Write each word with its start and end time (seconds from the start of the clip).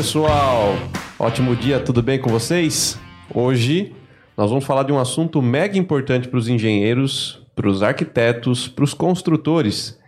pessoal! 0.00 0.78
Ótimo 1.18 1.54
dia, 1.54 1.78
tudo 1.78 2.02
bem 2.02 2.18
com 2.18 2.30
vocês? 2.30 2.98
Hoje 3.34 3.94
nós 4.34 4.48
vamos 4.48 4.64
falar 4.64 4.82
de 4.84 4.90
um 4.90 4.98
assunto 4.98 5.42
mega 5.42 5.76
importante 5.76 6.26
para 6.26 6.38
os 6.38 6.48
engenheiros, 6.48 7.46
para 7.54 7.68
os 7.68 7.82
arquitetos, 7.82 8.66
para 8.66 8.82
os 8.82 8.94
construtores. 8.94 10.00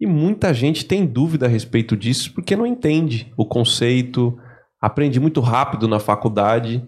E 0.00 0.08
muita 0.08 0.52
gente 0.52 0.84
tem 0.84 1.06
dúvida 1.06 1.46
a 1.46 1.48
respeito 1.48 1.96
disso 1.96 2.34
porque 2.34 2.56
não 2.56 2.66
entende 2.66 3.32
o 3.36 3.46
conceito, 3.46 4.36
aprende 4.80 5.20
muito 5.20 5.40
rápido 5.40 5.86
na 5.86 6.00
faculdade, 6.00 6.84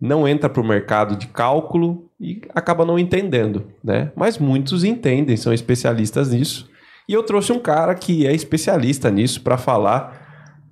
não 0.00 0.28
entra 0.28 0.48
para 0.48 0.62
o 0.62 0.64
mercado 0.64 1.16
de 1.16 1.26
cálculo 1.26 2.08
e 2.20 2.42
acaba 2.54 2.84
não 2.84 2.96
entendendo, 2.96 3.72
né? 3.82 4.12
Mas 4.14 4.38
muitos 4.38 4.84
entendem, 4.84 5.36
são 5.36 5.52
especialistas 5.52 6.30
nisso. 6.30 6.70
E 7.08 7.12
eu 7.12 7.24
trouxe 7.24 7.50
um 7.50 7.58
cara 7.58 7.92
que 7.96 8.24
é 8.24 8.32
especialista 8.32 9.10
nisso 9.10 9.40
para 9.40 9.58
falar 9.58 10.17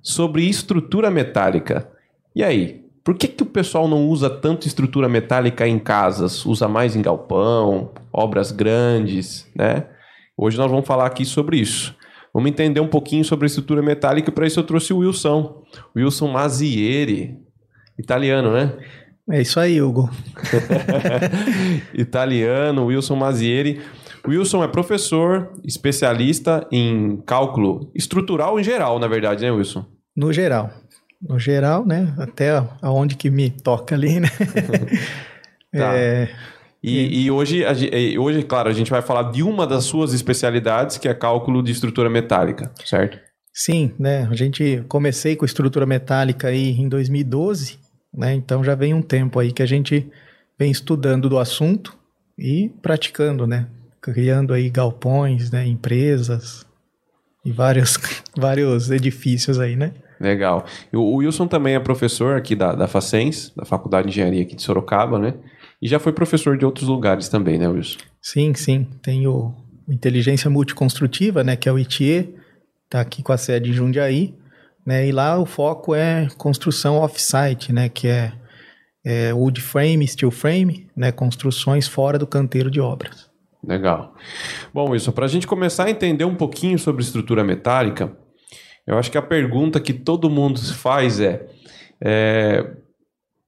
sobre 0.07 0.47
estrutura 0.47 1.11
metálica. 1.11 1.85
E 2.33 2.41
aí, 2.41 2.85
por 3.03 3.15
que, 3.15 3.27
que 3.27 3.43
o 3.43 3.45
pessoal 3.45 3.89
não 3.89 4.07
usa 4.07 4.29
tanto 4.29 4.65
estrutura 4.65 5.09
metálica 5.09 5.67
em 5.67 5.77
casas? 5.77 6.45
Usa 6.45 6.65
mais 6.65 6.95
em 6.95 7.01
galpão, 7.01 7.91
obras 8.11 8.49
grandes, 8.53 9.45
né? 9.53 9.83
Hoje 10.37 10.57
nós 10.57 10.71
vamos 10.71 10.87
falar 10.87 11.05
aqui 11.05 11.25
sobre 11.25 11.57
isso. 11.57 11.93
Vamos 12.33 12.49
entender 12.49 12.79
um 12.79 12.87
pouquinho 12.87 13.25
sobre 13.25 13.45
a 13.45 13.47
estrutura 13.47 13.81
metálica 13.81 14.29
e 14.29 14.33
para 14.33 14.47
isso 14.47 14.61
eu 14.61 14.63
trouxe 14.63 14.93
o 14.93 14.99
Wilson. 14.99 15.61
Wilson 15.93 16.29
Mazieri, 16.29 17.37
italiano, 17.99 18.53
né? 18.53 18.77
É 19.29 19.41
isso 19.41 19.59
aí, 19.59 19.81
Hugo. 19.81 20.09
italiano, 21.93 22.85
Wilson 22.85 23.17
Mazieri. 23.17 23.81
Wilson 24.25 24.63
é 24.63 24.69
professor, 24.69 25.51
especialista 25.65 26.65
em 26.71 27.17
cálculo 27.25 27.91
estrutural 27.93 28.57
em 28.57 28.63
geral, 28.63 28.99
na 28.99 29.07
verdade, 29.07 29.43
né, 29.43 29.51
Wilson? 29.51 29.96
No 30.17 30.33
geral. 30.33 30.73
No 31.21 31.37
geral, 31.37 31.85
né? 31.85 32.11
Até 32.17 32.51
aonde 32.81 33.15
que 33.15 33.29
me 33.29 33.51
toca 33.51 33.93
ali, 33.93 34.19
né? 34.19 34.29
tá. 35.71 35.95
É... 35.95 36.29
E, 36.81 37.23
e, 37.23 37.31
hoje, 37.31 37.63
hoje, 38.17 38.43
claro, 38.43 38.69
a 38.69 38.73
gente 38.73 38.89
vai 38.89 39.01
falar 39.01 39.31
de 39.31 39.43
uma 39.43 39.67
das 39.67 39.83
suas 39.83 40.13
especialidades, 40.13 40.97
que 40.97 41.07
é 41.07 41.13
cálculo 41.13 41.61
de 41.61 41.71
estrutura 41.71 42.09
metálica, 42.09 42.71
certo? 42.85 43.19
Sim, 43.53 43.91
né? 43.99 44.27
A 44.31 44.35
gente 44.35 44.83
comecei 44.87 45.35
com 45.35 45.43
estrutura 45.43 45.85
metálica 45.85 46.47
aí 46.47 46.69
em 46.71 46.87
2012, 46.87 47.79
né? 48.13 48.33
Então 48.33 48.63
já 48.63 48.75
vem 48.75 48.93
um 48.93 49.01
tempo 49.01 49.39
aí 49.39 49.51
que 49.51 49.63
a 49.63 49.65
gente 49.65 50.07
vem 50.57 50.71
estudando 50.71 51.27
do 51.27 51.39
assunto 51.39 51.97
e 52.37 52.69
praticando, 52.81 53.45
né? 53.45 53.67
Criando 53.99 54.53
aí 54.53 54.69
galpões, 54.69 55.51
né? 55.51 55.65
Empresas 55.65 56.65
e 57.43 57.51
vários, 57.51 57.97
vários 58.37 58.91
edifícios 58.91 59.59
aí, 59.59 59.75
né? 59.75 59.91
Legal. 60.19 60.65
O 60.93 61.17
Wilson 61.17 61.47
também 61.47 61.75
é 61.75 61.79
professor 61.79 62.37
aqui 62.37 62.55
da, 62.55 62.73
da 62.73 62.87
Facens, 62.87 63.53
da 63.55 63.65
Faculdade 63.65 64.07
de 64.07 64.13
Engenharia 64.13 64.41
aqui 64.41 64.55
de 64.55 64.61
Sorocaba, 64.61 65.19
né? 65.19 65.33
E 65.81 65.87
já 65.87 65.99
foi 65.99 66.11
professor 66.11 66.57
de 66.57 66.65
outros 66.65 66.87
lugares 66.87 67.29
também, 67.29 67.57
né, 67.57 67.67
Wilson? 67.67 67.99
Sim, 68.21 68.53
sim. 68.55 68.87
Tem 69.01 69.27
o 69.27 69.53
Inteligência 69.87 70.49
Multiconstrutiva, 70.49 71.43
né, 71.43 71.55
que 71.55 71.69
é 71.69 71.71
o 71.71 71.79
ITE, 71.79 72.33
tá 72.89 72.99
aqui 72.99 73.21
com 73.21 73.31
a 73.31 73.37
sede 73.37 73.69
em 73.69 73.73
Jundiaí, 73.73 74.33
né? 74.85 75.07
E 75.07 75.11
lá 75.11 75.37
o 75.37 75.45
foco 75.45 75.93
é 75.93 76.27
construção 76.37 76.97
off-site, 76.97 77.71
né, 77.71 77.89
que 77.89 78.07
é, 78.07 78.33
é 79.05 79.33
wood 79.33 79.61
frame, 79.61 80.07
steel 80.07 80.31
frame, 80.31 80.87
né, 80.95 81.11
construções 81.11 81.87
fora 81.87 82.17
do 82.17 82.25
canteiro 82.25 82.71
de 82.71 82.81
obras. 82.81 83.29
Legal. 83.65 84.15
Bom, 84.73 84.91
Wilson, 84.91 85.11
para 85.11 85.25
a 85.25 85.27
gente 85.27 85.45
começar 85.45 85.85
a 85.85 85.89
entender 85.89 86.25
um 86.25 86.35
pouquinho 86.35 86.79
sobre 86.79 87.03
estrutura 87.03 87.43
metálica, 87.43 88.15
eu 88.87 88.97
acho 88.97 89.11
que 89.11 89.17
a 89.17 89.21
pergunta 89.21 89.81
que 89.81 89.91
todo 89.91 90.29
mundo 90.29 90.59
faz 90.73 91.19
é, 91.19 91.45
é 91.99 92.65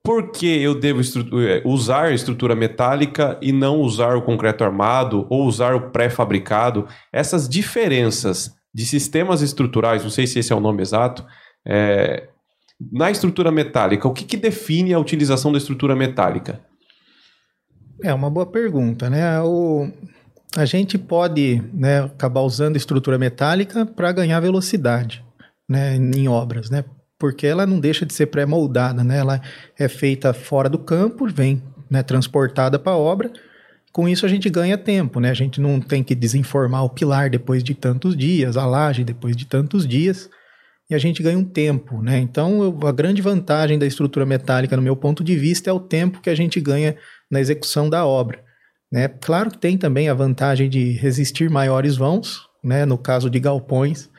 por 0.04 0.32
que 0.32 0.62
eu 0.62 0.78
devo 0.78 1.02
é, 1.42 1.62
usar 1.64 2.14
estrutura 2.14 2.56
metálica 2.56 3.38
e 3.42 3.54
não 3.54 3.80
usar 3.80 4.18
o 4.18 4.22
concreto 4.22 4.64
armado 4.64 5.26
ou 5.30 5.46
usar 5.46 5.76
o 5.76 5.92
pré-fabricado? 5.92 6.88
Essas 7.12 7.48
diferenças 7.48 8.54
de 8.74 8.86
sistemas 8.86 9.42
estruturais, 9.42 10.04
não 10.04 10.10
sei 10.10 10.28
se 10.28 10.40
esse 10.40 10.52
é 10.52 10.56
o 10.56 10.60
nome 10.60 10.82
exato, 10.82 11.26
é, 11.66 12.28
na 12.92 13.10
estrutura 13.10 13.52
metálica, 13.52 14.08
o 14.08 14.14
que, 14.14 14.26
que 14.26 14.38
define 14.38 14.94
a 14.94 15.00
utilização 15.00 15.52
da 15.52 15.58
estrutura 15.58 15.96
metálica? 15.96 16.60
É 18.02 18.14
uma 18.14 18.30
boa 18.30 18.46
pergunta, 18.46 19.10
né? 19.10 19.42
O, 19.42 19.90
a 20.56 20.66
gente 20.66 20.98
pode 20.98 21.62
né, 21.74 22.04
acabar 22.04 22.42
usando 22.42 22.78
estrutura 22.78 23.18
metálica 23.18 23.86
para 23.86 24.12
ganhar 24.12 24.40
velocidade 24.40 25.29
né, 25.70 25.96
em 25.96 26.28
obras, 26.28 26.70
né? 26.70 26.84
Porque 27.20 27.46
ela 27.46 27.68
não 27.68 27.80
deixa 27.80 28.06
de 28.06 28.14
ser 28.14 28.26
pré-moldada, 28.28 29.04
né? 29.04 29.18
Ela 29.18 29.42
é 29.78 29.88
feita 29.88 30.34
fora 30.34 30.68
do 30.68 30.80
campo, 30.80 31.28
vem 31.28 31.62
né, 31.90 32.02
transportada 32.02 32.80
para 32.80 32.94
a 32.94 32.98
obra. 32.98 33.32
Com 33.92 34.08
isso 34.08 34.26
a 34.26 34.30
gente 34.30 34.50
ganha 34.50 34.78
tempo, 34.78 35.20
né? 35.20 35.30
A 35.30 35.34
gente 35.34 35.62
não 35.62 35.80
tem 35.80 36.04
que 36.04 36.16
desenformar 36.16 36.84
o 36.84 36.90
pilar 36.90 37.30
depois 37.30 37.64
de 37.64 37.76
tantos 37.76 38.16
dias, 38.18 38.58
a 38.58 38.66
laje 38.66 39.04
depois 39.04 39.36
de 39.36 39.46
tantos 39.46 39.88
dias, 39.88 40.30
e 40.90 40.96
a 40.96 40.98
gente 40.98 41.22
ganha 41.22 41.38
um 41.38 41.44
tempo, 41.44 42.02
né? 42.02 42.18
Então 42.18 42.64
eu, 42.64 42.88
a 42.88 42.92
grande 42.92 43.22
vantagem 43.22 43.78
da 43.78 43.86
estrutura 43.86 44.26
metálica, 44.26 44.76
no 44.76 44.82
meu 44.82 44.96
ponto 44.96 45.24
de 45.24 45.36
vista, 45.36 45.70
é 45.70 45.74
o 45.74 45.80
tempo 45.80 46.22
que 46.22 46.30
a 46.30 46.36
gente 46.36 46.60
ganha 46.60 46.96
na 47.30 47.40
execução 47.40 47.90
da 47.90 48.06
obra. 48.06 48.44
Né? 48.92 49.08
Claro 49.08 49.52
que 49.52 49.58
tem 49.58 49.78
também 49.78 50.10
a 50.10 50.14
vantagem 50.14 50.68
de 50.68 50.94
resistir 50.94 51.50
maiores 51.50 51.96
vãos, 51.96 52.48
né? 52.64 52.86
no 52.86 52.98
caso 52.98 53.30
de 53.30 53.40
galpões, 53.40 54.10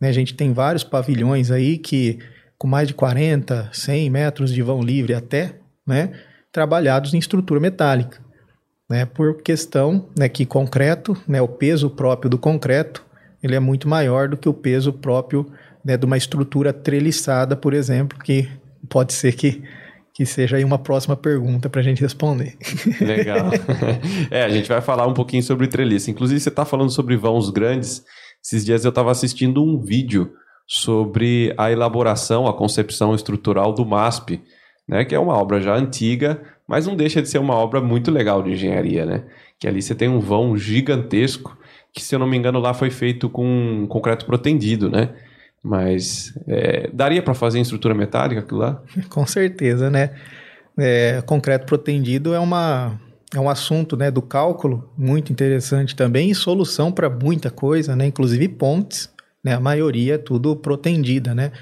né? 0.00 0.08
A 0.08 0.12
gente 0.12 0.34
tem 0.34 0.52
vários 0.52 0.82
pavilhões 0.82 1.50
aí 1.50 1.76
que, 1.78 2.18
com 2.56 2.66
mais 2.66 2.88
de 2.88 2.94
40, 2.94 3.70
100 3.72 4.10
metros 4.10 4.52
de 4.52 4.62
vão 4.62 4.80
livre 4.80 5.14
até, 5.14 5.56
né? 5.86 6.12
trabalhados 6.52 7.14
em 7.14 7.18
estrutura 7.18 7.60
metálica. 7.60 8.18
Né? 8.88 9.04
Por 9.04 9.42
questão 9.42 10.08
né, 10.18 10.28
que 10.28 10.44
concreto, 10.44 11.16
né, 11.26 11.40
o 11.40 11.48
peso 11.48 11.88
próprio 11.88 12.28
do 12.28 12.38
concreto, 12.38 13.04
ele 13.42 13.54
é 13.54 13.60
muito 13.60 13.88
maior 13.88 14.28
do 14.28 14.36
que 14.36 14.48
o 14.48 14.54
peso 14.54 14.92
próprio 14.92 15.46
né, 15.84 15.96
de 15.96 16.04
uma 16.04 16.16
estrutura 16.16 16.72
treliçada, 16.72 17.56
por 17.56 17.72
exemplo, 17.72 18.18
que 18.18 18.48
pode 18.88 19.12
ser 19.12 19.32
que, 19.34 19.62
que 20.12 20.26
seja 20.26 20.56
aí 20.56 20.64
uma 20.64 20.78
próxima 20.78 21.16
pergunta 21.16 21.70
para 21.70 21.80
a 21.80 21.84
gente 21.84 22.02
responder. 22.02 22.56
Legal. 23.00 23.50
é, 24.30 24.42
a 24.42 24.48
gente 24.48 24.68
vai 24.68 24.80
falar 24.80 25.06
um 25.06 25.14
pouquinho 25.14 25.42
sobre 25.42 25.68
treliça. 25.68 26.10
Inclusive, 26.10 26.40
você 26.40 26.48
está 26.48 26.64
falando 26.64 26.90
sobre 26.90 27.16
vãos 27.16 27.48
grandes. 27.50 28.04
Esses 28.42 28.64
dias 28.64 28.84
eu 28.84 28.88
estava 28.90 29.10
assistindo 29.10 29.62
um 29.62 29.78
vídeo 29.78 30.32
sobre 30.66 31.52
a 31.58 31.70
elaboração, 31.70 32.46
a 32.46 32.54
concepção 32.54 33.14
estrutural 33.14 33.72
do 33.72 33.84
MASP, 33.84 34.42
né, 34.88 35.04
que 35.04 35.14
é 35.14 35.18
uma 35.18 35.34
obra 35.34 35.60
já 35.60 35.74
antiga, 35.74 36.40
mas 36.66 36.86
não 36.86 36.94
deixa 36.94 37.20
de 37.20 37.28
ser 37.28 37.38
uma 37.38 37.54
obra 37.54 37.80
muito 37.80 38.10
legal 38.10 38.42
de 38.42 38.52
engenharia, 38.52 39.04
né? 39.04 39.24
Que 39.58 39.66
ali 39.66 39.82
você 39.82 39.94
tem 39.94 40.08
um 40.08 40.20
vão 40.20 40.56
gigantesco, 40.56 41.58
que 41.92 42.00
se 42.00 42.14
eu 42.14 42.18
não 42.18 42.26
me 42.28 42.36
engano 42.36 42.60
lá 42.60 42.72
foi 42.72 42.90
feito 42.90 43.28
com 43.28 43.86
concreto 43.88 44.24
protendido, 44.24 44.88
né? 44.88 45.10
Mas 45.62 46.32
é, 46.46 46.88
daria 46.92 47.22
para 47.22 47.34
fazer 47.34 47.58
em 47.58 47.62
estrutura 47.62 47.94
metálica 47.94 48.40
aquilo 48.40 48.60
lá? 48.60 48.82
Com 49.10 49.26
certeza, 49.26 49.90
né? 49.90 50.10
É, 50.78 51.20
concreto 51.26 51.66
protendido 51.66 52.32
é 52.32 52.38
uma 52.38 52.98
é 53.34 53.40
um 53.40 53.48
assunto 53.48 53.96
né, 53.96 54.10
do 54.10 54.20
cálculo 54.20 54.90
muito 54.98 55.32
interessante 55.32 55.94
também 55.94 56.30
e 56.30 56.34
solução 56.34 56.90
para 56.90 57.08
muita 57.08 57.50
coisa, 57.50 57.94
né, 57.94 58.06
inclusive 58.06 58.48
pontes, 58.48 59.08
né, 59.42 59.54
a 59.54 59.60
maioria 59.60 60.14
é 60.14 60.18
tudo 60.18 60.56
protendida. 60.56 61.34
Né? 61.34 61.52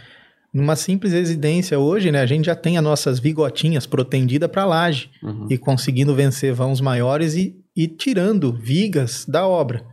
Numa 0.52 0.76
simples 0.76 1.12
residência 1.12 1.78
hoje, 1.78 2.10
né, 2.10 2.20
a 2.20 2.26
gente 2.26 2.46
já 2.46 2.54
tem 2.54 2.78
as 2.78 2.84
nossas 2.84 3.18
vigotinhas 3.18 3.86
protendidas 3.86 4.50
para 4.50 4.64
laje 4.64 5.10
uhum. 5.22 5.46
e 5.50 5.58
conseguindo 5.58 6.14
vencer 6.14 6.54
vãos 6.54 6.80
maiores 6.80 7.34
e, 7.34 7.54
e 7.76 7.86
tirando 7.86 8.52
vigas 8.52 9.26
da 9.26 9.46
obra. 9.46 9.84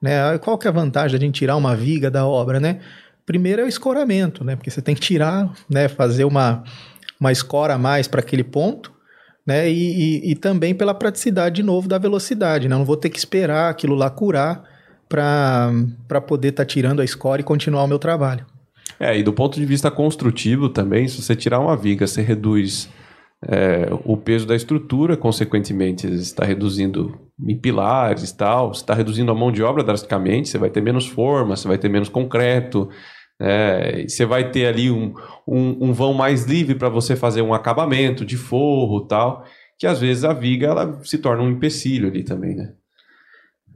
Né? 0.00 0.38
Qual 0.38 0.56
que 0.56 0.68
é 0.68 0.70
a 0.70 0.74
vantagem 0.74 1.18
da 1.18 1.24
gente 1.24 1.38
tirar 1.38 1.56
uma 1.56 1.74
viga 1.74 2.10
da 2.10 2.24
obra? 2.24 2.60
Né? 2.60 2.78
Primeiro 3.26 3.62
é 3.62 3.64
o 3.64 3.68
escoramento, 3.68 4.44
né? 4.44 4.54
porque 4.54 4.70
você 4.70 4.80
tem 4.80 4.94
que 4.94 5.00
tirar, 5.00 5.52
né, 5.68 5.88
fazer 5.88 6.24
uma, 6.24 6.62
uma 7.18 7.32
escora 7.32 7.74
a 7.74 7.78
mais 7.78 8.06
para 8.06 8.20
aquele 8.20 8.44
ponto, 8.44 8.93
né? 9.46 9.70
E, 9.70 10.20
e, 10.20 10.30
e, 10.32 10.34
também 10.34 10.74
pela 10.74 10.94
praticidade 10.94 11.56
de 11.56 11.62
novo 11.62 11.88
da 11.88 11.98
velocidade, 11.98 12.68
né? 12.68 12.74
Eu 12.74 12.78
não 12.78 12.86
vou 12.86 12.96
ter 12.96 13.10
que 13.10 13.18
esperar 13.18 13.70
aquilo 13.70 13.94
lá 13.94 14.08
curar 14.08 14.64
para 15.08 16.20
poder 16.26 16.48
estar 16.48 16.64
tá 16.64 16.66
tirando 16.66 17.00
a 17.00 17.06
score 17.06 17.40
e 17.40 17.44
continuar 17.44 17.84
o 17.84 17.88
meu 17.88 17.98
trabalho. 17.98 18.46
É, 18.98 19.18
e 19.18 19.22
do 19.22 19.32
ponto 19.32 19.58
de 19.58 19.66
vista 19.66 19.90
construtivo 19.90 20.68
também, 20.68 21.08
se 21.08 21.20
você 21.20 21.34
tirar 21.34 21.60
uma 21.60 21.76
viga, 21.76 22.06
você 22.06 22.22
reduz 22.22 22.88
é, 23.46 23.88
o 24.04 24.16
peso 24.16 24.46
da 24.46 24.56
estrutura, 24.56 25.16
consequentemente, 25.16 26.08
você 26.08 26.14
está 26.14 26.44
reduzindo 26.44 27.18
em 27.46 27.56
pilares 27.56 28.30
e 28.30 28.36
tal, 28.36 28.72
você 28.72 28.80
está 28.80 28.94
reduzindo 28.94 29.30
a 29.30 29.34
mão 29.34 29.52
de 29.52 29.62
obra 29.62 29.82
drasticamente, 29.82 30.48
você 30.48 30.58
vai 30.58 30.70
ter 30.70 30.80
menos 30.80 31.06
forma, 31.06 31.56
você 31.56 31.68
vai 31.68 31.76
ter 31.76 31.88
menos 31.88 32.08
concreto, 32.08 32.88
é, 33.40 34.04
você 34.06 34.24
vai 34.24 34.50
ter 34.50 34.66
ali 34.66 34.90
um, 34.90 35.14
um, 35.46 35.88
um 35.88 35.92
vão 35.92 36.14
mais 36.14 36.44
livre 36.44 36.74
para 36.74 36.88
você 36.88 37.16
fazer 37.16 37.42
um 37.42 37.54
acabamento 37.54 38.24
de 38.24 38.36
forro 38.36 39.06
tal, 39.06 39.44
que 39.78 39.86
às 39.86 40.00
vezes 40.00 40.24
a 40.24 40.32
viga 40.32 40.68
ela 40.68 41.00
se 41.04 41.18
torna 41.18 41.42
um 41.42 41.50
empecilho 41.50 42.08
ali 42.08 42.22
também, 42.22 42.54
né? 42.54 42.72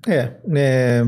É, 0.06 0.32
é 0.54 1.04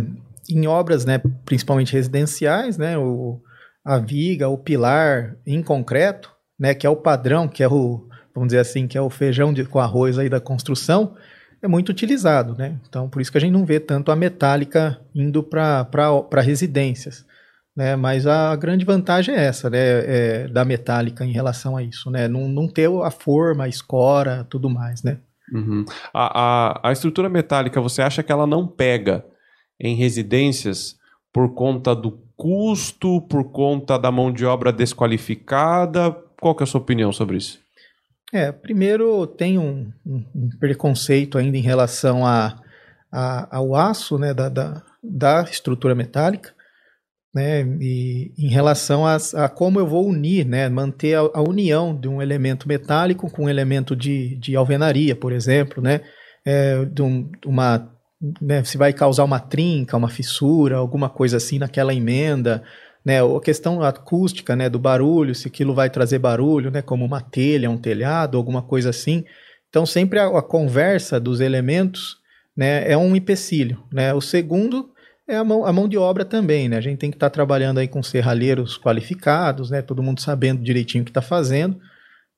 em 0.49 0.67
obras, 0.67 1.05
né, 1.05 1.21
principalmente 1.45 1.93
residenciais, 1.93 2.77
né, 2.77 2.99
o, 2.99 3.41
a, 3.85 3.99
viga, 3.99 4.49
o 4.49 4.59
pilar 4.59 5.37
em 5.47 5.63
concreto, 5.63 6.35
né, 6.59 6.75
que 6.75 6.87
é 6.87 6.91
o 6.91 6.97
padrão, 6.97 7.47
que 7.47 7.63
é 7.63 7.69
o, 7.69 8.09
vamos 8.35 8.49
dizer 8.49 8.59
assim, 8.59 8.89
que 8.89 8.99
é 8.99 9.01
o 9.01 9.09
feijão 9.09 9.53
de, 9.53 9.65
com 9.65 9.79
arroz 9.79 10.19
aí 10.19 10.29
da 10.29 10.41
construção, 10.41 11.15
é 11.63 11.69
muito 11.69 11.91
utilizado, 11.91 12.57
né? 12.57 12.79
Então, 12.89 13.09
por 13.09 13.21
isso 13.21 13.31
que 13.31 13.37
a 13.37 13.41
gente 13.41 13.53
não 13.53 13.67
vê 13.67 13.79
tanto 13.79 14.11
a 14.11 14.17
metálica 14.17 14.99
indo 15.15 15.43
para 15.43 16.41
residências, 16.41 17.25
né? 17.77 17.97
Mas 17.97 18.27
a 18.27 18.55
grande 18.57 18.85
vantagem 18.85 19.35
é 19.35 19.45
essa, 19.45 19.71
né? 19.71 19.79
É, 19.79 20.49
da 20.49 20.65
metálica 20.65 21.25
em 21.25 21.33
relação 21.33 21.77
a 21.77 21.83
isso, 21.83 22.11
né? 22.11 22.29
Não, 22.29 22.49
não 22.49 22.69
ter 22.69 22.89
a 23.03 23.11
forma, 23.11 23.65
a 23.65 23.69
escora, 23.69 24.47
tudo 24.49 24.69
mais, 24.69 25.03
né? 25.03 25.19
Uhum. 25.53 25.85
A, 26.15 26.41
a, 26.41 26.89
a 26.89 26.93
estrutura 26.93 27.29
metálica, 27.29 27.81
você 27.81 28.03
acha 28.03 28.23
que 28.23 28.31
ela 28.31 28.47
não 28.47 28.67
pega 28.67 29.25
em 29.81 29.97
residências 29.97 30.97
por 31.33 31.55
conta 31.55 31.95
do 31.95 32.21
custo, 32.37 33.21
por 33.23 33.51
conta 33.51 33.99
da 33.99 34.11
mão 34.11 34.33
de 34.33 34.45
obra 34.45 34.73
desqualificada? 34.73 36.13
Qual 36.41 36.55
que 36.55 36.63
é 36.63 36.65
a 36.65 36.67
sua 36.67 36.81
opinião 36.81 37.13
sobre 37.13 37.37
isso? 37.37 37.59
É, 38.33 38.53
primeiro 38.53 39.27
tem 39.27 39.59
um, 39.59 39.93
um, 40.07 40.25
um 40.35 40.49
preconceito 40.59 41.37
ainda 41.37 41.57
em 41.57 41.63
relação 41.63 42.25
a, 42.25 42.57
a, 43.11 43.57
ao 43.57 43.75
aço, 43.75 44.19
né, 44.19 44.33
da, 44.33 44.49
da, 44.49 44.83
da, 45.03 45.43
estrutura 45.43 45.95
metálica, 45.95 46.55
né, 47.35 47.63
e 47.81 48.33
em 48.37 48.49
relação 48.49 49.07
a, 49.07 49.17
a 49.35 49.49
como 49.49 49.79
eu 49.79 49.87
vou 49.87 50.07
unir, 50.07 50.45
né, 50.45 50.69
manter 50.69 51.15
a, 51.15 51.21
a, 51.21 51.41
união 51.41 51.95
de 51.95 52.09
um 52.09 52.21
elemento 52.21 52.67
metálico 52.67 53.31
com 53.31 53.45
um 53.45 53.49
elemento 53.49 53.95
de, 53.95 54.37
de 54.37 54.57
alvenaria, 54.57 55.15
por 55.15 55.33
exemplo, 55.33 55.83
né, 55.83 56.01
é, 56.45 56.85
de 56.85 57.03
um, 57.03 57.31
uma, 57.47 57.89
né, 58.41 58.65
se 58.65 58.77
vai 58.77 58.93
causar 58.93 59.25
uma 59.25 59.39
trinca, 59.39 59.97
uma 59.97 60.09
fissura, 60.09 60.77
alguma 60.77 61.09
coisa 61.09 61.37
assim 61.37 61.59
naquela 61.59 61.95
emenda, 61.95 62.65
né, 63.05 63.21
a 63.23 63.41
questão 63.41 63.81
acústica, 63.83 64.57
né, 64.57 64.69
do 64.69 64.79
barulho, 64.79 65.35
se 65.35 65.47
aquilo 65.47 65.73
vai 65.73 65.89
trazer 65.89 66.19
barulho, 66.19 66.71
né, 66.71 66.83
como 66.83 67.05
uma 67.05 67.21
telha, 67.21 67.71
um 67.71 67.79
telhado, 67.79 68.37
alguma 68.37 68.61
coisa 68.63 68.91
assim. 68.91 69.25
Então, 69.69 69.87
sempre 69.87 70.19
a, 70.19 70.27
a 70.27 70.43
conversa 70.43 71.21
dos 71.21 71.41
elementos, 71.41 72.19
né, 72.57 72.91
é 72.91 72.97
um 72.97 73.15
empecilho, 73.15 73.83
né. 73.93 74.13
O 74.13 74.21
segundo 74.21 74.91
é 75.31 75.37
a 75.37 75.45
mão, 75.45 75.65
a 75.65 75.73
mão 75.73 75.89
de 75.89 75.97
obra 75.97 76.25
também, 76.25 76.69
né, 76.69 76.77
a 76.77 76.81
gente 76.81 76.99
tem 76.99 77.11
que 77.11 77.17
estar 77.17 77.31
tá 77.31 77.35
trabalhando 77.35 77.79
aí 77.79 77.89
com 77.89 78.03
serralheiros 78.03 78.77
qualificados, 78.79 79.71
né, 79.71 79.83
todo 79.83 80.03
mundo 80.03 80.21
sabendo 80.21 80.63
direitinho 80.63 81.03
o 81.03 81.05
que 81.05 81.11
está 81.11 81.23
fazendo, 81.23 81.79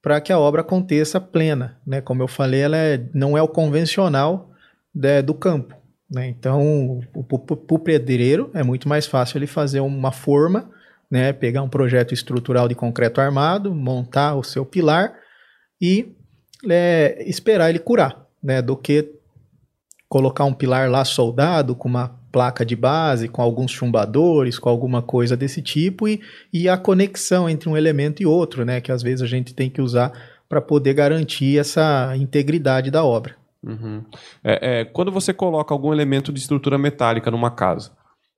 para 0.00 0.20
que 0.20 0.32
a 0.32 0.38
obra 0.38 0.60
aconteça 0.60 1.20
plena, 1.20 1.76
né, 1.86 2.00
como 2.00 2.22
eu 2.22 2.28
falei, 2.28 2.60
ela 2.60 2.76
é, 2.76 3.00
não 3.14 3.36
é 3.36 3.42
o 3.42 3.48
convencional 3.48 4.50
né, 4.94 5.22
do 5.22 5.34
campo, 5.34 5.74
né? 6.12 6.28
Então, 6.28 7.00
para 7.10 7.74
o 7.74 7.78
pedreiro 7.78 8.50
é 8.52 8.62
muito 8.62 8.86
mais 8.86 9.06
fácil 9.06 9.38
ele 9.38 9.46
fazer 9.46 9.80
uma 9.80 10.12
forma, 10.12 10.70
né? 11.10 11.32
pegar 11.32 11.62
um 11.62 11.68
projeto 11.68 12.12
estrutural 12.12 12.68
de 12.68 12.74
concreto 12.74 13.20
armado, 13.20 13.74
montar 13.74 14.34
o 14.34 14.44
seu 14.44 14.66
pilar 14.66 15.14
e 15.80 16.14
é, 16.68 17.24
esperar 17.26 17.70
ele 17.70 17.78
curar, 17.78 18.26
né? 18.42 18.60
do 18.60 18.76
que 18.76 19.10
colocar 20.06 20.44
um 20.44 20.52
pilar 20.52 20.90
lá 20.90 21.02
soldado 21.02 21.74
com 21.74 21.88
uma 21.88 22.20
placa 22.32 22.64
de 22.64 22.74
base, 22.74 23.28
com 23.28 23.42
alguns 23.42 23.70
chumbadores, 23.70 24.58
com 24.58 24.70
alguma 24.70 25.02
coisa 25.02 25.36
desse 25.36 25.60
tipo 25.60 26.08
e, 26.08 26.20
e 26.50 26.68
a 26.68 26.78
conexão 26.78 27.48
entre 27.48 27.68
um 27.68 27.76
elemento 27.76 28.22
e 28.22 28.26
outro, 28.26 28.64
né? 28.64 28.80
que 28.80 28.90
às 28.90 29.02
vezes 29.02 29.20
a 29.20 29.26
gente 29.26 29.54
tem 29.54 29.68
que 29.68 29.82
usar 29.82 30.10
para 30.48 30.60
poder 30.60 30.94
garantir 30.94 31.58
essa 31.58 32.14
integridade 32.16 32.90
da 32.90 33.04
obra. 33.04 33.36
Uhum. 33.62 34.02
É, 34.42 34.80
é, 34.80 34.84
quando 34.84 35.12
você 35.12 35.32
coloca 35.32 35.72
algum 35.72 35.92
elemento 35.92 36.32
de 36.32 36.40
estrutura 36.40 36.76
metálica 36.76 37.30
numa 37.30 37.50
casa 37.50 37.92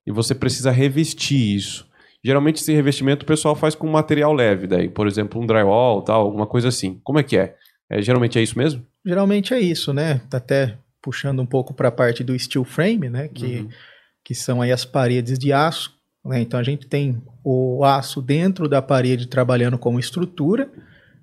e 0.06 0.12
você 0.12 0.34
precisa 0.34 0.70
revestir 0.70 1.56
isso, 1.56 1.86
geralmente 2.22 2.60
esse 2.60 2.74
revestimento 2.74 3.22
o 3.22 3.26
pessoal 3.26 3.54
faz 3.54 3.74
com 3.74 3.86
material 3.86 4.34
leve, 4.34 4.66
daí, 4.66 4.88
por 4.88 5.06
exemplo, 5.06 5.40
um 5.40 5.46
drywall, 5.46 6.02
tal, 6.02 6.20
alguma 6.20 6.46
coisa 6.46 6.68
assim. 6.68 7.00
Como 7.02 7.18
é 7.18 7.22
que 7.22 7.38
é? 7.38 7.54
é 7.88 8.02
geralmente 8.02 8.38
é 8.38 8.42
isso 8.42 8.58
mesmo? 8.58 8.84
Geralmente 9.04 9.54
é 9.54 9.60
isso, 9.60 9.92
né? 9.92 10.20
Até 10.32 10.78
puxando 11.04 11.40
um 11.40 11.46
pouco 11.46 11.74
para 11.74 11.88
a 11.88 11.92
parte 11.92 12.24
do 12.24 12.36
steel 12.38 12.64
frame, 12.64 13.10
né? 13.10 13.28
Que, 13.28 13.58
uhum. 13.58 13.68
que 14.24 14.34
são 14.34 14.62
aí 14.62 14.72
as 14.72 14.84
paredes 14.84 15.38
de 15.38 15.52
aço. 15.52 15.92
Né? 16.24 16.40
Então 16.40 16.58
a 16.58 16.62
gente 16.62 16.86
tem 16.86 17.22
o 17.44 17.84
aço 17.84 18.22
dentro 18.22 18.66
da 18.66 18.80
parede 18.80 19.28
trabalhando 19.28 19.76
como 19.76 20.00
estrutura 20.00 20.70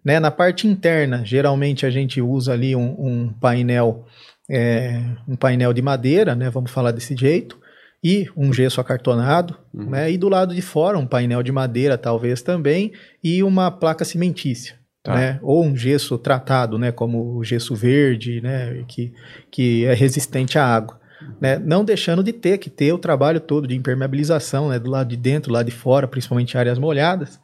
né? 0.04 0.19
Na 0.19 0.31
parte 0.31 0.68
interna, 0.68 1.24
geralmente 1.24 1.86
a 1.86 1.89
gente 1.89 2.22
usa 2.22 2.54
ali 2.54 2.75
um, 2.75 2.95
um 3.00 3.33
painel, 3.33 4.06
é, 4.50 5.00
um 5.28 5.36
painel 5.36 5.74
de 5.74 5.81
madeira, 5.81 6.36
né? 6.36 6.50
Vamos 6.50 6.72
falar 6.72 6.92
desse 6.92 7.16
jeito, 7.16 7.60
e 8.04 8.28
um 8.36 8.51
gesso 8.51 8.81
acartonado, 8.81 9.56
uhum. 9.74 9.92
né? 9.92 10.12
E 10.12 10.18
do 10.18 10.28
lado 10.28 10.56
de 10.56 10.62
fora 10.62 10.98
um 10.98 11.06
painel 11.06 11.44
de 11.44 11.51
madeira, 11.51 11.98
talvez 11.98 12.42
também, 12.42 12.92
e 13.24 13.44
uma 13.44 13.69
placa 13.69 14.04
cimentícia. 14.04 14.81
Tá. 15.03 15.15
Né? 15.15 15.39
Ou 15.42 15.63
um 15.63 15.75
gesso 15.75 16.18
tratado, 16.18 16.77
né? 16.77 16.92
Como 16.92 17.38
o 17.38 17.44
gesso 17.44 17.75
verde, 17.75 18.39
né? 18.42 18.83
Que, 18.88 19.13
que 19.50 19.86
é 19.86 19.94
resistente 19.94 20.59
à 20.59 20.65
água. 20.65 21.00
Né? 21.39 21.57
Não 21.59 21.83
deixando 21.83 22.24
de 22.24 22.33
ter 22.33 22.57
que 22.57 22.69
ter 22.69 22.94
o 22.94 22.98
trabalho 22.98 23.39
todo 23.39 23.68
de 23.68 23.75
impermeabilização, 23.75 24.69
né? 24.69 24.77
Do 24.77 24.89
lado 24.89 25.09
de 25.09 25.18
dentro, 25.18 25.50
do 25.50 25.53
lado 25.53 25.65
de 25.65 25.71
fora, 25.71 26.07
principalmente 26.07 26.57
áreas 26.57 26.77
molhadas, 26.77 27.39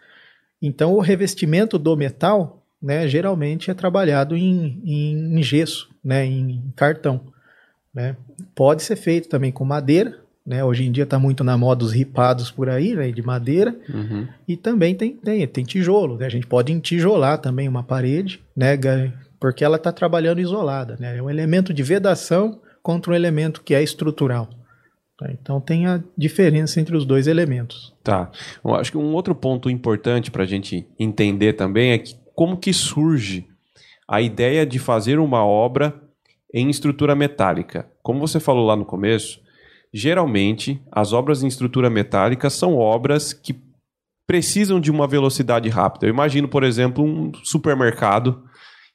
então, 0.61 0.93
o 0.93 0.99
revestimento 0.99 1.77
do 1.77 1.95
metal, 1.95 2.65
né, 2.81 3.07
geralmente 3.07 3.69
é 3.69 3.73
trabalhado 3.73 4.35
em, 4.35 4.81
em, 4.83 5.39
em 5.39 5.43
gesso, 5.43 5.89
né, 6.03 6.25
em 6.25 6.71
cartão. 6.75 7.31
Né? 7.93 8.15
Pode 8.55 8.83
ser 8.83 8.95
feito 8.95 9.29
também 9.29 9.51
com 9.51 9.63
madeira, 9.63 10.19
né? 10.47 10.63
Hoje 10.63 10.85
em 10.85 10.91
dia 10.93 11.03
está 11.03 11.19
muito 11.19 11.43
na 11.43 11.57
moda 11.57 11.83
os 11.83 11.91
ripados 11.91 12.49
por 12.49 12.69
aí, 12.69 12.95
né, 12.95 13.11
de 13.11 13.21
madeira. 13.21 13.75
Uhum. 13.93 14.25
E 14.47 14.55
também 14.55 14.95
tem, 14.95 15.11
tem, 15.11 15.45
tem 15.45 15.65
tijolo, 15.65 16.17
né? 16.17 16.25
A 16.25 16.29
gente 16.29 16.47
pode 16.47 16.71
entijolar 16.71 17.37
também 17.39 17.67
uma 17.67 17.83
parede, 17.83 18.39
né, 18.55 18.77
porque 19.41 19.65
ela 19.65 19.75
está 19.75 19.91
trabalhando 19.91 20.39
isolada, 20.39 20.95
né? 20.97 21.17
É 21.17 21.21
um 21.21 21.29
elemento 21.29 21.73
de 21.73 21.83
vedação 21.83 22.61
contra 22.81 23.11
um 23.11 23.15
elemento 23.15 23.61
que 23.61 23.75
é 23.75 23.83
estrutural. 23.83 24.49
Tá? 25.17 25.29
Então 25.31 25.59
tem 25.59 25.85
a 25.85 26.01
diferença 26.17 26.79
entre 26.79 26.95
os 26.95 27.05
dois 27.05 27.27
elementos. 27.27 27.93
Tá. 28.01 28.31
Eu 28.63 28.73
acho 28.73 28.91
que 28.91 28.97
um 28.97 29.13
outro 29.13 29.35
ponto 29.35 29.69
importante 29.69 30.31
para 30.31 30.43
a 30.43 30.47
gente 30.47 30.87
entender 30.97 31.53
também 31.53 31.91
é 31.91 31.97
que 31.97 32.15
como 32.33 32.55
que 32.55 32.71
surge 32.71 33.45
a 34.07 34.21
ideia 34.21 34.65
de 34.65 34.79
fazer 34.79 35.19
uma 35.19 35.45
obra 35.45 35.93
em 36.53 36.69
estrutura 36.69 37.15
metálica. 37.15 37.85
Como 38.01 38.19
você 38.19 38.39
falou 38.39 38.65
lá 38.65 38.75
no 38.77 38.85
começo, 38.85 39.41
geralmente 39.97 40.81
as 40.91 41.13
obras 41.13 41.43
em 41.43 41.47
estrutura 41.47 41.89
metálica 41.89 42.49
são 42.49 42.75
obras 42.75 43.33
que 43.33 43.55
precisam 44.27 44.79
de 44.79 44.91
uma 44.91 45.07
velocidade 45.07 45.69
rápida. 45.69 46.05
Eu 46.05 46.09
imagino, 46.09 46.47
por 46.47 46.63
exemplo, 46.63 47.03
um 47.03 47.31
supermercado 47.43 48.43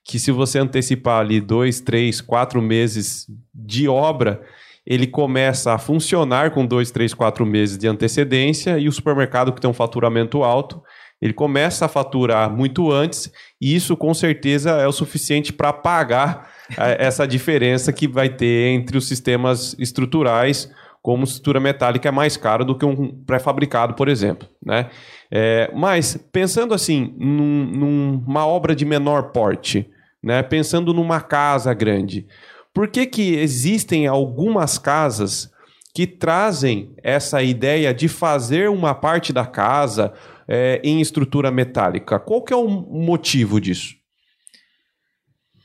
que 0.05 0.19
se 0.19 0.31
você 0.31 0.59
antecipar 0.59 1.21
ali 1.21 1.41
dois, 1.41 1.81
três, 1.81 2.21
quatro 2.21 2.61
meses 2.61 3.27
de 3.55 3.89
obra, 3.89 4.43
ele 4.85 5.07
começa 5.07 5.73
a 5.73 5.79
funcionar 5.79 6.51
com 6.51 6.67
dois, 6.67 6.91
três, 6.91 7.15
quatro 7.15 7.47
meses 7.47 7.79
de 7.79 7.87
antecedência 7.87 8.79
e 8.79 8.89
o 8.89 8.93
supermercado 8.93 9.53
que 9.53 9.61
tem 9.61 9.71
um 9.71 9.75
faturamento 9.75 10.43
alto, 10.43 10.83
ele 11.21 11.33
começa 11.33 11.85
a 11.85 11.89
faturar 11.89 12.51
muito 12.51 12.91
antes 12.91 13.31
e 13.61 13.77
isso 13.77 13.97
com 13.97 14.13
certeza 14.13 14.73
é 14.73 14.89
o 14.89 14.93
suficiente 14.93 15.53
para 15.53 15.73
pagar 15.73 16.51
eh, 16.77 16.97
essa 16.99 17.27
diferença 17.29 17.93
que 17.93 18.09
vai 18.09 18.29
ter 18.29 18.71
entre 18.71 18.99
os 18.99 19.07
sistemas 19.07 19.77
estruturais, 19.79 20.69
como 21.03 21.25
estrutura 21.25 21.59
metálica 21.59 22.09
é 22.09 22.13
mais 22.13 22.37
caro 22.37 22.65
do 22.65 22.79
que 22.79 22.87
um 22.87 23.09
pré-fabricado, 23.09 23.95
por 23.95 24.09
exemplo. 24.09 24.49
Né? 24.65 24.89
É, 25.31 25.69
mas 25.75 26.17
pensando 26.31 26.73
assim, 26.73 27.13
num, 27.19 28.21
numa 28.25 28.47
obra 28.47 28.75
de 28.75 28.85
menor 28.85 29.33
porte, 29.33 29.91
né? 30.23 30.43
pensando 30.45 30.95
numa 30.95 31.21
casa 31.21 31.75
grande, 31.75 32.27
por 32.73 32.87
que, 32.87 33.05
que 33.05 33.35
existem 33.35 34.07
algumas 34.07 34.79
casas 34.79 35.51
que 35.93 36.07
trazem 36.07 36.95
essa 37.03 37.43
ideia 37.43 37.93
de 37.93 38.07
fazer 38.09 38.71
uma 38.71 38.95
parte 38.95 39.33
da 39.33 39.45
casa 39.45 40.13
é, 40.47 40.81
em 40.85 41.01
estrutura 41.01 41.51
metálica? 41.51 42.21
Qual 42.21 42.43
que 42.43 42.53
é 42.53 42.57
o 42.57 42.69
motivo 42.69 43.61
disso? 43.61 44.02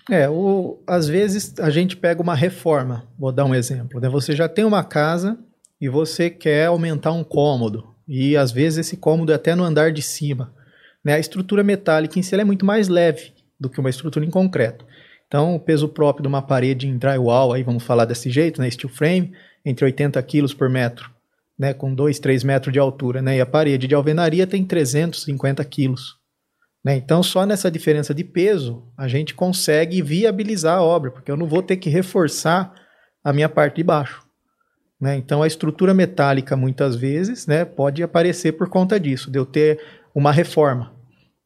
É, 0.09 0.29
o, 0.29 0.81
às 0.87 1.07
vezes 1.07 1.53
a 1.59 1.69
gente 1.69 1.97
pega 1.97 2.21
uma 2.21 2.35
reforma, 2.35 3.07
vou 3.19 3.31
dar 3.31 3.45
um 3.45 3.53
exemplo. 3.53 3.99
Né? 3.99 4.07
Você 4.07 4.35
já 4.35 4.47
tem 4.47 4.63
uma 4.63 4.83
casa 4.83 5.37
e 5.81 5.89
você 5.89 6.29
quer 6.29 6.67
aumentar 6.67 7.11
um 7.11 7.23
cômodo, 7.23 7.93
e 8.07 8.37
às 8.37 8.51
vezes 8.51 8.79
esse 8.79 8.97
cômodo 8.97 9.31
é 9.31 9.35
até 9.35 9.53
no 9.53 9.63
andar 9.63 9.91
de 9.91 10.01
cima. 10.01 10.53
Né? 11.03 11.15
A 11.15 11.19
estrutura 11.19 11.63
metálica 11.63 12.17
em 12.17 12.21
si 12.21 12.35
é 12.35 12.43
muito 12.43 12.65
mais 12.65 12.87
leve 12.87 13.33
do 13.59 13.69
que 13.69 13.79
uma 13.79 13.89
estrutura 13.89 14.25
em 14.25 14.29
concreto. 14.29 14.85
Então, 15.27 15.55
o 15.55 15.59
peso 15.59 15.89
próprio 15.89 16.23
de 16.23 16.27
uma 16.27 16.41
parede 16.41 16.87
em 16.87 16.97
drywall, 16.97 17.51
aí 17.51 17.61
vamos 17.61 17.83
falar 17.83 18.05
desse 18.05 18.29
jeito, 18.29 18.61
né, 18.61 18.69
steel 18.69 18.89
frame, 18.89 19.33
entre 19.65 19.83
80 19.83 20.21
quilos 20.23 20.53
por 20.53 20.69
metro, 20.69 21.11
né, 21.59 21.73
com 21.73 21.93
2, 21.93 22.17
3 22.19 22.45
metros 22.45 22.71
de 22.71 22.79
altura, 22.79 23.21
né, 23.21 23.35
e 23.35 23.41
a 23.41 23.45
parede 23.45 23.87
de 23.87 23.95
alvenaria 23.95 24.47
tem 24.47 24.63
350 24.63 25.65
quilos. 25.65 26.16
Né, 26.88 26.96
então, 26.96 27.22
só 27.22 27.46
nessa 27.46 27.70
diferença 27.70 28.13
de 28.13 28.24
peso, 28.24 28.82
a 28.98 29.10
gente 29.10 29.36
consegue 29.36 30.01
viabilizar 30.01 30.77
a 30.77 30.82
obra, 30.82 31.12
porque 31.12 31.29
eu 31.29 31.36
não 31.36 31.46
vou 31.46 31.62
ter 31.62 31.75
que 31.75 31.89
reforçar 31.89 32.74
a 33.22 33.34
minha 33.34 33.50
parte 33.50 33.75
de 33.75 33.84
baixo. 33.84 34.25
Né? 34.98 35.17
Então 35.17 35.44
a 35.44 35.48
estrutura 35.48 35.94
metálica 35.94 36.56
muitas 36.56 36.96
vezes 36.96 37.46
né, 37.46 37.65
pode 37.65 38.01
aparecer 38.01 38.53
por 38.53 38.70
conta 38.70 38.98
disso, 38.98 39.29
de 39.29 39.38
eu 39.38 39.46
ter 39.46 39.82
uma 40.15 40.32
reforma. 40.32 40.94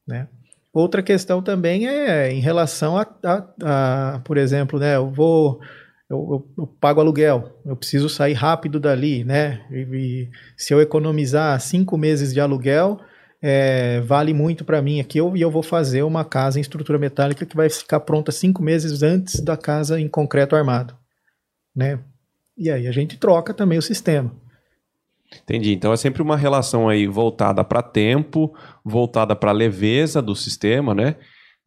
Né? 0.07 0.27
Outra 0.71 1.01
questão 1.01 1.41
também 1.41 1.87
é 1.87 2.31
em 2.31 2.39
relação 2.39 2.95
a, 2.95 3.07
a, 3.23 4.15
a 4.15 4.19
por 4.19 4.37
exemplo, 4.37 4.77
né, 4.77 4.95
eu 4.95 5.09
vou 5.09 5.59
eu, 6.07 6.17
eu, 6.17 6.63
eu, 6.65 6.67
pago 6.67 7.01
aluguel, 7.01 7.59
eu 7.65 7.75
preciso 7.75 8.07
sair 8.09 8.33
rápido 8.33 8.79
dali, 8.79 9.23
né? 9.23 9.65
E, 9.71 9.79
e 9.79 10.29
se 10.55 10.71
eu 10.71 10.79
economizar 10.79 11.59
cinco 11.59 11.97
meses 11.97 12.31
de 12.31 12.39
aluguel, 12.39 12.99
é, 13.41 14.01
vale 14.01 14.33
muito 14.33 14.63
para 14.63 14.81
mim 14.81 14.99
aqui, 14.99 15.17
eu, 15.17 15.35
e 15.35 15.41
eu 15.41 15.49
vou 15.49 15.63
fazer 15.63 16.03
uma 16.03 16.23
casa 16.23 16.59
em 16.59 16.61
estrutura 16.61 16.99
metálica 16.99 17.45
que 17.45 17.55
vai 17.55 17.69
ficar 17.69 17.99
pronta 18.01 18.31
cinco 18.31 18.61
meses 18.61 19.01
antes 19.01 19.39
da 19.39 19.57
casa 19.57 19.99
em 19.99 20.07
concreto 20.07 20.55
armado, 20.55 20.95
né? 21.75 21.99
E 22.57 22.69
aí 22.69 22.87
a 22.87 22.91
gente 22.91 23.17
troca 23.17 23.53
também 23.53 23.79
o 23.79 23.81
sistema. 23.81 24.31
Entendi. 25.43 25.73
Então 25.73 25.93
é 25.93 25.97
sempre 25.97 26.21
uma 26.21 26.37
relação 26.37 26.89
aí 26.89 27.07
voltada 27.07 27.63
para 27.63 27.81
tempo, 27.81 28.53
voltada 28.83 29.35
para 29.35 29.51
leveza 29.51 30.21
do 30.21 30.35
sistema, 30.35 30.93
né? 30.93 31.15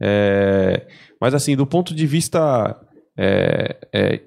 É... 0.00 0.87
Mas 1.21 1.35
assim, 1.35 1.57
do 1.57 1.66
ponto 1.66 1.95
de 1.95 2.07
vista 2.07 2.78
é, 3.16 3.76
é, 3.93 4.21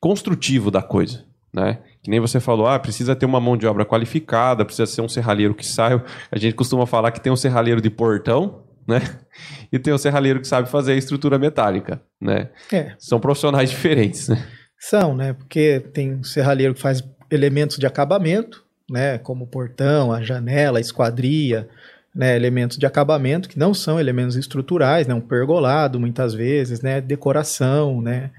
construtivo 0.00 0.70
da 0.70 0.82
coisa, 0.82 1.24
né? 1.52 1.78
Que 2.06 2.10
nem 2.10 2.20
você 2.20 2.38
falou, 2.38 2.68
ah, 2.68 2.78
precisa 2.78 3.16
ter 3.16 3.26
uma 3.26 3.40
mão 3.40 3.56
de 3.56 3.66
obra 3.66 3.84
qualificada, 3.84 4.64
precisa 4.64 4.86
ser 4.86 5.02
um 5.02 5.08
serralheiro 5.08 5.52
que 5.56 5.66
saia. 5.66 6.04
A 6.30 6.38
gente 6.38 6.54
costuma 6.54 6.86
falar 6.86 7.10
que 7.10 7.20
tem 7.20 7.32
um 7.32 7.36
serralheiro 7.36 7.80
de 7.80 7.90
portão, 7.90 8.62
né? 8.86 9.00
E 9.72 9.78
tem 9.80 9.92
um 9.92 9.98
serralheiro 9.98 10.40
que 10.40 10.46
sabe 10.46 10.70
fazer 10.70 10.92
a 10.92 10.96
estrutura 10.96 11.36
metálica, 11.36 12.00
né? 12.20 12.50
É. 12.72 12.94
São 12.96 13.18
profissionais 13.18 13.70
diferentes, 13.70 14.28
né? 14.28 14.40
São, 14.78 15.16
né? 15.16 15.32
Porque 15.32 15.80
tem 15.92 16.14
um 16.14 16.22
serralheiro 16.22 16.74
que 16.74 16.80
faz 16.80 17.02
elementos 17.28 17.76
de 17.76 17.88
acabamento, 17.88 18.64
né? 18.88 19.18
Como 19.18 19.42
o 19.42 19.48
portão, 19.48 20.12
a 20.12 20.22
janela, 20.22 20.78
a 20.78 20.80
esquadria, 20.80 21.68
né? 22.14 22.36
Elementos 22.36 22.78
de 22.78 22.86
acabamento 22.86 23.48
que 23.48 23.58
não 23.58 23.74
são 23.74 23.98
elementos 23.98 24.36
estruturais, 24.36 25.08
né? 25.08 25.14
Um 25.14 25.20
pergolado, 25.20 25.98
muitas 25.98 26.32
vezes, 26.32 26.80
né? 26.80 27.00
Decoração, 27.00 28.00
né? 28.00 28.30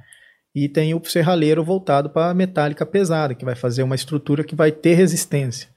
E 0.60 0.68
tem 0.68 0.96
o 0.96 1.06
serralheiro 1.06 1.64
voltado 1.64 2.10
para 2.10 2.32
a 2.32 2.34
metálica 2.34 2.84
pesada, 2.84 3.36
que 3.36 3.46
vai 3.46 3.54
fazer 3.54 3.84
uma 3.84 3.94
estrutura 3.94 4.44
que 4.44 4.56
vai 4.56 4.72
ter 4.72 4.96
resistência. 4.96 5.70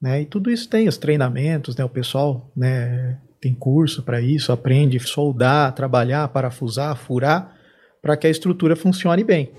Né? 0.00 0.22
E 0.22 0.24
tudo 0.24 0.50
isso 0.50 0.70
tem 0.70 0.88
os 0.88 0.96
treinamentos, 0.96 1.76
né? 1.76 1.84
o 1.84 1.88
pessoal 1.90 2.50
né, 2.56 3.18
tem 3.38 3.54
curso 3.54 4.02
para 4.02 4.22
isso, 4.22 4.50
aprende 4.50 4.96
a 4.96 5.00
soldar, 5.00 5.74
trabalhar, 5.74 6.26
parafusar, 6.28 6.96
furar, 6.96 7.54
para 8.00 8.16
que 8.16 8.26
a 8.26 8.30
estrutura 8.30 8.74
funcione 8.74 9.22
bem. 9.22 9.52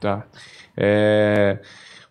Tá. 0.00 0.26
É... 0.76 1.60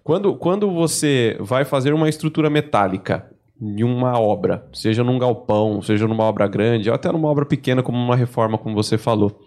Quando, 0.02 0.38
quando 0.38 0.72
você 0.72 1.36
vai 1.42 1.66
fazer 1.66 1.94
uma 1.94 2.08
estrutura 2.08 2.50
metálica, 2.50 3.33
de 3.60 3.84
uma 3.84 4.20
obra, 4.20 4.68
seja 4.74 5.04
num 5.04 5.20
galpão, 5.20 5.82
seja 5.82 6.08
numa 6.08 6.24
obra 6.24 6.48
grande, 6.48 6.90
ou 6.90 6.96
até 6.96 7.12
numa 7.12 7.30
obra 7.30 7.46
pequena, 7.46 7.84
como 7.84 7.98
uma 7.98 8.16
reforma, 8.16 8.58
como 8.58 8.76
você 8.76 8.98
falou. 8.98 9.40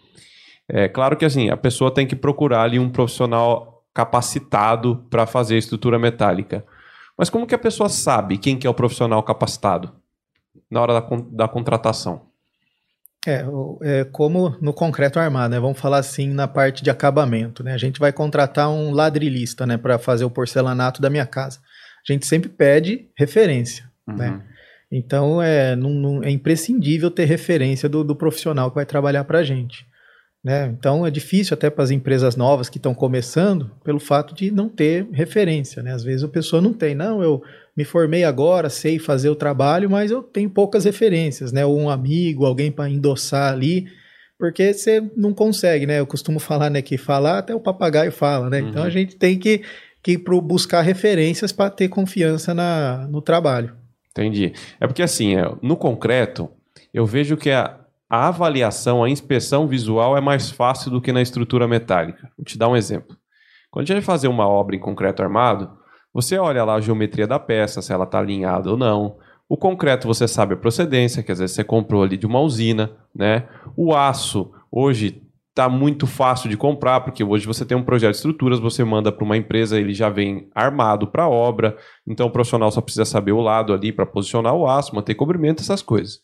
É 0.68 0.88
claro 0.88 1.16
que 1.16 1.25
assim, 1.25 1.50
a 1.50 1.56
pessoa 1.56 1.92
tem 1.92 2.06
que 2.06 2.16
procurar 2.16 2.62
ali 2.62 2.78
um 2.78 2.90
profissional 2.90 3.84
capacitado 3.94 5.06
para 5.10 5.26
fazer 5.26 5.54
a 5.54 5.58
estrutura 5.58 5.98
metálica. 5.98 6.64
Mas 7.16 7.30
como 7.30 7.46
que 7.46 7.54
a 7.54 7.58
pessoa 7.58 7.88
sabe 7.88 8.36
quem 8.36 8.58
que 8.58 8.66
é 8.66 8.70
o 8.70 8.75
profissional 8.75 9.22
capacitado 9.22 9.92
na 10.70 10.82
hora 10.82 11.00
da, 11.00 11.06
da 11.30 11.48
contratação? 11.48 12.26
É, 13.26 13.44
é, 13.82 14.04
como 14.04 14.56
no 14.60 14.72
concreto 14.72 15.18
armado, 15.18 15.52
né? 15.52 15.58
Vamos 15.58 15.80
falar 15.80 15.98
assim 15.98 16.28
na 16.28 16.46
parte 16.46 16.84
de 16.84 16.90
acabamento, 16.90 17.64
né? 17.64 17.72
A 17.72 17.78
gente 17.78 17.98
vai 17.98 18.12
contratar 18.12 18.68
um 18.68 18.92
ladrilhista, 18.92 19.66
né, 19.66 19.76
para 19.76 19.98
fazer 19.98 20.25
o 20.25 20.30
porcelanato 20.30 21.02
da 21.02 21.10
minha 21.10 21.26
casa. 21.26 21.58
A 22.08 22.12
gente 22.12 22.25
sempre 22.25 22.48
pede 22.48 23.10
referência. 23.18 23.90
Né? 24.06 24.30
Uhum. 24.30 24.36
Né? 24.36 24.42
Então 24.90 25.42
é, 25.42 25.75
não, 25.75 25.90
não, 25.90 26.22
é 26.22 26.30
imprescindível 26.30 27.10
ter 27.10 27.25
referência 27.25 27.88
do, 27.88 28.04
do 28.04 28.14
profissional 28.14 28.70
que 28.70 28.76
vai 28.76 28.86
trabalhar 28.86 29.25
para 29.25 29.40
a 29.40 29.44
gente. 29.44 29.86
Né? 30.44 30.72
Então 30.78 31.04
é 31.04 31.10
difícil 31.10 31.54
até 31.54 31.68
para 31.68 31.82
as 31.82 31.90
empresas 31.90 32.36
novas 32.36 32.68
que 32.68 32.76
estão 32.76 32.94
começando 32.94 33.72
pelo 33.82 33.98
fato 33.98 34.32
de 34.32 34.50
não 34.50 34.68
ter 34.68 35.08
referência. 35.10 35.82
Né? 35.82 35.92
Às 35.92 36.04
vezes 36.04 36.22
a 36.22 36.28
pessoa 36.28 36.62
não 36.62 36.72
tem, 36.72 36.94
não, 36.94 37.20
eu 37.20 37.42
me 37.76 37.84
formei 37.84 38.25
agora, 38.25 38.70
sei 38.70 38.98
fazer 38.98 39.28
o 39.28 39.36
trabalho, 39.36 39.90
mas 39.90 40.10
eu 40.10 40.22
tenho 40.22 40.48
poucas 40.48 40.84
referências, 40.84 41.52
né? 41.52 41.66
Ou 41.66 41.78
um 41.78 41.90
amigo, 41.90 42.46
alguém 42.46 42.72
para 42.72 42.88
endossar 42.88 43.52
ali, 43.52 43.86
porque 44.38 44.72
você 44.72 45.02
não 45.14 45.34
consegue, 45.34 45.86
né? 45.86 46.00
Eu 46.00 46.06
costumo 46.06 46.38
falar, 46.38 46.70
né, 46.70 46.80
que 46.80 46.96
falar 46.96 47.38
até 47.38 47.54
o 47.54 47.60
papagaio 47.60 48.10
fala, 48.10 48.48
né? 48.48 48.62
Uhum. 48.62 48.68
Então 48.68 48.82
a 48.82 48.88
gente 48.88 49.16
tem 49.16 49.38
que, 49.38 49.62
que 50.02 50.16
buscar 50.16 50.80
referências 50.80 51.52
para 51.52 51.68
ter 51.68 51.88
confiança 51.88 52.54
na, 52.54 53.06
no 53.08 53.20
trabalho. 53.20 53.75
Entendi. 54.16 54.54
É 54.80 54.87
porque 54.87 55.02
assim, 55.02 55.37
é, 55.37 55.52
no 55.61 55.76
concreto, 55.76 56.49
eu 56.92 57.04
vejo 57.04 57.37
que 57.37 57.50
a, 57.50 57.78
a 58.08 58.28
avaliação, 58.28 59.04
a 59.04 59.11
inspeção 59.11 59.66
visual 59.66 60.16
é 60.16 60.20
mais 60.23 60.50
fácil 60.50 60.90
do 60.90 61.02
que 61.02 61.12
na 61.12 61.20
estrutura 61.20 61.68
metálica. 61.68 62.30
Vou 62.37 62.44
te 62.44 62.56
dar 62.56 62.68
um 62.68 62.76
exemplo. 62.76 63.14
Quando 63.70 63.82
a 63.82 63.87
gente 63.87 63.96
vai 63.96 64.02
fazer 64.02 64.28
uma 64.28 64.49
obra 64.49 64.75
em 64.75 64.80
concreto 64.80 65.23
armado, 65.23 65.70
você 66.14 66.38
olha 66.38 66.64
lá 66.64 66.76
a 66.76 66.80
geometria 66.80 67.26
da 67.26 67.38
peça, 67.38 67.82
se 67.82 67.92
ela 67.92 68.04
está 68.04 68.18
alinhada 68.18 68.70
ou 68.70 68.76
não. 68.78 69.18
O 69.46 69.56
concreto 69.56 70.08
você 70.08 70.26
sabe 70.26 70.54
a 70.54 70.56
procedência, 70.56 71.23
que 71.23 71.30
às 71.30 71.38
vezes 71.38 71.54
você 71.54 71.62
comprou 71.62 72.02
ali 72.02 72.16
de 72.16 72.25
uma 72.25 72.40
usina, 72.40 72.90
né? 73.14 73.46
O 73.76 73.94
aço, 73.94 74.50
hoje 74.73 75.23
tá 75.56 75.70
muito 75.70 76.06
fácil 76.06 76.50
de 76.50 76.56
comprar, 76.56 77.00
porque 77.00 77.25
hoje 77.25 77.46
você 77.46 77.64
tem 77.64 77.75
um 77.75 77.82
projeto 77.82 78.10
de 78.10 78.16
estruturas, 78.18 78.60
você 78.60 78.84
manda 78.84 79.10
para 79.10 79.25
uma 79.25 79.38
empresa, 79.38 79.80
ele 79.80 79.94
já 79.94 80.10
vem 80.10 80.50
armado 80.54 81.06
para 81.06 81.22
a 81.22 81.28
obra, 81.30 81.78
então 82.06 82.26
o 82.26 82.30
profissional 82.30 82.70
só 82.70 82.82
precisa 82.82 83.06
saber 83.06 83.32
o 83.32 83.40
lado 83.40 83.72
ali 83.72 83.90
para 83.90 84.04
posicionar 84.04 84.52
o 84.52 84.68
aço, 84.68 84.94
manter 84.94 85.14
cobrimento, 85.14 85.62
essas 85.62 85.80
coisas. 85.80 86.20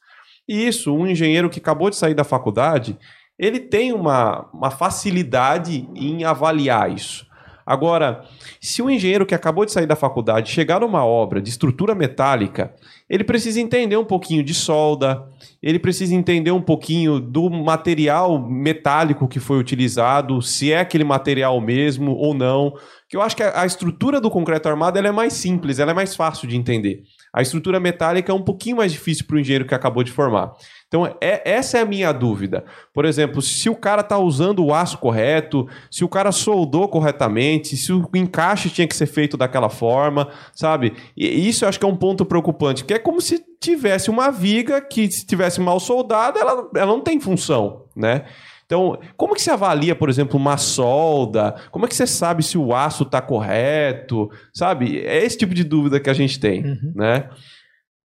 E 0.46 0.68
isso, 0.68 0.94
um 0.94 1.06
engenheiro 1.06 1.48
que 1.48 1.58
acabou 1.58 1.88
de 1.88 1.96
sair 1.96 2.12
da 2.12 2.24
faculdade, 2.24 2.98
ele 3.38 3.58
tem 3.58 3.94
uma, 3.94 4.50
uma 4.52 4.70
facilidade 4.70 5.88
em 5.96 6.24
avaliar 6.24 6.92
isso. 6.92 7.26
Agora, 7.64 8.25
se 8.61 8.83
o 8.83 8.90
engenheiro 8.90 9.25
que 9.25 9.35
acabou 9.35 9.64
de 9.64 9.73
sair 9.73 9.87
da 9.87 9.97
faculdade 9.97 10.50
chegar 10.50 10.81
numa 10.81 11.04
obra 11.04 11.40
de 11.40 11.49
estrutura 11.49 11.95
metálica, 11.95 12.75
ele 13.09 13.25
precisa 13.25 13.61
entender 13.61 13.97
um 13.97 14.04
pouquinho 14.04 14.42
de 14.42 14.54
solda, 14.54 15.25
ele 15.62 15.78
precisa 15.78 16.14
entender 16.14 16.50
um 16.50 16.61
pouquinho 16.61 17.21
do 17.21 17.49
material 17.50 18.38
metálico 18.40 19.28
que 19.28 19.38
foi 19.38 19.59
utilizado, 19.59 20.42
se 20.42 20.73
é 20.73 20.81
aquele 20.81 21.04
material 21.04 21.61
mesmo 21.61 22.12
ou 22.12 22.35
não. 22.35 22.75
Que 23.09 23.16
eu 23.16 23.23
acho 23.23 23.37
que 23.37 23.42
a, 23.42 23.66
estrutura 23.66 24.21
do 24.21 24.31
concreto 24.31 24.69
armado 24.69 24.99
é 24.99 25.12
mais 25.12 25.35
simples, 25.35 25.78
ela 25.78 25.90
é 25.90 25.95
mais 25.95 26.16
fácil 26.16 26.49
de 26.49 26.57
entender. 26.57 27.02
A 27.33 27.42
estrutura 27.42 27.78
metálica 27.78 28.33
é 28.33 28.35
um 28.35 28.42
pouquinho 28.42 28.78
mais 28.78 28.90
difícil 28.90 29.26
para 29.26 29.37
o 29.37 29.38
engenheiro 29.38 29.66
que 29.66 29.75
acabou 29.75 30.02
de 30.02 30.11
formar. 30.11 30.52
Então, 30.92 31.06
é, 31.22 31.40
essa 31.50 31.78
é 31.78 31.80
a 31.80 31.87
minha 31.87 32.12
dúvida. 32.12 32.66
Por 32.92 33.06
exemplo, 33.06 33.40
se 33.40 33.70
o 33.70 33.75
cara 33.75 34.02
está 34.02 34.18
usando 34.18 34.62
o 34.62 34.75
aço 34.75 34.99
correto, 34.99 35.66
se 35.90 36.04
o 36.04 36.08
cara 36.08 36.30
soldou 36.30 36.87
corretamente, 36.87 37.78
se 37.78 37.94
o 37.94 38.06
encaixe 38.12 38.68
tinha 38.68 38.87
que 38.87 38.94
ser 38.94 39.06
feito 39.06 39.38
daquela 39.38 39.70
forma, 39.70 40.28
sabe? 40.52 40.92
E 41.16 41.49
isso 41.49 41.64
eu 41.64 41.70
acho 41.70 41.78
que 41.78 41.87
é 41.87 41.88
um 41.88 41.96
ponto 41.96 42.26
preocupante, 42.26 42.84
que 42.84 42.92
é 42.92 42.99
como 42.99 43.22
se 43.22 43.42
tivesse 43.58 44.11
uma 44.11 44.30
viga 44.30 44.82
que, 44.82 45.11
se 45.11 45.25
tivesse 45.25 45.62
mal 45.62 45.80
soldada, 45.80 46.38
ela, 46.38 46.68
ela 46.76 46.87
não 46.92 47.00
tem 47.00 47.18
função, 47.18 47.84
né? 47.96 48.26
Então, 48.66 48.99
como 49.16 49.34
que 49.34 49.40
se 49.40 49.50
avalia, 49.50 49.94
por 49.94 50.11
exemplo, 50.11 50.38
uma 50.38 50.58
solda? 50.58 51.54
Como 51.70 51.87
é 51.87 51.88
que 51.88 51.94
você 51.94 52.06
sabe 52.06 52.42
se 52.42 52.58
o 52.58 52.75
aço 52.75 53.04
está 53.04 53.22
correto? 53.22 54.30
Sabe? 54.52 54.99
É 54.99 55.25
esse 55.25 55.38
tipo 55.38 55.54
de 55.54 55.64
dúvida 55.64 55.99
que 55.99 56.11
a 56.11 56.14
gente 56.14 56.38
tem, 56.38 56.62
uhum. 56.66 56.92
né? 56.94 57.30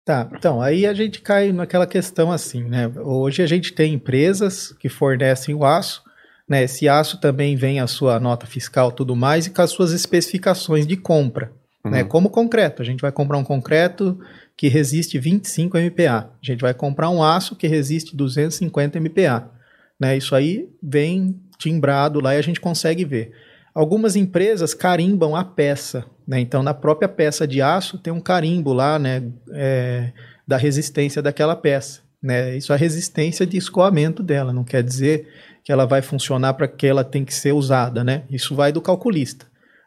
Tá, 0.05 0.29
então, 0.33 0.61
aí 0.61 0.85
a 0.85 0.93
gente 0.93 1.21
cai 1.21 1.53
naquela 1.53 1.87
questão 1.87 2.29
assim, 2.29 2.63
né? 2.65 2.91
Hoje 2.97 3.41
a 3.41 3.47
gente 3.47 3.71
tem 3.71 3.93
empresas 3.93 4.73
que 4.73 4.89
fornecem 4.89 5.55
o 5.55 5.63
aço, 5.63 6.03
né? 6.47 6.63
Esse 6.63 6.89
aço 6.89 7.21
também 7.21 7.55
vem 7.55 7.79
a 7.79 7.87
sua 7.87 8.19
nota 8.19 8.45
fiscal 8.45 8.91
tudo 8.91 9.15
mais 9.15 9.47
e 9.47 9.49
com 9.49 9.61
as 9.61 9.71
suas 9.71 9.93
especificações 9.93 10.85
de 10.85 10.97
compra, 10.97 11.53
uhum. 11.85 11.91
né? 11.91 12.03
Como 12.03 12.29
concreto, 12.29 12.81
a 12.81 12.85
gente 12.85 12.99
vai 12.99 13.13
comprar 13.13 13.37
um 13.37 13.45
concreto 13.45 14.19
que 14.57 14.67
resiste 14.67 15.17
25 15.17 15.77
MPa, 15.77 16.29
a 16.41 16.45
gente 16.45 16.59
vai 16.59 16.73
comprar 16.73 17.09
um 17.09 17.23
aço 17.23 17.55
que 17.55 17.65
resiste 17.65 18.13
250 18.13 18.97
MPa, 18.97 19.49
né? 19.97 20.17
Isso 20.17 20.35
aí 20.35 20.67
vem 20.81 21.39
timbrado 21.57 22.19
lá 22.19 22.35
e 22.35 22.37
a 22.37 22.43
gente 22.43 22.59
consegue 22.59 23.05
ver. 23.05 23.31
Algumas 23.73 24.15
empresas 24.15 24.73
carimbam 24.73 25.35
a 25.35 25.43
peça, 25.43 26.05
né? 26.27 26.39
Então, 26.39 26.61
na 26.61 26.73
própria 26.73 27.09
peça 27.09 27.47
de 27.47 27.61
aço 27.61 27.97
tem 27.97 28.13
um 28.13 28.19
carimbo 28.19 28.71
lá, 28.71 28.99
né? 28.99 29.23
É, 29.51 30.11
da 30.47 30.57
resistência 30.57 31.21
daquela 31.21 31.55
peça. 31.55 32.01
Né? 32.21 32.55
Isso 32.55 32.71
é 32.71 32.75
a 32.75 32.79
resistência 32.79 33.45
de 33.45 33.57
escoamento 33.57 34.23
dela, 34.23 34.53
não 34.53 34.63
quer 34.63 34.81
dizer 34.81 35.27
que 35.63 35.71
ela 35.71 35.85
vai 35.85 36.01
funcionar 36.01 36.53
para 36.53 36.67
que 36.67 36.87
ela 36.87 37.03
tem 37.03 37.25
que 37.25 37.33
ser 37.33 37.53
usada, 37.53 38.03
né? 38.03 38.23
Isso 38.29 38.55
vai 38.55 38.71
do 38.71 38.81
calculista. 38.81 39.45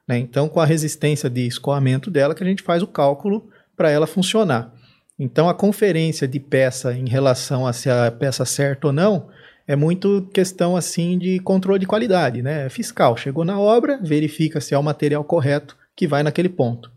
Né? 0.09 0.19
Então, 0.19 0.49
com 0.49 0.61
a 0.61 0.67
resistência 0.67 1.29
de 1.29 1.47
escoamento 1.47 2.11
dela, 2.11 2.35
que 2.35 2.43
a 2.43 2.47
gente 2.47 2.63
faz 2.63 2.83
o 2.83 2.87
cálculo 2.87 3.49
para 3.77 3.91
ela 3.91 4.07
funcionar. 4.07 4.73
Então, 5.19 5.49
a 5.49 5.55
conferência 5.55 6.29
de 6.29 6.39
peça 6.39 6.93
em 6.95 7.09
relação 7.09 7.67
a 7.67 7.73
se 7.73 7.89
a 7.89 8.11
peça 8.11 8.45
certa 8.45 8.89
ou 8.89 8.93
não, 8.93 9.29
é 9.67 9.75
muito 9.75 10.29
questão 10.33 10.77
assim 10.77 11.19
de 11.19 11.41
controle 11.41 11.81
de 11.81 11.87
qualidade, 11.87 12.43
né? 12.43 12.69
Fiscal, 12.69 13.17
chegou 13.17 13.45
na 13.45 13.59
obra, 13.59 13.99
verifica 14.03 14.61
se 14.61 14.75
é 14.75 14.79
o 14.79 14.83
material 14.83 15.25
correto 15.25 15.77
que 15.95 16.07
vai 16.07 16.23
naquele 16.23 16.49
ponto, 16.49 16.91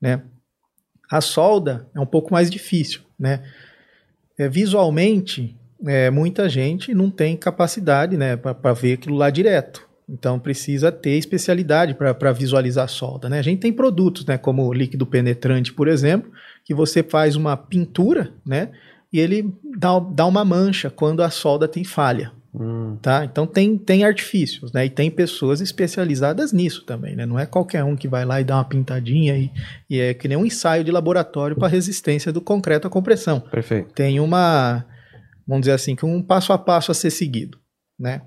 né? 0.00 0.22
A 1.10 1.20
solda 1.20 1.88
é 1.94 2.00
um 2.00 2.06
pouco 2.06 2.32
mais 2.32 2.50
difícil, 2.50 3.00
né? 3.18 3.42
É, 4.38 4.48
visualmente, 4.48 5.56
é, 5.86 6.10
muita 6.10 6.48
gente 6.48 6.94
não 6.94 7.10
tem 7.10 7.36
capacidade, 7.36 8.16
né, 8.16 8.36
para 8.36 8.72
ver 8.72 8.94
aquilo 8.94 9.16
lá 9.16 9.28
direto. 9.28 9.86
Então 10.08 10.38
precisa 10.38 10.90
ter 10.90 11.12
especialidade 11.12 11.94
para 11.94 12.32
visualizar 12.32 12.84
a 12.84 12.88
solda, 12.88 13.28
né? 13.28 13.38
A 13.38 13.42
gente 13.42 13.60
tem 13.60 13.72
produtos, 13.72 14.24
né, 14.26 14.38
como 14.38 14.72
líquido 14.72 15.06
penetrante, 15.06 15.72
por 15.72 15.88
exemplo, 15.88 16.30
que 16.64 16.74
você 16.74 17.02
faz 17.02 17.36
uma 17.36 17.56
pintura, 17.56 18.32
né? 18.44 18.70
E 19.12 19.20
ele 19.20 19.52
dá, 19.76 19.98
dá 19.98 20.26
uma 20.26 20.44
mancha 20.44 20.90
quando 20.90 21.22
a 21.22 21.30
solda 21.30 21.68
tem 21.68 21.84
falha. 21.84 22.32
Hum. 22.54 22.98
Tá? 23.00 23.24
Então 23.24 23.46
tem, 23.46 23.78
tem 23.78 24.04
artifícios, 24.04 24.72
né? 24.72 24.84
E 24.84 24.90
tem 24.90 25.10
pessoas 25.10 25.62
especializadas 25.62 26.52
nisso 26.52 26.84
também, 26.84 27.16
né? 27.16 27.24
Não 27.24 27.38
é 27.38 27.46
qualquer 27.46 27.82
um 27.82 27.96
que 27.96 28.06
vai 28.06 28.26
lá 28.26 28.40
e 28.40 28.44
dá 28.44 28.56
uma 28.56 28.64
pintadinha 28.64 29.38
e, 29.38 29.50
e 29.88 29.98
é 29.98 30.12
que 30.12 30.28
nem 30.28 30.36
um 30.36 30.44
ensaio 30.44 30.84
de 30.84 30.90
laboratório 30.90 31.56
para 31.56 31.68
resistência 31.68 32.30
do 32.30 32.42
concreto 32.42 32.86
à 32.86 32.90
compressão. 32.90 33.40
Perfeito. 33.40 33.94
Tem 33.94 34.20
uma, 34.20 34.84
vamos 35.46 35.62
dizer 35.62 35.72
assim, 35.72 35.96
que 35.96 36.04
um 36.04 36.22
passo 36.22 36.52
a 36.52 36.58
passo 36.58 36.90
a 36.90 36.94
ser 36.94 37.10
seguido, 37.10 37.58
né? 37.98 38.20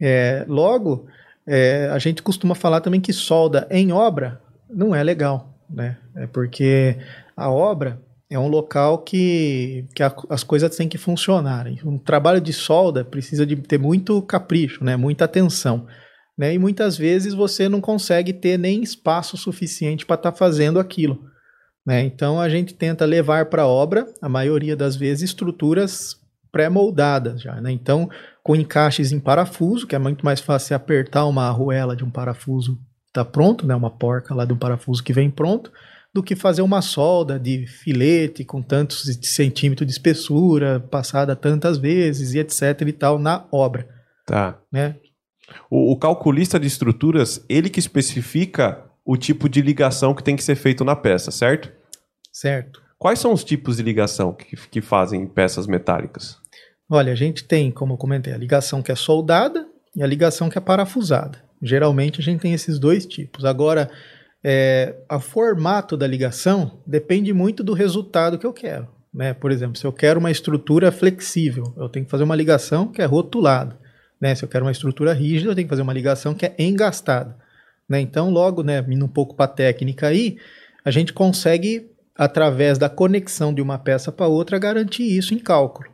É, 0.00 0.44
logo, 0.48 1.06
é, 1.44 1.88
a 1.92 1.98
gente 1.98 2.22
costuma 2.22 2.54
falar 2.54 2.80
também 2.80 3.00
que 3.00 3.12
solda 3.12 3.66
em 3.70 3.90
obra 3.90 4.40
não 4.70 4.94
é 4.94 5.02
legal, 5.02 5.52
né? 5.68 5.96
É 6.14 6.28
porque 6.28 6.96
a 7.36 7.50
obra 7.50 8.00
é 8.34 8.38
um 8.38 8.48
local 8.48 8.98
que, 8.98 9.86
que 9.94 10.02
a, 10.02 10.14
as 10.28 10.42
coisas 10.42 10.74
têm 10.76 10.88
que 10.88 10.98
funcionar. 10.98 11.66
Um 11.84 11.98
trabalho 11.98 12.40
de 12.40 12.52
solda 12.52 13.04
precisa 13.04 13.46
de 13.46 13.54
ter 13.56 13.78
muito 13.78 14.20
capricho, 14.22 14.82
né? 14.82 14.96
muita 14.96 15.24
atenção. 15.24 15.86
Né? 16.36 16.54
E 16.54 16.58
muitas 16.58 16.96
vezes 16.96 17.32
você 17.32 17.68
não 17.68 17.80
consegue 17.80 18.32
ter 18.32 18.58
nem 18.58 18.82
espaço 18.82 19.36
suficiente 19.36 20.04
para 20.04 20.16
estar 20.16 20.32
tá 20.32 20.36
fazendo 20.36 20.80
aquilo. 20.80 21.22
Né? 21.86 22.02
Então 22.02 22.40
a 22.40 22.48
gente 22.48 22.74
tenta 22.74 23.04
levar 23.04 23.46
para 23.46 23.62
a 23.62 23.68
obra, 23.68 24.06
a 24.20 24.28
maioria 24.28 24.76
das 24.76 24.96
vezes, 24.96 25.30
estruturas 25.30 26.16
pré-moldadas 26.50 27.40
já. 27.40 27.60
Né? 27.60 27.70
Então, 27.70 28.08
com 28.42 28.56
encaixes 28.56 29.12
em 29.12 29.20
parafuso, 29.20 29.86
que 29.86 29.94
é 29.94 29.98
muito 29.98 30.24
mais 30.24 30.40
fácil 30.40 30.74
apertar 30.74 31.26
uma 31.26 31.46
arruela 31.46 31.94
de 31.94 32.04
um 32.04 32.10
parafuso, 32.10 32.78
está 33.06 33.24
pronto, 33.24 33.66
né? 33.66 33.74
uma 33.74 33.90
porca 33.90 34.34
lá 34.34 34.44
de 34.44 34.52
um 34.52 34.58
parafuso 34.58 35.02
que 35.04 35.12
vem 35.12 35.30
pronto 35.30 35.70
do 36.14 36.22
que 36.22 36.36
fazer 36.36 36.62
uma 36.62 36.80
solda 36.80 37.40
de 37.40 37.66
filete 37.66 38.44
com 38.44 38.62
tantos 38.62 39.02
centímetros 39.22 39.84
de 39.84 39.92
espessura, 39.92 40.78
passada 40.78 41.34
tantas 41.34 41.76
vezes 41.76 42.32
e 42.32 42.38
etc 42.38 42.80
e 42.86 42.92
tal 42.92 43.18
na 43.18 43.44
obra. 43.50 43.88
Tá. 44.24 44.56
Né? 44.70 44.94
O, 45.68 45.92
o, 45.92 45.98
calculista 45.98 46.58
de 46.58 46.68
estruturas, 46.68 47.44
ele 47.48 47.68
que 47.68 47.80
especifica 47.80 48.84
o 49.04 49.16
tipo 49.16 49.48
de 49.48 49.60
ligação 49.60 50.14
que 50.14 50.22
tem 50.22 50.36
que 50.36 50.44
ser 50.44 50.54
feito 50.54 50.84
na 50.84 50.94
peça, 50.94 51.32
certo? 51.32 51.70
Certo. 52.32 52.80
Quais 52.96 53.18
são 53.18 53.32
os 53.32 53.42
tipos 53.42 53.76
de 53.76 53.82
ligação 53.82 54.32
que, 54.32 54.56
que 54.56 54.80
fazem 54.80 55.26
peças 55.26 55.66
metálicas? 55.66 56.38
Olha, 56.88 57.12
a 57.12 57.16
gente 57.16 57.44
tem, 57.44 57.72
como 57.72 57.94
eu 57.94 57.98
comentei, 57.98 58.32
a 58.32 58.38
ligação 58.38 58.82
que 58.82 58.92
é 58.92 58.94
soldada 58.94 59.66
e 59.96 60.02
a 60.02 60.06
ligação 60.06 60.48
que 60.48 60.56
é 60.56 60.60
parafusada. 60.60 61.42
Geralmente 61.60 62.20
a 62.20 62.22
gente 62.22 62.40
tem 62.40 62.54
esses 62.54 62.78
dois 62.78 63.04
tipos. 63.04 63.44
Agora, 63.44 63.90
é, 64.44 64.94
o 65.10 65.18
formato 65.18 65.96
da 65.96 66.06
ligação 66.06 66.82
depende 66.86 67.32
muito 67.32 67.64
do 67.64 67.72
resultado 67.72 68.38
que 68.38 68.46
eu 68.46 68.52
quero. 68.52 68.86
Né? 69.12 69.32
Por 69.32 69.50
exemplo, 69.50 69.78
se 69.78 69.86
eu 69.86 69.92
quero 69.92 70.20
uma 70.20 70.30
estrutura 70.30 70.92
flexível, 70.92 71.72
eu 71.78 71.88
tenho 71.88 72.04
que 72.04 72.10
fazer 72.10 72.24
uma 72.24 72.36
ligação 72.36 72.88
que 72.88 73.00
é 73.00 73.06
rotulada. 73.06 73.78
Né? 74.20 74.34
Se 74.34 74.44
eu 74.44 74.48
quero 74.48 74.66
uma 74.66 74.72
estrutura 74.72 75.14
rígida, 75.14 75.50
eu 75.50 75.54
tenho 75.54 75.66
que 75.66 75.70
fazer 75.70 75.82
uma 75.82 75.94
ligação 75.94 76.34
que 76.34 76.44
é 76.44 76.54
engastada. 76.58 77.36
Né? 77.88 78.00
Então, 78.00 78.28
logo, 78.28 78.62
né, 78.62 78.84
indo 78.86 79.06
um 79.06 79.08
pouco 79.08 79.34
para 79.34 79.46
a 79.46 79.54
técnica 79.54 80.08
aí, 80.08 80.36
a 80.84 80.90
gente 80.90 81.14
consegue, 81.14 81.90
através 82.14 82.76
da 82.76 82.90
conexão 82.90 83.54
de 83.54 83.62
uma 83.62 83.78
peça 83.78 84.12
para 84.12 84.26
outra, 84.26 84.58
garantir 84.58 85.04
isso 85.04 85.32
em 85.32 85.38
cálculo. 85.38 85.88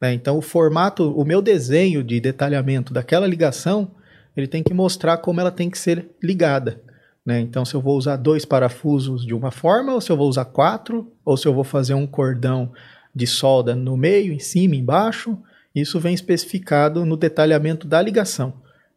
Né? 0.00 0.12
Então, 0.12 0.38
o 0.38 0.42
formato, 0.42 1.12
o 1.12 1.24
meu 1.24 1.42
desenho 1.42 2.04
de 2.04 2.20
detalhamento 2.20 2.94
daquela 2.94 3.26
ligação, 3.26 3.90
ele 4.36 4.46
tem 4.46 4.62
que 4.62 4.74
mostrar 4.74 5.16
como 5.16 5.40
ela 5.40 5.50
tem 5.50 5.68
que 5.68 5.78
ser 5.78 6.08
ligada. 6.22 6.85
Né? 7.26 7.40
Então, 7.40 7.64
se 7.64 7.74
eu 7.74 7.80
vou 7.80 7.98
usar 7.98 8.16
dois 8.16 8.44
parafusos 8.44 9.26
de 9.26 9.34
uma 9.34 9.50
forma, 9.50 9.92
ou 9.92 10.00
se 10.00 10.12
eu 10.12 10.16
vou 10.16 10.28
usar 10.28 10.44
quatro, 10.44 11.12
ou 11.24 11.36
se 11.36 11.48
eu 11.48 11.52
vou 11.52 11.64
fazer 11.64 11.94
um 11.94 12.06
cordão 12.06 12.72
de 13.12 13.26
solda 13.26 13.74
no 13.74 13.96
meio, 13.96 14.32
em 14.32 14.38
cima, 14.38 14.76
embaixo, 14.76 15.36
isso 15.74 15.98
vem 15.98 16.14
especificado 16.14 17.04
no 17.04 17.16
detalhamento 17.16 17.88
da 17.88 18.00
ligação. 18.00 18.54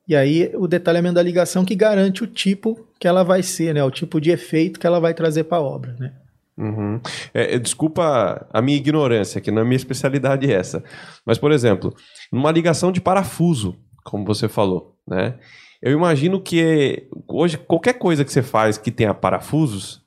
E 0.07 0.15
aí, 0.15 0.51
o 0.55 0.67
detalhamento 0.67 1.15
da 1.15 1.23
ligação 1.23 1.65
que 1.65 1.75
garante 1.75 2.23
o 2.23 2.27
tipo 2.27 2.87
que 2.99 3.07
ela 3.07 3.23
vai 3.23 3.41
ser, 3.41 3.73
né? 3.73 3.83
o 3.83 3.91
tipo 3.91 4.21
de 4.21 4.29
efeito 4.29 4.79
que 4.79 4.85
ela 4.85 4.99
vai 4.99 5.13
trazer 5.13 5.45
para 5.45 5.57
a 5.57 5.61
obra. 5.61 5.95
Né? 5.99 6.13
Uhum. 6.57 6.99
É, 7.33 7.57
desculpa 7.57 8.47
a 8.51 8.61
minha 8.61 8.77
ignorância, 8.77 9.41
que 9.41 9.49
não 9.49 9.61
é 9.61 9.65
minha 9.65 9.75
especialidade 9.75 10.49
essa. 10.51 10.83
Mas, 11.25 11.37
por 11.37 11.51
exemplo, 11.51 11.95
numa 12.31 12.51
ligação 12.51 12.91
de 12.91 13.01
parafuso, 13.01 13.75
como 14.03 14.25
você 14.25 14.47
falou, 14.47 14.95
né? 15.07 15.35
Eu 15.81 15.93
imagino 15.93 16.41
que 16.41 17.07
hoje 17.39 17.57
qualquer 17.57 17.93
coisa 17.93 18.25
que 18.25 18.31
você 18.31 18.41
faz 18.41 18.77
que 18.77 18.91
tenha 18.91 19.13
parafusos, 19.13 20.01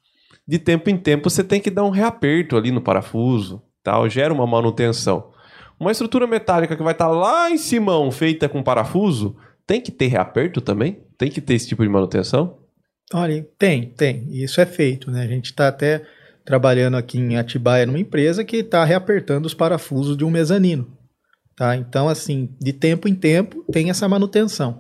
de 0.47 0.59
tempo 0.59 0.90
em 0.90 0.97
tempo 0.97 1.31
você 1.31 1.42
tem 1.42 1.61
que 1.61 1.71
dar 1.71 1.85
um 1.85 1.90
reaperto 1.90 2.57
ali 2.57 2.71
no 2.71 2.83
parafuso, 2.83 3.62
tal, 3.83 4.09
gera 4.09 4.35
uma 4.35 4.47
manutenção. 4.47 5.31
Uma 5.81 5.90
estrutura 5.90 6.27
metálica 6.27 6.77
que 6.77 6.83
vai 6.83 6.92
estar 6.92 7.07
tá 7.07 7.11
lá 7.11 7.51
em 7.51 7.57
cima, 7.57 7.92
feita 8.12 8.49
com 8.49 8.62
parafuso, 8.62 9.37
tem 9.66 9.81
que 9.81 9.90
ter 9.90 10.09
reaperto 10.09 10.61
também? 10.61 11.01
Tem 11.16 11.31
que 11.31 11.40
ter 11.40 11.55
esse 11.55 11.68
tipo 11.68 11.83
de 11.83 11.88
manutenção? 11.88 12.59
Olha, 13.14 13.47
tem, 13.59 13.87
tem. 13.87 14.27
Isso 14.31 14.61
é 14.61 14.66
feito, 14.66 15.11
né? 15.11 15.23
A 15.23 15.27
gente 15.27 15.47
está 15.47 15.68
até 15.68 16.03
trabalhando 16.45 16.97
aqui 16.97 17.18
em 17.18 17.37
Atibaia 17.37 17.87
numa 17.87 17.99
empresa 17.99 18.45
que 18.45 18.59
está 18.59 18.85
reapertando 18.85 19.47
os 19.47 19.55
parafusos 19.55 20.16
de 20.16 20.25
um 20.25 20.31
mezanino. 20.31 20.97
Tá? 21.57 21.77
Então, 21.77 22.09
assim, 22.09 22.55
de 22.61 22.73
tempo 22.73 23.09
em 23.09 23.14
tempo 23.14 23.64
tem 23.71 23.90
essa 23.90 24.09
manutenção. 24.09 24.79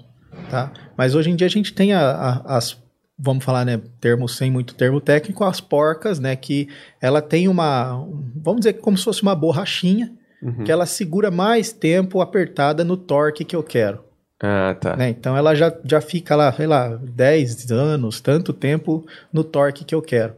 Tá? 0.52 0.70
Mas 0.98 1.14
hoje 1.14 1.30
em 1.30 1.34
dia 1.34 1.46
a 1.46 1.50
gente 1.50 1.72
tem 1.72 1.94
a, 1.94 2.10
a, 2.10 2.58
as, 2.58 2.76
vamos 3.18 3.42
falar, 3.42 3.64
né, 3.64 3.80
termo 3.98 4.28
sem 4.28 4.50
muito 4.50 4.74
termo 4.74 5.00
técnico, 5.00 5.44
as 5.44 5.62
porcas, 5.62 6.20
né, 6.20 6.36
que 6.36 6.68
ela 7.00 7.22
tem 7.22 7.48
uma, 7.48 8.06
vamos 8.36 8.60
dizer 8.60 8.74
como 8.74 8.98
se 8.98 9.04
fosse 9.04 9.22
uma 9.22 9.34
borrachinha, 9.34 10.12
uhum. 10.42 10.62
que 10.62 10.70
ela 10.70 10.84
segura 10.84 11.30
mais 11.30 11.72
tempo 11.72 12.20
apertada 12.20 12.84
no 12.84 12.98
torque 12.98 13.46
que 13.46 13.56
eu 13.56 13.62
quero. 13.62 14.04
Ah, 14.42 14.76
tá. 14.78 14.94
Né? 14.94 15.08
Então 15.08 15.34
ela 15.34 15.54
já, 15.54 15.74
já 15.86 16.02
fica 16.02 16.36
lá, 16.36 16.52
sei 16.52 16.66
lá, 16.66 16.96
10 16.96 17.72
anos, 17.72 18.20
tanto 18.20 18.52
tempo 18.52 19.06
no 19.32 19.42
torque 19.42 19.86
que 19.86 19.94
eu 19.94 20.02
quero. 20.02 20.34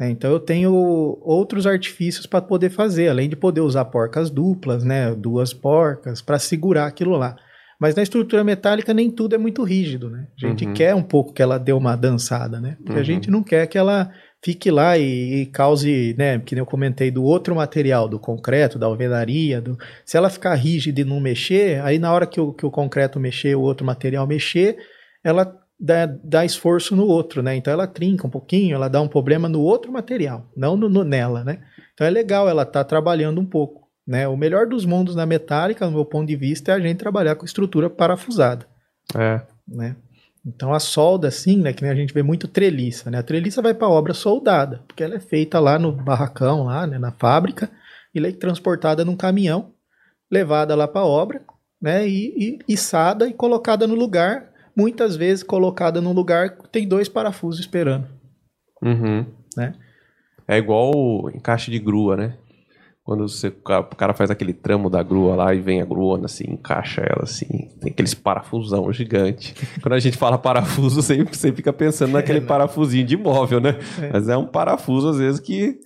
Né? 0.00 0.08
Então 0.08 0.30
eu 0.30 0.40
tenho 0.40 0.72
outros 1.20 1.66
artifícios 1.66 2.24
para 2.24 2.40
poder 2.40 2.70
fazer, 2.70 3.10
além 3.10 3.28
de 3.28 3.36
poder 3.36 3.60
usar 3.60 3.84
porcas 3.84 4.30
duplas, 4.30 4.82
né, 4.82 5.14
duas 5.14 5.52
porcas, 5.52 6.22
para 6.22 6.38
segurar 6.38 6.86
aquilo 6.86 7.18
lá. 7.18 7.36
Mas 7.82 7.96
na 7.96 8.02
estrutura 8.04 8.44
metálica 8.44 8.94
nem 8.94 9.10
tudo 9.10 9.34
é 9.34 9.38
muito 9.38 9.64
rígido, 9.64 10.08
né? 10.08 10.28
A 10.40 10.46
gente 10.46 10.64
uhum. 10.64 10.72
quer 10.72 10.94
um 10.94 11.02
pouco 11.02 11.32
que 11.32 11.42
ela 11.42 11.58
dê 11.58 11.72
uma 11.72 11.96
dançada, 11.96 12.60
né? 12.60 12.76
Porque 12.76 12.92
uhum. 12.92 13.00
a 13.00 13.02
gente 13.02 13.28
não 13.28 13.42
quer 13.42 13.66
que 13.66 13.76
ela 13.76 14.08
fique 14.40 14.70
lá 14.70 14.96
e, 14.96 15.42
e, 15.42 15.46
cause, 15.46 16.14
né? 16.16 16.38
Que 16.38 16.54
eu 16.54 16.64
comentei 16.64 17.10
do 17.10 17.24
outro 17.24 17.56
material, 17.56 18.08
do 18.08 18.20
concreto, 18.20 18.78
da 18.78 18.86
alvenaria. 18.86 19.60
Do... 19.60 19.76
Se 20.06 20.16
ela 20.16 20.30
ficar 20.30 20.54
rígida 20.54 21.00
e 21.00 21.04
não 21.04 21.18
mexer, 21.18 21.82
aí 21.82 21.98
na 21.98 22.12
hora 22.12 22.24
que 22.24 22.40
o, 22.40 22.52
que 22.52 22.64
o 22.64 22.70
concreto 22.70 23.18
mexer, 23.18 23.56
o 23.56 23.62
outro 23.62 23.84
material 23.84 24.28
mexer, 24.28 24.76
ela 25.24 25.52
dá, 25.80 26.06
dá 26.06 26.44
esforço 26.44 26.94
no 26.94 27.04
outro, 27.04 27.42
né? 27.42 27.56
Então 27.56 27.72
ela 27.72 27.88
trinca 27.88 28.28
um 28.28 28.30
pouquinho, 28.30 28.76
ela 28.76 28.86
dá 28.86 29.00
um 29.00 29.08
problema 29.08 29.48
no 29.48 29.60
outro 29.60 29.90
material, 29.90 30.48
não 30.56 30.76
no, 30.76 30.88
no 30.88 31.02
nela, 31.02 31.42
né? 31.42 31.58
Então 31.94 32.06
é 32.06 32.10
legal 32.10 32.48
ela 32.48 32.62
estar 32.62 32.84
tá 32.84 32.84
trabalhando 32.84 33.40
um 33.40 33.44
pouco. 33.44 33.81
Né? 34.06 34.26
O 34.26 34.36
melhor 34.36 34.66
dos 34.66 34.84
mundos 34.84 35.14
na 35.14 35.24
metálica, 35.24 35.86
no 35.86 35.92
meu 35.92 36.04
ponto 36.04 36.26
de 36.26 36.36
vista, 36.36 36.72
é 36.72 36.74
a 36.74 36.80
gente 36.80 36.98
trabalhar 36.98 37.36
com 37.36 37.44
estrutura 37.44 37.88
parafusada. 37.88 38.66
É. 39.14 39.42
Né? 39.66 39.96
Então 40.44 40.72
a 40.72 40.80
solda, 40.80 41.28
assim, 41.28 41.56
né, 41.56 41.72
que 41.72 41.84
a 41.84 41.94
gente 41.94 42.12
vê 42.12 42.22
muito 42.22 42.48
treliça, 42.48 43.10
né? 43.10 43.18
A 43.18 43.22
treliça 43.22 43.62
vai 43.62 43.72
para 43.72 43.88
obra 43.88 44.12
soldada, 44.12 44.82
porque 44.88 45.02
ela 45.02 45.14
é 45.14 45.20
feita 45.20 45.60
lá 45.60 45.78
no 45.78 45.92
barracão, 45.92 46.64
lá, 46.64 46.84
né, 46.84 46.98
na 46.98 47.12
fábrica, 47.12 47.70
e 48.12 48.18
ela 48.18 48.28
é 48.28 48.32
transportada 48.32 49.04
num 49.04 49.14
caminhão, 49.14 49.72
levada 50.30 50.74
lá 50.74 50.88
para 50.88 51.04
obra, 51.04 51.42
né, 51.80 52.08
e, 52.08 52.58
e 52.68 52.72
içada 52.72 53.28
e 53.28 53.32
colocada 53.32 53.86
no 53.86 53.94
lugar, 53.94 54.50
muitas 54.74 55.14
vezes 55.14 55.44
colocada 55.44 56.00
num 56.00 56.12
lugar 56.12 56.56
que 56.56 56.68
tem 56.68 56.88
dois 56.88 57.08
parafusos 57.08 57.60
esperando. 57.60 58.08
Uhum. 58.82 59.24
Né? 59.56 59.74
É 60.48 60.58
igual 60.58 61.30
encaixe 61.32 61.70
de 61.70 61.78
grua, 61.78 62.16
né? 62.16 62.36
Quando 63.12 63.28
você, 63.28 63.48
o 63.48 63.94
cara 63.94 64.14
faz 64.14 64.30
aquele 64.30 64.54
tramo 64.54 64.88
da 64.88 65.02
grua 65.02 65.36
lá 65.36 65.54
e 65.54 65.60
vem 65.60 65.82
a 65.82 65.84
grua 65.84 66.18
assim, 66.24 66.44
encaixa 66.48 67.02
ela 67.02 67.24
assim, 67.24 67.68
tem 67.78 67.92
aqueles 67.92 68.14
parafusão 68.14 68.90
gigante. 68.90 69.54
Quando 69.82 69.92
a 69.92 69.98
gente 69.98 70.16
fala 70.16 70.38
parafuso, 70.38 71.02
você, 71.02 71.22
você 71.22 71.52
fica 71.52 71.74
pensando 71.74 72.12
naquele 72.12 72.38
é, 72.38 72.40
parafusinho 72.40 73.04
de 73.04 73.14
móvel, 73.14 73.60
né? 73.60 73.78
É. 74.00 74.10
Mas 74.14 74.30
é 74.30 74.36
um 74.38 74.46
parafuso, 74.46 75.10
às 75.10 75.18
vezes, 75.18 75.40
que. 75.40 75.78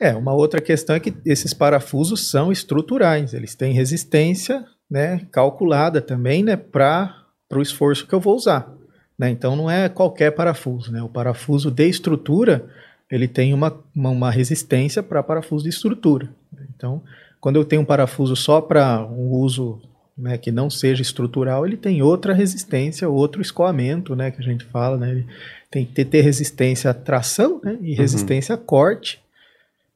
É, 0.00 0.16
uma 0.16 0.34
outra 0.34 0.60
questão 0.60 0.96
é 0.96 1.00
que 1.00 1.14
esses 1.24 1.54
parafusos 1.54 2.28
são 2.28 2.50
estruturais, 2.50 3.32
eles 3.32 3.54
têm 3.54 3.72
resistência 3.72 4.64
né, 4.90 5.24
calculada 5.30 6.02
também, 6.02 6.42
né, 6.42 6.56
para 6.56 7.24
o 7.54 7.62
esforço 7.62 8.04
que 8.04 8.12
eu 8.12 8.18
vou 8.18 8.34
usar. 8.34 8.68
Né? 9.16 9.30
Então 9.30 9.54
não 9.54 9.70
é 9.70 9.88
qualquer 9.88 10.32
parafuso, 10.32 10.90
né? 10.90 11.00
O 11.04 11.08
parafuso 11.08 11.70
de 11.70 11.88
estrutura 11.88 12.68
ele 13.12 13.28
tem 13.28 13.52
uma, 13.52 13.78
uma, 13.94 14.08
uma 14.08 14.30
resistência 14.30 15.02
para 15.02 15.22
parafuso 15.22 15.64
de 15.64 15.68
estrutura. 15.68 16.30
Então, 16.74 17.02
quando 17.38 17.56
eu 17.56 17.64
tenho 17.64 17.82
um 17.82 17.84
parafuso 17.84 18.34
só 18.34 18.58
para 18.58 19.04
um 19.04 19.28
uso 19.32 19.78
né, 20.16 20.38
que 20.38 20.50
não 20.50 20.70
seja 20.70 21.02
estrutural, 21.02 21.66
ele 21.66 21.76
tem 21.76 22.00
outra 22.00 22.32
resistência, 22.32 23.06
outro 23.08 23.42
escoamento, 23.42 24.16
né, 24.16 24.30
que 24.30 24.40
a 24.40 24.44
gente 24.44 24.64
fala, 24.64 24.96
né, 24.96 25.10
ele 25.10 25.26
tem 25.70 25.84
que 25.84 26.04
ter 26.04 26.22
resistência 26.22 26.90
à 26.90 26.94
tração 26.94 27.60
né, 27.62 27.76
e 27.82 27.90
uhum. 27.90 27.98
resistência 27.98 28.54
uhum. 28.54 28.62
a 28.62 28.64
corte, 28.64 29.20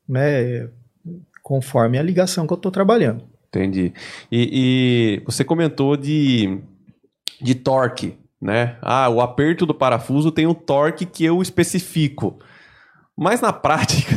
né, 0.06 0.68
conforme 1.42 1.98
a 1.98 2.02
ligação 2.02 2.46
que 2.46 2.52
eu 2.52 2.56
estou 2.56 2.70
trabalhando. 2.70 3.22
Entendi. 3.48 3.94
E, 4.30 5.20
e, 5.20 5.22
você 5.24 5.42
comentou 5.42 5.96
de, 5.96 6.58
de 7.40 7.54
torque, 7.54 8.14
né? 8.38 8.76
Ah, 8.82 9.08
o 9.08 9.22
aperto 9.22 9.64
do 9.64 9.72
parafuso 9.72 10.30
tem 10.30 10.46
um 10.46 10.52
torque 10.52 11.06
que 11.06 11.24
eu 11.24 11.40
especifico. 11.40 12.38
Mas 13.16 13.40
na 13.40 13.52
prática, 13.52 14.14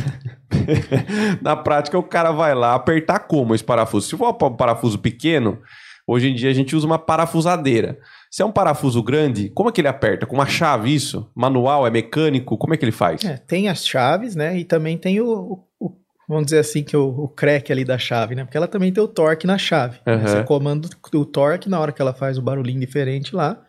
na 1.40 1.56
prática 1.56 1.98
o 1.98 2.02
cara 2.02 2.30
vai 2.32 2.54
lá 2.54 2.74
apertar 2.74 3.20
como 3.20 3.54
esse 3.54 3.64
parafuso? 3.64 4.08
Se 4.08 4.16
for 4.16 4.36
um 4.42 4.56
parafuso 4.56 4.98
pequeno, 4.98 5.58
hoje 6.06 6.28
em 6.28 6.34
dia 6.34 6.50
a 6.50 6.52
gente 6.52 6.76
usa 6.76 6.86
uma 6.86 6.98
parafusadeira. 6.98 7.98
Se 8.30 8.42
é 8.42 8.44
um 8.44 8.52
parafuso 8.52 9.02
grande, 9.02 9.48
como 9.50 9.70
é 9.70 9.72
que 9.72 9.80
ele 9.80 9.88
aperta? 9.88 10.26
Com 10.26 10.36
uma 10.36 10.46
chave 10.46 10.94
isso? 10.94 11.30
Manual, 11.34 11.86
é 11.86 11.90
mecânico? 11.90 12.58
Como 12.58 12.74
é 12.74 12.76
que 12.76 12.84
ele 12.84 12.92
faz? 12.92 13.24
É, 13.24 13.36
tem 13.38 13.68
as 13.68 13.86
chaves, 13.86 14.36
né? 14.36 14.58
E 14.58 14.64
também 14.64 14.98
tem 14.98 15.20
o, 15.20 15.64
o 15.80 15.96
vamos 16.28 16.44
dizer 16.44 16.58
assim, 16.58 16.84
que 16.84 16.96
o, 16.96 17.08
o 17.08 17.28
crack 17.28 17.72
ali 17.72 17.84
da 17.84 17.98
chave, 17.98 18.36
né? 18.36 18.44
Porque 18.44 18.56
ela 18.56 18.68
também 18.68 18.92
tem 18.92 19.02
o 19.02 19.08
torque 19.08 19.46
na 19.46 19.58
chave. 19.58 19.98
Uhum. 20.06 20.16
Né? 20.16 20.26
Você 20.26 20.44
comanda 20.44 20.88
o 21.14 21.24
torque 21.24 21.68
na 21.68 21.80
hora 21.80 21.90
que 21.90 22.00
ela 22.00 22.12
faz 22.12 22.38
o 22.38 22.42
barulhinho 22.42 22.78
diferente 22.78 23.34
lá 23.34 23.60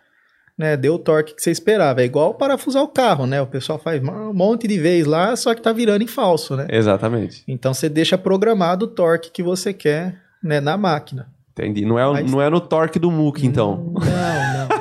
né, 0.62 0.78
deu 0.78 0.94
o 0.94 1.00
torque 1.00 1.34
que 1.34 1.42
você 1.42 1.50
esperava. 1.50 2.02
É 2.02 2.06
igual 2.06 2.36
parafusar 2.36 2.84
o 2.84 2.88
carro, 2.88 3.26
né? 3.26 3.42
O 3.42 3.48
pessoal 3.48 3.80
faz 3.80 4.00
um 4.02 4.32
monte 4.32 4.68
de 4.68 4.78
vez 4.78 5.08
lá, 5.08 5.36
só 5.36 5.56
que 5.56 5.62
tá 5.62 5.74
virando 5.74 6.04
em 6.04 6.08
falso, 6.08 6.56
né? 6.56 6.68
Exatamente. 6.70 7.44
Então 7.48 7.74
você 7.74 7.90
deixa 7.90 8.16
programado 8.16 8.86
o 8.86 8.88
torque 8.88 9.32
que 9.32 9.42
você 9.42 9.74
quer, 9.74 10.22
né, 10.42 10.62
na 10.62 10.78
máquina. 10.78 11.28
Entendi. 11.52 11.84
Não 11.84 11.98
é, 11.98 12.06
Mas... 12.06 12.32
não 12.32 12.40
é 12.40 12.50
no 12.50 12.62
torque 12.62 13.00
do 13.00 13.10
MUC, 13.10 13.46
então. 13.46 13.92
Não, 13.96 14.02
não. 14.02 14.72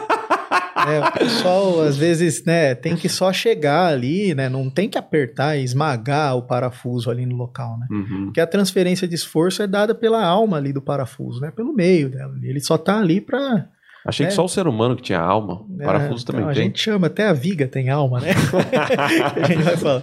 é, 0.92 1.00
o 1.00 1.12
pessoal, 1.12 1.80
às 1.80 1.96
vezes, 1.96 2.44
né, 2.44 2.74
tem 2.74 2.94
que 2.94 3.08
só 3.08 3.32
chegar 3.32 3.86
ali, 3.86 4.34
né? 4.34 4.50
Não 4.50 4.68
tem 4.68 4.86
que 4.86 4.98
apertar 4.98 5.56
e 5.56 5.64
esmagar 5.64 6.36
o 6.36 6.42
parafuso 6.42 7.10
ali 7.10 7.24
no 7.24 7.36
local, 7.36 7.78
né? 7.78 7.86
Uhum. 7.90 8.24
Porque 8.26 8.40
a 8.40 8.46
transferência 8.46 9.08
de 9.08 9.14
esforço 9.14 9.62
é 9.62 9.66
dada 9.66 9.94
pela 9.94 10.22
alma 10.22 10.58
ali 10.58 10.74
do 10.74 10.82
parafuso, 10.82 11.40
né? 11.40 11.50
Pelo 11.50 11.72
meio 11.72 12.10
dela. 12.10 12.34
Ele 12.42 12.60
só 12.60 12.76
tá 12.76 12.98
ali 12.98 13.20
para 13.20 13.66
Achei 14.04 14.26
é. 14.26 14.28
que 14.28 14.34
só 14.34 14.44
o 14.44 14.48
ser 14.48 14.66
humano 14.66 14.96
que 14.96 15.02
tinha 15.02 15.20
alma. 15.20 15.62
O 15.68 15.76
é, 15.80 15.84
parafuso 15.84 16.24
também 16.24 16.44
não, 16.44 16.52
tem. 16.52 16.62
A 16.62 16.64
gente 16.66 16.80
chama, 16.80 17.06
até 17.06 17.26
a 17.26 17.32
viga 17.32 17.66
tem 17.68 17.90
alma, 17.90 18.20
né? 18.20 18.30
a 19.36 19.46
gente 19.46 19.62
vai 19.62 19.76
falar. 19.76 20.02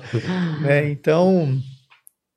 É, 0.65 0.89
então, 0.89 1.59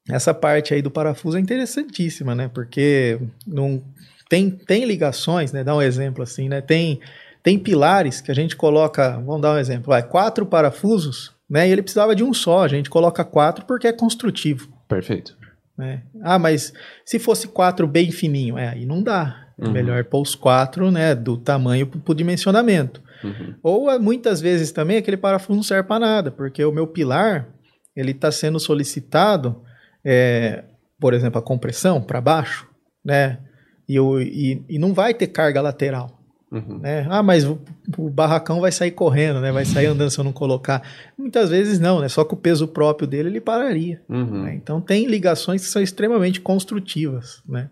essa 0.09 0.33
parte 0.33 0.73
aí 0.73 0.81
do 0.81 0.91
parafuso 0.91 1.37
é 1.37 1.41
interessantíssima, 1.41 2.35
né? 2.35 2.51
Porque 2.53 3.21
não, 3.47 3.83
tem, 4.29 4.51
tem 4.51 4.85
ligações, 4.85 5.53
né? 5.53 5.63
Dá 5.63 5.75
um 5.75 5.83
exemplo 5.83 6.23
assim, 6.23 6.49
né? 6.49 6.61
Tem, 6.61 7.01
tem 7.43 7.59
pilares 7.59 8.21
que 8.21 8.31
a 8.31 8.35
gente 8.35 8.57
coloca, 8.57 9.13
vamos 9.19 9.43
dar 9.43 9.55
um 9.55 9.59
exemplo, 9.59 9.89
vai, 9.89 10.03
quatro 10.03 10.47
parafusos, 10.47 11.33
né? 11.49 11.69
E 11.69 11.73
ele 11.73 11.83
precisava 11.83 12.15
de 12.15 12.25
um 12.25 12.33
só, 12.33 12.63
a 12.63 12.69
gente 12.69 12.89
coloca 12.89 13.25
quatro 13.25 13.65
porque 13.67 13.87
é 13.87 13.93
construtivo. 13.93 14.69
Perfeito. 14.89 15.37
É. 15.79 16.01
Ah, 16.23 16.39
mas 16.39 16.73
se 17.05 17.19
fosse 17.19 17.49
quatro 17.49 17.87
bem 17.87 18.11
fininho, 18.11 18.59
é, 18.59 18.69
aí 18.69 18.87
não 18.87 19.03
dá. 19.03 19.47
É 19.61 19.67
uhum. 19.67 19.73
melhor 19.73 20.03
pôr 20.05 20.23
os 20.23 20.35
quatro, 20.35 20.91
né, 20.91 21.15
do 21.15 21.37
tamanho 21.37 21.87
para 21.87 22.13
o 22.13 22.15
dimensionamento. 22.15 23.03
Uhum. 23.23 23.55
Ou 23.63 23.91
ah, 23.91 23.99
muitas 23.99 24.41
vezes 24.41 24.73
também 24.73 24.97
aquele 24.97 25.17
parafuso 25.17 25.57
não 25.57 25.63
serve 25.63 25.87
para 25.87 26.01
nada, 26.01 26.31
porque 26.31 26.65
o 26.65 26.73
meu 26.73 26.87
pilar 26.87 27.47
ele 27.95 28.13
está 28.13 28.33
sendo 28.33 28.59
solicitado, 28.59 29.61
é, 30.03 30.65
por 30.99 31.13
exemplo, 31.13 31.39
a 31.39 31.43
compressão 31.43 32.01
para 32.01 32.21
baixo, 32.21 32.67
né, 33.05 33.39
e, 33.87 33.97
eu, 33.97 34.21
e, 34.21 34.65
e 34.69 34.79
não 34.79 34.95
vai 34.95 35.13
ter 35.13 35.27
carga 35.27 35.61
lateral. 35.61 36.21
Uhum. 36.51 36.79
Né? 36.79 37.07
Ah, 37.09 37.23
mas 37.23 37.45
o, 37.45 37.61
o, 37.97 38.11
barracão 38.11 38.61
vai 38.61 38.73
sair 38.73 38.91
correndo, 38.91 39.41
né? 39.41 39.53
Vai 39.53 39.65
sair 39.65 39.87
andando 39.87 40.11
se 40.11 40.19
eu 40.19 40.25
não 40.25 40.33
colocar. 40.33 40.83
Muitas 41.17 41.49
vezes 41.49 41.79
não, 41.79 42.01
né? 42.01 42.09
Só 42.09 42.25
com 42.25 42.35
o 42.35 42.39
peso 42.39 42.67
próprio 42.67 43.07
dele 43.07 43.29
ele 43.29 43.41
pararia. 43.41 44.03
Uhum. 44.09 44.43
Né? 44.43 44.55
Então 44.57 44.81
tem 44.81 45.07
ligações 45.07 45.63
que 45.63 45.69
são 45.69 45.81
extremamente 45.81 46.41
construtivas, 46.41 47.41
né? 47.49 47.71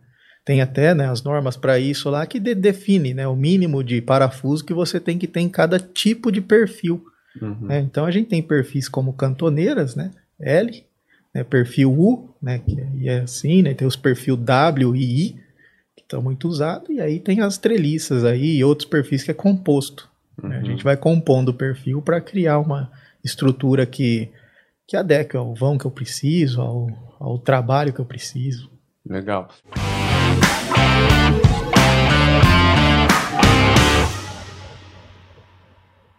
Tem 0.49 0.63
até 0.63 0.95
né, 0.95 1.07
as 1.11 1.23
normas 1.23 1.59
para 1.59 1.79
isso 1.79 2.09
lá 2.09 2.25
que 2.25 2.41
de, 2.41 2.55
define 2.55 3.13
né, 3.13 3.29
o 3.29 3.37
mínimo 3.37 3.85
de 3.85 4.01
parafuso 4.01 4.65
que 4.65 4.73
você 4.73 4.99
tem 4.99 5.19
que 5.19 5.27
ter 5.27 5.41
em 5.41 5.49
cada 5.51 5.79
tipo 5.79 6.33
de 6.33 6.41
perfil. 6.41 7.05
Uhum. 7.39 7.67
Né? 7.67 7.81
Então 7.81 8.07
a 8.07 8.11
gente 8.11 8.31
tem 8.31 8.41
perfis 8.41 8.89
como 8.89 9.13
cantoneiras, 9.13 9.95
né, 9.95 10.11
L, 10.41 10.83
né, 11.35 11.45
perfil 11.45 11.93
U, 11.93 12.35
né, 12.41 12.61
que 12.61 12.81
é 13.07 13.19
assim, 13.19 13.61
né, 13.61 13.75
tem 13.75 13.87
os 13.87 13.95
perfil 13.95 14.39
W 14.39 14.97
e 14.97 15.27
I, 15.27 15.33
que 15.95 16.01
estão 16.01 16.23
muito 16.23 16.49
usados, 16.49 16.89
e 16.89 16.99
aí 16.99 17.21
tem 17.21 17.43
as 17.43 17.59
treliças 17.59 18.25
aí 18.25 18.57
e 18.57 18.65
outros 18.65 18.89
perfis 18.89 19.23
que 19.23 19.31
é 19.31 19.35
composto. 19.35 20.09
Uhum. 20.43 20.49
Né? 20.49 20.61
A 20.61 20.65
gente 20.65 20.79
uhum. 20.79 20.85
vai 20.85 20.97
compondo 20.97 21.51
o 21.51 21.55
perfil 21.55 22.01
para 22.01 22.23
criar 22.23 22.59
uma 22.59 22.91
estrutura 23.23 23.85
que, 23.85 24.31
que 24.87 24.97
adeque 24.97 25.37
ao 25.37 25.55
vão 25.55 25.77
que 25.77 25.85
eu 25.85 25.91
preciso, 25.91 26.63
ao, 26.63 26.89
ao 27.21 27.39
trabalho 27.39 27.93
que 27.93 28.01
eu 28.01 28.07
preciso. 28.07 28.71
Legal. 29.07 29.51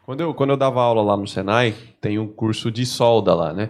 Quando 0.10 0.22
eu, 0.22 0.34
quando 0.34 0.50
eu 0.50 0.58
dava 0.58 0.82
aula 0.82 1.04
lá 1.04 1.16
no 1.16 1.28
Senai, 1.28 1.76
tem 2.02 2.18
um 2.18 2.28
curso 2.28 2.72
de 2.72 2.84
solda 2.84 3.36
lá, 3.36 3.54
né? 3.54 3.70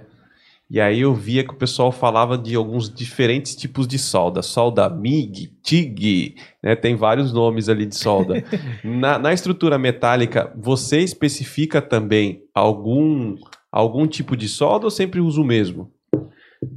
E 0.69 0.79
aí 0.79 1.01
eu 1.01 1.13
via 1.13 1.43
que 1.43 1.51
o 1.51 1.57
pessoal 1.57 1.91
falava 1.91 2.37
de 2.37 2.55
alguns 2.55 2.89
diferentes 2.93 3.55
tipos 3.55 3.85
de 3.85 3.99
solda. 3.99 4.41
Solda 4.41 4.87
MIG, 4.87 5.47
TIG, 5.61 6.35
né? 6.63 6.75
Tem 6.77 6.95
vários 6.95 7.33
nomes 7.33 7.67
ali 7.67 7.85
de 7.85 7.95
solda. 7.95 8.41
na, 8.83 9.19
na, 9.19 9.33
estrutura 9.33 9.77
metálica, 9.77 10.53
você 10.55 10.99
especifica 10.99 11.81
também 11.81 12.43
algum, 12.53 13.35
algum 13.71 14.07
tipo 14.07 14.37
de 14.37 14.47
solda 14.47 14.85
ou 14.85 14.91
sempre 14.91 15.19
usa 15.19 15.41
o 15.41 15.45
mesmo? 15.45 15.91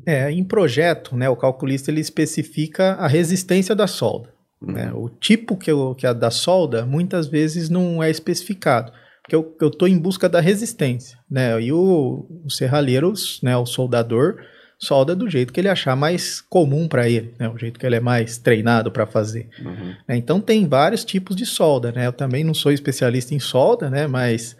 É, 0.06 0.30
em 0.30 0.44
projeto, 0.44 1.16
né, 1.16 1.28
o 1.28 1.36
calculista 1.36 1.90
ele 1.90 2.00
especifica 2.00 2.92
a 2.94 3.08
resistência 3.08 3.74
da 3.74 3.86
solda. 3.86 4.32
Uhum. 4.60 4.72
Né? 4.72 4.92
O 4.94 5.08
tipo 5.08 5.56
que, 5.56 5.70
eu, 5.70 5.94
que 5.94 6.06
é 6.06 6.14
da 6.14 6.30
solda 6.30 6.86
muitas 6.86 7.26
vezes 7.26 7.68
não 7.68 8.02
é 8.02 8.10
especificado, 8.10 8.92
porque 9.22 9.34
eu 9.34 9.68
estou 9.68 9.88
em 9.88 9.98
busca 9.98 10.28
da 10.28 10.40
resistência. 10.40 11.18
Né? 11.28 11.60
E 11.60 11.72
o, 11.72 12.26
o 12.44 12.50
serralheiro, 12.50 13.12
né, 13.42 13.56
o 13.56 13.66
soldador, 13.66 14.36
solda 14.78 15.14
do 15.14 15.28
jeito 15.28 15.52
que 15.52 15.60
ele 15.60 15.68
achar 15.68 15.96
mais 15.96 16.40
comum 16.40 16.88
para 16.88 17.08
ele, 17.08 17.34
né? 17.38 17.48
o 17.48 17.58
jeito 17.58 17.78
que 17.78 17.86
ele 17.86 17.96
é 17.96 18.00
mais 18.00 18.38
treinado 18.38 18.90
para 18.90 19.06
fazer. 19.06 19.48
Uhum. 19.64 19.94
É, 20.08 20.16
então 20.16 20.40
tem 20.40 20.66
vários 20.66 21.04
tipos 21.04 21.34
de 21.34 21.46
solda. 21.46 21.90
Né? 21.90 22.06
Eu 22.06 22.12
também 22.12 22.44
não 22.44 22.54
sou 22.54 22.70
especialista 22.70 23.34
em 23.34 23.40
solda, 23.40 23.90
né? 23.90 24.06
mas 24.06 24.56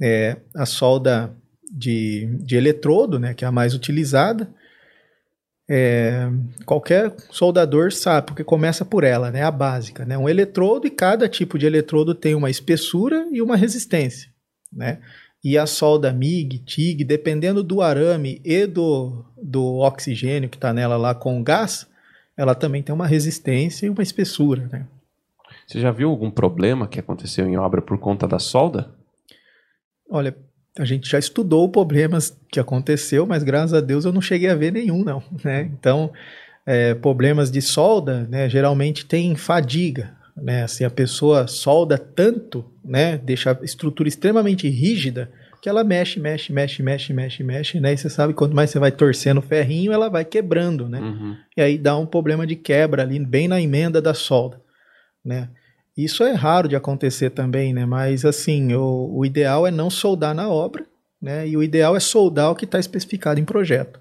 é, 0.00 0.36
a 0.54 0.66
solda 0.66 1.34
de, 1.70 2.26
de 2.40 2.56
eletrodo, 2.56 3.18
né, 3.18 3.34
que 3.34 3.44
é 3.44 3.48
a 3.48 3.52
mais 3.52 3.74
utilizada, 3.74 4.48
é, 5.68 6.30
qualquer 6.64 7.14
soldador 7.30 7.92
sabe, 7.92 8.28
porque 8.28 8.42
começa 8.42 8.84
por 8.84 9.04
ela, 9.04 9.30
né? 9.30 9.42
A 9.42 9.50
básica, 9.50 10.04
né? 10.06 10.16
Um 10.16 10.28
eletrodo 10.28 10.86
e 10.86 10.90
cada 10.90 11.28
tipo 11.28 11.58
de 11.58 11.66
eletrodo 11.66 12.14
tem 12.14 12.34
uma 12.34 12.48
espessura 12.48 13.28
e 13.30 13.42
uma 13.42 13.54
resistência, 13.54 14.30
né? 14.72 14.98
E 15.44 15.58
a 15.58 15.66
solda 15.66 16.12
MIG, 16.12 16.60
TIG, 16.60 17.04
dependendo 17.04 17.62
do 17.62 17.82
arame 17.82 18.40
e 18.44 18.66
do, 18.66 19.24
do 19.40 19.78
oxigênio 19.78 20.48
que 20.48 20.56
está 20.56 20.72
nela 20.72 20.96
lá 20.96 21.14
com 21.14 21.38
o 21.38 21.44
gás, 21.44 21.86
ela 22.36 22.54
também 22.54 22.82
tem 22.82 22.94
uma 22.94 23.06
resistência 23.06 23.86
e 23.86 23.90
uma 23.90 24.02
espessura, 24.02 24.68
né? 24.72 24.86
Você 25.66 25.80
já 25.80 25.90
viu 25.90 26.08
algum 26.08 26.30
problema 26.30 26.88
que 26.88 26.98
aconteceu 26.98 27.46
em 27.46 27.58
obra 27.58 27.82
por 27.82 27.98
conta 27.98 28.26
da 28.26 28.38
solda? 28.38 28.90
Olha, 30.08 30.34
a 30.78 30.84
gente 30.84 31.10
já 31.10 31.18
estudou 31.18 31.68
problemas 31.68 32.36
que 32.50 32.60
aconteceu, 32.60 33.26
mas 33.26 33.42
graças 33.42 33.74
a 33.74 33.80
Deus 33.80 34.04
eu 34.04 34.12
não 34.12 34.20
cheguei 34.20 34.48
a 34.48 34.54
ver 34.54 34.72
nenhum, 34.72 35.04
não. 35.04 35.22
Né? 35.44 35.68
Então, 35.78 36.12
é, 36.64 36.94
problemas 36.94 37.50
de 37.50 37.60
solda, 37.60 38.26
né, 38.30 38.48
geralmente 38.48 39.04
tem 39.04 39.34
fadiga. 39.34 40.16
Né? 40.36 40.62
Assim, 40.62 40.84
a 40.84 40.90
pessoa 40.90 41.48
solda 41.48 41.98
tanto, 41.98 42.64
né, 42.84 43.18
deixa 43.18 43.50
a 43.50 43.64
estrutura 43.64 44.08
extremamente 44.08 44.68
rígida, 44.68 45.30
que 45.60 45.68
ela 45.68 45.82
mexe, 45.82 46.20
mexe, 46.20 46.52
mexe, 46.52 46.82
mexe, 46.82 47.12
mexe, 47.12 47.42
mexe, 47.42 47.80
né? 47.80 47.92
E 47.92 47.98
você 47.98 48.08
sabe 48.08 48.32
quanto 48.32 48.54
mais 48.54 48.70
você 48.70 48.78
vai 48.78 48.92
torcendo 48.92 49.38
o 49.38 49.42
ferrinho, 49.42 49.92
ela 49.92 50.08
vai 50.08 50.24
quebrando, 50.24 50.88
né? 50.88 51.00
Uhum. 51.00 51.36
E 51.56 51.60
aí 51.60 51.76
dá 51.76 51.96
um 51.96 52.06
problema 52.06 52.46
de 52.46 52.54
quebra 52.54 53.02
ali, 53.02 53.18
bem 53.18 53.48
na 53.48 53.60
emenda 53.60 54.00
da 54.00 54.14
solda, 54.14 54.60
né? 55.24 55.48
Isso 55.98 56.22
é 56.22 56.32
raro 56.32 56.68
de 56.68 56.76
acontecer 56.76 57.30
também, 57.30 57.74
né? 57.74 57.84
Mas 57.84 58.24
assim, 58.24 58.72
o, 58.72 59.10
o 59.16 59.26
ideal 59.26 59.66
é 59.66 59.70
não 59.72 59.90
soldar 59.90 60.32
na 60.32 60.48
obra, 60.48 60.86
né? 61.20 61.48
E 61.48 61.56
o 61.56 61.62
ideal 61.62 61.96
é 61.96 62.00
soldar 62.00 62.52
o 62.52 62.54
que 62.54 62.64
está 62.64 62.78
especificado 62.78 63.40
em 63.40 63.44
projeto. 63.44 64.00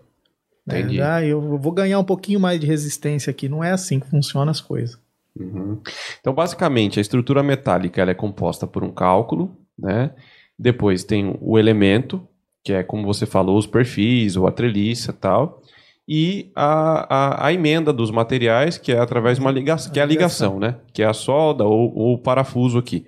Né? 0.63 0.81
Entendi. 0.81 1.01
Ah, 1.01 1.25
eu 1.25 1.41
vou 1.57 1.71
ganhar 1.71 1.97
um 1.97 2.03
pouquinho 2.03 2.39
mais 2.39 2.59
de 2.59 2.67
resistência 2.67 3.31
aqui. 3.31 3.49
Não 3.49 3.63
é 3.63 3.71
assim 3.71 3.99
que 3.99 4.07
funcionam 4.07 4.51
as 4.51 4.61
coisas. 4.61 4.99
Uhum. 5.35 5.81
Então, 6.19 6.33
basicamente, 6.33 6.99
a 6.99 7.01
estrutura 7.01 7.41
metálica 7.41 7.99
ela 7.99 8.11
é 8.11 8.15
composta 8.15 8.67
por 8.67 8.83
um 8.83 8.91
cálculo, 8.91 9.57
né? 9.77 10.11
Depois 10.57 11.03
tem 11.03 11.35
o 11.41 11.57
elemento, 11.57 12.27
que 12.63 12.73
é 12.73 12.83
como 12.83 13.07
você 13.07 13.25
falou, 13.25 13.57
os 13.57 13.65
perfis, 13.65 14.35
ou 14.37 14.45
a 14.45 14.51
treliça 14.51 15.11
tal. 15.11 15.63
E 16.07 16.51
a, 16.55 17.15
a, 17.15 17.47
a, 17.47 17.53
emenda 17.53 17.91
dos 17.91 18.09
materiais, 18.11 18.77
que 18.77 18.93
é 18.93 18.99
através 18.99 19.37
de 19.37 19.43
uma 19.43 19.51
ligação, 19.51 19.91
que 19.91 19.99
é 19.99 20.03
a 20.03 20.05
ligação, 20.05 20.57
né? 20.57 20.77
Que 20.93 21.03
é 21.03 21.05
a 21.05 21.13
solda 21.13 21.65
ou, 21.65 21.93
ou 21.93 22.13
o 22.13 22.17
parafuso 22.17 22.77
aqui. 22.77 23.05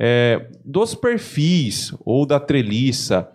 É, 0.00 0.48
dos 0.64 0.94
perfis 0.94 1.92
ou 2.06 2.24
da 2.24 2.40
treliça, 2.40 3.28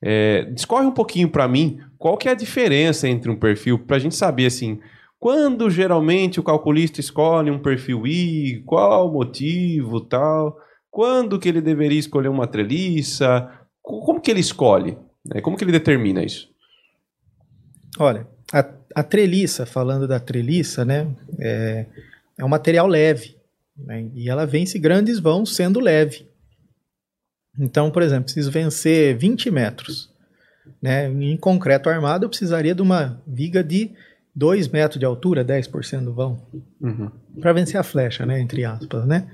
é, 0.00 0.44
discorre 0.54 0.86
um 0.86 0.92
pouquinho 0.92 1.28
para 1.28 1.46
mim 1.46 1.80
qual 1.98 2.16
que 2.16 2.28
é 2.28 2.32
a 2.32 2.36
diferença 2.36 3.08
entre 3.08 3.30
um 3.30 3.36
perfil, 3.36 3.78
para 3.78 3.96
a 3.96 3.98
gente 3.98 4.14
saber 4.14 4.46
assim, 4.46 4.78
quando 5.18 5.68
geralmente 5.68 6.38
o 6.38 6.42
calculista 6.42 7.00
escolhe 7.00 7.50
um 7.50 7.58
perfil 7.58 8.06
I, 8.06 8.62
qual 8.64 9.08
o 9.08 9.12
motivo, 9.12 10.00
tal, 10.00 10.56
quando 10.90 11.38
que 11.38 11.48
ele 11.48 11.60
deveria 11.60 11.98
escolher 11.98 12.28
uma 12.28 12.46
treliça, 12.46 13.50
como 13.82 14.20
que 14.20 14.30
ele 14.30 14.40
escolhe, 14.40 14.96
né? 15.24 15.40
como 15.40 15.56
que 15.56 15.64
ele 15.64 15.72
determina 15.72 16.22
isso? 16.22 16.48
Olha, 17.98 18.26
a, 18.52 18.64
a 18.94 19.02
treliça, 19.02 19.66
falando 19.66 20.06
da 20.06 20.20
treliça, 20.20 20.84
né, 20.84 21.06
é, 21.38 21.86
é 22.38 22.44
um 22.44 22.48
material 22.48 22.86
leve, 22.86 23.36
né, 23.76 24.08
e 24.14 24.28
ela 24.28 24.46
vence 24.46 24.78
grandes 24.78 25.18
vãos 25.18 25.54
sendo 25.54 25.80
leve. 25.80 26.26
Então, 27.58 27.90
por 27.90 28.02
exemplo, 28.02 28.24
preciso 28.24 28.50
vencer 28.50 29.16
20 29.16 29.50
metros. 29.50 30.10
Né? 30.80 31.08
Em 31.08 31.36
concreto 31.36 31.88
armado, 31.88 32.24
eu 32.24 32.28
precisaria 32.28 32.74
de 32.74 32.82
uma 32.82 33.20
viga 33.26 33.62
de 33.64 33.90
2 34.34 34.68
metros 34.68 34.98
de 34.98 35.06
altura, 35.06 35.44
10% 35.44 36.04
do 36.04 36.12
vão, 36.12 36.38
uhum. 36.80 37.10
para 37.40 37.52
vencer 37.52 37.80
a 37.80 37.82
flecha, 37.82 38.26
né? 38.26 38.40
entre 38.40 38.64
aspas. 38.64 39.06
Né? 39.06 39.26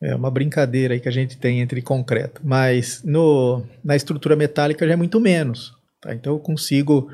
É 0.00 0.14
uma 0.14 0.30
brincadeira 0.30 0.94
aí 0.94 1.00
que 1.00 1.08
a 1.08 1.12
gente 1.12 1.38
tem 1.38 1.60
entre 1.60 1.80
concreto. 1.80 2.40
Mas 2.42 3.02
no, 3.04 3.64
na 3.84 3.94
estrutura 3.94 4.34
metálica 4.34 4.86
já 4.86 4.94
é 4.94 4.96
muito 4.96 5.20
menos. 5.20 5.76
Tá? 6.00 6.12
Então 6.12 6.32
eu 6.32 6.40
consigo, 6.40 7.08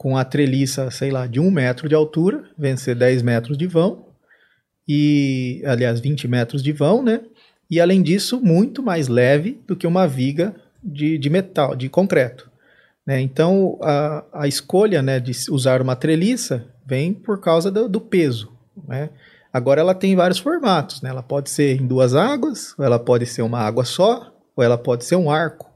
com 0.00 0.16
a 0.16 0.24
treliça, 0.24 0.90
sei 0.90 1.10
lá, 1.10 1.26
de 1.26 1.38
1 1.38 1.50
metro 1.50 1.86
de 1.86 1.94
altura, 1.94 2.44
vencer 2.56 2.96
10 2.96 3.20
metros 3.20 3.58
de 3.58 3.66
vão. 3.66 4.06
E, 4.88 5.62
aliás, 5.66 6.00
20 6.00 6.26
metros 6.26 6.62
de 6.62 6.72
vão, 6.72 7.02
né? 7.02 7.20
e 7.70 7.78
além 7.78 8.02
disso 8.02 8.40
muito 8.40 8.82
mais 8.82 9.08
leve 9.08 9.60
do 9.66 9.76
que 9.76 9.86
uma 9.86 10.08
viga 10.08 10.56
de, 10.82 11.18
de 11.18 11.28
metal, 11.28 11.76
de 11.76 11.90
concreto. 11.90 12.50
Né? 13.06 13.20
Então 13.20 13.78
a, 13.82 14.24
a 14.32 14.48
escolha 14.48 15.02
né, 15.02 15.20
de 15.20 15.32
usar 15.50 15.82
uma 15.82 15.94
treliça 15.94 16.64
vem 16.86 17.12
por 17.12 17.38
causa 17.38 17.70
do, 17.70 17.86
do 17.86 18.00
peso. 18.00 18.50
Né? 18.88 19.10
Agora 19.52 19.82
ela 19.82 19.94
tem 19.94 20.16
vários 20.16 20.38
formatos, 20.38 21.02
né? 21.02 21.10
ela 21.10 21.22
pode 21.22 21.50
ser 21.50 21.78
em 21.78 21.86
duas 21.86 22.14
águas, 22.14 22.74
ou 22.78 22.84
ela 22.86 22.98
pode 22.98 23.26
ser 23.26 23.42
uma 23.42 23.60
água 23.60 23.84
só, 23.84 24.32
ou 24.56 24.64
ela 24.64 24.78
pode 24.78 25.04
ser 25.04 25.16
um 25.16 25.30
arco. 25.30 25.69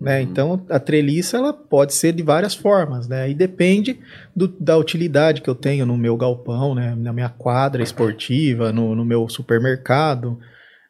Né? 0.00 0.18
Uhum. 0.18 0.22
Então 0.22 0.66
a 0.70 0.78
treliça 0.78 1.36
ela 1.36 1.52
pode 1.52 1.94
ser 1.94 2.12
de 2.12 2.22
várias 2.22 2.54
formas, 2.54 3.08
né? 3.08 3.28
E 3.28 3.34
depende 3.34 3.98
do, 4.34 4.46
da 4.46 4.76
utilidade 4.76 5.42
que 5.42 5.50
eu 5.50 5.54
tenho 5.54 5.84
no 5.84 5.98
meu 5.98 6.16
galpão, 6.16 6.74
né? 6.74 6.94
na 6.96 7.12
minha 7.12 7.28
quadra 7.28 7.82
esportiva, 7.82 8.72
no, 8.72 8.94
no 8.94 9.04
meu 9.04 9.28
supermercado, 9.28 10.38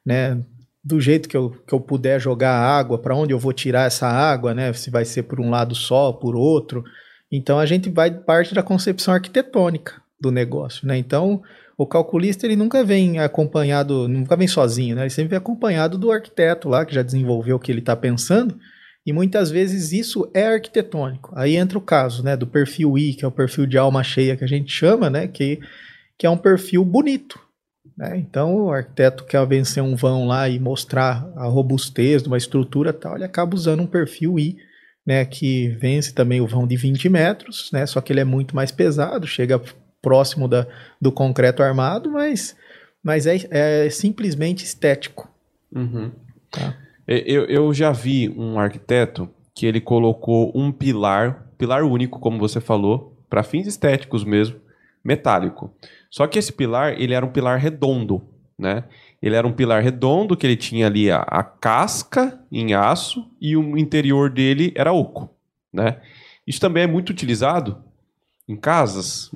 né? 0.05 0.39
Do 0.85 1.01
jeito 1.01 1.29
que 1.29 1.37
eu, 1.37 1.51
que 1.67 1.75
eu 1.75 1.81
puder 1.81 2.21
jogar 2.21 2.55
água, 2.55 2.99
para 2.99 3.17
onde 3.17 3.33
eu 3.33 3.39
vou 3.39 3.53
tirar 3.53 3.87
essa 3.87 4.07
água, 4.07 4.55
né? 4.55 4.73
Se 4.73 4.91
vai 4.91 5.05
ser 5.05 5.25
por 5.25 5.41
um 5.41 5.51
lado 5.51 5.75
só, 5.75 6.13
por 6.13 6.37
outro. 6.37 6.85
Então 7.33 7.59
a 7.59 7.67
gente 7.67 7.91
vai 7.91 8.11
parte 8.11 8.55
da 8.55 8.63
concepção 8.63 9.15
arquitetônica 9.15 9.95
do 10.21 10.31
negócio, 10.31 10.87
né? 10.87 10.99
Então 10.99 11.43
o 11.79 11.87
calculista 11.87 12.45
ele 12.47 12.57
nunca 12.57 12.85
vem 12.85 13.19
acompanhado, 13.21 14.09
nunca 14.09 14.37
vem 14.37 14.49
sozinho, 14.49 14.97
né? 14.97 15.03
Ele 15.03 15.11
sempre 15.11 15.31
vem 15.31 15.39
acompanhado 15.39 15.97
do 15.97 16.11
arquiteto 16.11 16.69
lá 16.69 16.85
que 16.85 16.95
já 16.95 17.03
desenvolveu 17.03 17.57
o 17.57 17.61
que 17.61 17.73
ele 17.73 17.81
está 17.81 17.95
pensando. 17.95 18.59
E 19.09 19.13
muitas 19.13 19.51
vezes 19.51 19.91
isso 19.91 20.31
é 20.35 20.49
arquitetônico. 20.49 21.33
Aí 21.35 21.57
entra 21.57 21.79
o 21.79 21.81
caso, 21.81 22.23
né, 22.23 22.37
do 22.37 22.47
perfil 22.47 22.99
I, 22.99 23.15
que 23.15 23.25
é 23.25 23.29
o 23.29 23.33
perfil 23.33 23.65
de 23.65 23.79
alma 23.79 24.05
cheia 24.05 24.37
que 24.37 24.45
a 24.45 24.47
gente 24.47 24.71
chama, 24.71 25.09
né, 25.09 25.27
que, 25.27 25.59
que 26.19 26.27
é 26.27 26.31
um 26.31 26.37
perfil 26.37 26.85
bonito, 26.85 27.41
né? 27.97 28.19
Então, 28.19 28.67
o 28.67 28.71
arquiteto 28.71 29.25
quer 29.25 29.47
vencer 29.47 29.83
um 29.83 29.97
vão 29.97 30.27
lá 30.27 30.47
e 30.47 30.61
mostrar 30.61 31.27
a 31.37 31.47
robustez 31.47 32.23
de 32.23 32.29
uma 32.29 32.37
estrutura 32.37 32.93
tal, 32.93 33.15
ele 33.15 33.25
acaba 33.25 33.55
usando 33.55 33.83
um 33.83 33.87
perfil 33.87 34.39
I, 34.39 34.59
né, 35.07 35.25
que 35.25 35.69
vence 35.81 36.13
também 36.13 36.43
o 36.43 36.47
vão 36.47 36.67
de 36.67 36.77
20 36.77 37.09
metros, 37.09 37.71
né, 37.73 37.87
só 37.87 38.03
que 38.03 38.13
ele 38.13 38.21
é 38.21 38.25
muito 38.25 38.55
mais 38.55 38.71
pesado, 38.71 39.27
chega 39.27 39.59
próximo 40.03 40.47
da, 40.47 40.67
do 41.01 41.11
concreto 41.11 41.63
armado, 41.63 42.11
mas, 42.11 42.55
mas 43.03 43.27
é, 43.27 43.39
é 43.51 43.89
simplesmente 43.89 44.67
estético. 44.67 45.31
Uhum. 45.75 46.13
Tá? 46.51 46.77
Eu, 47.09 47.47
eu 47.47 47.73
já 47.73 47.91
vi 47.91 48.29
um 48.37 48.61
arquiteto 48.61 49.31
que 49.55 49.65
ele 49.65 49.81
colocou 49.81 50.53
um 50.55 50.71
pilar, 50.71 51.49
pilar 51.57 51.83
único, 51.83 52.21
como 52.21 52.39
você 52.39 52.61
falou, 52.61 53.17
para 53.31 53.43
fins 53.43 53.67
estéticos 53.67 54.25
mesmo, 54.25 54.61
metálico. 55.03 55.73
Só 56.11 56.27
que 56.27 56.39
esse 56.39 56.53
pilar, 56.53 57.01
ele 57.01 57.15
era 57.15 57.25
um 57.25 57.31
pilar 57.31 57.59
redondo, 57.59 58.23
né? 58.59 58.85
Ele 59.23 59.35
era 59.35 59.47
um 59.47 59.53
pilar 59.53 59.83
redondo 59.83 60.37
que 60.37 60.47
ele 60.47 60.57
tinha 60.57 60.87
ali 60.87 61.11
a, 61.11 61.21
a 61.21 61.43
casca 61.43 62.39
em 62.53 62.75
aço 62.75 63.27
e 63.41 63.57
o 63.57 63.79
interior 63.79 64.29
dele 64.31 64.73
era 64.77 64.93
oco, 64.93 65.31
né? 65.73 66.01
Isso 66.47 66.61
também 66.61 66.83
é 66.83 66.87
muito 66.87 67.11
utilizado 67.11 67.83
em 68.47 68.55
casas. 68.55 69.31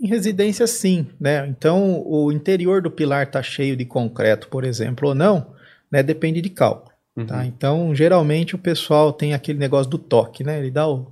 Em 0.00 0.06
residência, 0.06 0.66
sim, 0.66 1.06
né? 1.18 1.46
Então, 1.48 2.02
o 2.06 2.30
interior 2.30 2.82
do 2.82 2.90
pilar 2.90 3.26
está 3.26 3.42
cheio 3.42 3.74
de 3.74 3.86
concreto, 3.86 4.48
por 4.48 4.64
exemplo, 4.64 5.08
ou 5.08 5.14
não, 5.14 5.54
né? 5.90 6.02
Depende 6.02 6.42
de 6.42 6.50
cálculo. 6.50 6.95
Uhum. 7.16 7.26
Tá? 7.26 7.46
Então, 7.46 7.94
geralmente 7.94 8.54
o 8.54 8.58
pessoal 8.58 9.12
tem 9.12 9.32
aquele 9.32 9.58
negócio 9.58 9.90
do 9.90 9.98
toque, 9.98 10.44
né? 10.44 10.58
Ele 10.58 10.70
dá 10.70 10.86
o 10.86 11.06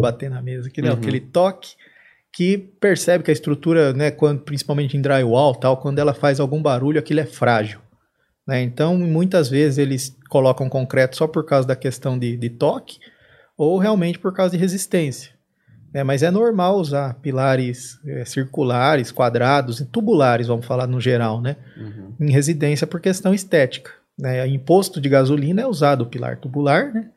bater 0.00 0.30
na 0.30 0.40
mesa 0.40 0.68
aqui, 0.68 0.80
né? 0.80 0.90
Uhum. 0.90 0.96
aquele 0.96 1.20
toque 1.20 1.74
que 2.32 2.56
percebe 2.56 3.24
que 3.24 3.30
a 3.30 3.34
estrutura, 3.34 3.92
né, 3.92 4.10
quando, 4.10 4.42
principalmente 4.42 4.96
em 4.96 5.00
drywall, 5.02 5.54
tal, 5.54 5.76
quando 5.78 5.98
ela 5.98 6.14
faz 6.14 6.38
algum 6.38 6.62
barulho, 6.62 6.98
aquilo 6.98 7.20
é 7.20 7.26
frágil. 7.26 7.80
Né? 8.46 8.62
Então, 8.62 8.96
muitas 8.96 9.48
vezes 9.48 9.78
eles 9.78 10.16
colocam 10.28 10.68
concreto 10.68 11.16
só 11.16 11.26
por 11.26 11.44
causa 11.44 11.66
da 11.66 11.74
questão 11.74 12.18
de, 12.18 12.36
de 12.36 12.50
toque 12.50 12.98
ou 13.56 13.76
realmente 13.78 14.18
por 14.18 14.32
causa 14.32 14.52
de 14.52 14.58
resistência. 14.58 15.32
É, 15.92 16.04
mas 16.04 16.22
é 16.22 16.30
normal 16.30 16.76
usar 16.76 17.14
pilares 17.14 17.98
é, 18.06 18.24
circulares, 18.24 19.10
quadrados 19.10 19.80
e 19.80 19.86
tubulares, 19.86 20.46
vamos 20.46 20.66
falar 20.66 20.86
no 20.86 21.00
geral, 21.00 21.40
né? 21.40 21.56
Uhum. 21.76 22.14
Em 22.20 22.30
residência 22.30 22.86
por 22.86 23.00
questão 23.00 23.32
estética. 23.32 23.90
Né? 24.18 24.46
Em 24.46 24.58
posto 24.58 25.00
de 25.00 25.08
gasolina 25.08 25.62
é 25.62 25.66
usado 25.66 26.02
o 26.02 26.06
pilar 26.06 26.38
tubular, 26.38 26.92
né? 26.92 27.10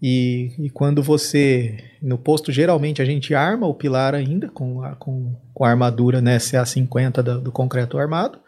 E, 0.00 0.52
e, 0.58 0.70
quando 0.70 1.02
você. 1.02 1.78
No 2.02 2.18
posto, 2.18 2.52
geralmente 2.52 3.00
a 3.00 3.04
gente 3.04 3.34
arma 3.34 3.66
o 3.66 3.74
pilar 3.74 4.14
ainda 4.14 4.48
com 4.48 4.82
a, 4.82 4.94
com, 4.94 5.34
com 5.54 5.64
a 5.64 5.70
armadura 5.70 6.20
né, 6.20 6.36
CA50 6.36 7.22
do, 7.22 7.40
do 7.40 7.52
concreto 7.52 7.98
armado 7.98 8.38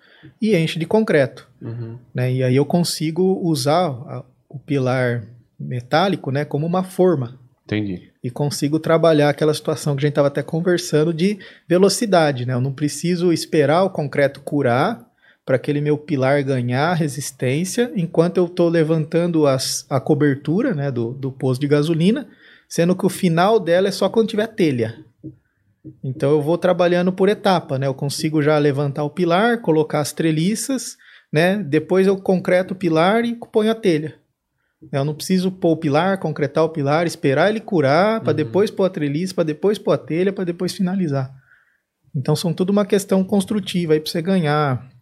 e 0.40 0.54
enche 0.54 0.78
de 0.78 0.86
concreto. 0.86 1.48
Uhum. 1.60 1.98
Né, 2.14 2.32
e 2.32 2.42
aí 2.42 2.54
eu 2.54 2.66
consigo 2.66 3.40
usar 3.42 3.86
a, 3.86 4.24
o 4.48 4.58
pilar 4.58 5.24
metálico 5.58 6.30
né, 6.30 6.44
como 6.44 6.66
uma 6.66 6.84
forma. 6.84 7.38
Entendi. 7.64 8.10
E 8.22 8.30
consigo 8.30 8.78
trabalhar 8.78 9.28
aquela 9.28 9.54
situação 9.54 9.94
que 9.94 10.00
a 10.00 10.02
gente 10.02 10.12
estava 10.12 10.28
até 10.28 10.42
conversando 10.42 11.12
de 11.12 11.38
velocidade. 11.68 12.46
Né? 12.46 12.54
Eu 12.54 12.60
não 12.60 12.72
preciso 12.72 13.32
esperar 13.32 13.84
o 13.84 13.90
concreto 13.90 14.40
curar 14.40 15.07
para 15.48 15.56
aquele 15.56 15.80
meu 15.80 15.96
pilar 15.96 16.44
ganhar 16.44 16.92
resistência, 16.92 17.90
enquanto 17.96 18.36
eu 18.36 18.44
estou 18.44 18.68
levantando 18.68 19.46
as, 19.46 19.86
a 19.88 19.98
cobertura 19.98 20.74
né, 20.74 20.90
do, 20.90 21.14
do 21.14 21.32
poço 21.32 21.58
de 21.58 21.66
gasolina, 21.66 22.28
sendo 22.68 22.94
que 22.94 23.06
o 23.06 23.08
final 23.08 23.58
dela 23.58 23.88
é 23.88 23.90
só 23.90 24.10
quando 24.10 24.28
tiver 24.28 24.46
telha. 24.48 25.02
Então 26.04 26.32
eu 26.32 26.42
vou 26.42 26.58
trabalhando 26.58 27.10
por 27.14 27.30
etapa, 27.30 27.78
né? 27.78 27.86
Eu 27.86 27.94
consigo 27.94 28.42
já 28.42 28.58
levantar 28.58 29.04
o 29.04 29.08
pilar, 29.08 29.62
colocar 29.62 30.00
as 30.00 30.12
treliças, 30.12 30.98
né? 31.32 31.56
Depois 31.56 32.06
eu 32.06 32.18
concreto 32.18 32.74
o 32.74 32.76
pilar 32.76 33.24
e 33.24 33.34
ponho 33.34 33.70
a 33.70 33.74
telha. 33.74 34.16
Eu 34.92 35.02
não 35.02 35.14
preciso 35.14 35.50
pôr 35.50 35.70
o 35.70 35.76
pilar, 35.78 36.18
concretar 36.18 36.62
o 36.62 36.68
pilar, 36.68 37.06
esperar 37.06 37.48
ele 37.48 37.60
curar, 37.60 38.20
para 38.20 38.32
uhum. 38.32 38.36
depois 38.36 38.70
pôr 38.70 38.84
a 38.84 38.90
treliça, 38.90 39.32
para 39.32 39.44
depois 39.44 39.78
pôr 39.78 39.92
a 39.92 39.98
telha, 39.98 40.30
para 40.30 40.44
depois 40.44 40.74
finalizar. 40.74 41.32
Então 42.14 42.36
são 42.36 42.52
tudo 42.52 42.68
uma 42.68 42.84
questão 42.84 43.24
construtiva 43.24 43.94
aí 43.94 44.00
para 44.00 44.10
você 44.10 44.20
ganhar 44.20 44.97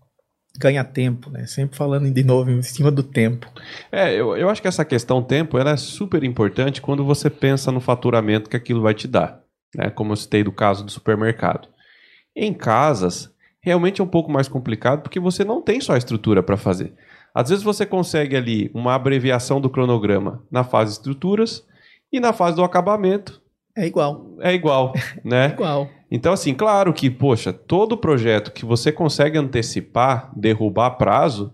ganha 0.56 0.84
tempo, 0.84 1.30
né? 1.30 1.46
Sempre 1.46 1.76
falando 1.76 2.10
de 2.10 2.24
novo 2.24 2.50
em 2.50 2.62
cima 2.62 2.90
do 2.90 3.02
tempo. 3.02 3.50
É, 3.90 4.14
eu, 4.14 4.36
eu 4.36 4.48
acho 4.48 4.60
que 4.60 4.68
essa 4.68 4.84
questão 4.84 5.22
tempo 5.22 5.58
ela 5.58 5.70
é 5.70 5.76
super 5.76 6.22
importante 6.24 6.80
quando 6.80 7.04
você 7.04 7.30
pensa 7.30 7.70
no 7.72 7.80
faturamento 7.80 8.50
que 8.50 8.56
aquilo 8.56 8.82
vai 8.82 8.94
te 8.94 9.06
dar, 9.06 9.40
né? 9.74 9.90
Como 9.90 10.12
eu 10.12 10.16
citei 10.16 10.42
do 10.42 10.52
caso 10.52 10.84
do 10.84 10.90
supermercado. 10.90 11.68
Em 12.34 12.52
casas, 12.52 13.32
realmente 13.60 14.00
é 14.00 14.04
um 14.04 14.08
pouco 14.08 14.30
mais 14.30 14.48
complicado 14.48 15.02
porque 15.02 15.20
você 15.20 15.44
não 15.44 15.62
tem 15.62 15.80
só 15.80 15.94
a 15.94 15.98
estrutura 15.98 16.42
para 16.42 16.56
fazer. 16.56 16.94
Às 17.34 17.50
vezes 17.50 17.64
você 17.64 17.84
consegue 17.84 18.36
ali 18.36 18.70
uma 18.74 18.94
abreviação 18.94 19.60
do 19.60 19.68
cronograma 19.68 20.42
na 20.50 20.64
fase 20.64 20.92
estruturas 20.92 21.64
e 22.12 22.18
na 22.18 22.32
fase 22.32 22.56
do 22.56 22.64
acabamento 22.64 23.42
É 23.76 23.86
igual. 23.86 24.36
É 24.40 24.54
igual, 24.54 24.94
né? 25.22 25.46
É 25.46 25.52
igual. 25.52 25.90
Então, 26.10 26.32
assim, 26.32 26.54
claro 26.54 26.92
que, 26.92 27.10
poxa, 27.10 27.52
todo 27.52 27.96
projeto 27.96 28.52
que 28.52 28.64
você 28.64 28.90
consegue 28.90 29.36
antecipar, 29.36 30.30
derrubar 30.36 30.90
prazo, 30.90 31.52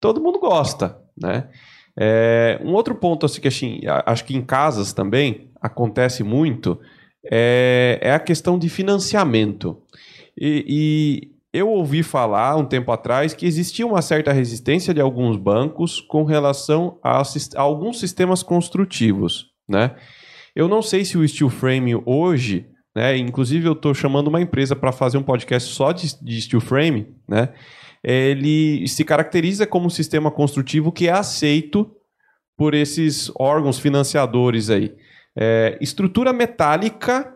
todo 0.00 0.20
mundo 0.20 0.38
gosta, 0.38 0.98
né? 1.16 1.48
É, 1.96 2.60
um 2.62 2.72
outro 2.72 2.94
ponto, 2.94 3.26
assim, 3.26 3.40
que 3.40 3.48
assim, 3.48 3.80
acho 4.06 4.24
que 4.24 4.36
em 4.36 4.42
casas 4.42 4.92
também 4.92 5.50
acontece 5.60 6.24
muito, 6.24 6.80
é, 7.30 7.98
é 8.02 8.12
a 8.12 8.18
questão 8.18 8.58
de 8.58 8.68
financiamento. 8.68 9.80
E, 10.36 10.64
e, 10.68 11.32
eu 11.52 11.68
ouvi 11.68 12.02
falar 12.02 12.56
um 12.56 12.64
tempo 12.64 12.90
atrás 12.90 13.34
que 13.34 13.44
existia 13.44 13.86
uma 13.86 14.00
certa 14.00 14.32
resistência 14.32 14.94
de 14.94 15.02
alguns 15.02 15.36
bancos 15.36 16.00
com 16.00 16.24
relação 16.24 16.98
a, 17.02 17.20
a 17.20 17.60
alguns 17.60 18.00
sistemas 18.00 18.42
construtivos, 18.42 19.50
né? 19.68 19.94
Eu 20.54 20.68
não 20.68 20.82
sei 20.82 21.04
se 21.04 21.16
o 21.16 21.26
steel 21.26 21.50
frame 21.50 21.94
hoje, 22.04 22.66
né? 22.94 23.16
Inclusive 23.16 23.66
eu 23.66 23.72
estou 23.72 23.94
chamando 23.94 24.28
uma 24.28 24.40
empresa 24.40 24.76
para 24.76 24.92
fazer 24.92 25.18
um 25.18 25.22
podcast 25.22 25.72
só 25.72 25.92
de, 25.92 26.14
de 26.22 26.40
steel 26.40 26.60
frame, 26.60 27.14
né? 27.28 27.48
Ele 28.04 28.86
se 28.88 29.04
caracteriza 29.04 29.66
como 29.66 29.86
um 29.86 29.90
sistema 29.90 30.30
construtivo 30.30 30.90
que 30.90 31.08
é 31.08 31.12
aceito 31.12 31.90
por 32.56 32.74
esses 32.74 33.30
órgãos 33.38 33.78
financiadores 33.78 34.70
aí. 34.70 34.94
É, 35.36 35.78
estrutura 35.80 36.32
metálica 36.32 37.32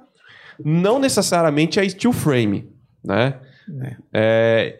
não 0.62 0.98
necessariamente 0.98 1.78
é 1.78 1.88
steel 1.88 2.12
frame, 2.12 2.68
né? 3.04 3.40
É. 3.82 3.96
É, 4.12 4.78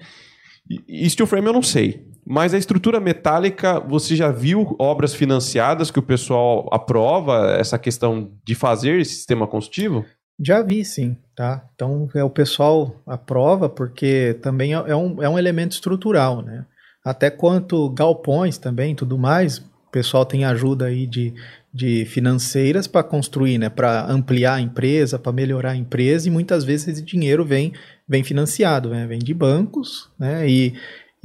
steel 1.09 1.27
frame 1.27 1.46
eu 1.46 1.53
não 1.53 1.62
sei. 1.62 2.05
Mas 2.29 2.53
a 2.53 2.59
estrutura 2.59 2.99
metálica, 2.99 3.79
você 3.79 4.17
já 4.17 4.33
viu 4.33 4.75
obras 4.81 5.15
financiadas 5.15 5.93
que 5.93 5.99
o 6.01 6.03
pessoal 6.03 6.69
aprova 6.73 7.57
essa 7.57 7.79
questão 7.79 8.33
de 8.45 8.57
fazer 8.57 8.99
esse 8.99 9.15
sistema 9.15 9.47
construtivo? 9.47 10.05
Já 10.39 10.61
vi, 10.61 10.85
sim, 10.85 11.17
tá? 11.37 11.65
Então, 11.75 12.09
é, 12.15 12.25
o 12.25 12.29
pessoal 12.29 13.01
aprova 13.07 13.69
porque 13.69 14.37
também 14.43 14.75
é, 14.75 14.85
é 14.89 14.97
um, 14.97 15.23
é 15.23 15.29
um 15.29 15.39
elemento 15.39 15.73
estrutural, 15.73 16.43
né? 16.43 16.67
Até 17.05 17.31
quanto 17.31 17.89
galpões 17.91 18.59
também, 18.59 18.95
tudo 18.95 19.17
mais, 19.17 19.59
o 19.59 19.91
pessoal 19.93 20.27
tem 20.27 20.45
ajuda 20.45 20.87
aí 20.87 21.07
de, 21.07 21.33
de 21.73 22.05
financeiras 22.07 22.89
para 22.89 23.05
construir, 23.05 23.57
né? 23.57 23.69
Para 23.71 24.11
ampliar 24.11 24.55
a 24.55 24.61
empresa, 24.61 25.17
para 25.17 25.31
melhorar 25.31 25.71
a 25.71 25.77
empresa 25.77 26.27
e 26.27 26.31
muitas 26.31 26.65
vezes 26.65 26.89
esse 26.89 27.03
dinheiro 27.03 27.45
vem, 27.45 27.73
vem 28.07 28.25
financiado, 28.25 28.91
né? 28.91 29.07
Vem 29.07 29.21
de 29.21 29.33
bancos, 29.33 30.11
né? 30.19 30.47
E 30.51 30.75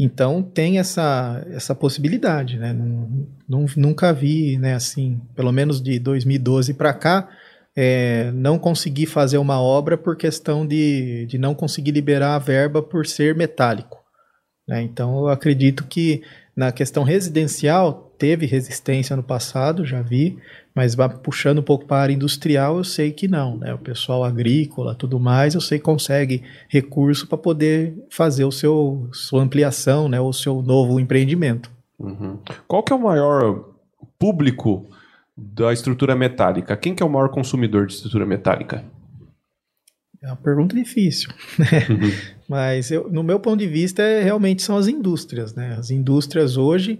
então 0.03 0.41
tem 0.41 0.79
essa, 0.79 1.45
essa 1.51 1.75
possibilidade, 1.75 2.57
né? 2.57 2.75
nunca 3.47 4.11
vi, 4.11 4.57
né, 4.57 4.73
assim, 4.73 5.21
pelo 5.35 5.51
menos 5.51 5.79
de 5.79 5.99
2012 5.99 6.73
para 6.73 6.91
cá, 6.91 7.29
é, 7.75 8.31
não 8.31 8.57
consegui 8.57 9.05
fazer 9.05 9.37
uma 9.37 9.61
obra 9.61 9.95
por 9.97 10.17
questão 10.17 10.65
de, 10.65 11.27
de 11.27 11.37
não 11.37 11.53
conseguir 11.53 11.91
liberar 11.91 12.33
a 12.33 12.39
verba 12.39 12.81
por 12.81 13.05
ser 13.05 13.35
metálico. 13.35 13.99
Né? 14.67 14.81
Então 14.81 15.19
eu 15.19 15.27
acredito 15.27 15.85
que 15.85 16.23
na 16.55 16.71
questão 16.71 17.03
residencial 17.03 18.11
teve 18.17 18.45
resistência 18.45 19.15
no 19.15 19.23
passado, 19.23 19.85
já 19.85 20.01
vi, 20.01 20.37
mas 20.75 20.95
puxando 21.23 21.59
um 21.59 21.63
pouco 21.63 21.85
para 21.85 21.97
a 21.97 22.01
área 22.01 22.13
industrial, 22.13 22.77
eu 22.77 22.83
sei 22.83 23.11
que 23.11 23.27
não, 23.27 23.57
né? 23.57 23.73
O 23.73 23.77
pessoal 23.77 24.23
agrícola, 24.23 24.93
tudo 24.93 25.19
mais, 25.19 25.55
eu 25.55 25.61
sei 25.61 25.79
que 25.79 25.83
consegue 25.83 26.43
recurso 26.69 27.27
para 27.27 27.37
poder 27.37 27.95
fazer 28.09 28.45
o 28.45 28.51
seu 28.51 29.07
sua 29.11 29.41
ampliação, 29.41 30.07
né? 30.07 30.19
O 30.19 30.31
seu 30.31 30.61
novo 30.61 30.99
empreendimento. 30.99 31.71
Uhum. 31.99 32.37
Qual 32.67 32.83
que 32.83 32.93
é 32.93 32.95
o 32.95 33.01
maior 33.01 33.65
público 34.19 34.85
da 35.35 35.73
estrutura 35.73 36.15
metálica? 36.15 36.77
Quem 36.77 36.93
que 36.93 37.01
é 37.01 37.05
o 37.05 37.09
maior 37.09 37.29
consumidor 37.29 37.87
de 37.87 37.93
estrutura 37.93 38.25
metálica? 38.25 38.83
É 40.21 40.27
uma 40.27 40.35
pergunta 40.35 40.75
difícil, 40.75 41.29
né? 41.57 41.87
Uhum. 41.89 42.11
Mas 42.47 42.91
eu, 42.91 43.09
no 43.09 43.23
meu 43.23 43.39
ponto 43.39 43.57
de 43.57 43.67
vista, 43.67 44.03
é, 44.03 44.21
realmente 44.21 44.61
são 44.61 44.77
as 44.77 44.87
indústrias, 44.87 45.55
né? 45.55 45.75
As 45.77 45.89
indústrias 45.89 46.57
hoje 46.57 46.99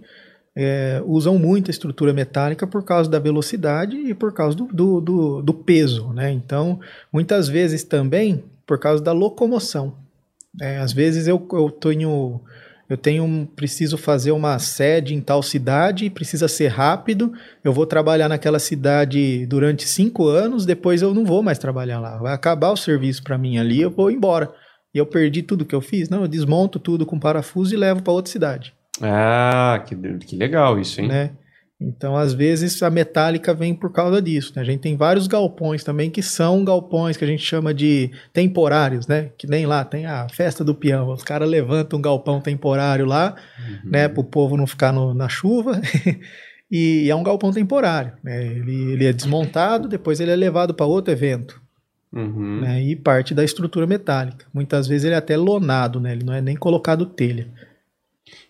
é, 0.56 1.02
usam 1.06 1.38
muito 1.38 1.70
a 1.70 1.72
estrutura 1.72 2.14
metálica 2.14 2.68
por 2.68 2.84
causa 2.84 3.10
da 3.10 3.20
velocidade 3.20 3.96
e 3.96 4.14
por 4.14 4.34
causa 4.34 4.56
do, 4.56 4.66
do, 4.66 5.02
do, 5.02 5.42
do 5.42 5.54
peso. 5.54 6.12
Né? 6.14 6.32
Então, 6.32 6.80
muitas 7.12 7.48
vezes 7.48 7.84
também 7.84 8.44
por 8.66 8.80
causa 8.80 9.04
da 9.04 9.12
locomoção. 9.12 9.96
É, 10.60 10.78
às 10.80 10.92
vezes 10.92 11.28
eu, 11.28 11.48
eu 11.54 11.70
tenho 11.70 12.42
eu 12.91 12.97
tenho 12.97 13.47
preciso 13.56 13.97
fazer 13.97 14.34
uma 14.34 14.60
sede 14.60 15.15
em 15.15 15.21
tal 15.21 15.41
cidade, 15.41 16.10
precisa 16.10 16.49
ser 16.49 16.67
rápido. 16.67 17.32
Eu 17.63 17.71
vou 17.71 17.86
trabalhar 17.86 18.27
naquela 18.27 18.60
cidade 18.60 19.45
durante 19.45 19.88
cinco 19.88 20.27
anos, 20.27 20.65
depois 20.65 21.01
eu 21.01 21.13
não 21.13 21.23
vou 21.23 21.41
mais 21.41 21.58
trabalhar 21.58 22.01
lá. 22.01 22.17
Vai 22.17 22.34
acabar 22.34 22.69
o 22.69 22.75
serviço 22.75 23.23
para 23.23 23.38
mim 23.38 23.58
ali, 23.58 23.80
eu 23.80 23.89
vou 23.89 24.12
embora. 24.12 24.54
E 24.93 24.97
eu 24.97 25.06
perdi 25.06 25.41
tudo 25.41 25.63
que 25.63 25.73
eu 25.73 25.80
fiz. 25.80 26.10
Não, 26.10 26.23
eu 26.23 26.27
desmonto 26.27 26.80
tudo 26.80 27.06
com 27.06 27.17
parafuso 27.17 27.73
e 27.73 27.77
levo 27.77 28.04
para 28.04 28.12
outra 28.12 28.30
cidade. 28.30 28.73
Ah, 29.01 29.82
que, 29.88 29.95
que 29.95 30.36
legal 30.36 30.77
isso, 30.77 30.99
hein? 30.99 31.08
Né? 31.08 31.32
Então, 31.82 32.15
às 32.15 32.32
vezes, 32.32 32.84
a 32.84 32.91
metálica 32.91 33.56
vem 33.56 33.74
por 33.74 33.91
causa 33.91 34.22
disso. 34.22 34.54
Né? 34.56 34.62
A 34.62 34.65
gente 34.65 34.82
tem 34.82 34.96
vários 34.96 35.26
galpões 35.26 35.84
também 35.84 36.12
que 36.12 36.22
são 36.22 36.63
galpões 36.63 37.17
que 37.17 37.24
a 37.24 37.28
gente 37.28 37.44
chama 37.44 37.74
de 37.74 38.12
temporários, 38.32 39.08
né? 39.08 39.32
Que 39.36 39.48
nem 39.48 39.65
lá 39.65 39.84
tem 39.84 40.06
a 40.06 40.30
festa 40.30 40.63
do 40.63 40.76
peão. 40.76 41.10
Os 41.12 41.24
caras 41.24 41.50
levantam 41.50 41.98
um 41.98 42.02
galpão 42.02 42.39
temporário 42.39 43.08
lá, 43.08 43.36
uhum. 43.58 43.89
né? 43.89 44.08
Para 44.08 44.22
o 44.22 44.24
povo 44.24 44.56
não 44.56 44.67
ficar 44.67 44.94
no, 44.94 45.15
na 45.15 45.28
chuva. 45.28 45.82
e 46.70 47.10
é 47.10 47.15
um 47.15 47.24
galpão 47.24 47.52
temporário. 47.52 48.13
Né? 48.24 48.46
Ele, 48.46 48.91
ele 48.91 49.06
é 49.08 49.12
desmontado, 49.12 49.88
depois 49.88 50.20
ele 50.20 50.32
é 50.32 50.36
levado 50.36 50.76
para 50.76 50.86
outro 50.86 51.12
evento. 51.12 51.60
Uhum. 52.13 52.62
Né? 52.62 52.84
E 52.84 52.96
parte 52.96 53.34
da 53.34 53.44
estrutura 53.44 53.88
metálica. 53.88 54.46
Muitas 54.54 54.88
vezes 54.88 55.06
ele 55.06 55.15
é 55.15 55.17
até 55.17 55.36
lonado, 55.36 56.00
né? 56.00 56.12
Ele 56.12 56.24
não 56.24 56.34
é 56.34 56.41
nem 56.41 56.56
colocado 56.56 57.08
telha. 57.08 57.48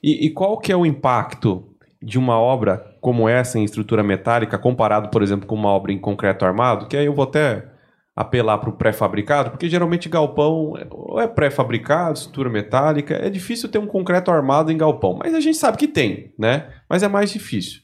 E, 0.03 0.25
e, 0.25 0.29
qual 0.31 0.57
que 0.59 0.71
é 0.71 0.75
o 0.75 0.85
impacto 0.85 1.70
de 2.01 2.17
uma 2.17 2.39
obra 2.39 2.95
como 2.99 3.29
essa 3.29 3.59
em 3.59 3.63
estrutura 3.63 4.03
metálica 4.03 4.57
comparado, 4.57 5.09
por 5.09 5.21
exemplo, 5.21 5.47
com 5.47 5.55
uma 5.55 5.69
obra 5.69 5.91
em 5.91 5.99
concreto 5.99 6.45
armado? 6.45 6.87
Que 6.87 6.97
aí 6.97 7.05
eu 7.05 7.13
vou 7.13 7.23
até 7.23 7.69
apelar 8.15 8.57
para 8.57 8.69
o 8.69 8.73
pré-fabricado, 8.73 9.51
porque 9.51 9.69
geralmente 9.69 10.09
galpão 10.09 10.73
ou 10.89 11.19
é 11.19 11.27
pré-fabricado, 11.27 12.17
estrutura 12.17 12.49
metálica, 12.49 13.15
é 13.15 13.29
difícil 13.29 13.69
ter 13.69 13.77
um 13.77 13.87
concreto 13.87 14.31
armado 14.31 14.71
em 14.71 14.77
galpão, 14.77 15.17
mas 15.17 15.33
a 15.33 15.39
gente 15.39 15.57
sabe 15.57 15.77
que 15.77 15.87
tem, 15.87 16.33
né? 16.37 16.69
Mas 16.89 17.03
é 17.03 17.07
mais 17.07 17.31
difícil. 17.31 17.79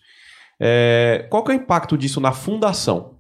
É, 0.60 1.26
qual 1.30 1.44
que 1.44 1.52
é 1.52 1.56
o 1.56 1.58
impacto 1.58 1.98
disso 1.98 2.20
na 2.20 2.32
fundação? 2.32 3.18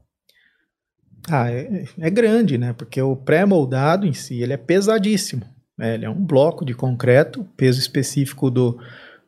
Ah, 1.29 1.51
é, 1.51 1.85
é 1.99 2.09
grande, 2.09 2.57
né? 2.57 2.73
Porque 2.73 3.01
o 3.01 3.15
pré-moldado 3.15 4.05
em 4.05 4.13
si 4.13 4.41
ele 4.41 4.53
é 4.53 4.57
pesadíssimo. 4.57 5.45
Né? 5.77 5.95
Ele 5.95 6.05
é 6.05 6.09
um 6.09 6.25
bloco 6.25 6.65
de 6.65 6.73
concreto, 6.73 7.45
peso 7.55 7.79
específico 7.79 8.49
do, 8.49 8.79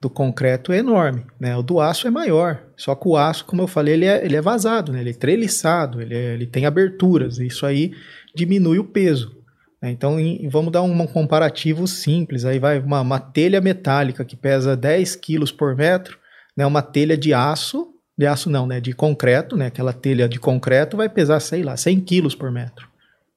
do 0.02 0.10
concreto 0.10 0.72
é 0.72 0.78
enorme, 0.78 1.26
né? 1.40 1.56
O 1.58 1.62
do 1.62 1.82
aço 1.82 2.08
é 2.08 2.10
maior, 2.10 2.64
só 2.78 2.96
que 2.96 3.08
o 3.08 3.18
aço, 3.18 3.46
como 3.46 3.62
eu 3.62 3.68
falei, 3.68 3.96
ele 3.96 4.06
é, 4.06 4.24
ele 4.24 4.36
é 4.36 4.42
vazado, 4.42 4.94
né? 4.94 5.02
Ele 5.02 5.10
é 5.10 5.14
treliçado, 5.14 6.02
ele, 6.02 6.16
é, 6.16 6.34
ele 6.34 6.48
tem 6.48 6.66
aberturas, 6.66 7.38
isso 7.40 7.66
aí 7.66 7.92
diminui 8.34 8.80
o 8.80 8.86
peso. 8.86 9.38
Né? 9.82 9.92
Então, 9.92 10.20
em, 10.20 10.48
vamos 10.48 10.72
dar 10.72 10.82
um, 10.82 11.02
um, 11.02 11.08
comparativo 11.08 11.86
simples, 11.86 12.46
aí 12.46 12.60
vai 12.60 12.80
uma, 12.80 13.02
uma 13.02 13.20
telha 13.20 13.60
metálica 13.60 14.24
que 14.24 14.38
pesa 14.38 14.76
10 14.76 15.18
quilos 15.18 15.52
por 15.52 15.76
metro, 15.76 16.18
né? 16.56 16.66
Uma 16.66 16.82
telha 16.82 17.18
de 17.18 17.34
aço, 17.34 17.90
de 18.18 18.26
aço 18.26 18.50
não, 18.50 18.66
né? 18.66 18.80
De 18.80 18.94
concreto, 18.94 19.58
né? 19.58 19.68
Aquela 19.68 19.92
telha 19.92 20.30
de 20.30 20.40
concreto 20.40 20.96
vai 20.96 21.10
pesar, 21.10 21.42
sei 21.42 21.62
lá, 21.62 21.76
100 21.76 22.00
quilos 22.02 22.36
por 22.36 22.52
metro. 22.52 22.88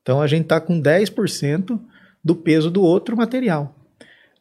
Então, 0.01 0.21
a 0.21 0.27
gente 0.29 0.43
está 0.43 0.61
com 0.61 0.81
10% 0.81 1.79
do 2.25 2.37
peso 2.37 2.71
do 2.71 2.83
outro 2.83 3.17
material. 3.17 3.82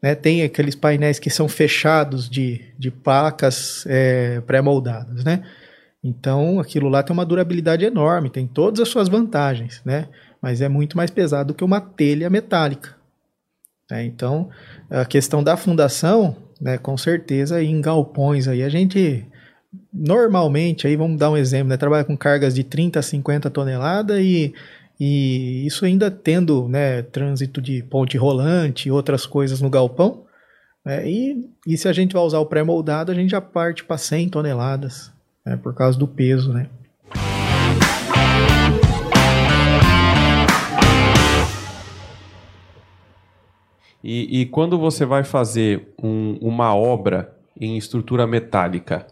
Né? 0.01 0.15
Tem 0.15 0.43
aqueles 0.43 0.75
painéis 0.75 1.19
que 1.19 1.29
são 1.29 1.47
fechados 1.47 2.29
de, 2.29 2.61
de 2.77 2.89
placas 2.89 3.85
é, 3.87 4.41
pré-moldadas, 4.41 5.23
né? 5.23 5.43
Então, 6.03 6.59
aquilo 6.59 6.89
lá 6.89 7.03
tem 7.03 7.13
uma 7.13 7.25
durabilidade 7.25 7.85
enorme, 7.85 8.29
tem 8.29 8.47
todas 8.47 8.79
as 8.79 8.89
suas 8.89 9.07
vantagens, 9.07 9.81
né? 9.85 10.07
Mas 10.41 10.59
é 10.59 10.67
muito 10.67 10.97
mais 10.97 11.11
pesado 11.11 11.53
que 11.53 11.63
uma 11.63 11.79
telha 11.79 12.27
metálica. 12.27 12.95
Né? 13.91 14.05
Então, 14.05 14.49
a 14.89 15.05
questão 15.05 15.43
da 15.43 15.55
fundação, 15.55 16.35
né, 16.59 16.77
com 16.77 16.97
certeza, 16.97 17.61
em 17.61 17.79
galpões 17.79 18.47
aí, 18.47 18.63
a 18.63 18.69
gente 18.69 19.27
normalmente, 19.93 20.87
aí 20.87 20.95
vamos 20.95 21.17
dar 21.17 21.29
um 21.29 21.37
exemplo, 21.37 21.69
né, 21.69 21.77
trabalha 21.77 22.03
com 22.03 22.17
cargas 22.17 22.55
de 22.55 22.63
30 22.63 22.99
a 22.99 23.01
50 23.01 23.49
toneladas 23.49 24.19
e 24.19 24.53
e 25.03 25.65
isso 25.65 25.83
ainda 25.83 26.11
tendo 26.11 26.69
né, 26.69 27.01
trânsito 27.01 27.59
de 27.59 27.81
ponte 27.81 28.19
rolante 28.19 28.87
e 28.87 28.91
outras 28.91 29.25
coisas 29.25 29.59
no 29.59 29.67
galpão. 29.67 30.25
Né, 30.85 31.09
e, 31.09 31.49
e 31.65 31.75
se 31.75 31.87
a 31.87 31.91
gente 31.91 32.13
vai 32.13 32.21
usar 32.21 32.37
o 32.37 32.45
pré-moldado, 32.45 33.11
a 33.11 33.15
gente 33.15 33.31
já 33.31 33.41
parte 33.41 33.83
para 33.83 33.97
100 33.97 34.29
toneladas, 34.29 35.11
né, 35.43 35.57
por 35.57 35.73
causa 35.73 35.97
do 35.97 36.07
peso. 36.07 36.53
Né? 36.53 36.69
E, 44.03 44.41
e, 44.41 44.45
quando 44.45 44.77
você 44.77 45.03
vai 45.03 45.23
fazer 45.23 45.95
um, 46.01 46.37
uma 46.39 46.75
obra 46.75 47.35
em 47.59 47.75
estrutura 47.75 48.27
metálica, 48.27 49.07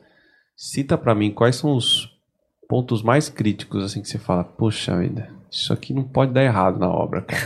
cita 0.56 0.96
para 0.96 1.16
mim 1.16 1.32
quais 1.32 1.56
são 1.56 1.76
os 1.76 2.16
pontos 2.68 3.02
mais 3.02 3.28
críticos 3.28 3.84
assim 3.84 4.04
que 4.04 4.08
você 4.08 4.20
fala, 4.20 4.44
puxa 4.44 4.96
vida, 4.96 5.39
isso 5.52 5.74
aqui 5.74 5.94
não 5.94 6.04
pode 6.04 6.34
dar 6.34 6.44
errado 6.44 6.80
na 6.80 6.90
obra, 6.90 7.22
cara. 7.22 7.44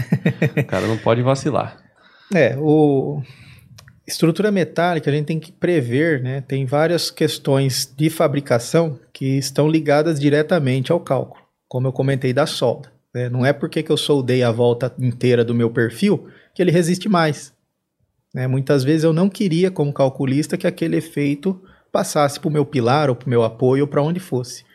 o 0.57 0.65
cara 0.65 0.87
não 0.87 0.97
pode 0.97 1.21
vacilar. 1.21 1.77
É, 2.33 2.55
o 2.57 3.21
estrutura 4.07 4.51
metálica 4.51 5.11
a 5.11 5.13
gente 5.13 5.27
tem 5.27 5.39
que 5.39 5.51
prever, 5.51 6.21
né? 6.23 6.41
Tem 6.41 6.65
várias 6.65 7.11
questões 7.11 7.93
de 7.95 8.09
fabricação 8.09 8.99
que 9.11 9.37
estão 9.37 9.69
ligadas 9.69 10.19
diretamente 10.19 10.91
ao 10.91 10.99
cálculo, 10.99 11.43
como 11.67 11.87
eu 11.87 11.93
comentei 11.93 12.33
da 12.33 12.47
solda. 12.47 12.91
Né? 13.13 13.29
Não 13.29 13.45
é 13.45 13.53
porque 13.53 13.83
que 13.83 13.91
eu 13.91 13.97
soldei 13.97 14.41
a 14.41 14.51
volta 14.51 14.93
inteira 14.99 15.45
do 15.45 15.53
meu 15.53 15.69
perfil 15.69 16.27
que 16.53 16.61
ele 16.61 16.71
resiste 16.71 17.07
mais. 17.07 17.53
Né? 18.33 18.47
Muitas 18.47 18.83
vezes 18.83 19.03
eu 19.03 19.13
não 19.13 19.29
queria, 19.29 19.69
como 19.69 19.93
calculista, 19.93 20.57
que 20.57 20.67
aquele 20.67 20.97
efeito 20.97 21.61
passasse 21.91 22.39
para 22.39 22.49
o 22.49 22.51
meu 22.51 22.65
pilar 22.65 23.09
ou 23.09 23.15
para 23.15 23.27
o 23.27 23.29
meu 23.29 23.43
apoio 23.43 23.83
ou 23.83 23.87
para 23.87 24.01
onde 24.01 24.19
fosse. 24.19 24.65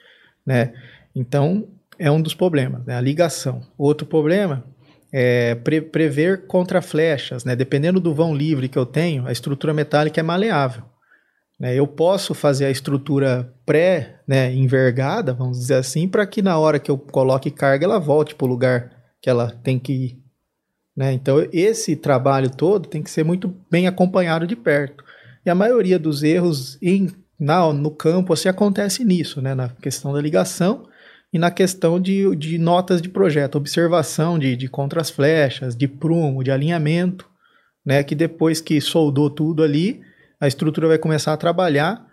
Né? 0.47 0.73
Então, 1.15 1.67
é 1.99 2.11
um 2.11 2.21
dos 2.21 2.35
problemas, 2.35 2.85
né? 2.85 2.97
a 2.97 3.01
ligação. 3.01 3.63
Outro 3.77 4.07
problema 4.07 4.65
é 5.13 5.55
pre 5.57 5.81
prever 5.81 6.47
contra-flechas. 6.47 7.45
Né? 7.45 7.57
Dependendo 7.57 8.01
do 8.01 8.15
vão 8.15 8.35
livre 8.35 8.69
que 8.69 8.79
eu 8.79 8.87
tenho, 8.87 9.27
a 9.27 9.33
estrutura 9.33 9.75
metálica 9.75 10.21
é 10.21 10.23
maleável. 10.23 10.85
Né? 11.59 11.75
Eu 11.75 11.87
posso 11.87 12.35
fazer 12.35 12.67
a 12.67 12.71
estrutura 12.71 13.53
pré-envergada, 13.67 15.33
né, 15.33 15.39
vamos 15.39 15.59
dizer 15.59 15.75
assim, 15.75 16.07
para 16.07 16.27
que 16.27 16.41
na 16.41 16.59
hora 16.59 16.79
que 16.79 16.91
eu 16.91 16.97
coloque 16.97 17.51
carga 17.51 17.85
ela 17.85 17.99
volte 17.99 18.35
para 18.35 18.47
o 18.47 18.49
lugar 18.49 18.93
que 19.21 19.29
ela 19.29 19.51
tem 19.51 19.79
que 19.79 19.93
ir. 19.93 20.23
Né? 20.97 21.13
Então, 21.13 21.47
esse 21.53 21.97
trabalho 21.97 22.51
todo 22.51 22.89
tem 22.89 23.03
que 23.03 23.11
ser 23.11 23.25
muito 23.25 23.55
bem 23.71 23.87
acompanhado 23.87 24.47
de 24.47 24.55
perto. 24.57 25.05
E 25.45 25.51
a 25.51 25.55
maioria 25.55 25.99
dos 25.99 26.23
erros 26.23 26.79
em, 26.83 27.11
na, 27.39 27.73
no 27.73 27.91
campo 27.91 28.33
assim, 28.33 28.49
acontece 28.49 29.05
nisso, 29.05 29.41
né? 29.41 29.55
na 29.55 29.69
questão 29.69 30.13
da 30.13 30.21
ligação 30.21 30.87
e 31.33 31.39
na 31.39 31.51
questão 31.51 32.01
de, 32.01 32.35
de 32.37 32.59
notas 32.59 33.03
de 33.03 33.09
projeto, 33.09 33.57
observação 33.57 34.39
de, 34.39 34.57
de 34.57 34.69
contras 34.69 35.11
flechas, 35.11 35.77
de 35.77 35.87
prumo, 35.87 36.43
de 36.43 36.51
alinhamento, 36.51 37.29
né? 37.85 38.03
que 38.03 38.15
depois 38.15 38.61
que 38.61 38.81
soldou 38.81 39.29
tudo 39.29 39.63
ali, 39.63 40.01
a 40.41 40.47
estrutura 40.47 40.89
vai 40.89 40.99
começar 40.99 41.33
a 41.33 41.37
trabalhar 41.37 42.07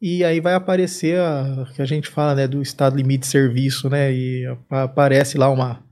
e 0.00 0.24
aí 0.24 0.40
vai 0.40 0.54
aparecer 0.54 1.18
a 1.18 1.66
que 1.74 1.82
a 1.82 1.84
gente 1.84 2.08
fala 2.08 2.34
né, 2.34 2.46
do 2.46 2.62
estado 2.62 2.96
limite 2.96 3.20
de 3.20 3.26
serviço, 3.26 3.90
né? 3.90 4.10
E 4.10 4.46
aparece 4.70 5.36
lá 5.36 5.50
uma, 5.50 5.84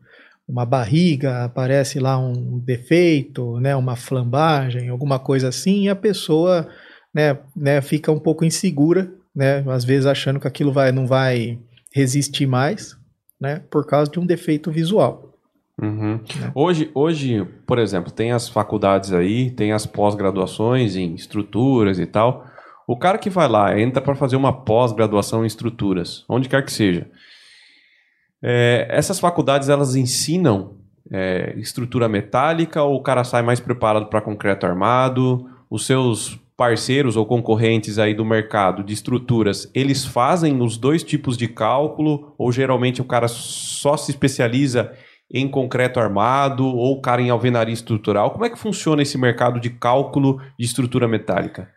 uma 0.49 0.65
barriga, 0.65 1.45
aparece 1.45 1.99
lá 2.01 2.19
um 2.19 2.59
defeito, 2.59 3.61
né, 3.61 3.77
uma 3.77 3.97
flambagem, 3.97 4.89
alguma 4.89 5.19
coisa 5.19 5.49
assim, 5.49 5.85
e 5.85 5.89
a 5.91 5.97
pessoa 5.97 6.67
né, 7.15 7.39
né, 7.55 7.83
fica 7.83 8.11
um 8.11 8.19
pouco 8.19 8.47
insegura, 8.47 9.13
né, 9.37 9.63
às 9.69 9.85
vezes 9.85 10.07
achando 10.07 10.41
que 10.41 10.49
aquilo 10.49 10.73
vai, 10.73 10.91
não 10.91 11.07
vai 11.07 11.59
resistir 11.93 12.47
mais, 12.47 12.97
né, 13.41 13.63
por 13.71 13.87
causa 13.87 14.11
de 14.11 14.19
um 14.19 14.27
defeito 14.27 14.71
visual. 14.71 15.29
Uhum. 15.81 16.15
Né? 16.41 16.53
Hoje, 16.55 16.91
hoje, 16.93 17.47
por 17.67 17.79
exemplo, 17.79 18.11
tem 18.11 18.33
as 18.33 18.49
faculdades 18.49 19.13
aí, 19.13 19.51
tem 19.51 19.73
as 19.73 19.87
pós-graduações 19.87 20.97
em 20.97 21.15
estruturas 21.15 21.99
e 21.99 22.07
tal. 22.07 22.47
O 22.87 22.97
cara 22.97 23.19
que 23.19 23.31
vai 23.31 23.49
lá, 23.49 23.79
entra 23.79 24.03
para 24.03 24.15
fazer 24.15 24.37
uma 24.37 24.53
pós-graduação 24.53 25.45
em 25.45 25.47
estruturas, 25.47 26.25
onde 26.29 26.49
quer 26.49 26.65
que 26.65 26.73
seja. 26.73 27.09
É, 28.43 28.87
essas 28.91 29.21
faculdades, 29.21 29.69
elas 29.69 29.95
ensinam 29.95 30.77
é, 31.11 31.55
estrutura 31.57 32.09
metálica 32.09 32.83
ou 32.83 32.97
o 32.97 33.03
cara 33.03 33.25
sai 33.25 33.43
mais 33.43 33.61
preparado 33.61 34.07
para 34.07 34.21
concreto 34.21 34.67
armado? 34.67 35.49
Os 35.71 35.87
seus 35.87 36.39
parceiros 36.59 37.17
ou 37.17 37.25
concorrentes 37.25 38.01
aí 38.01 38.13
do 38.13 38.25
mercado 38.25 38.83
de 38.83 38.93
estruturas, 38.93 39.71
eles 39.73 40.05
fazem 40.05 40.61
os 40.61 40.77
dois 40.77 41.05
tipos 41.05 41.37
de 41.37 41.47
cálculo 41.47 42.35
ou 42.37 42.51
geralmente 42.51 43.01
o 43.01 43.05
cara 43.05 43.29
só 43.29 43.97
se 43.97 44.11
especializa 44.11 44.93
em 45.33 45.49
concreto 45.49 46.01
armado 46.01 46.67
ou 46.67 47.01
cara 47.01 47.23
em 47.23 47.31
alvenaria 47.31 47.73
estrutural? 47.73 48.33
Como 48.33 48.45
é 48.45 48.51
que 48.51 48.59
funciona 48.59 49.03
esse 49.03 49.17
mercado 49.17 49.61
de 49.61 49.71
cálculo 49.71 50.41
de 50.59 50.67
estrutura 50.67 51.07
metálica? 51.07 51.71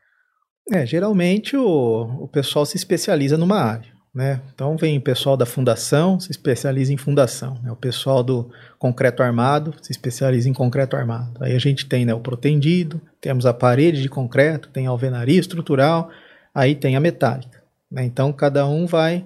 É, 0.71 0.83
geralmente 0.83 1.55
o, 1.55 2.23
o 2.23 2.27
pessoal 2.27 2.65
se 2.65 2.75
especializa 2.75 3.37
numa 3.37 3.59
área. 3.59 3.90
Né? 4.13 4.41
Então 4.53 4.75
vem 4.75 4.97
o 4.97 5.01
pessoal 5.01 5.37
da 5.37 5.45
fundação, 5.45 6.19
se 6.19 6.31
especializa 6.31 6.91
em 6.91 6.97
fundação. 6.97 7.57
Né? 7.63 7.71
O 7.71 7.77
pessoal 7.77 8.21
do 8.21 8.51
concreto 8.77 9.23
armado 9.23 9.73
se 9.81 9.91
especializa 9.91 10.49
em 10.49 10.53
concreto 10.53 10.97
armado. 10.97 11.41
Aí 11.41 11.55
a 11.55 11.59
gente 11.59 11.85
tem 11.85 12.05
né, 12.05 12.13
o 12.13 12.19
protendido, 12.19 12.99
temos 13.21 13.45
a 13.45 13.53
parede 13.53 14.01
de 14.01 14.09
concreto, 14.09 14.69
tem 14.69 14.85
a 14.85 14.89
alvenaria 14.89 15.39
estrutural, 15.39 16.09
aí 16.53 16.75
tem 16.75 16.97
a 16.97 16.99
metálica. 16.99 17.63
Né? 17.89 18.03
Então 18.03 18.33
cada 18.33 18.67
um 18.67 18.85
vai 18.85 19.25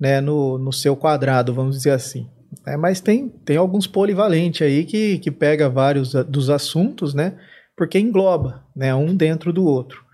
né, 0.00 0.20
no, 0.20 0.58
no 0.58 0.72
seu 0.72 0.96
quadrado, 0.96 1.54
vamos 1.54 1.76
dizer 1.76 1.90
assim. 1.92 2.28
É, 2.66 2.76
mas 2.76 3.00
tem, 3.00 3.28
tem 3.28 3.56
alguns 3.56 3.86
polivalentes 3.86 4.62
aí 4.62 4.84
que, 4.84 5.18
que 5.18 5.30
pega 5.30 5.68
vários 5.68 6.12
dos 6.12 6.50
assuntos, 6.50 7.12
né? 7.12 7.36
Porque 7.76 7.98
engloba, 7.98 8.64
né? 8.74 8.94
Um 8.94 9.14
dentro 9.14 9.52
do 9.52 9.64
outro. 9.64 10.04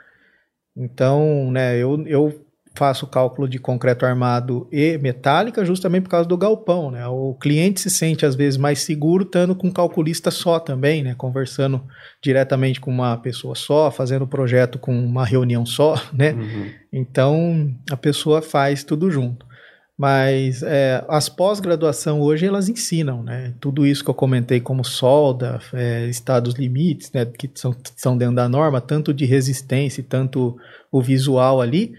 Então, 0.75 1.51
né, 1.51 1.77
eu, 1.77 2.07
eu 2.07 2.47
faço 2.75 3.07
cálculo 3.07 3.49
de 3.49 3.59
concreto 3.59 4.07
armado 4.07 4.69
e 4.71 4.97
metálica 4.99 5.65
justamente 5.65 6.05
por 6.05 6.11
causa 6.11 6.29
do 6.29 6.37
galpão, 6.37 6.91
né? 6.91 7.07
O 7.09 7.35
cliente 7.35 7.81
se 7.81 7.91
sente 7.91 8.25
às 8.25 8.35
vezes 8.35 8.57
mais 8.57 8.81
seguro 8.81 9.25
estando 9.25 9.55
com 9.55 9.67
um 9.69 9.73
calculista 9.73 10.31
só 10.31 10.59
também, 10.59 11.03
né? 11.03 11.15
Conversando 11.17 11.83
diretamente 12.23 12.81
com 12.81 12.91
uma 12.91 13.17
pessoa 13.17 13.55
só, 13.55 13.91
fazendo 13.91 14.23
o 14.23 14.29
projeto 14.29 14.79
com 14.79 14.97
uma 14.99 15.25
reunião 15.25 15.67
só, 15.67 16.01
né? 16.13 16.33
Uhum. 16.33 16.71
Então, 16.93 17.75
a 17.91 17.97
pessoa 17.97 18.41
faz 18.41 18.85
tudo 18.85 19.11
junto. 19.11 19.51
Mas 19.99 20.63
é, 20.63 21.05
as 21.11 21.29
pós-graduação 21.29 22.23
hoje 22.23 22.47
elas 22.47 22.71
ensinam, 22.71 23.23
né? 23.23 23.53
Tudo 23.61 23.87
isso 23.87 24.03
que 24.03 24.09
eu 24.09 24.15
comentei 24.15 24.59
como 24.59 24.83
solda, 24.83 25.61
é, 25.75 26.07
estados 26.07 26.55
limites, 26.55 27.13
né? 27.13 27.27
Que 27.27 27.51
são, 27.55 27.77
são 27.97 28.17
dentro 28.17 28.37
da 28.37 28.49
norma, 28.49 28.81
tanto 28.81 29.13
de 29.13 29.27
resistência, 29.27 30.03
tanto 30.09 30.57
o 30.91 31.03
visual 31.03 31.61
ali. 31.61 31.93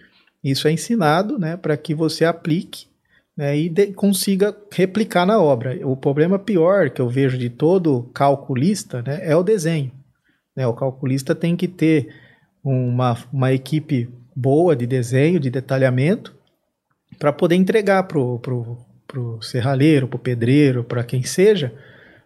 Isso 0.43 0.67
é 0.67 0.71
ensinado, 0.71 1.37
né? 1.37 1.55
Para 1.55 1.77
que 1.77 1.93
você 1.93 2.25
aplique 2.25 2.87
né, 3.35 3.57
e 3.57 3.69
de, 3.69 3.93
consiga 3.93 4.55
replicar 4.71 5.25
na 5.25 5.41
obra. 5.41 5.79
O 5.87 5.95
problema 5.95 6.37
pior 6.37 6.89
que 6.89 7.01
eu 7.01 7.09
vejo 7.09 7.37
de 7.37 7.49
todo 7.49 8.09
calculista 8.13 9.01
né, 9.01 9.19
é 9.23 9.35
o 9.35 9.43
desenho. 9.43 9.91
Né? 10.55 10.67
O 10.67 10.73
calculista 10.73 11.33
tem 11.33 11.55
que 11.55 11.67
ter 11.67 12.13
uma, 12.63 13.17
uma 13.31 13.53
equipe 13.53 14.09
boa 14.35 14.75
de 14.75 14.85
desenho, 14.85 15.39
de 15.39 15.49
detalhamento, 15.49 16.35
para 17.17 17.33
poder 17.33 17.55
entregar 17.55 18.03
pro, 18.03 18.39
pro, 18.39 18.77
pro 19.07 19.41
serralheiro, 19.41 20.07
pro 20.07 20.19
pedreiro, 20.19 20.83
para 20.83 21.03
quem 21.03 21.23
seja, 21.23 21.73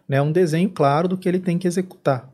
né, 0.08 0.22
um 0.22 0.30
desenho 0.30 0.70
claro 0.70 1.08
do 1.08 1.18
que 1.18 1.28
ele 1.28 1.40
tem 1.40 1.58
que 1.58 1.66
executar. 1.66 2.30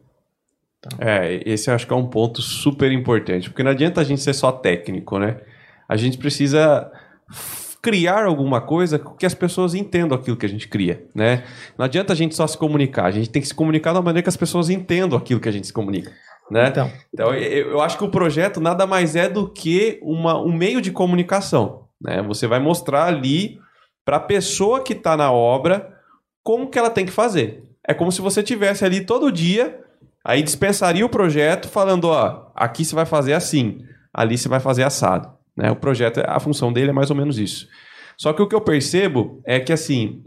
Tá? 0.81 0.91
É, 0.99 1.41
esse 1.49 1.71
acho 1.71 1.87
que 1.87 1.93
é 1.93 1.97
um 1.97 2.07
ponto 2.07 2.43
super 2.43 2.91
importante, 2.91 3.49
porque 3.49 3.63
não 3.63 3.71
adianta 3.71 4.01
a 4.01 4.05
gente 4.05 4.21
ser 4.21 4.35
só 4.35 4.51
técnico, 4.51 5.19
né? 5.19 5.39
A 5.93 5.97
gente 5.97 6.17
precisa 6.17 6.91
criar 7.83 8.25
alguma 8.25 8.63
coisa 8.63 8.99
que 8.99 9.27
as 9.27 9.35
pessoas 9.35 9.75
entendam 9.75 10.17
aquilo 10.17 10.39
que 10.39 10.47
a 10.47 10.49
gente 10.49 10.67
cria, 10.67 11.05
né? 11.15 11.45
Não 11.77 11.85
adianta 11.85 12.15
a 12.15 12.17
gente 12.17 12.35
só 12.35 12.47
se 12.47 12.57
comunicar, 12.57 13.05
a 13.05 13.11
gente 13.11 13.29
tem 13.29 13.43
que 13.43 13.49
se 13.49 13.55
comunicar 13.55 13.93
da 13.93 14.01
maneira 14.01 14.23
que 14.23 14.29
as 14.31 14.37
pessoas 14.37 14.71
entendam 14.71 15.19
aquilo 15.19 15.39
que 15.39 15.51
a 15.51 15.53
gente 15.53 15.67
se 15.67 15.73
comunica. 15.73 16.11
Né? 16.51 16.69
Então, 16.69 16.91
então 17.13 17.35
eu, 17.35 17.73
eu 17.73 17.81
acho 17.83 17.99
que 17.99 18.05
o 18.05 18.11
projeto 18.11 18.59
nada 18.59 18.87
mais 18.87 19.15
é 19.15 19.29
do 19.29 19.47
que 19.47 19.99
uma, 20.01 20.41
um 20.41 20.51
meio 20.51 20.81
de 20.81 20.91
comunicação. 20.91 21.85
Né? 22.01 22.23
Você 22.23 22.47
vai 22.47 22.59
mostrar 22.59 23.05
ali 23.05 23.59
para 24.03 24.17
a 24.17 24.21
pessoa 24.21 24.83
que 24.83 24.95
está 24.95 25.15
na 25.15 25.31
obra 25.31 25.95
como 26.43 26.71
que 26.71 26.79
ela 26.79 26.89
tem 26.89 27.05
que 27.05 27.13
fazer. 27.13 27.65
É 27.87 27.93
como 27.93 28.11
se 28.11 28.23
você 28.23 28.43
tivesse 28.43 28.83
ali 28.83 29.05
todo 29.05 29.31
dia, 29.31 29.79
aí 30.25 30.43
dispensaria 30.43 31.05
o 31.05 31.11
projeto 31.11 31.69
falando, 31.69 32.05
ó, 32.05 32.51
aqui 32.57 32.83
você 32.83 32.95
vai 32.95 33.05
fazer 33.05 33.35
assim, 33.35 33.85
ali 34.15 34.39
você 34.39 34.49
vai 34.49 34.59
fazer 34.59 34.85
assado. 34.85 35.42
Né? 35.57 35.71
O 35.71 35.77
projeto, 35.77 36.23
a 36.27 36.41
função 36.41 36.73
dele 36.73 36.91
é 36.91 36.93
mais 36.93 37.11
ou 37.11 37.17
menos 37.17 37.39
isso. 37.39 37.69
Só 38.17 38.33
que 38.33 38.43
o 38.43 38.47
que 38.47 38.55
eu 38.55 38.61
percebo 38.61 39.41
é 39.45 39.59
que, 39.59 39.73
assim, 39.73 40.23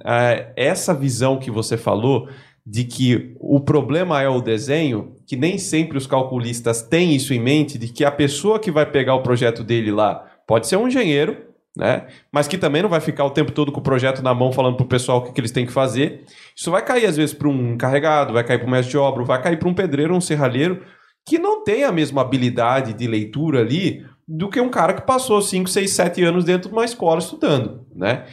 essa 0.55 0.93
visão 0.93 1.37
que 1.37 1.51
você 1.51 1.77
falou 1.77 2.27
de 2.65 2.83
que 2.83 3.35
o 3.39 3.59
problema 3.59 4.21
é 4.21 4.27
o 4.27 4.41
desenho, 4.41 5.15
que 5.27 5.35
nem 5.35 5.57
sempre 5.57 5.97
os 5.97 6.07
calculistas 6.07 6.81
têm 6.81 7.15
isso 7.15 7.33
em 7.33 7.39
mente, 7.39 7.77
de 7.77 7.87
que 7.87 8.03
a 8.03 8.11
pessoa 8.11 8.59
que 8.59 8.71
vai 8.71 8.85
pegar 8.85 9.13
o 9.13 9.21
projeto 9.21 9.63
dele 9.63 9.91
lá 9.91 10.25
pode 10.47 10.67
ser 10.67 10.77
um 10.77 10.87
engenheiro, 10.87 11.37
né? 11.77 12.07
Mas 12.31 12.47
que 12.47 12.57
também 12.57 12.81
não 12.81 12.89
vai 12.89 13.01
ficar 13.01 13.25
o 13.25 13.29
tempo 13.29 13.51
todo 13.51 13.71
com 13.71 13.79
o 13.79 13.83
projeto 13.83 14.23
na 14.23 14.33
mão 14.33 14.51
falando 14.51 14.77
para 14.77 14.85
o 14.85 14.89
pessoal 14.89 15.19
o 15.19 15.21
que, 15.23 15.33
que, 15.33 15.41
eles 15.41 15.51
têm 15.51 15.65
que 15.65 15.71
fazer. 15.71 16.23
Isso 16.55 16.71
vai 16.71 16.83
cair 16.83 17.05
às 17.05 17.17
vezes 17.17 17.35
para 17.35 17.49
um 17.49 17.73
encarregado, 17.73 18.33
vai 18.33 18.43
cair 18.43 18.57
para 18.57 18.67
um 18.67 18.71
mestre 18.71 18.91
de 18.91 18.97
obra, 18.97 19.23
vai 19.23 19.41
cair 19.41 19.59
para 19.59 19.69
um 19.69 19.73
pedreiro, 19.73 20.15
um 20.15 20.21
serralheiro 20.21 20.81
que 21.25 21.37
não 21.37 21.63
tem 21.63 21.83
a 21.83 21.91
mesma 21.91 22.21
habilidade 22.21 22.93
de 22.93 23.07
leitura 23.07 23.59
ali 23.59 24.05
do 24.27 24.49
que 24.49 24.59
um 24.59 24.69
cara 24.69 24.93
que 24.93 25.01
passou 25.01 25.41
5, 25.41 25.69
6, 25.69 25.91
7 25.91 26.23
anos 26.23 26.43
dentro 26.43 26.69
de 26.69 26.75
uma 26.75 26.85
escola 26.85 27.19
estudando, 27.19 27.85
né? 27.95 28.25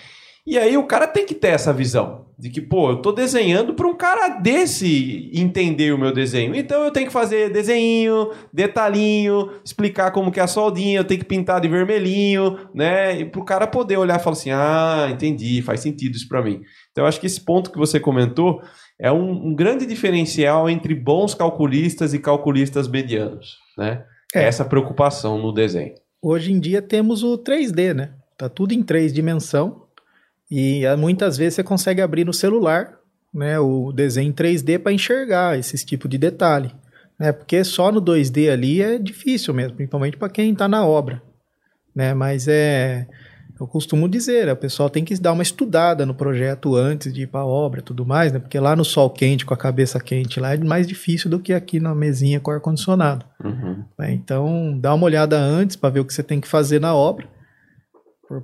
E 0.45 0.59
aí 0.59 0.77
o 0.77 0.87
cara 0.87 1.07
tem 1.07 1.25
que 1.25 1.35
ter 1.35 1.49
essa 1.49 1.73
visão 1.73 2.27
de 2.37 2.51
que, 2.51 2.61
pô, 2.61 2.91
eu 2.91 2.97
tô 2.97 3.13
desenhando 3.13 3.75
para 3.75 3.87
um 3.87 3.95
cara 3.97 4.31
desse 4.41 5.31
entender 5.33 5.93
o 5.93 5.99
meu 5.99 6.13
desenho. 6.13 6.57
Então 6.57 6.83
eu 6.83 6.91
tenho 6.91 7.07
que 7.07 7.13
fazer 7.13 7.53
desenho, 7.53 8.33
detalhinho, 8.53 9.53
explicar 9.65 10.11
como 10.11 10.33
que 10.33 10.41
é 10.41 10.43
a 10.43 10.49
soldinha, 10.49 10.99
eu 10.99 11.05
tenho 11.05 11.21
que 11.21 11.27
pintar 11.27 11.61
de 11.61 11.69
vermelhinho, 11.69 12.59
né? 12.75 13.21
E 13.21 13.25
pro 13.25 13.45
cara 13.45 13.69
poder 13.69 13.97
olhar 13.97 14.19
e 14.19 14.23
falar 14.23 14.33
assim: 14.33 14.51
"Ah, 14.51 15.09
entendi, 15.13 15.63
faz 15.63 15.79
sentido 15.79 16.17
isso 16.17 16.27
para 16.29 16.43
mim". 16.43 16.63
Então, 16.91 17.05
eu 17.05 17.09
acho 17.09 17.21
que 17.21 17.27
esse 17.27 17.41
ponto 17.41 17.71
que 17.71 17.79
você 17.79 18.01
comentou 18.01 18.61
é 19.01 19.13
um, 19.13 19.31
um 19.31 19.55
grande 19.55 19.87
diferencial 19.87 20.69
entre 20.69 20.97
bons 20.97 21.35
calculistas 21.35 22.13
e 22.13 22.19
calculistas 22.19 22.89
medianos, 22.89 23.59
né? 23.79 24.05
É. 24.35 24.45
Essa 24.45 24.65
preocupação 24.65 25.39
no 25.39 25.53
desenho. 25.53 25.95
Hoje 26.21 26.53
em 26.53 26.61
dia 26.61 26.81
temos 26.81 27.23
o 27.23 27.37
3D, 27.37 27.95
né? 27.95 28.15
Tá 28.39 28.49
tudo 28.49 28.73
em 28.73 28.83
três 28.83 29.13
dimensão 29.13 29.83
e 30.51 30.87
ah, 30.87 30.97
muitas 30.97 31.37
vezes 31.37 31.55
você 31.55 31.63
consegue 31.63 32.01
abrir 32.01 32.25
no 32.25 32.33
celular, 32.33 32.99
né, 33.33 33.59
o 33.59 33.93
desenho 33.93 34.29
em 34.29 34.33
3D 34.33 34.79
para 34.79 34.93
enxergar 34.93 35.59
esse 35.59 35.85
tipo 35.85 36.07
de 36.07 36.19
detalhe, 36.19 36.71
né? 37.19 37.33
Porque 37.33 37.65
só 37.65 37.91
no 37.91 38.01
2D 38.03 38.51
ali 38.51 38.83
é 38.83 38.99
difícil 38.99 39.55
mesmo, 39.55 39.77
principalmente 39.77 40.17
para 40.17 40.29
quem 40.29 40.53
está 40.53 40.69
na 40.69 40.87
obra, 40.87 41.23
né? 41.95 42.15
Mas 42.15 42.47
é 42.49 43.07
eu 43.63 43.69
costumo 43.69 44.09
dizer, 44.09 44.49
o 44.49 44.57
pessoal 44.57 44.91
tem 44.91 45.05
que 45.05 45.17
dar 45.21 45.33
uma 45.33 45.43
estudada 45.43 46.05
no 46.05 46.15
projeto 46.15 46.75
antes 46.75 47.13
de 47.13 47.23
ir 47.23 47.27
para 47.29 47.41
a 47.41 47.47
obra 47.47 47.81
e 47.81 47.83
tudo 47.83 48.05
mais, 48.05 48.33
né? 48.33 48.39
Porque 48.39 48.59
lá 48.59 48.75
no 48.75 48.85
sol 48.85 49.09
quente, 49.09 49.47
com 49.47 49.55
a 49.55 49.57
cabeça 49.57 50.01
quente, 50.01 50.41
lá 50.41 50.55
é 50.55 50.59
mais 50.59 50.87
difícil 50.87 51.31
do 51.31 51.39
que 51.39 51.53
aqui 51.53 51.79
na 51.79 51.95
mesinha 51.95 52.41
com 52.41 52.51
ar-condicionado. 52.51 53.25
Uhum. 53.43 53.85
É, 54.01 54.13
então, 54.13 54.77
dá 54.79 54.93
uma 54.93 55.07
olhada 55.07 55.39
antes 55.39 55.77
para 55.77 55.91
ver 55.91 56.01
o 56.01 56.05
que 56.05 56.13
você 56.13 56.23
tem 56.23 56.41
que 56.41 56.49
fazer 56.49 56.81
na 56.81 56.95
obra, 56.95 57.27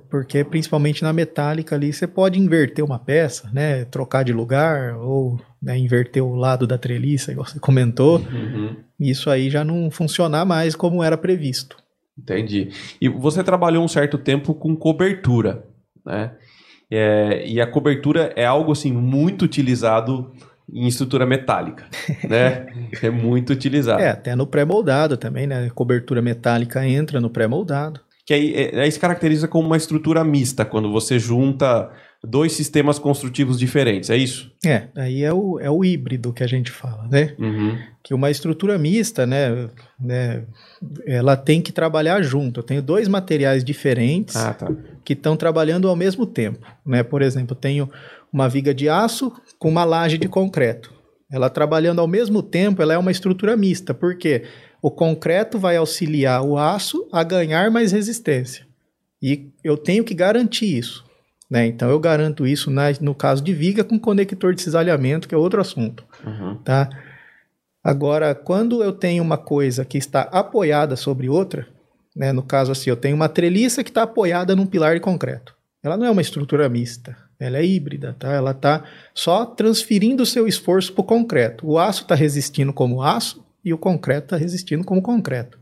porque 0.09 0.43
principalmente 0.43 1.03
na 1.03 1.11
metálica 1.11 1.75
ali 1.75 1.91
você 1.91 2.07
pode 2.07 2.39
inverter 2.39 2.85
uma 2.85 2.99
peça, 2.99 3.49
né? 3.51 3.83
Trocar 3.85 4.23
de 4.23 4.31
lugar 4.31 4.95
ou 4.97 5.39
né, 5.61 5.77
inverter 5.77 6.23
o 6.23 6.35
lado 6.35 6.65
da 6.65 6.77
treliça, 6.77 7.31
igual 7.31 7.45
você 7.45 7.59
comentou. 7.59 8.19
Uhum. 8.19 8.77
Isso 8.99 9.29
aí 9.29 9.49
já 9.49 9.63
não 9.63 9.91
funcionar 9.91 10.45
mais 10.45 10.75
como 10.75 11.03
era 11.03 11.17
previsto. 11.17 11.75
Entendi. 12.19 12.69
E 12.99 13.07
você 13.07 13.43
trabalhou 13.43 13.83
um 13.83 13.87
certo 13.87 14.17
tempo 14.17 14.53
com 14.53 14.75
cobertura, 14.75 15.65
né? 16.05 16.31
É, 16.91 17.43
e 17.47 17.61
a 17.61 17.67
cobertura 17.67 18.33
é 18.35 18.45
algo 18.45 18.71
assim 18.71 18.91
muito 18.91 19.45
utilizado 19.45 20.31
em 20.71 20.87
estrutura 20.87 21.25
metálica, 21.25 21.85
né? 22.27 22.67
É 23.01 23.09
muito 23.09 23.51
utilizado. 23.51 24.01
É, 24.01 24.09
até 24.09 24.35
no 24.35 24.45
pré-moldado 24.45 25.17
também, 25.17 25.47
né? 25.47 25.69
Cobertura 25.73 26.21
metálica 26.21 26.85
entra 26.85 27.21
no 27.21 27.29
pré-moldado. 27.29 28.01
Que 28.25 28.33
aí, 28.33 28.53
é, 28.53 28.81
aí 28.81 28.91
se 28.91 28.99
caracteriza 28.99 29.47
como 29.47 29.65
uma 29.65 29.77
estrutura 29.77 30.23
mista, 30.23 30.65
quando 30.65 30.91
você 30.91 31.17
junta 31.17 31.89
dois 32.23 32.51
sistemas 32.51 32.99
construtivos 32.99 33.57
diferentes, 33.57 34.09
é 34.09 34.17
isso? 34.17 34.51
É, 34.65 34.87
aí 34.95 35.23
é 35.23 35.33
o, 35.33 35.59
é 35.59 35.69
o 35.69 35.83
híbrido 35.85 36.33
que 36.33 36.43
a 36.43 36.47
gente 36.47 36.69
fala, 36.69 37.07
né? 37.07 37.33
Uhum. 37.39 37.77
Que 38.03 38.13
uma 38.13 38.29
estrutura 38.29 38.77
mista, 38.77 39.25
né, 39.25 39.69
né, 39.99 40.43
ela 41.05 41.37
tem 41.37 41.61
que 41.61 41.71
trabalhar 41.71 42.21
junto. 42.21 42.59
Eu 42.59 42.63
tenho 42.63 42.81
dois 42.81 43.07
materiais 43.07 43.63
diferentes 43.63 44.35
ah, 44.35 44.53
tá. 44.53 44.69
que 45.03 45.13
estão 45.13 45.37
trabalhando 45.37 45.87
ao 45.87 45.95
mesmo 45.95 46.25
tempo, 46.25 46.65
né? 46.85 47.03
Por 47.03 47.21
exemplo, 47.21 47.55
eu 47.55 47.59
tenho 47.59 47.89
uma 48.31 48.49
viga 48.49 48.73
de 48.73 48.89
aço 48.89 49.31
com 49.57 49.69
uma 49.69 49.85
laje 49.85 50.17
de 50.17 50.27
concreto. 50.27 50.93
Ela 51.31 51.49
trabalhando 51.49 51.99
ao 51.99 52.07
mesmo 52.07 52.43
tempo, 52.43 52.81
ela 52.81 52.93
é 52.93 52.97
uma 52.97 53.11
estrutura 53.11 53.55
mista, 53.55 53.93
porque 53.93 54.43
o 54.81 54.91
concreto 54.91 55.57
vai 55.57 55.77
auxiliar 55.77 56.43
o 56.43 56.57
aço 56.57 57.07
a 57.11 57.23
ganhar 57.23 57.69
mais 57.71 57.91
resistência. 57.91 58.65
E 59.21 59.51
eu 59.63 59.77
tenho 59.77 60.03
que 60.03 60.13
garantir 60.13 60.77
isso. 60.77 61.08
Né? 61.49 61.65
Então 61.65 61.89
eu 61.89 61.99
garanto 61.99 62.45
isso 62.45 62.69
na, 62.69 62.91
no 63.01 63.15
caso 63.15 63.43
de 63.43 63.53
viga 63.53 63.83
com 63.83 63.99
conector 63.99 64.53
de 64.53 64.61
cisalhamento, 64.61 65.27
que 65.27 65.33
é 65.33 65.37
outro 65.37 65.59
assunto. 65.59 66.05
Uhum. 66.25 66.55
Tá? 66.57 66.89
Agora, 67.83 68.35
quando 68.35 68.83
eu 68.83 68.91
tenho 68.91 69.23
uma 69.23 69.37
coisa 69.37 69.83
que 69.83 69.97
está 69.97 70.21
apoiada 70.23 70.95
sobre 70.95 71.27
outra, 71.29 71.67
né? 72.15 72.31
no 72.31 72.43
caso 72.43 72.71
assim, 72.71 72.89
eu 72.89 72.97
tenho 72.97 73.15
uma 73.15 73.29
treliça 73.29 73.83
que 73.83 73.89
está 73.89 74.03
apoiada 74.03 74.55
num 74.55 74.65
pilar 74.65 74.93
de 74.93 75.01
concreto. 75.01 75.55
Ela 75.81 75.97
não 75.97 76.05
é 76.05 76.11
uma 76.11 76.21
estrutura 76.21 76.67
mista, 76.67 77.15
ela 77.39 77.57
é 77.57 77.65
híbrida, 77.65 78.13
tá? 78.19 78.33
Ela 78.33 78.51
está 78.51 78.83
só 79.15 79.45
transferindo 79.45 80.23
o 80.23 80.25
seu 80.25 80.45
esforço 80.45 80.91
para 80.91 81.01
o 81.01 81.05
concreto. 81.05 81.65
O 81.65 81.79
aço 81.79 82.01
está 82.01 82.15
resistindo 82.15 82.73
como 82.73 83.01
aço 83.01 83.45
e 83.63 83.73
o 83.73 83.77
concreto 83.77 84.25
está 84.25 84.37
resistindo 84.37 84.83
como 84.83 85.01
concreto. 85.01 85.58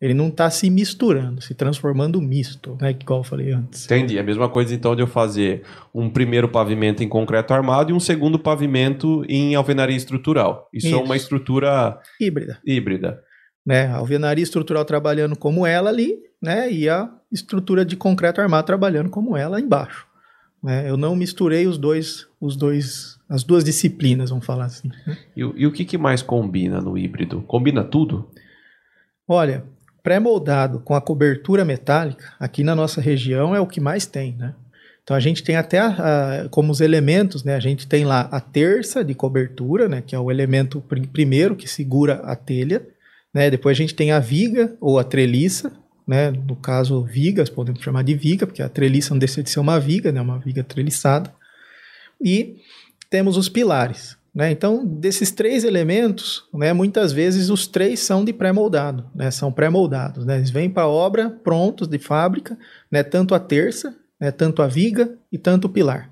Ele 0.00 0.14
não 0.14 0.28
está 0.28 0.48
se 0.48 0.70
misturando, 0.70 1.42
se 1.42 1.52
transformando 1.52 2.20
misto, 2.22 2.76
né? 2.80 2.90
Igual 2.92 3.20
eu 3.20 3.24
falei 3.24 3.52
antes. 3.52 3.84
Entendi. 3.84 4.16
É 4.16 4.20
a 4.20 4.24
mesma 4.24 4.48
coisa 4.48 4.74
então 4.74 4.96
de 4.96 5.02
eu 5.02 5.06
fazer 5.06 5.62
um 5.94 6.08
primeiro 6.08 6.48
pavimento 6.48 7.04
em 7.04 7.08
concreto 7.08 7.52
armado 7.52 7.90
e 7.90 7.94
um 7.94 8.00
segundo 8.00 8.38
pavimento 8.38 9.22
em 9.28 9.54
alvenaria 9.54 9.96
estrutural. 9.96 10.68
Isso, 10.72 10.86
Isso. 10.86 10.96
é 10.96 10.98
uma 10.98 11.16
estrutura 11.16 11.98
híbrida. 12.18 12.58
Híbrida. 12.64 13.22
Né? 13.66 13.88
A 13.88 13.96
alvenaria 13.96 14.42
estrutural 14.42 14.86
trabalhando 14.86 15.36
como 15.36 15.66
ela 15.66 15.90
ali, 15.90 16.16
né? 16.40 16.72
E 16.72 16.88
a 16.88 17.10
estrutura 17.30 17.84
de 17.84 17.94
concreto 17.94 18.40
armado 18.40 18.64
trabalhando 18.64 19.10
como 19.10 19.36
ela 19.36 19.60
embaixo. 19.60 20.06
Né? 20.62 20.88
Eu 20.88 20.96
não 20.96 21.14
misturei 21.14 21.66
os 21.66 21.76
dois, 21.76 22.26
os 22.40 22.56
dois, 22.56 23.18
as 23.28 23.44
duas 23.44 23.64
disciplinas, 23.64 24.30
vamos 24.30 24.46
falar 24.46 24.64
assim. 24.64 24.88
Né? 24.88 25.18
E, 25.36 25.40
e 25.40 25.66
o 25.66 25.72
que, 25.72 25.84
que 25.84 25.98
mais 25.98 26.22
combina 26.22 26.80
no 26.80 26.96
híbrido? 26.96 27.42
Combina 27.42 27.84
tudo? 27.84 28.30
Olha, 29.28 29.64
pré-moldado 30.02 30.80
com 30.80 30.94
a 30.94 31.00
cobertura 31.00 31.64
metálica, 31.64 32.32
aqui 32.38 32.62
na 32.62 32.74
nossa 32.74 33.00
região 33.00 33.54
é 33.54 33.60
o 33.60 33.66
que 33.66 33.80
mais 33.80 34.06
tem, 34.06 34.34
né? 34.36 34.54
Então 35.02 35.16
a 35.16 35.20
gente 35.20 35.42
tem 35.42 35.56
até 35.56 35.78
a, 35.78 35.88
a, 36.44 36.48
como 36.50 36.70
os 36.70 36.80
elementos, 36.80 37.42
né? 37.42 37.54
A 37.54 37.60
gente 37.60 37.86
tem 37.86 38.04
lá 38.04 38.28
a 38.30 38.40
terça 38.40 39.04
de 39.04 39.14
cobertura, 39.14 39.88
né? 39.88 40.02
Que 40.06 40.14
é 40.14 40.18
o 40.18 40.30
elemento 40.30 40.80
pr 40.82 41.06
primeiro 41.12 41.56
que 41.56 41.66
segura 41.66 42.14
a 42.24 42.36
telha, 42.36 42.86
né? 43.34 43.50
Depois 43.50 43.76
a 43.76 43.80
gente 43.80 43.94
tem 43.94 44.12
a 44.12 44.20
viga 44.20 44.76
ou 44.80 44.98
a 44.98 45.04
treliça, 45.04 45.72
né? 46.06 46.30
No 46.30 46.54
caso 46.54 47.02
vigas, 47.02 47.50
podemos 47.50 47.82
chamar 47.82 48.04
de 48.04 48.14
viga, 48.14 48.46
porque 48.46 48.62
a 48.62 48.68
treliça 48.68 49.12
não 49.12 49.18
deixa 49.18 49.42
de 49.42 49.50
ser 49.50 49.60
uma 49.60 49.80
viga, 49.80 50.12
né? 50.12 50.20
Uma 50.20 50.38
viga 50.38 50.62
treliçada. 50.62 51.32
E 52.22 52.58
temos 53.08 53.36
os 53.36 53.48
pilares, 53.48 54.16
né? 54.34 54.50
Então, 54.50 54.84
desses 54.84 55.30
três 55.32 55.64
elementos, 55.64 56.44
né, 56.54 56.72
muitas 56.72 57.12
vezes 57.12 57.50
os 57.50 57.66
três 57.66 58.00
são 58.00 58.24
de 58.24 58.32
pré-moldado, 58.32 59.04
né, 59.14 59.30
são 59.30 59.52
pré-moldados. 59.52 60.24
Né? 60.24 60.36
Eles 60.36 60.50
vêm 60.50 60.70
para 60.70 60.84
a 60.84 60.88
obra 60.88 61.28
prontos 61.28 61.88
de 61.88 61.98
fábrica, 61.98 62.56
né, 62.90 63.02
tanto 63.02 63.34
a 63.34 63.40
terça, 63.40 63.94
né, 64.20 64.30
tanto 64.30 64.62
a 64.62 64.68
viga 64.68 65.16
e 65.32 65.38
tanto 65.38 65.66
o 65.66 65.70
pilar. 65.70 66.10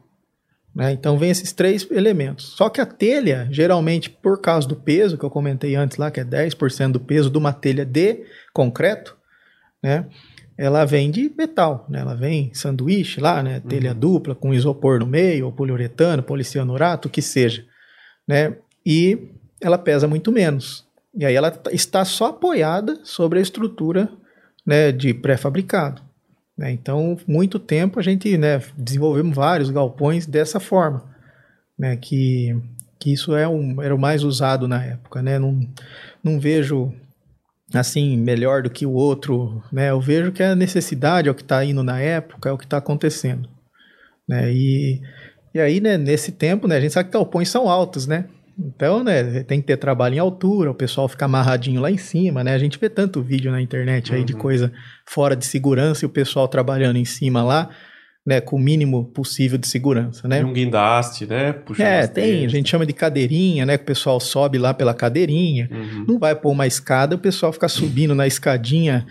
Então, 0.92 1.18
vem 1.18 1.30
esses 1.30 1.52
três 1.52 1.88
elementos. 1.90 2.54
Só 2.56 2.68
que 2.68 2.80
a 2.80 2.86
telha, 2.86 3.48
geralmente, 3.50 4.08
por 4.08 4.40
causa 4.40 4.68
do 4.68 4.76
peso, 4.76 5.18
que 5.18 5.24
eu 5.24 5.30
comentei 5.30 5.74
antes 5.74 5.96
lá, 5.96 6.08
que 6.08 6.20
é 6.20 6.24
10% 6.24 6.92
do 6.92 7.00
peso 7.00 7.30
de 7.30 7.36
uma 7.36 7.52
telha 7.52 7.84
de 7.84 8.24
concreto, 8.52 9.16
ela 10.56 10.84
vem 10.84 11.10
de 11.10 11.32
metal, 11.36 11.84
né? 11.88 11.98
ela 11.98 12.14
vem 12.14 12.54
sanduíche 12.54 13.20
lá, 13.20 13.42
né, 13.42 13.60
telha 13.60 13.90
uhum. 13.90 13.98
dupla 13.98 14.34
com 14.36 14.54
isopor 14.54 15.00
no 15.00 15.06
meio, 15.06 15.46
ou 15.46 15.52
poliuretano, 15.52 16.22
policianorato, 16.22 17.08
o 17.08 17.10
que 17.10 17.22
seja 17.22 17.64
né? 18.28 18.54
E 18.84 19.30
ela 19.60 19.78
pesa 19.78 20.06
muito 20.06 20.30
menos. 20.30 20.86
E 21.14 21.24
aí 21.24 21.34
ela 21.34 21.52
está 21.72 22.04
só 22.04 22.26
apoiada 22.26 23.00
sobre 23.02 23.38
a 23.38 23.42
estrutura 23.42 24.08
né, 24.64 24.92
de 24.92 25.14
pré-fabricado. 25.14 26.02
Né? 26.56 26.70
Então, 26.72 27.16
muito 27.26 27.58
tempo 27.58 27.98
a 27.98 28.02
gente 28.02 28.36
né, 28.36 28.62
desenvolvemos 28.76 29.34
vários 29.34 29.70
galpões 29.70 30.26
dessa 30.26 30.60
forma, 30.60 31.04
né, 31.78 31.96
que, 31.96 32.54
que 33.00 33.12
isso 33.12 33.34
é 33.34 33.48
um, 33.48 33.80
era 33.80 33.94
o 33.94 33.98
mais 33.98 34.22
usado 34.22 34.68
na 34.68 34.84
época. 34.84 35.22
Né? 35.22 35.38
Não, 35.38 35.58
não 36.22 36.38
vejo 36.38 36.92
assim 37.74 38.16
melhor 38.16 38.62
do 38.62 38.70
que 38.70 38.84
o 38.84 38.92
outro. 38.92 39.62
Né? 39.72 39.90
Eu 39.90 40.00
vejo 40.00 40.32
que 40.32 40.42
a 40.42 40.54
necessidade 40.54 41.28
é 41.28 41.30
o 41.30 41.34
que 41.34 41.42
está 41.42 41.64
indo 41.64 41.82
na 41.82 41.98
época, 42.00 42.48
é 42.48 42.52
o 42.52 42.58
que 42.58 42.64
está 42.64 42.76
acontecendo. 42.76 43.48
Né? 44.28 44.52
E 44.52 45.00
e 45.54 45.60
aí, 45.60 45.80
né, 45.80 45.96
nesse 45.96 46.32
tempo, 46.32 46.66
né, 46.66 46.76
a 46.76 46.80
gente 46.80 46.92
sabe 46.92 47.08
que 47.08 47.14
galpões 47.14 47.48
são 47.48 47.68
altos, 47.68 48.06
né? 48.06 48.26
Então, 48.58 49.04
né, 49.04 49.44
tem 49.44 49.60
que 49.60 49.68
ter 49.68 49.76
trabalho 49.76 50.16
em 50.16 50.18
altura, 50.18 50.70
o 50.70 50.74
pessoal 50.74 51.08
fica 51.08 51.26
amarradinho 51.26 51.80
lá 51.80 51.90
em 51.90 51.96
cima, 51.96 52.42
né? 52.42 52.54
A 52.54 52.58
gente 52.58 52.78
vê 52.78 52.88
tanto 52.88 53.22
vídeo 53.22 53.52
na 53.52 53.62
internet 53.62 54.12
aí 54.12 54.20
uhum. 54.20 54.26
de 54.26 54.34
coisa 54.34 54.72
fora 55.06 55.36
de 55.36 55.46
segurança 55.46 56.04
e 56.04 56.06
o 56.06 56.10
pessoal 56.10 56.48
trabalhando 56.48 56.96
em 56.96 57.04
cima 57.04 57.42
lá 57.42 57.70
né, 58.28 58.42
com 58.42 58.56
o 58.56 58.58
mínimo 58.58 59.06
possível 59.06 59.56
de 59.56 59.66
segurança, 59.66 60.28
né? 60.28 60.42
E 60.42 60.44
um 60.44 60.52
guindaste, 60.52 61.24
né? 61.24 61.54
Puxando 61.54 61.86
é, 61.86 62.06
tem, 62.06 62.44
a 62.44 62.48
gente 62.48 62.68
chama 62.68 62.84
de 62.84 62.92
cadeirinha, 62.92 63.64
né? 63.64 63.78
Que 63.78 63.84
o 63.84 63.86
pessoal 63.86 64.20
sobe 64.20 64.58
lá 64.58 64.74
pela 64.74 64.92
cadeirinha, 64.92 65.66
uhum. 65.72 66.04
não 66.06 66.18
vai 66.18 66.34
pôr 66.34 66.50
uma 66.50 66.66
escada, 66.66 67.16
o 67.16 67.18
pessoal 67.18 67.54
fica 67.54 67.66
subindo 67.68 68.14
na 68.14 68.26
escadinha, 68.26 69.06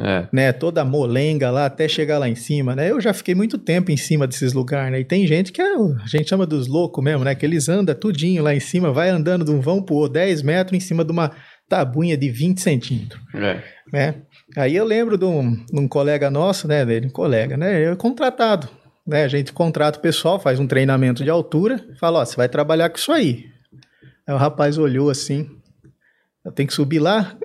é. 0.00 0.26
né? 0.32 0.50
Toda 0.50 0.82
molenga 0.82 1.50
lá 1.50 1.66
até 1.66 1.86
chegar 1.86 2.16
lá 2.16 2.26
em 2.26 2.34
cima, 2.34 2.74
né? 2.74 2.90
Eu 2.90 3.02
já 3.02 3.12
fiquei 3.12 3.34
muito 3.34 3.58
tempo 3.58 3.90
em 3.90 3.98
cima 3.98 4.26
desses 4.26 4.54
lugares, 4.54 4.92
né? 4.92 5.00
E 5.00 5.04
tem 5.04 5.26
gente 5.26 5.52
que 5.52 5.60
é, 5.60 5.74
a 5.74 6.06
gente 6.06 6.26
chama 6.26 6.46
dos 6.46 6.66
loucos 6.66 7.04
mesmo, 7.04 7.22
né? 7.22 7.34
Que 7.34 7.44
eles 7.44 7.68
andam 7.68 7.94
tudinho 7.94 8.42
lá 8.42 8.54
em 8.54 8.60
cima, 8.60 8.90
vai 8.90 9.10
andando 9.10 9.44
de 9.44 9.50
um 9.50 9.60
vão 9.60 9.82
pro 9.82 9.96
outro, 9.96 10.14
10 10.14 10.40
metros 10.40 10.74
em 10.74 10.80
cima 10.80 11.04
de 11.04 11.12
uma 11.12 11.32
tabuinha 11.68 12.16
de 12.16 12.30
20 12.30 12.62
centímetros, 12.62 13.20
é. 13.34 13.62
né? 13.92 14.14
Aí 14.56 14.76
eu 14.76 14.84
lembro 14.84 15.18
de 15.18 15.24
um, 15.24 15.52
de 15.52 15.80
um 15.80 15.88
colega 15.88 16.30
nosso, 16.30 16.68
né, 16.68 16.84
dele, 16.84 17.06
um 17.06 17.10
colega, 17.10 17.56
né, 17.56 17.88
eu 17.88 17.96
contratado, 17.96 18.68
né, 19.06 19.24
a 19.24 19.28
gente 19.28 19.52
contrata 19.52 19.98
o 19.98 20.02
pessoal, 20.02 20.38
faz 20.38 20.60
um 20.60 20.66
treinamento 20.66 21.24
de 21.24 21.30
altura, 21.30 21.84
fala, 21.98 22.20
ó, 22.20 22.24
você 22.24 22.36
vai 22.36 22.48
trabalhar 22.48 22.88
com 22.88 22.96
isso 22.96 23.12
aí. 23.12 23.46
Aí 24.26 24.34
o 24.34 24.38
rapaz 24.38 24.78
olhou 24.78 25.10
assim, 25.10 25.50
eu 26.44 26.52
tenho 26.52 26.68
que 26.68 26.74
subir 26.74 26.98
lá? 26.98 27.36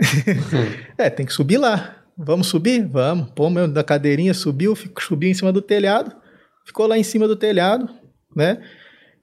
é, 0.97 1.09
tem 1.09 1.25
que 1.25 1.33
subir 1.33 1.57
lá. 1.57 1.95
Vamos 2.17 2.47
subir? 2.47 2.85
Vamos. 2.85 3.29
Pô, 3.31 3.49
meu, 3.49 3.65
da 3.65 3.83
cadeirinha 3.83 4.33
subiu, 4.33 4.75
subiu 4.99 5.29
em 5.29 5.33
cima 5.33 5.53
do 5.53 5.61
telhado, 5.61 6.13
ficou 6.65 6.85
lá 6.85 6.97
em 6.97 7.03
cima 7.03 7.27
do 7.27 7.35
telhado, 7.35 7.89
né? 8.35 8.61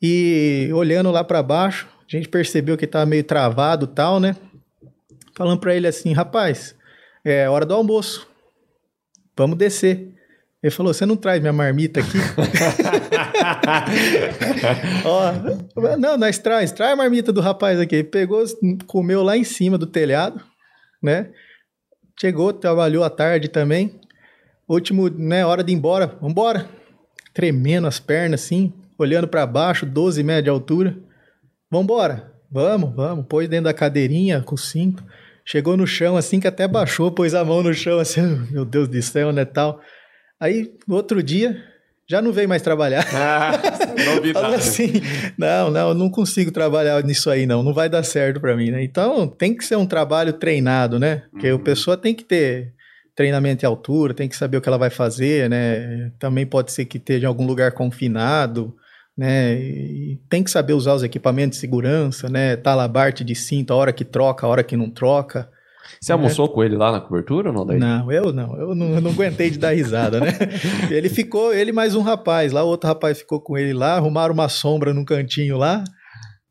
E 0.00 0.70
olhando 0.72 1.10
lá 1.10 1.22
para 1.22 1.42
baixo, 1.42 1.86
a 2.00 2.16
gente 2.16 2.28
percebeu 2.28 2.76
que 2.76 2.84
estava 2.84 3.04
meio 3.04 3.24
travado 3.24 3.86
tal, 3.86 4.18
né? 4.18 4.36
Falando 5.34 5.60
para 5.60 5.74
ele 5.74 5.86
assim, 5.86 6.12
rapaz, 6.12 6.75
é 7.30 7.48
hora 7.48 7.66
do 7.66 7.74
almoço, 7.74 8.26
vamos 9.36 9.58
descer. 9.58 10.14
Ele 10.62 10.70
falou: 10.70 10.92
Você 10.94 11.04
não 11.04 11.16
traz 11.16 11.40
minha 11.40 11.52
marmita 11.52 12.00
aqui? 12.00 12.18
Ó, 15.04 15.96
não, 15.96 16.16
nós 16.16 16.38
traz, 16.38 16.72
traz 16.72 16.92
a 16.92 16.96
marmita 16.96 17.32
do 17.32 17.40
rapaz 17.40 17.78
aqui. 17.78 17.96
Ele 17.96 18.04
pegou, 18.04 18.44
comeu 18.86 19.22
lá 19.22 19.36
em 19.36 19.44
cima 19.44 19.76
do 19.76 19.86
telhado, 19.86 20.40
né? 21.02 21.30
Chegou, 22.18 22.52
trabalhou 22.52 23.04
à 23.04 23.10
tarde 23.10 23.48
também. 23.48 24.00
Último, 24.68 25.08
né, 25.08 25.44
hora 25.44 25.62
de 25.62 25.72
ir 25.72 25.76
embora. 25.76 26.16
Vambora. 26.20 26.68
Tremendo 27.34 27.86
as 27.86 28.00
pernas 28.00 28.42
assim, 28.42 28.72
olhando 28.98 29.28
para 29.28 29.46
baixo, 29.46 29.84
12 29.84 30.22
metros 30.22 30.44
de 30.44 30.50
altura. 30.50 30.98
Vambora. 31.70 32.32
Vamos, 32.50 32.94
vamos. 32.94 33.26
Pôs 33.26 33.48
dentro 33.48 33.64
da 33.64 33.74
cadeirinha 33.74 34.40
com 34.42 34.56
cinto. 34.56 35.04
Chegou 35.46 35.76
no 35.76 35.86
chão 35.86 36.16
assim 36.16 36.40
que 36.40 36.48
até 36.48 36.66
baixou, 36.66 37.12
pôs 37.12 37.32
a 37.32 37.44
mão 37.44 37.62
no 37.62 37.72
chão 37.72 38.00
assim, 38.00 38.20
meu 38.50 38.64
Deus 38.64 38.88
do 38.88 39.00
céu, 39.00 39.32
né, 39.32 39.44
tal. 39.44 39.80
Aí, 40.40 40.72
no 40.86 40.96
outro 40.96 41.22
dia, 41.22 41.62
já 42.08 42.20
não 42.20 42.32
veio 42.32 42.48
mais 42.48 42.62
trabalhar. 42.62 43.06
Ah, 43.14 43.52
novidade. 44.14 44.54
assim, 44.56 45.00
não, 45.38 45.70
não, 45.70 45.88
eu 45.90 45.94
não 45.94 46.10
consigo 46.10 46.50
trabalhar 46.50 47.02
nisso 47.02 47.30
aí, 47.30 47.46
não. 47.46 47.62
Não 47.62 47.72
vai 47.72 47.88
dar 47.88 48.02
certo 48.02 48.40
para 48.40 48.56
mim, 48.56 48.70
né? 48.70 48.82
Então, 48.82 49.26
tem 49.26 49.56
que 49.56 49.64
ser 49.64 49.76
um 49.76 49.86
trabalho 49.86 50.32
treinado, 50.32 50.98
né? 50.98 51.22
Porque 51.30 51.50
uhum. 51.50 51.58
a 51.58 51.62
pessoa 51.62 51.96
tem 51.96 52.14
que 52.14 52.24
ter 52.24 52.74
treinamento 53.14 53.64
em 53.64 53.68
altura, 53.68 54.12
tem 54.12 54.28
que 54.28 54.36
saber 54.36 54.58
o 54.58 54.60
que 54.60 54.68
ela 54.68 54.76
vai 54.76 54.90
fazer, 54.90 55.48
né? 55.48 56.10
Também 56.18 56.44
pode 56.44 56.72
ser 56.72 56.84
que 56.84 56.98
esteja 56.98 57.24
em 57.24 57.28
algum 57.28 57.46
lugar 57.46 57.72
confinado, 57.72 58.76
né? 59.16 59.54
E 59.54 60.20
tem 60.28 60.44
que 60.44 60.50
saber 60.50 60.74
usar 60.74 60.94
os 60.94 61.02
equipamentos 61.02 61.56
de 61.56 61.60
segurança, 61.60 62.28
né? 62.28 62.56
Talabarte 62.56 63.24
de 63.24 63.34
cinto, 63.34 63.72
a 63.72 63.76
hora 63.76 63.92
que 63.92 64.04
troca, 64.04 64.46
a 64.46 64.48
hora 64.48 64.62
que 64.62 64.76
não 64.76 64.90
troca. 64.90 65.48
Você 66.00 66.12
almoçou 66.12 66.46
é. 66.46 66.48
com 66.48 66.64
ele 66.64 66.76
lá 66.76 66.92
na 66.92 67.00
cobertura 67.00 67.50
ou 67.50 67.54
não? 67.54 67.64
Daí? 67.66 67.78
Não, 67.78 68.10
eu 68.12 68.32
não. 68.32 68.56
Eu 68.58 68.74
não, 68.74 68.94
eu 68.94 69.00
não 69.00 69.10
aguentei 69.10 69.50
de 69.50 69.58
dar 69.58 69.74
risada, 69.74 70.20
né? 70.20 70.28
ele 70.90 71.08
ficou, 71.08 71.54
ele 71.54 71.72
mais 71.72 71.94
um 71.94 72.02
rapaz 72.02 72.52
lá, 72.52 72.62
outro 72.62 72.88
rapaz 72.88 73.18
ficou 73.18 73.40
com 73.40 73.56
ele 73.56 73.72
lá, 73.72 73.94
arrumaram 73.96 74.34
uma 74.34 74.48
sombra 74.48 74.92
num 74.92 75.04
cantinho 75.04 75.56
lá, 75.56 75.82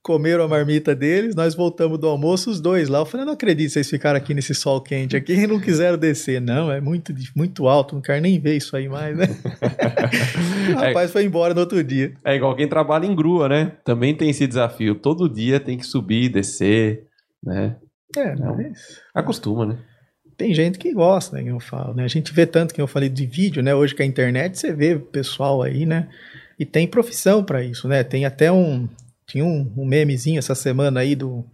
comeram 0.05 0.43
a 0.43 0.47
marmita 0.47 0.93
deles, 0.93 1.33
nós 1.33 1.55
voltamos 1.55 1.97
do 1.97 2.05
almoço, 2.05 2.51
os 2.51 2.61
dois 2.61 2.87
lá. 2.89 2.99
Eu 2.99 3.07
falei, 3.07 3.25
não 3.25 3.33
acredito 3.33 3.71
vocês 3.71 3.89
ficaram 3.89 4.17
aqui 4.17 4.35
nesse 4.35 4.53
sol 4.53 4.79
quente 4.79 5.17
aqui 5.17 5.33
e 5.33 5.47
não 5.47 5.59
quiseram 5.59 5.97
descer. 5.97 6.39
Não, 6.39 6.71
é 6.71 6.79
muito, 6.79 7.11
muito 7.35 7.67
alto, 7.67 7.95
não 7.95 8.03
quero 8.03 8.21
nem 8.21 8.39
ver 8.39 8.55
isso 8.55 8.75
aí 8.77 8.87
mais, 8.87 9.17
né? 9.17 9.25
o 10.69 10.75
rapaz 10.75 11.09
é, 11.09 11.13
foi 11.13 11.23
embora 11.23 11.55
no 11.55 11.61
outro 11.61 11.83
dia. 11.83 12.13
É 12.23 12.35
igual 12.35 12.55
quem 12.55 12.67
trabalha 12.67 13.07
em 13.07 13.15
grua, 13.15 13.49
né? 13.49 13.71
Também 13.83 14.15
tem 14.15 14.29
esse 14.29 14.45
desafio. 14.45 14.93
Todo 14.93 15.27
dia 15.27 15.59
tem 15.59 15.75
que 15.75 15.87
subir, 15.87 16.29
descer, 16.29 17.07
né? 17.43 17.75
É, 18.15 18.35
mas... 18.35 19.01
Acostuma, 19.11 19.65
né? 19.65 19.79
Tem 20.37 20.53
gente 20.53 20.77
que 20.77 20.93
gosta, 20.93 21.35
né, 21.35 21.41
que 21.41 21.49
eu 21.49 21.59
falo, 21.59 21.95
né? 21.95 22.03
A 22.03 22.07
gente 22.07 22.31
vê 22.31 22.45
tanto 22.45 22.75
que 22.75 22.81
eu 22.81 22.85
falei 22.85 23.09
de 23.09 23.25
vídeo, 23.25 23.63
né? 23.63 23.73
Hoje 23.73 23.95
com 23.95 24.03
a 24.03 24.05
internet 24.05 24.59
você 24.59 24.71
vê 24.71 24.99
pessoal 24.99 25.63
aí, 25.63 25.83
né? 25.83 26.07
E 26.59 26.65
tem 26.65 26.85
profissão 26.85 27.43
para 27.43 27.63
isso, 27.63 27.87
né? 27.87 28.03
Tem 28.03 28.23
até 28.23 28.51
um 28.51 28.87
tinha 29.27 29.43
um, 29.43 29.71
um, 29.77 29.85
memezinho 29.85 30.39
essa 30.39 30.55
semana 30.55 30.99
aí 30.99 31.15
do 31.15 31.45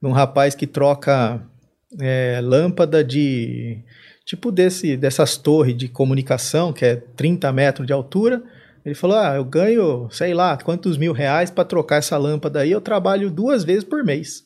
de 0.00 0.06
um 0.06 0.12
rapaz 0.12 0.54
que 0.54 0.66
troca 0.66 1.40
é, 1.98 2.40
lâmpada 2.42 3.02
de 3.02 3.78
tipo 4.24 4.52
desse 4.52 4.96
dessas 4.96 5.36
torres 5.36 5.76
de 5.76 5.88
comunicação 5.88 6.72
que 6.72 6.84
é 6.84 6.96
30 6.96 7.52
metros 7.52 7.86
de 7.86 7.92
altura. 7.92 8.42
Ele 8.84 8.94
falou: 8.94 9.16
"Ah, 9.18 9.34
eu 9.34 9.44
ganho, 9.44 10.08
sei 10.10 10.32
lá, 10.34 10.56
quantos 10.56 10.96
mil 10.96 11.12
reais 11.12 11.50
para 11.50 11.64
trocar 11.64 11.96
essa 11.96 12.16
lâmpada 12.16 12.60
aí, 12.60 12.70
eu 12.70 12.80
trabalho 12.80 13.30
duas 13.30 13.64
vezes 13.64 13.84
por 13.84 14.04
mês". 14.04 14.44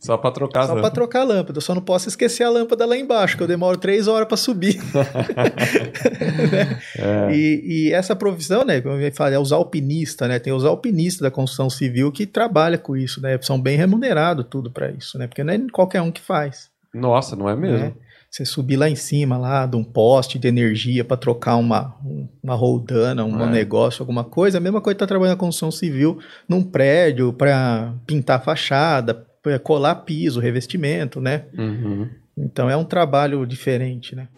Só 0.00 0.16
para 0.16 0.30
trocar 0.30 0.66
Só 0.66 0.74
para 0.76 0.90
trocar 0.90 1.20
a 1.20 1.24
lâmpada. 1.24 1.58
Eu 1.58 1.60
só 1.60 1.74
não 1.74 1.82
posso 1.82 2.08
esquecer 2.08 2.42
a 2.42 2.48
lâmpada 2.48 2.86
lá 2.86 2.96
embaixo, 2.96 3.36
que 3.36 3.42
eu 3.42 3.46
demoro 3.46 3.76
três 3.76 4.08
horas 4.08 4.26
para 4.26 4.36
subir. 4.36 4.80
né? 6.50 6.80
é. 6.98 7.34
e, 7.34 7.62
e, 7.66 7.92
essa 7.92 8.16
profissão, 8.16 8.64
né, 8.64 8.80
como 8.80 8.96
eu 8.96 9.12
falei, 9.12 9.34
é 9.34 9.38
os 9.38 9.52
alpinistas, 9.52 10.26
né? 10.26 10.38
Tem 10.38 10.54
os 10.54 10.64
alpinistas 10.64 11.20
da 11.20 11.30
construção 11.30 11.68
civil 11.68 12.10
que 12.10 12.26
trabalham 12.26 12.78
com 12.78 12.96
isso, 12.96 13.20
né? 13.20 13.38
São 13.42 13.60
bem 13.60 13.76
remunerados 13.76 14.46
tudo 14.48 14.70
para 14.70 14.90
isso, 14.90 15.18
né? 15.18 15.26
Porque 15.26 15.44
não 15.44 15.52
é 15.52 15.58
qualquer 15.70 16.00
um 16.00 16.10
que 16.10 16.20
faz. 16.20 16.70
Nossa, 16.94 17.36
não 17.36 17.48
é 17.48 17.54
mesmo? 17.54 17.78
Né? 17.78 17.92
Você 18.30 18.44
subir 18.44 18.76
lá 18.76 18.88
em 18.88 18.94
cima, 18.94 19.36
lá, 19.36 19.66
de 19.66 19.76
um 19.76 19.82
poste 19.82 20.38
de 20.38 20.46
energia 20.46 21.04
para 21.04 21.16
trocar 21.16 21.56
uma, 21.56 21.96
uma 22.42 22.54
roldana, 22.54 23.24
um 23.24 23.42
é. 23.42 23.50
negócio, 23.50 24.02
alguma 24.02 24.22
coisa, 24.22 24.58
a 24.58 24.60
mesma 24.60 24.80
coisa 24.80 24.94
que 24.94 25.00
tá 25.00 25.06
trabalhando 25.06 25.34
na 25.34 25.40
construção 25.40 25.70
civil 25.70 26.20
num 26.48 26.62
prédio 26.62 27.32
para 27.32 27.92
pintar 28.06 28.42
fachada, 28.42 29.12
é, 29.12 29.29
colar 29.62 29.94
piso, 29.96 30.40
revestimento, 30.40 31.20
né? 31.20 31.46
Uhum. 31.56 32.08
Então 32.36 32.68
é 32.68 32.76
um 32.76 32.84
trabalho 32.84 33.46
diferente, 33.46 34.14
né? 34.14 34.28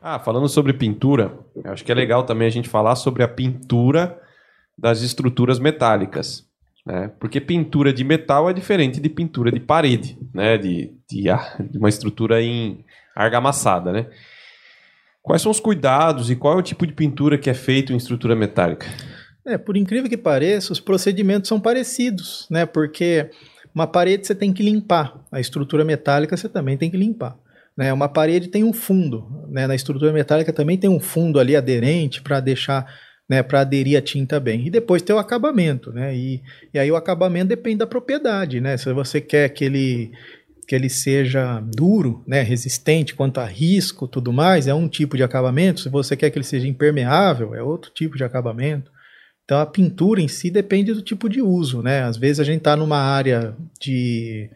Ah, 0.00 0.18
falando 0.18 0.48
sobre 0.48 0.72
pintura, 0.72 1.38
acho 1.64 1.84
que 1.84 1.92
é 1.92 1.94
legal 1.94 2.22
também 2.22 2.46
a 2.46 2.50
gente 2.50 2.68
falar 2.68 2.96
sobre 2.96 3.22
a 3.22 3.28
pintura 3.28 4.18
das 4.76 5.02
estruturas 5.02 5.58
metálicas. 5.58 6.46
Né? 6.86 7.10
Porque 7.20 7.40
pintura 7.40 7.92
de 7.92 8.02
metal 8.04 8.48
é 8.48 8.54
diferente 8.54 9.00
de 9.00 9.08
pintura 9.10 9.52
de 9.52 9.60
parede, 9.60 10.16
né? 10.32 10.56
de, 10.56 10.94
de, 11.06 11.24
de 11.70 11.78
uma 11.78 11.90
estrutura 11.90 12.40
em 12.40 12.84
argamassada. 13.14 13.92
Né? 13.92 14.06
Quais 15.28 15.42
são 15.42 15.52
os 15.52 15.60
cuidados 15.60 16.30
e 16.30 16.36
qual 16.36 16.54
é 16.54 16.56
o 16.56 16.62
tipo 16.62 16.86
de 16.86 16.94
pintura 16.94 17.36
que 17.36 17.50
é 17.50 17.54
feito 17.54 17.92
em 17.92 17.96
estrutura 17.98 18.34
metálica? 18.34 18.86
É, 19.46 19.58
por 19.58 19.76
incrível 19.76 20.08
que 20.08 20.16
pareça, 20.16 20.72
os 20.72 20.80
procedimentos 20.80 21.48
são 21.48 21.60
parecidos, 21.60 22.46
né? 22.50 22.64
Porque 22.64 23.28
uma 23.74 23.86
parede 23.86 24.26
você 24.26 24.34
tem 24.34 24.54
que 24.54 24.62
limpar, 24.62 25.20
a 25.30 25.38
estrutura 25.38 25.84
metálica 25.84 26.34
você 26.34 26.48
também 26.48 26.78
tem 26.78 26.90
que 26.90 26.96
limpar. 26.96 27.36
Né? 27.76 27.92
Uma 27.92 28.08
parede 28.08 28.48
tem 28.48 28.64
um 28.64 28.72
fundo, 28.72 29.46
né? 29.50 29.66
na 29.66 29.74
estrutura 29.74 30.14
metálica 30.14 30.50
também 30.50 30.78
tem 30.78 30.88
um 30.88 30.98
fundo 30.98 31.38
ali 31.38 31.54
aderente 31.54 32.22
para 32.22 32.40
deixar, 32.40 32.86
né, 33.28 33.42
para 33.42 33.60
aderir 33.60 33.98
a 33.98 34.00
tinta 34.00 34.40
bem. 34.40 34.66
E 34.66 34.70
depois 34.70 35.02
tem 35.02 35.14
o 35.14 35.18
acabamento, 35.18 35.92
né? 35.92 36.16
E, 36.16 36.42
e 36.72 36.78
aí 36.78 36.90
o 36.90 36.96
acabamento 36.96 37.48
depende 37.48 37.76
da 37.76 37.86
propriedade, 37.86 38.62
né? 38.62 38.78
Se 38.78 38.90
você 38.94 39.20
quer 39.20 39.50
que 39.50 39.62
ele 39.62 40.10
que 40.68 40.74
ele 40.74 40.90
seja 40.90 41.60
duro, 41.60 42.22
né, 42.26 42.42
resistente 42.42 43.14
quanto 43.14 43.40
a 43.40 43.46
risco, 43.46 44.06
tudo 44.06 44.30
mais, 44.30 44.66
é 44.66 44.74
um 44.74 44.86
tipo 44.86 45.16
de 45.16 45.22
acabamento. 45.22 45.80
Se 45.80 45.88
você 45.88 46.14
quer 46.14 46.28
que 46.28 46.36
ele 46.36 46.44
seja 46.44 46.68
impermeável, 46.68 47.54
é 47.54 47.62
outro 47.62 47.90
tipo 47.90 48.18
de 48.18 48.22
acabamento. 48.22 48.92
Então 49.44 49.58
a 49.58 49.64
pintura 49.64 50.20
em 50.20 50.28
si 50.28 50.50
depende 50.50 50.92
do 50.92 51.00
tipo 51.00 51.26
de 51.26 51.40
uso, 51.40 51.80
né? 51.82 52.02
Às 52.02 52.18
vezes 52.18 52.40
a 52.40 52.44
gente 52.44 52.58
está 52.58 52.76
numa 52.76 52.98
área 52.98 53.56
de, 53.80 54.50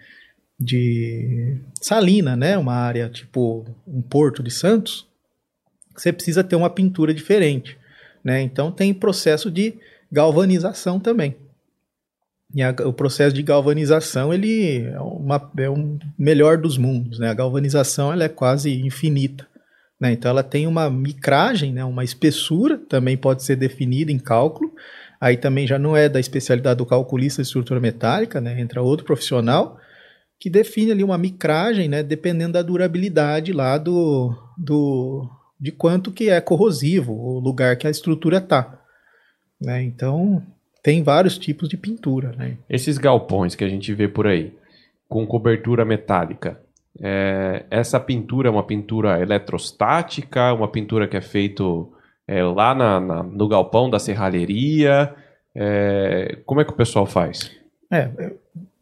de 0.60 1.56
salina, 1.80 2.36
né? 2.36 2.58
Uma 2.58 2.74
área 2.74 3.08
tipo 3.08 3.64
um 3.88 4.02
porto 4.02 4.42
de 4.42 4.50
Santos, 4.50 5.06
você 5.96 6.12
precisa 6.12 6.44
ter 6.44 6.56
uma 6.56 6.68
pintura 6.68 7.14
diferente, 7.14 7.78
né? 8.22 8.42
Então 8.42 8.70
tem 8.70 8.92
processo 8.92 9.50
de 9.50 9.76
galvanização 10.10 11.00
também. 11.00 11.36
E 12.54 12.62
a, 12.62 12.74
o 12.84 12.92
processo 12.92 13.34
de 13.34 13.42
galvanização 13.42 14.32
ele 14.32 14.84
é, 14.84 15.00
uma, 15.00 15.50
é 15.56 15.70
um 15.70 15.98
melhor 16.18 16.58
dos 16.58 16.76
mundos. 16.76 17.18
Né? 17.18 17.28
A 17.28 17.34
galvanização 17.34 18.12
ela 18.12 18.24
é 18.24 18.28
quase 18.28 18.80
infinita. 18.80 19.46
Né? 19.98 20.12
Então 20.12 20.30
ela 20.30 20.42
tem 20.42 20.66
uma 20.66 20.90
micragem, 20.90 21.72
né? 21.72 21.84
uma 21.84 22.04
espessura, 22.04 22.76
também 22.76 23.16
pode 23.16 23.42
ser 23.42 23.56
definida 23.56 24.12
em 24.12 24.18
cálculo. 24.18 24.72
Aí 25.20 25.36
também 25.36 25.66
já 25.66 25.78
não 25.78 25.96
é 25.96 26.08
da 26.08 26.20
especialidade 26.20 26.78
do 26.78 26.86
calculista 26.86 27.40
de 27.40 27.46
estrutura 27.46 27.80
metálica, 27.80 28.40
né? 28.40 28.60
entra 28.60 28.82
outro 28.82 29.06
profissional 29.06 29.78
que 30.38 30.50
define 30.50 30.90
ali 30.90 31.04
uma 31.04 31.16
micragem, 31.16 31.88
né? 31.88 32.02
dependendo 32.02 32.54
da 32.54 32.62
durabilidade 32.62 33.52
lá 33.52 33.78
do, 33.78 34.36
do 34.58 35.30
de 35.58 35.70
quanto 35.70 36.10
que 36.10 36.28
é 36.28 36.40
corrosivo 36.40 37.12
o 37.12 37.38
lugar 37.38 37.76
que 37.76 37.86
a 37.86 37.90
estrutura 37.90 38.38
está. 38.38 38.80
Né? 39.60 39.84
Então 39.84 40.44
tem 40.82 41.02
vários 41.02 41.38
tipos 41.38 41.68
de 41.68 41.76
pintura. 41.76 42.32
Né? 42.36 42.56
Esses 42.68 42.98
galpões 42.98 43.54
que 43.54 43.64
a 43.64 43.68
gente 43.68 43.94
vê 43.94 44.08
por 44.08 44.26
aí, 44.26 44.52
com 45.08 45.26
cobertura 45.26 45.84
metálica, 45.84 46.60
é, 47.00 47.64
essa 47.70 47.98
pintura 47.98 48.48
é 48.48 48.50
uma 48.50 48.64
pintura 48.66 49.20
eletrostática, 49.20 50.52
uma 50.52 50.68
pintura 50.68 51.08
que 51.08 51.16
é 51.16 51.20
feita 51.20 51.62
é, 52.26 52.42
lá 52.42 52.74
na, 52.74 53.00
na, 53.00 53.22
no 53.22 53.48
galpão 53.48 53.88
da 53.88 53.98
serralheria. 53.98 55.14
É, 55.54 56.38
como 56.44 56.60
é 56.60 56.64
que 56.64 56.72
o 56.72 56.76
pessoal 56.76 57.06
faz? 57.06 57.50
É, 57.90 58.10
é 58.18 58.32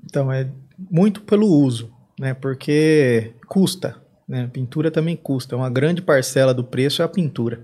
então 0.05 0.33
é 0.33 0.49
muito 0.91 1.21
pelo 1.23 1.47
uso, 1.47 1.93
né? 2.19 2.35
Porque 2.35 3.33
custa, 3.47 3.97
né? 4.27 4.49
Pintura 4.53 4.91
também 4.91 5.15
custa. 5.15 5.57
Uma 5.57 5.71
grande 5.71 6.01
parcela 6.03 6.55
do 6.55 6.65
preço 6.65 7.03
é 7.03 7.05
a 7.05 7.09
pintura. 7.09 7.63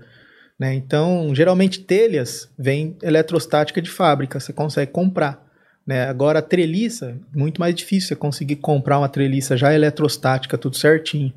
Né? 0.59 0.73
Então, 0.73 1.33
geralmente 1.35 1.81
telhas 1.81 2.49
vem 2.57 2.97
eletrostática 3.01 3.81
de 3.81 3.89
fábrica, 3.89 4.39
você 4.39 4.51
consegue 4.51 4.91
comprar. 4.91 5.45
Né? 5.85 6.07
Agora, 6.07 6.39
a 6.39 6.41
treliça, 6.41 7.17
muito 7.33 7.61
mais 7.61 7.75
difícil 7.75 8.09
você 8.09 8.15
conseguir 8.15 8.57
comprar 8.57 8.97
uma 8.97 9.07
treliça 9.07 9.55
já 9.55 9.73
eletrostática, 9.73 10.57
tudo 10.57 10.75
certinho. 10.75 11.33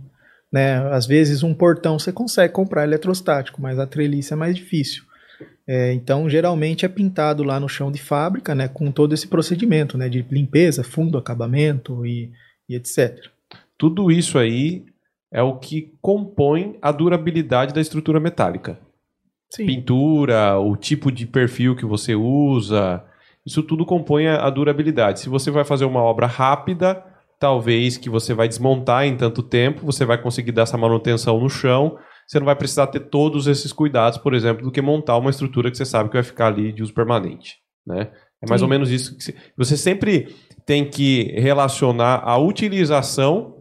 Né? 0.50 0.78
Às 0.92 1.06
vezes 1.06 1.42
um 1.42 1.54
portão 1.54 1.98
você 1.98 2.12
consegue 2.12 2.52
comprar 2.52 2.84
eletrostático, 2.84 3.60
mas 3.60 3.78
a 3.78 3.86
treliça 3.86 4.34
é 4.34 4.36
mais 4.36 4.56
difícil. 4.56 5.04
É, 5.66 5.92
então, 5.92 6.28
geralmente 6.28 6.84
é 6.84 6.88
pintado 6.88 7.44
lá 7.44 7.60
no 7.60 7.68
chão 7.68 7.92
de 7.92 8.02
fábrica, 8.02 8.56
né, 8.56 8.66
com 8.66 8.90
todo 8.90 9.14
esse 9.14 9.28
procedimento 9.28 9.96
né, 9.96 10.08
de 10.08 10.26
limpeza, 10.28 10.82
fundo, 10.82 11.16
acabamento 11.16 12.04
e, 12.04 12.32
e 12.68 12.74
etc. 12.74 13.26
Tudo 13.78 14.10
isso 14.10 14.36
aí 14.36 14.84
é 15.32 15.40
o 15.40 15.58
que 15.58 15.94
compõe 16.02 16.76
a 16.82 16.90
durabilidade 16.90 17.72
da 17.72 17.80
estrutura 17.80 18.18
metálica. 18.18 18.76
Sim. 19.50 19.66
Pintura, 19.66 20.58
o 20.58 20.76
tipo 20.76 21.10
de 21.10 21.26
perfil 21.26 21.74
que 21.74 21.84
você 21.84 22.14
usa, 22.14 23.04
isso 23.44 23.62
tudo 23.62 23.84
compõe 23.84 24.28
a 24.28 24.48
durabilidade. 24.48 25.20
Se 25.20 25.28
você 25.28 25.50
vai 25.50 25.64
fazer 25.64 25.84
uma 25.84 26.02
obra 26.02 26.26
rápida, 26.26 27.04
talvez 27.38 27.96
que 27.96 28.08
você 28.08 28.32
vai 28.32 28.46
desmontar 28.46 29.06
em 29.06 29.16
tanto 29.16 29.42
tempo, 29.42 29.84
você 29.84 30.04
vai 30.04 30.20
conseguir 30.20 30.52
dar 30.52 30.62
essa 30.62 30.78
manutenção 30.78 31.40
no 31.40 31.48
chão, 31.48 31.98
você 32.26 32.38
não 32.38 32.46
vai 32.46 32.54
precisar 32.54 32.86
ter 32.86 33.00
todos 33.00 33.48
esses 33.48 33.72
cuidados, 33.72 34.18
por 34.18 34.34
exemplo, 34.34 34.62
do 34.62 34.70
que 34.70 34.80
montar 34.80 35.16
uma 35.16 35.30
estrutura 35.30 35.70
que 35.70 35.76
você 35.76 35.84
sabe 35.84 36.10
que 36.10 36.16
vai 36.16 36.22
ficar 36.22 36.46
ali 36.46 36.72
de 36.72 36.82
uso 36.82 36.94
permanente, 36.94 37.56
né? 37.84 38.12
É 38.42 38.48
mais 38.48 38.60
Sim. 38.60 38.66
ou 38.66 38.70
menos 38.70 38.90
isso 38.90 39.18
que 39.18 39.34
você 39.56 39.76
sempre 39.76 40.34
tem 40.64 40.88
que 40.88 41.34
relacionar 41.38 42.22
a 42.24 42.38
utilização 42.38 43.56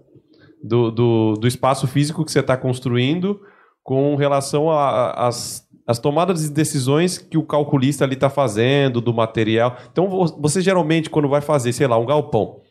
do, 0.63 0.91
do, 0.91 1.33
do 1.33 1.47
espaço 1.47 1.87
físico 1.87 2.23
que 2.23 2.31
você 2.31 2.39
está 2.41 2.55
construindo 2.55 3.41
com 3.83 4.15
relação 4.15 4.69
às 4.69 5.67
as 5.89 5.97
tomadas 5.97 6.43
de 6.43 6.51
decisões 6.51 7.17
que 7.17 7.35
o 7.35 7.41
calculista 7.41 8.05
ali 8.05 8.13
está 8.13 8.29
fazendo, 8.29 9.01
do 9.01 9.11
material. 9.11 9.75
Então, 9.91 10.07
você 10.39 10.61
geralmente, 10.61 11.09
quando 11.09 11.27
vai 11.27 11.41
fazer, 11.41 11.73
sei 11.73 11.87
lá, 11.87 11.97
um 11.97 12.05
galpão, 12.05 12.61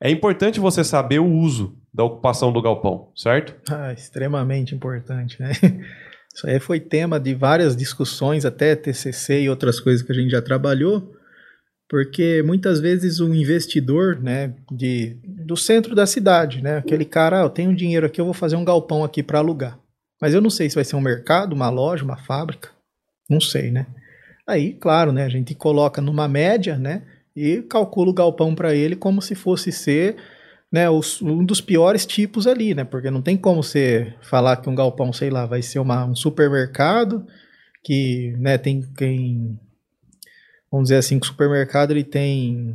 é 0.00 0.10
importante 0.10 0.58
você 0.58 0.82
saber 0.82 1.18
o 1.18 1.30
uso 1.30 1.76
da 1.92 2.02
ocupação 2.02 2.50
do 2.50 2.62
galpão, 2.62 3.10
certo? 3.14 3.54
Ah, 3.70 3.92
extremamente 3.92 4.74
importante, 4.74 5.38
né? 5.38 5.52
Isso 6.34 6.46
aí 6.46 6.58
foi 6.58 6.80
tema 6.80 7.20
de 7.20 7.34
várias 7.34 7.76
discussões, 7.76 8.46
até 8.46 8.74
TCC 8.74 9.42
e 9.42 9.50
outras 9.50 9.78
coisas 9.78 10.00
que 10.00 10.12
a 10.12 10.14
gente 10.14 10.30
já 10.30 10.40
trabalhou, 10.40 11.14
porque 11.86 12.42
muitas 12.42 12.80
vezes 12.80 13.20
o 13.20 13.34
investidor, 13.34 14.18
né, 14.18 14.54
de, 14.72 15.18
do 15.44 15.58
centro 15.58 15.94
da 15.94 16.06
cidade, 16.06 16.62
né, 16.62 16.78
aquele 16.78 17.04
cara, 17.04 17.40
ah, 17.40 17.44
eu 17.44 17.50
tenho 17.50 17.76
dinheiro 17.76 18.06
aqui, 18.06 18.18
eu 18.18 18.24
vou 18.24 18.34
fazer 18.34 18.56
um 18.56 18.64
galpão 18.64 19.04
aqui 19.04 19.22
para 19.22 19.40
alugar. 19.40 19.78
Mas 20.20 20.34
eu 20.34 20.40
não 20.40 20.50
sei 20.50 20.68
se 20.68 20.74
vai 20.74 20.84
ser 20.84 20.96
um 20.96 21.00
mercado, 21.00 21.54
uma 21.54 21.68
loja, 21.68 22.04
uma 22.04 22.16
fábrica. 22.16 22.70
Não 23.28 23.40
sei, 23.40 23.70
né? 23.70 23.86
Aí, 24.46 24.72
claro, 24.74 25.12
né? 25.12 25.24
A 25.24 25.28
gente 25.28 25.54
coloca 25.54 26.00
numa 26.00 26.28
média, 26.28 26.78
né? 26.78 27.02
E 27.34 27.62
calcula 27.62 28.10
o 28.10 28.14
galpão 28.14 28.54
para 28.54 28.74
ele 28.74 28.96
como 28.96 29.20
se 29.20 29.34
fosse 29.34 29.70
ser 29.70 30.16
né, 30.70 30.90
os, 30.90 31.22
um 31.22 31.44
dos 31.44 31.60
piores 31.60 32.04
tipos 32.04 32.46
ali, 32.46 32.74
né? 32.74 32.84
Porque 32.84 33.10
não 33.10 33.22
tem 33.22 33.36
como 33.36 33.62
você 33.62 34.14
falar 34.22 34.56
que 34.56 34.68
um 34.68 34.74
galpão, 34.74 35.12
sei 35.12 35.30
lá, 35.30 35.46
vai 35.46 35.62
ser 35.62 35.78
uma, 35.78 36.04
um 36.04 36.14
supermercado 36.14 37.26
que, 37.82 38.34
né, 38.38 38.58
tem 38.58 38.82
quem 38.96 39.58
vamos 40.70 40.88
dizer 40.88 40.96
assim, 40.96 41.18
que 41.18 41.26
o 41.26 41.28
supermercado 41.30 41.92
ele 41.92 42.04
tem 42.04 42.74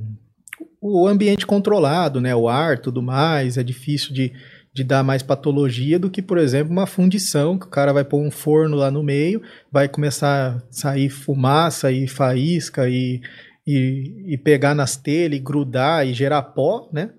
o 0.80 1.08
ambiente 1.08 1.46
controlado, 1.46 2.22
né, 2.22 2.36
o 2.36 2.48
ar, 2.48 2.80
tudo 2.80 3.02
mais, 3.02 3.58
é 3.58 3.64
difícil 3.64 4.14
de 4.14 4.34
de 4.74 4.84
dar 4.84 5.04
mais 5.04 5.22
patologia 5.22 6.00
do 6.00 6.10
que, 6.10 6.22
por 6.22 6.38
exemplo, 6.38 6.72
uma 6.72 6.88
fundição, 6.88 7.58
que 7.58 7.66
o 7.66 7.70
cara 7.70 7.92
vai 7.92 8.06
pôr 8.06 8.22
um 8.22 8.32
forno 8.32 8.78
lá 8.78 8.90
no 8.90 9.04
meio, 9.04 9.42
vai 9.72 9.90
começar 9.90 10.56
a 10.56 10.62
sair 10.70 11.10
fumaça 11.10 11.92
e 11.92 12.08
faísca 12.08 12.88
e, 12.88 13.22
e, 13.68 14.34
e 14.34 14.38
pegar 14.38 14.74
nas 14.74 14.96
telhas, 14.96 15.40
e 15.40 15.44
grudar 15.44 16.08
e 16.08 16.14
gerar 16.14 16.42
pó, 16.42 16.90
né? 16.92 17.12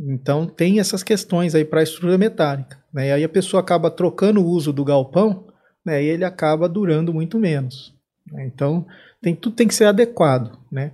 Então 0.00 0.46
tem 0.46 0.80
essas 0.80 1.02
questões 1.02 1.54
aí 1.54 1.64
para 1.64 1.80
a 1.80 1.82
estrutura 1.82 2.16
metálica. 2.16 2.82
Né? 2.92 3.08
E 3.08 3.12
aí 3.12 3.24
a 3.24 3.28
pessoa 3.28 3.60
acaba 3.60 3.90
trocando 3.90 4.40
o 4.40 4.46
uso 4.46 4.72
do 4.72 4.84
galpão 4.84 5.46
né? 5.84 6.02
e 6.02 6.06
ele 6.06 6.24
acaba 6.24 6.68
durando 6.68 7.12
muito 7.12 7.38
menos. 7.38 7.94
Né? 8.32 8.46
Então 8.46 8.86
tem, 9.20 9.34
tudo 9.34 9.54
tem 9.54 9.68
que 9.68 9.74
ser 9.74 9.84
adequado. 9.84 10.58
Né? 10.72 10.92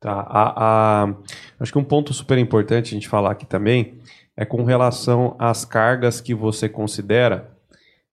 Tá. 0.00 0.14
A, 0.14 1.04
a, 1.04 1.14
acho 1.60 1.72
que 1.72 1.78
um 1.78 1.84
ponto 1.84 2.12
super 2.12 2.36
importante 2.38 2.88
a 2.88 2.94
gente 2.94 3.08
falar 3.08 3.30
aqui 3.30 3.46
também 3.46 4.00
é 4.36 4.44
com 4.44 4.64
relação 4.64 5.36
às 5.38 5.64
cargas 5.64 6.20
que 6.20 6.34
você 6.34 6.68
considera, 6.68 7.50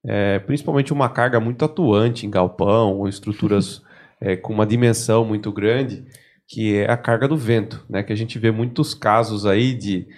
é, 0.04 0.38
principalmente 0.38 0.92
uma 0.92 1.08
carga 1.08 1.40
muito 1.40 1.64
atuante 1.64 2.26
em 2.26 2.30
galpão 2.30 2.98
ou 2.98 3.08
estruturas 3.08 3.82
é, 4.20 4.36
com 4.36 4.52
uma 4.52 4.66
dimensão 4.66 5.24
muito 5.24 5.50
grande, 5.52 6.04
que 6.46 6.76
é 6.76 6.90
a 6.90 6.96
carga 6.96 7.28
do 7.28 7.36
vento, 7.36 7.84
né? 7.88 8.02
Que 8.02 8.12
a 8.12 8.16
gente 8.16 8.38
vê 8.38 8.50
muitos 8.50 8.92
casos 8.92 9.46
aí 9.46 9.72
de 9.72 10.08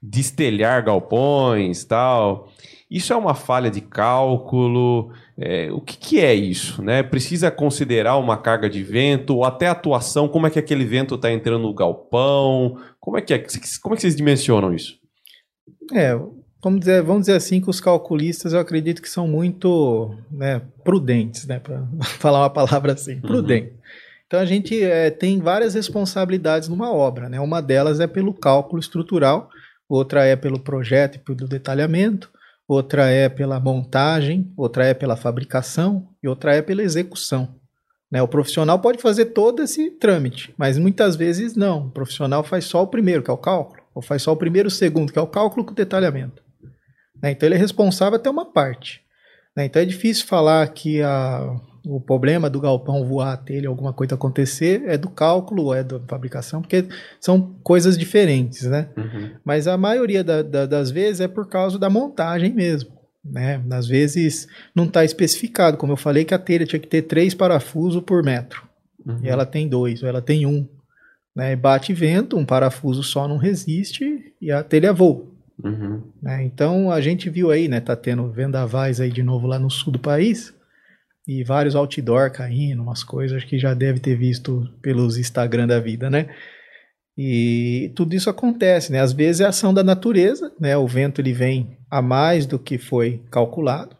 destelhar 0.00 0.84
galpões, 0.84 1.84
tal. 1.84 2.48
Isso 2.90 3.12
é 3.12 3.16
uma 3.16 3.34
falha 3.34 3.70
de 3.70 3.80
cálculo? 3.80 5.12
É, 5.38 5.70
o 5.72 5.80
que, 5.80 5.96
que, 5.96 6.20
é 6.20 6.34
isso? 6.34 6.82
Né? 6.82 7.02
Precisa 7.02 7.50
considerar 7.50 8.16
uma 8.16 8.36
carga 8.36 8.68
de 8.68 8.82
vento 8.82 9.36
ou 9.36 9.44
até 9.44 9.68
atuação? 9.68 10.28
Como 10.28 10.46
é 10.46 10.50
que 10.50 10.58
aquele 10.58 10.84
vento 10.84 11.14
está 11.14 11.30
entrando 11.30 11.62
no 11.62 11.74
galpão? 11.74 12.76
Como 12.98 13.16
é 13.16 13.20
que 13.20 13.34
é? 13.34 13.38
Como 13.80 13.94
é 13.94 13.96
que 13.96 14.02
vocês 14.02 14.16
dimensionam 14.16 14.74
isso? 14.74 14.99
É, 15.92 16.14
vamos 16.62 16.80
dizer, 16.80 17.02
vamos 17.02 17.22
dizer 17.22 17.34
assim 17.34 17.60
que 17.60 17.70
os 17.70 17.80
calculistas 17.80 18.52
eu 18.52 18.60
acredito 18.60 19.02
que 19.02 19.08
são 19.08 19.26
muito 19.26 20.14
né, 20.30 20.62
prudentes, 20.84 21.46
né, 21.46 21.58
para 21.58 21.82
falar 22.18 22.40
uma 22.40 22.50
palavra 22.50 22.92
assim, 22.92 23.14
uhum. 23.14 23.20
prudente. 23.20 23.72
Então 24.26 24.38
a 24.38 24.44
gente 24.44 24.80
é, 24.80 25.10
tem 25.10 25.40
várias 25.40 25.74
responsabilidades 25.74 26.68
numa 26.68 26.92
obra, 26.92 27.28
né? 27.28 27.40
Uma 27.40 27.60
delas 27.60 27.98
é 27.98 28.06
pelo 28.06 28.32
cálculo 28.32 28.78
estrutural, 28.78 29.50
outra 29.88 30.24
é 30.24 30.36
pelo 30.36 30.60
projeto 30.60 31.16
e 31.16 31.18
pelo 31.18 31.48
detalhamento, 31.48 32.30
outra 32.68 33.10
é 33.10 33.28
pela 33.28 33.58
montagem, 33.58 34.52
outra 34.56 34.86
é 34.86 34.94
pela 34.94 35.16
fabricação 35.16 36.06
e 36.22 36.28
outra 36.28 36.54
é 36.54 36.62
pela 36.62 36.80
execução. 36.80 37.56
Né? 38.08 38.22
O 38.22 38.28
profissional 38.28 38.78
pode 38.78 38.98
fazer 39.02 39.26
todo 39.26 39.62
esse 39.62 39.90
trâmite, 39.90 40.54
mas 40.56 40.78
muitas 40.78 41.16
vezes 41.16 41.56
não. 41.56 41.86
O 41.86 41.90
profissional 41.90 42.44
faz 42.44 42.66
só 42.66 42.84
o 42.84 42.86
primeiro, 42.86 43.24
que 43.24 43.30
é 43.30 43.34
o 43.34 43.38
cálculo 43.38 43.79
ou 43.94 44.02
faz 44.02 44.22
só 44.22 44.32
o 44.32 44.36
primeiro 44.36 44.66
e 44.66 44.70
o 44.70 44.72
segundo, 44.72 45.12
que 45.12 45.18
é 45.18 45.22
o 45.22 45.26
cálculo 45.26 45.64
com 45.64 45.74
detalhamento. 45.74 46.42
Né? 47.22 47.32
Então 47.32 47.46
ele 47.46 47.56
é 47.56 47.58
responsável 47.58 48.16
até 48.16 48.30
uma 48.30 48.44
parte. 48.44 49.02
Né? 49.56 49.64
Então 49.64 49.80
é 49.80 49.84
difícil 49.84 50.26
falar 50.26 50.66
que 50.68 51.02
a, 51.02 51.56
o 51.84 52.00
problema 52.00 52.48
do 52.48 52.60
galpão 52.60 53.04
voar 53.04 53.32
a 53.32 53.36
telha, 53.36 53.68
alguma 53.68 53.92
coisa 53.92 54.14
acontecer, 54.14 54.82
é 54.86 54.96
do 54.96 55.08
cálculo 55.08 55.64
ou 55.64 55.74
é 55.74 55.82
da 55.82 56.00
fabricação, 56.00 56.60
porque 56.60 56.86
são 57.20 57.54
coisas 57.62 57.96
diferentes, 57.96 58.64
né? 58.64 58.88
Uhum. 58.96 59.30
Mas 59.44 59.66
a 59.66 59.76
maioria 59.76 60.22
da, 60.22 60.42
da, 60.42 60.66
das 60.66 60.90
vezes 60.90 61.20
é 61.20 61.28
por 61.28 61.48
causa 61.48 61.78
da 61.78 61.90
montagem 61.90 62.52
mesmo. 62.52 63.00
Né? 63.24 63.62
Às 63.70 63.86
vezes 63.86 64.48
não 64.74 64.84
está 64.84 65.04
especificado, 65.04 65.76
como 65.76 65.92
eu 65.92 65.96
falei 65.96 66.24
que 66.24 66.34
a 66.34 66.38
telha 66.38 66.66
tinha 66.66 66.80
que 66.80 66.88
ter 66.88 67.02
três 67.02 67.34
parafusos 67.34 68.02
por 68.02 68.22
metro. 68.22 68.66
Uhum. 69.04 69.20
E 69.22 69.28
ela 69.28 69.46
tem 69.46 69.68
dois, 69.68 70.02
ou 70.02 70.08
ela 70.08 70.22
tem 70.22 70.46
um. 70.46 70.66
Né? 71.34 71.54
Bate 71.56 71.92
vento, 71.92 72.36
um 72.36 72.44
parafuso 72.44 73.02
só 73.02 73.28
não 73.28 73.36
resiste 73.36 74.34
e 74.40 74.50
a 74.50 74.62
telha 74.62 74.92
voa. 74.92 75.26
Uhum. 75.62 76.02
Né? 76.22 76.44
Então 76.44 76.90
a 76.90 77.00
gente 77.00 77.28
viu 77.28 77.50
aí, 77.50 77.68
né? 77.68 77.80
Tá 77.80 77.94
tendo 77.94 78.30
vendavais 78.30 79.00
aí 79.00 79.10
de 79.10 79.22
novo 79.22 79.46
lá 79.46 79.58
no 79.58 79.70
sul 79.70 79.92
do 79.92 79.98
país 79.98 80.54
e 81.28 81.44
vários 81.44 81.76
outdoor 81.76 82.32
caindo, 82.32 82.82
umas 82.82 83.04
coisas 83.04 83.44
que 83.44 83.58
já 83.58 83.74
deve 83.74 84.00
ter 84.00 84.16
visto 84.16 84.68
pelos 84.82 85.18
Instagram 85.18 85.66
da 85.66 85.78
vida, 85.78 86.10
né? 86.10 86.28
E 87.16 87.92
tudo 87.94 88.14
isso 88.14 88.30
acontece, 88.30 88.90
né? 88.90 89.00
Às 89.00 89.12
vezes 89.12 89.40
é 89.40 89.44
ação 89.44 89.74
da 89.74 89.84
natureza, 89.84 90.52
né? 90.58 90.76
O 90.76 90.86
vento 90.86 91.20
ele 91.20 91.32
vem 91.32 91.76
a 91.90 92.00
mais 92.00 92.46
do 92.46 92.58
que 92.58 92.78
foi 92.78 93.22
calculado, 93.30 93.96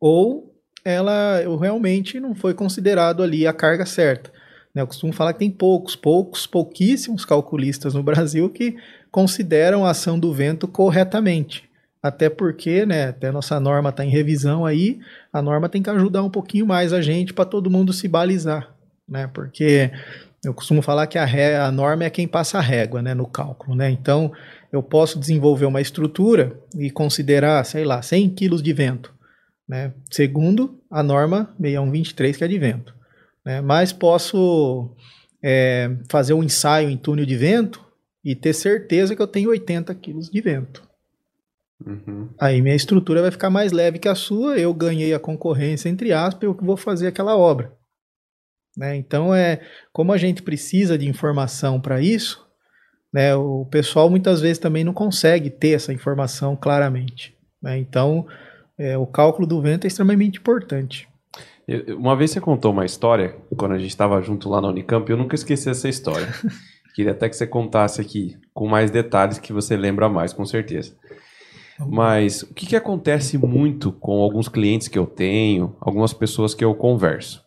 ou 0.00 0.54
ela 0.84 1.40
realmente 1.60 2.18
não 2.18 2.34
foi 2.34 2.54
considerado 2.54 3.22
ali 3.22 3.46
a 3.46 3.52
carga 3.52 3.84
certa. 3.84 4.32
Né? 4.74 4.82
Eu 4.82 4.86
costumo 4.86 5.12
falar 5.12 5.32
que 5.32 5.40
tem 5.40 5.50
poucos, 5.50 5.96
poucos, 5.96 6.46
pouquíssimos 6.46 7.24
calculistas 7.24 7.94
no 7.94 8.02
Brasil 8.02 8.48
que 8.50 8.76
consideram 9.10 9.84
a 9.84 9.90
ação 9.90 10.18
do 10.18 10.32
vento 10.32 10.68
corretamente. 10.68 11.68
Até 12.02 12.30
porque, 12.30 12.86
né, 12.86 13.08
até 13.08 13.32
nossa 13.32 13.58
norma 13.58 13.90
está 13.90 14.04
em 14.04 14.10
revisão 14.10 14.64
aí, 14.64 15.00
a 15.32 15.42
norma 15.42 15.68
tem 15.68 15.82
que 15.82 15.90
ajudar 15.90 16.22
um 16.22 16.30
pouquinho 16.30 16.66
mais 16.66 16.92
a 16.92 17.00
gente 17.02 17.34
para 17.34 17.44
todo 17.44 17.70
mundo 17.70 17.92
se 17.92 18.06
balizar, 18.06 18.72
né? 19.08 19.26
Porque 19.26 19.90
eu 20.44 20.54
costumo 20.54 20.80
falar 20.80 21.08
que 21.08 21.18
a, 21.18 21.24
ré, 21.24 21.58
a 21.58 21.72
norma 21.72 22.04
é 22.04 22.10
quem 22.10 22.28
passa 22.28 22.58
a 22.58 22.60
régua, 22.60 23.02
né, 23.02 23.14
no 23.14 23.26
cálculo, 23.26 23.74
né? 23.74 23.90
Então, 23.90 24.30
eu 24.72 24.80
posso 24.80 25.18
desenvolver 25.18 25.66
uma 25.66 25.80
estrutura 25.80 26.56
e 26.76 26.88
considerar, 26.88 27.64
sei 27.64 27.84
lá, 27.84 28.00
100 28.00 28.30
kg 28.30 28.62
de 28.62 28.72
vento, 28.72 29.12
né? 29.68 29.92
Segundo 30.08 30.80
a 30.88 31.02
norma 31.02 31.52
6123 31.58 32.36
que 32.36 32.44
é 32.44 32.48
de 32.48 32.58
vento 32.60 32.97
né? 33.44 33.60
mas 33.60 33.92
posso 33.92 34.94
é, 35.42 35.96
fazer 36.08 36.34
um 36.34 36.42
ensaio 36.42 36.90
em 36.90 36.96
túnel 36.96 37.26
de 37.26 37.36
vento 37.36 37.84
e 38.24 38.34
ter 38.34 38.52
certeza 38.52 39.14
que 39.14 39.22
eu 39.22 39.26
tenho 39.26 39.50
80 39.50 39.94
quilos 39.94 40.28
de 40.28 40.40
vento. 40.40 40.86
Uhum. 41.84 42.28
Aí 42.40 42.60
minha 42.60 42.74
estrutura 42.74 43.22
vai 43.22 43.30
ficar 43.30 43.50
mais 43.50 43.72
leve 43.72 43.98
que 43.98 44.08
a 44.08 44.14
sua, 44.14 44.58
eu 44.58 44.74
ganhei 44.74 45.14
a 45.14 45.20
concorrência, 45.20 45.88
entre 45.88 46.12
aspas, 46.12 46.42
eu 46.42 46.54
vou 46.54 46.76
fazer 46.76 47.06
aquela 47.06 47.36
obra. 47.36 47.72
Né? 48.76 48.96
Então, 48.96 49.34
é 49.34 49.60
como 49.92 50.12
a 50.12 50.16
gente 50.16 50.42
precisa 50.42 50.98
de 50.98 51.08
informação 51.08 51.80
para 51.80 52.00
isso, 52.00 52.46
né, 53.12 53.34
o 53.34 53.64
pessoal 53.64 54.10
muitas 54.10 54.40
vezes 54.40 54.58
também 54.58 54.84
não 54.84 54.92
consegue 54.92 55.50
ter 55.50 55.70
essa 55.70 55.92
informação 55.92 56.54
claramente. 56.54 57.36
Né? 57.62 57.78
Então, 57.78 58.26
é, 58.76 58.96
o 58.98 59.06
cálculo 59.06 59.46
do 59.46 59.60
vento 59.60 59.84
é 59.84 59.88
extremamente 59.88 60.38
importante. 60.38 61.08
Uma 61.96 62.16
vez 62.16 62.30
você 62.30 62.40
contou 62.40 62.72
uma 62.72 62.86
história, 62.86 63.36
quando 63.56 63.72
a 63.72 63.78
gente 63.78 63.90
estava 63.90 64.20
junto 64.22 64.48
lá 64.48 64.60
na 64.60 64.68
Unicamp, 64.68 65.08
eu 65.10 65.18
nunca 65.18 65.34
esqueci 65.34 65.68
essa 65.68 65.88
história. 65.88 66.26
Queria 66.94 67.12
até 67.12 67.28
que 67.28 67.36
você 67.36 67.46
contasse 67.46 68.00
aqui, 68.00 68.36
com 68.54 68.66
mais 68.66 68.90
detalhes 68.90 69.38
que 69.38 69.52
você 69.52 69.76
lembra 69.76 70.08
mais, 70.08 70.32
com 70.32 70.46
certeza. 70.46 70.96
Mas 71.86 72.42
o 72.42 72.54
que, 72.54 72.66
que 72.66 72.74
acontece 72.74 73.38
muito 73.38 73.92
com 73.92 74.20
alguns 74.20 74.48
clientes 74.48 74.88
que 74.88 74.98
eu 74.98 75.06
tenho, 75.06 75.76
algumas 75.80 76.12
pessoas 76.12 76.54
que 76.54 76.64
eu 76.64 76.74
converso? 76.74 77.44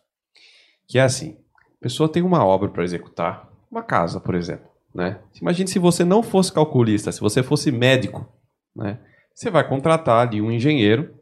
Que 0.86 0.98
é 0.98 1.02
assim, 1.02 1.36
a 1.80 1.82
pessoa 1.82 2.08
tem 2.08 2.22
uma 2.22 2.44
obra 2.44 2.68
para 2.68 2.84
executar, 2.84 3.50
uma 3.70 3.82
casa, 3.82 4.20
por 4.20 4.34
exemplo. 4.34 4.70
Né? 4.94 5.18
Imagine 5.40 5.68
se 5.68 5.78
você 5.78 6.04
não 6.04 6.22
fosse 6.22 6.52
calculista, 6.52 7.10
se 7.10 7.20
você 7.20 7.42
fosse 7.42 7.72
médico. 7.72 8.26
Né? 8.74 9.00
Você 9.34 9.50
vai 9.50 9.66
contratar 9.68 10.26
ali 10.26 10.40
um 10.40 10.50
engenheiro 10.50 11.14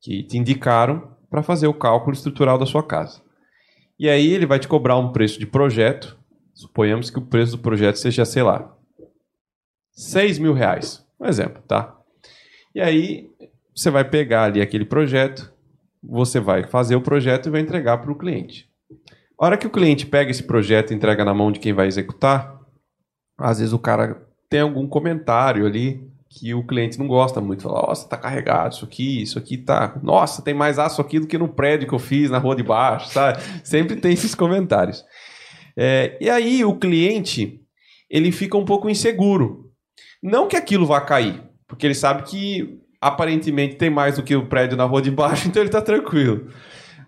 que 0.00 0.22
te 0.22 0.38
indicaram 0.38 1.13
para 1.34 1.42
fazer 1.42 1.66
o 1.66 1.74
cálculo 1.74 2.14
estrutural 2.14 2.56
da 2.56 2.64
sua 2.64 2.80
casa. 2.80 3.20
E 3.98 4.08
aí 4.08 4.32
ele 4.32 4.46
vai 4.46 4.60
te 4.60 4.68
cobrar 4.68 4.96
um 4.96 5.10
preço 5.10 5.36
de 5.36 5.44
projeto. 5.44 6.16
Suponhamos 6.54 7.10
que 7.10 7.18
o 7.18 7.26
preço 7.26 7.56
do 7.56 7.58
projeto 7.60 7.96
seja, 7.96 8.24
sei 8.24 8.44
lá, 8.44 8.72
6 9.90 10.38
mil 10.38 10.52
reais. 10.52 11.04
Um 11.18 11.26
exemplo, 11.26 11.60
tá? 11.66 11.98
E 12.72 12.80
aí 12.80 13.28
você 13.74 13.90
vai 13.90 14.08
pegar 14.08 14.44
ali 14.44 14.62
aquele 14.62 14.84
projeto, 14.84 15.52
você 16.00 16.38
vai 16.38 16.62
fazer 16.68 16.94
o 16.94 17.02
projeto 17.02 17.46
e 17.46 17.50
vai 17.50 17.62
entregar 17.62 17.98
para 17.98 18.12
o 18.12 18.16
cliente. 18.16 18.70
A 19.36 19.46
hora 19.46 19.56
que 19.56 19.66
o 19.66 19.70
cliente 19.70 20.06
pega 20.06 20.30
esse 20.30 20.44
projeto 20.44 20.92
e 20.92 20.94
entrega 20.94 21.24
na 21.24 21.34
mão 21.34 21.50
de 21.50 21.58
quem 21.58 21.72
vai 21.72 21.88
executar, 21.88 22.60
às 23.36 23.58
vezes 23.58 23.72
o 23.72 23.78
cara 23.80 24.24
tem 24.48 24.60
algum 24.60 24.86
comentário 24.86 25.66
ali 25.66 26.08
que 26.34 26.52
o 26.52 26.66
cliente 26.66 26.98
não 26.98 27.06
gosta 27.06 27.40
muito. 27.40 27.62
Fala, 27.62 27.86
nossa, 27.86 28.08
tá 28.08 28.16
carregado 28.16 28.74
isso 28.74 28.84
aqui, 28.84 29.22
isso 29.22 29.38
aqui 29.38 29.56
tá. 29.56 29.98
Nossa, 30.02 30.42
tem 30.42 30.52
mais 30.52 30.78
aço 30.78 31.00
aqui 31.00 31.20
do 31.20 31.26
que 31.26 31.38
no 31.38 31.48
prédio 31.48 31.86
que 31.86 31.94
eu 31.94 31.98
fiz 31.98 32.30
na 32.30 32.38
rua 32.38 32.56
de 32.56 32.62
baixo, 32.62 33.10
sabe? 33.10 33.40
Sempre 33.62 33.96
tem 33.96 34.12
esses 34.12 34.34
comentários. 34.34 35.04
É, 35.76 36.18
e 36.20 36.28
aí 36.28 36.64
o 36.64 36.76
cliente 36.76 37.60
ele 38.10 38.32
fica 38.32 38.56
um 38.56 38.64
pouco 38.64 38.90
inseguro. 38.90 39.70
Não 40.22 40.48
que 40.48 40.56
aquilo 40.56 40.86
vá 40.86 41.00
cair, 41.00 41.42
porque 41.68 41.86
ele 41.86 41.94
sabe 41.94 42.24
que 42.24 42.80
aparentemente 43.00 43.76
tem 43.76 43.90
mais 43.90 44.16
do 44.16 44.22
que 44.22 44.34
o 44.34 44.46
prédio 44.46 44.76
na 44.76 44.84
rua 44.84 45.02
de 45.02 45.10
baixo, 45.10 45.46
então 45.48 45.62
ele 45.62 45.68
está 45.68 45.82
tranquilo. 45.82 46.48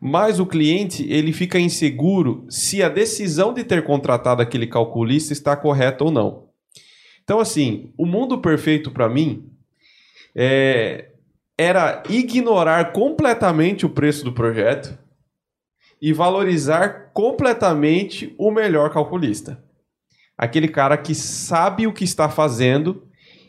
Mas 0.00 0.38
o 0.38 0.46
cliente 0.46 1.06
ele 1.10 1.32
fica 1.32 1.58
inseguro 1.58 2.46
se 2.48 2.82
a 2.82 2.88
decisão 2.88 3.52
de 3.52 3.64
ter 3.64 3.82
contratado 3.82 4.42
aquele 4.42 4.66
calculista 4.66 5.32
está 5.32 5.56
correta 5.56 6.04
ou 6.04 6.10
não. 6.10 6.45
Então, 7.26 7.40
assim, 7.40 7.92
o 7.98 8.06
mundo 8.06 8.38
perfeito 8.38 8.88
para 8.88 9.08
mim 9.08 9.50
é, 10.32 11.06
era 11.58 12.04
ignorar 12.08 12.92
completamente 12.92 13.84
o 13.84 13.90
preço 13.90 14.24
do 14.24 14.32
projeto 14.32 14.96
e 16.00 16.12
valorizar 16.12 17.10
completamente 17.12 18.32
o 18.38 18.52
melhor 18.52 18.92
calculista. 18.92 19.60
Aquele 20.38 20.68
cara 20.68 20.96
que 20.96 21.16
sabe 21.16 21.84
o 21.88 21.92
que 21.92 22.04
está 22.04 22.28
fazendo 22.28 23.08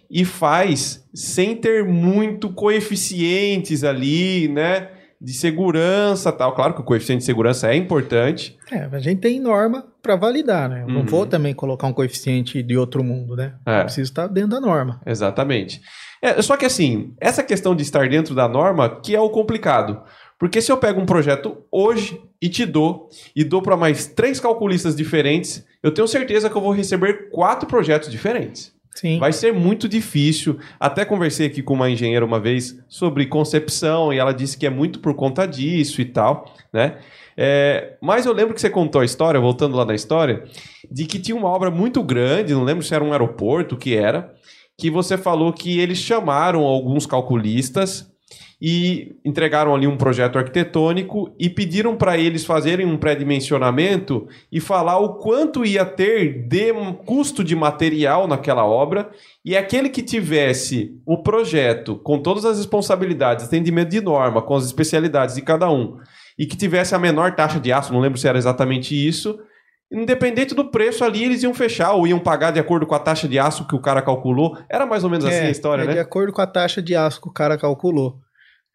e 0.09 0.25
faz 0.25 1.07
sem 1.13 1.55
ter 1.55 1.85
muito 1.85 2.51
coeficientes 2.51 3.83
ali, 3.83 4.47
né? 4.47 4.89
De 5.19 5.33
segurança 5.33 6.31
tal. 6.31 6.53
Claro 6.53 6.73
que 6.73 6.81
o 6.81 6.83
coeficiente 6.83 7.19
de 7.19 7.25
segurança 7.25 7.67
é 7.69 7.75
importante. 7.75 8.57
É, 8.71 8.87
a 8.91 8.99
gente 8.99 9.19
tem 9.19 9.39
norma 9.39 9.85
para 10.01 10.15
validar, 10.15 10.69
né? 10.69 10.83
Eu 10.83 10.87
uhum. 10.87 10.93
não 10.93 11.05
vou 11.05 11.25
também 11.25 11.53
colocar 11.53 11.87
um 11.87 11.93
coeficiente 11.93 12.61
de 12.61 12.77
outro 12.77 13.03
mundo, 13.03 13.35
né? 13.35 13.55
É. 13.65 13.79
Eu 13.79 13.83
preciso 13.85 14.11
estar 14.11 14.27
dentro 14.27 14.51
da 14.51 14.61
norma. 14.61 15.01
Exatamente. 15.05 15.81
É, 16.21 16.41
só 16.41 16.55
que 16.55 16.65
assim, 16.65 17.13
essa 17.19 17.43
questão 17.43 17.75
de 17.75 17.83
estar 17.83 18.07
dentro 18.09 18.33
da 18.33 18.47
norma 18.47 19.01
que 19.01 19.15
é 19.15 19.19
o 19.19 19.29
complicado. 19.29 20.01
Porque 20.39 20.61
se 20.61 20.71
eu 20.71 20.77
pego 20.77 21.01
um 21.01 21.05
projeto 21.05 21.57
hoje 21.71 22.21
e 22.39 22.47
te 22.47 22.65
dou, 22.65 23.09
e 23.35 23.43
dou 23.43 23.61
para 23.61 23.75
mais 23.75 24.05
três 24.05 24.39
calculistas 24.39 24.95
diferentes, 24.95 25.65
eu 25.81 25.91
tenho 25.91 26.07
certeza 26.07 26.49
que 26.49 26.55
eu 26.55 26.61
vou 26.61 26.71
receber 26.71 27.29
quatro 27.31 27.67
projetos 27.67 28.11
diferentes. 28.11 28.71
Sim. 28.97 29.19
Vai 29.19 29.31
ser 29.31 29.53
muito 29.53 29.87
difícil. 29.87 30.57
Até 30.79 31.05
conversei 31.05 31.45
aqui 31.45 31.61
com 31.61 31.75
uma 31.75 31.87
engenheira 31.87 32.25
uma 32.25 32.39
vez 32.39 32.79
sobre 32.87 33.27
concepção 33.27 34.11
e 34.11 34.17
ela 34.17 34.33
disse 34.33 34.57
que 34.57 34.65
é 34.65 34.71
muito 34.71 34.99
por 34.99 35.13
conta 35.13 35.45
disso 35.47 36.01
e 36.01 36.05
tal, 36.05 36.51
né? 36.73 36.97
É, 37.37 37.95
mas 38.01 38.25
eu 38.25 38.33
lembro 38.33 38.55
que 38.55 38.61
você 38.61 38.71
contou 38.71 39.01
a 39.01 39.05
história, 39.05 39.39
voltando 39.39 39.77
lá 39.77 39.85
na 39.85 39.93
história, 39.93 40.45
de 40.89 41.05
que 41.05 41.19
tinha 41.19 41.37
uma 41.37 41.47
obra 41.47 41.69
muito 41.69 42.01
grande, 42.01 42.55
não 42.55 42.63
lembro 42.63 42.83
se 42.83 42.95
era 42.95 43.03
um 43.03 43.11
aeroporto, 43.11 43.75
o 43.75 43.77
que 43.77 43.95
era, 43.95 44.33
que 44.75 44.89
você 44.89 45.15
falou 45.15 45.53
que 45.53 45.79
eles 45.79 45.99
chamaram 45.99 46.63
alguns 46.63 47.05
calculistas 47.05 48.11
e 48.61 49.15
entregaram 49.23 49.75
ali 49.75 49.85
um 49.85 49.97
projeto 49.97 50.37
arquitetônico 50.37 51.33
e 51.39 51.49
pediram 51.49 51.95
para 51.95 52.17
eles 52.17 52.43
fazerem 52.43 52.85
um 52.85 52.97
pré-dimensionamento 52.97 54.27
e 54.51 54.59
falar 54.59 54.97
o 54.97 55.15
quanto 55.15 55.63
ia 55.63 55.85
ter 55.85 56.47
de 56.47 56.73
custo 57.05 57.43
de 57.43 57.55
material 57.55 58.27
naquela 58.27 58.65
obra. 58.65 59.09
E 59.45 59.55
aquele 59.55 59.89
que 59.89 60.01
tivesse 60.01 60.99
o 61.05 61.21
projeto 61.21 61.95
com 61.97 62.19
todas 62.19 62.45
as 62.45 62.57
responsabilidades, 62.57 63.45
atendimento 63.45 63.89
de 63.89 64.01
norma, 64.01 64.41
com 64.41 64.55
as 64.55 64.65
especialidades 64.65 65.35
de 65.35 65.41
cada 65.41 65.69
um 65.69 65.97
e 66.37 66.45
que 66.45 66.55
tivesse 66.55 66.93
a 66.93 66.99
menor 66.99 67.35
taxa 67.35 67.59
de 67.59 67.71
aço, 67.71 67.91
não 67.91 67.99
lembro 67.99 68.19
se 68.19 68.27
era 68.27 68.37
exatamente 68.37 68.93
isso, 68.95 69.39
independente 69.91 70.53
do 70.53 70.69
preço 70.69 71.03
ali, 71.03 71.23
eles 71.23 71.43
iam 71.43 71.53
fechar 71.53 71.93
ou 71.93 72.07
iam 72.07 72.19
pagar 72.19 72.51
de 72.51 72.59
acordo 72.59 72.85
com 72.85 72.95
a 72.95 72.99
taxa 72.99 73.27
de 73.27 73.39
aço 73.39 73.67
que 73.67 73.75
o 73.75 73.81
cara 73.81 74.01
calculou. 74.01 74.57
Era 74.69 74.85
mais 74.85 75.03
ou 75.03 75.09
menos 75.09 75.25
é, 75.25 75.29
assim 75.29 75.47
a 75.47 75.51
história, 75.51 75.83
é 75.83 75.87
né? 75.87 75.93
De 75.93 75.99
acordo 75.99 76.33
com 76.33 76.41
a 76.41 76.47
taxa 76.47 76.81
de 76.81 76.95
aço 76.95 77.21
que 77.21 77.29
o 77.29 77.33
cara 77.33 77.57
calculou 77.57 78.19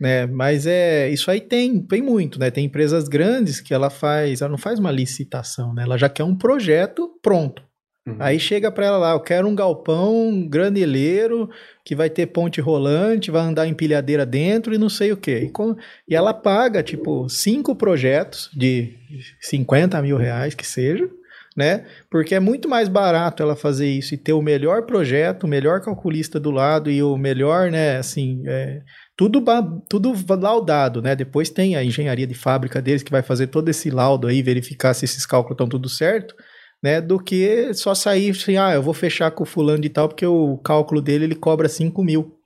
né? 0.02 0.26
Mas 0.26 0.66
é 0.66 1.08
isso 1.10 1.30
aí 1.30 1.40
tem, 1.40 1.80
tem 1.80 2.02
muito, 2.02 2.36
né? 2.36 2.50
Tem 2.50 2.64
empresas 2.64 3.06
grandes 3.06 3.60
que 3.60 3.72
ela 3.72 3.88
faz, 3.88 4.40
ela 4.40 4.50
não 4.50 4.58
faz 4.58 4.80
uma 4.80 4.90
licitação, 4.90 5.72
né? 5.72 5.84
Ela 5.84 5.96
já 5.96 6.08
quer 6.08 6.24
um 6.24 6.36
projeto 6.36 7.08
pronto. 7.22 7.62
Uhum. 8.04 8.16
Aí 8.18 8.38
chega 8.38 8.70
para 8.70 8.86
ela 8.86 8.98
lá, 8.98 9.12
eu 9.12 9.20
quero 9.20 9.46
um 9.46 9.54
galpão 9.54 10.46
graneleiro 10.48 11.48
que 11.84 11.94
vai 11.94 12.10
ter 12.10 12.26
ponte 12.26 12.60
rolante, 12.60 13.30
vai 13.30 13.42
andar 13.42 13.66
empilhadeira 13.66 14.26
dentro 14.26 14.74
e 14.74 14.78
não 14.78 14.88
sei 14.88 15.12
o 15.12 15.16
que. 15.16 15.36
E, 15.36 15.48
com, 15.50 15.76
e 16.08 16.14
ela 16.14 16.34
paga, 16.34 16.82
tipo, 16.82 17.28
cinco 17.28 17.76
projetos 17.76 18.50
de 18.54 18.94
50 19.40 20.02
mil 20.02 20.16
reais, 20.16 20.52
que 20.52 20.66
seja, 20.66 21.08
né? 21.56 21.84
Porque 22.10 22.34
é 22.34 22.40
muito 22.40 22.68
mais 22.68 22.88
barato 22.88 23.40
ela 23.40 23.54
fazer 23.54 23.88
isso 23.88 24.14
e 24.14 24.18
ter 24.18 24.32
o 24.32 24.42
melhor 24.42 24.82
projeto, 24.82 25.44
o 25.44 25.48
melhor 25.48 25.80
calculista 25.80 26.40
do 26.40 26.50
lado 26.50 26.90
e 26.90 27.00
o 27.04 27.16
melhor, 27.16 27.70
né, 27.70 27.98
assim, 27.98 28.42
é, 28.46 28.82
tudo, 29.16 29.44
tudo 29.88 30.12
laudado, 30.40 31.00
né? 31.00 31.14
Depois 31.14 31.50
tem 31.50 31.76
a 31.76 31.84
engenharia 31.84 32.26
de 32.26 32.34
fábrica 32.34 32.82
deles 32.82 33.04
que 33.04 33.12
vai 33.12 33.22
fazer 33.22 33.46
todo 33.46 33.68
esse 33.68 33.90
laudo 33.90 34.26
aí, 34.26 34.42
verificar 34.42 34.92
se 34.92 35.04
esses 35.04 35.24
cálculos 35.24 35.54
estão 35.54 35.68
tudo 35.68 35.88
certo, 35.88 36.34
né? 36.82 37.00
Do 37.00 37.18
que 37.18 37.72
só 37.74 37.94
sair 37.94 38.30
assim, 38.30 38.56
ah, 38.56 38.74
eu 38.74 38.82
vou 38.82 38.94
fechar 38.94 39.30
com 39.30 39.44
o 39.44 39.46
fulano 39.46 39.82
de 39.82 39.88
tal, 39.88 40.08
porque 40.08 40.26
o 40.26 40.58
cálculo 40.58 41.00
dele 41.00 41.24
ele 41.24 41.34
cobra 41.34 41.68
5 41.68 42.02
mil. 42.02 42.38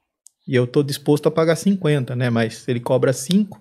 E 0.47 0.55
eu 0.55 0.65
estou 0.65 0.83
disposto 0.83 1.27
a 1.27 1.31
pagar 1.31 1.57
50, 1.57 2.15
né? 2.15 2.31
Mas 2.31 2.69
ele 2.69 2.79
cobra 2.79 3.13
5, 3.13 3.61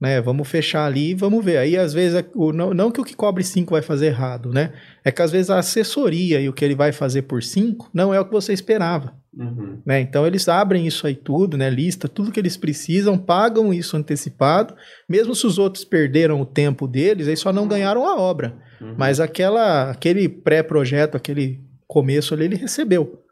né? 0.00 0.20
Vamos 0.20 0.46
fechar 0.46 0.84
ali 0.84 1.10
e 1.10 1.14
vamos 1.14 1.44
ver. 1.44 1.56
Aí, 1.56 1.76
às 1.76 1.92
vezes, 1.92 2.22
o, 2.34 2.52
não, 2.52 2.72
não 2.72 2.90
que 2.90 3.00
o 3.00 3.04
que 3.04 3.16
cobre 3.16 3.42
5 3.42 3.72
vai 3.72 3.82
fazer 3.82 4.06
errado, 4.06 4.52
né? 4.52 4.72
É 5.04 5.10
que 5.10 5.22
às 5.22 5.32
vezes 5.32 5.50
a 5.50 5.58
assessoria 5.58 6.40
e 6.40 6.48
o 6.48 6.52
que 6.52 6.64
ele 6.64 6.76
vai 6.76 6.92
fazer 6.92 7.22
por 7.22 7.42
5 7.42 7.90
não 7.92 8.14
é 8.14 8.20
o 8.20 8.24
que 8.24 8.30
você 8.30 8.52
esperava. 8.52 9.16
Uhum. 9.36 9.80
Né? 9.84 10.00
Então 10.00 10.26
eles 10.26 10.48
abrem 10.48 10.86
isso 10.86 11.06
aí 11.06 11.14
tudo, 11.14 11.56
né? 11.56 11.68
Lista 11.68 12.08
tudo 12.08 12.30
que 12.30 12.38
eles 12.38 12.56
precisam, 12.56 13.18
pagam 13.18 13.74
isso 13.74 13.96
antecipado. 13.96 14.74
Mesmo 15.08 15.34
se 15.34 15.46
os 15.46 15.58
outros 15.58 15.84
perderam 15.84 16.40
o 16.40 16.46
tempo 16.46 16.86
deles, 16.86 17.26
eles 17.26 17.40
só 17.40 17.52
não 17.52 17.66
ganharam 17.66 18.06
a 18.06 18.20
obra. 18.20 18.56
Uhum. 18.80 18.94
Mas 18.96 19.20
aquela, 19.20 19.90
aquele 19.90 20.28
pré-projeto, 20.28 21.16
aquele 21.16 21.60
começo 21.86 22.34
ali, 22.34 22.44
ele 22.44 22.56
recebeu. 22.56 23.22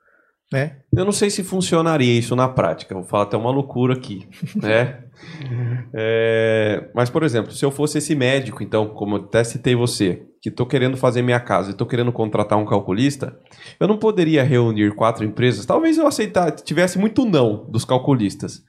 Né? 0.53 0.76
Eu 0.94 1.05
não 1.05 1.11
sei 1.11 1.28
se 1.28 1.42
funcionaria 1.42 2.16
isso 2.16 2.36
na 2.36 2.49
prática. 2.49 2.94
Vou 2.94 3.03
falar 3.03 3.24
até 3.24 3.36
uma 3.36 3.51
loucura 3.51 3.94
aqui, 3.94 4.28
né? 4.55 5.03
é, 5.92 6.88
mas, 6.94 7.11
por 7.11 7.22
exemplo, 7.22 7.51
se 7.51 7.64
eu 7.64 7.70
fosse 7.70 7.99
esse 7.99 8.14
médico, 8.14 8.62
então, 8.62 8.88
como 8.88 9.16
eu 9.16 9.22
até 9.22 9.42
citei 9.42 9.74
você, 9.74 10.22
que 10.40 10.49
estou 10.49 10.66
querendo 10.66 10.97
fazer 10.97 11.22
minha 11.22 11.40
casa 11.40 11.70
e 11.70 11.72
estou 11.72 11.86
querendo 11.86 12.12
contratar 12.12 12.59
um 12.59 12.66
calculista, 12.66 13.36
eu 13.80 13.88
não 13.88 13.99
poderia 13.99 14.44
reunir 14.44 14.94
quatro 14.94 15.24
empresas. 15.24 15.66
Talvez 15.66 15.99
eu 15.99 16.07
aceitasse, 16.07 16.64
tivesse 16.64 16.99
muito 16.99 17.24
não 17.24 17.68
dos 17.68 17.84
calculistas. 17.84 18.62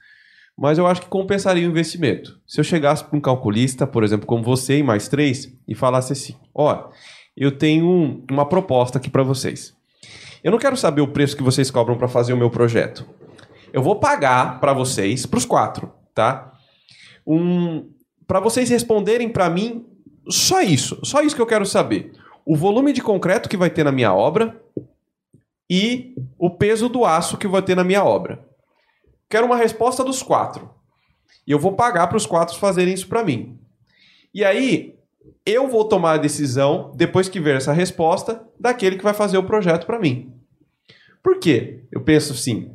Mas 0.58 0.76
eu 0.76 0.88
acho 0.88 1.02
que 1.02 1.06
compensaria 1.06 1.64
o 1.64 1.70
investimento. 1.70 2.40
Se 2.44 2.58
eu 2.58 2.64
chegasse 2.64 3.04
para 3.04 3.16
um 3.16 3.20
calculista, 3.20 3.86
por 3.86 4.02
exemplo, 4.02 4.26
como 4.26 4.42
você 4.42 4.78
e 4.78 4.82
mais 4.82 5.06
três, 5.06 5.56
e 5.68 5.74
falasse 5.74 6.12
assim: 6.12 6.34
ó, 6.52 6.88
eu 7.36 7.56
tenho 7.56 8.24
uma 8.28 8.44
proposta 8.44 8.98
aqui 8.98 9.08
para 9.08 9.22
vocês. 9.22 9.72
Eu 10.42 10.50
não 10.50 10.58
quero 10.58 10.76
saber 10.76 11.00
o 11.00 11.08
preço 11.08 11.36
que 11.36 11.44
vocês 11.44 11.70
cobram 11.70 11.96
para 11.96 12.08
fazer 12.08 12.32
o 12.32 12.36
meu 12.36 12.50
projeto. 12.50 13.06
Eu 13.72 13.82
vou 13.82 13.96
pagar 13.96 14.58
para 14.58 14.72
vocês, 14.72 15.26
para 15.26 15.38
os 15.38 15.44
quatro, 15.44 15.92
tá? 16.12 16.52
Um, 17.24 17.88
para 18.26 18.40
vocês 18.40 18.68
responderem 18.68 19.28
para 19.28 19.48
mim 19.48 19.86
só 20.28 20.60
isso, 20.60 20.98
só 21.04 21.22
isso 21.22 21.36
que 21.36 21.42
eu 21.42 21.46
quero 21.46 21.64
saber. 21.64 22.12
O 22.44 22.56
volume 22.56 22.92
de 22.92 23.00
concreto 23.00 23.48
que 23.48 23.56
vai 23.56 23.70
ter 23.70 23.84
na 23.84 23.92
minha 23.92 24.12
obra, 24.12 24.60
e 25.70 26.14
o 26.38 26.50
peso 26.50 26.88
do 26.88 27.04
aço 27.04 27.36
que 27.36 27.46
vou 27.46 27.62
ter 27.62 27.76
na 27.76 27.84
minha 27.84 28.02
obra. 28.02 28.47
Quero 29.28 29.46
uma 29.46 29.56
resposta 29.56 30.02
dos 30.02 30.22
quatro. 30.22 30.70
E 31.46 31.52
eu 31.52 31.58
vou 31.58 31.72
pagar 31.72 32.06
para 32.06 32.16
os 32.16 32.26
quatro 32.26 32.56
fazerem 32.58 32.94
isso 32.94 33.08
para 33.08 33.24
mim. 33.24 33.58
E 34.34 34.44
aí, 34.44 34.98
eu 35.44 35.68
vou 35.68 35.84
tomar 35.84 36.12
a 36.12 36.18
decisão, 36.18 36.92
depois 36.94 37.28
que 37.28 37.40
ver 37.40 37.56
essa 37.56 37.72
resposta, 37.72 38.46
daquele 38.60 38.96
que 38.96 39.04
vai 39.04 39.14
fazer 39.14 39.38
o 39.38 39.44
projeto 39.44 39.86
para 39.86 39.98
mim. 39.98 40.32
Por 41.22 41.38
quê? 41.38 41.80
Eu 41.90 42.02
penso 42.02 42.32
assim. 42.32 42.70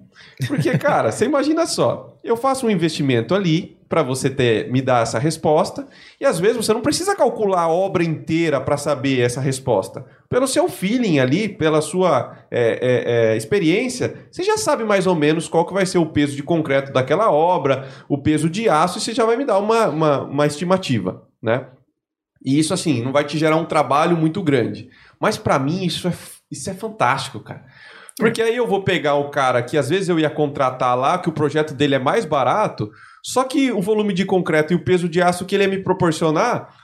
Porque, 0.47 0.77
cara, 0.77 1.11
você 1.13 1.25
imagina 1.25 1.65
só, 1.65 2.17
eu 2.23 2.35
faço 2.35 2.65
um 2.65 2.69
investimento 2.69 3.35
ali 3.35 3.77
para 3.93 4.01
você 4.01 4.27
ter 4.27 4.71
me 4.71 4.81
dar 4.81 5.03
essa 5.03 5.19
resposta, 5.19 5.87
e 6.19 6.25
às 6.25 6.39
vezes 6.39 6.57
você 6.57 6.73
não 6.73 6.81
precisa 6.81 7.15
calcular 7.15 7.61
a 7.61 7.69
obra 7.69 8.03
inteira 8.03 8.59
para 8.59 8.75
saber 8.75 9.19
essa 9.19 9.39
resposta. 9.39 10.03
Pelo 10.27 10.47
seu 10.47 10.67
feeling 10.67 11.19
ali, 11.19 11.47
pela 11.47 11.79
sua 11.79 12.35
é, 12.49 12.79
é, 12.81 13.33
é, 13.33 13.37
experiência, 13.37 14.25
você 14.31 14.41
já 14.41 14.57
sabe 14.57 14.83
mais 14.83 15.05
ou 15.05 15.13
menos 15.13 15.47
qual 15.47 15.63
que 15.63 15.75
vai 15.75 15.85
ser 15.85 15.99
o 15.99 16.07
peso 16.07 16.35
de 16.35 16.41
concreto 16.41 16.91
daquela 16.91 17.31
obra, 17.31 17.87
o 18.09 18.17
peso 18.17 18.49
de 18.49 18.67
aço, 18.67 18.97
e 18.97 19.01
você 19.01 19.13
já 19.13 19.25
vai 19.25 19.37
me 19.37 19.45
dar 19.45 19.59
uma, 19.59 19.87
uma, 19.89 20.21
uma 20.23 20.47
estimativa, 20.47 21.27
né? 21.39 21.67
E 22.43 22.57
isso, 22.57 22.73
assim, 22.73 23.03
não 23.03 23.11
vai 23.11 23.23
te 23.23 23.37
gerar 23.37 23.57
um 23.57 23.65
trabalho 23.65 24.17
muito 24.17 24.41
grande. 24.41 24.89
Mas 25.21 25.37
para 25.37 25.59
mim, 25.59 25.85
isso 25.85 26.07
é, 26.07 26.13
isso 26.49 26.67
é 26.67 26.73
fantástico, 26.73 27.39
cara. 27.41 27.63
Porque 28.17 28.41
aí 28.41 28.55
eu 28.55 28.65
vou 28.65 28.83
pegar 28.83 29.13
o 29.15 29.29
cara 29.29 29.61
que 29.61 29.77
às 29.77 29.89
vezes 29.89 30.09
eu 30.09 30.19
ia 30.19 30.31
contratar 30.31 30.97
lá, 30.97 31.19
que 31.19 31.29
o 31.29 31.33
projeto 31.33 31.75
dele 31.75 31.93
é 31.93 31.99
mais 31.99 32.25
barato, 32.25 32.91
só 33.23 33.43
que 33.43 33.71
o 33.71 33.81
volume 33.81 34.13
de 34.13 34.25
concreto 34.25 34.73
e 34.73 34.75
o 34.75 34.83
peso 34.83 35.07
de 35.07 35.21
aço 35.21 35.45
que 35.45 35.55
ele 35.55 35.63
ia 35.63 35.69
me 35.69 35.81
proporcionar 35.81 36.83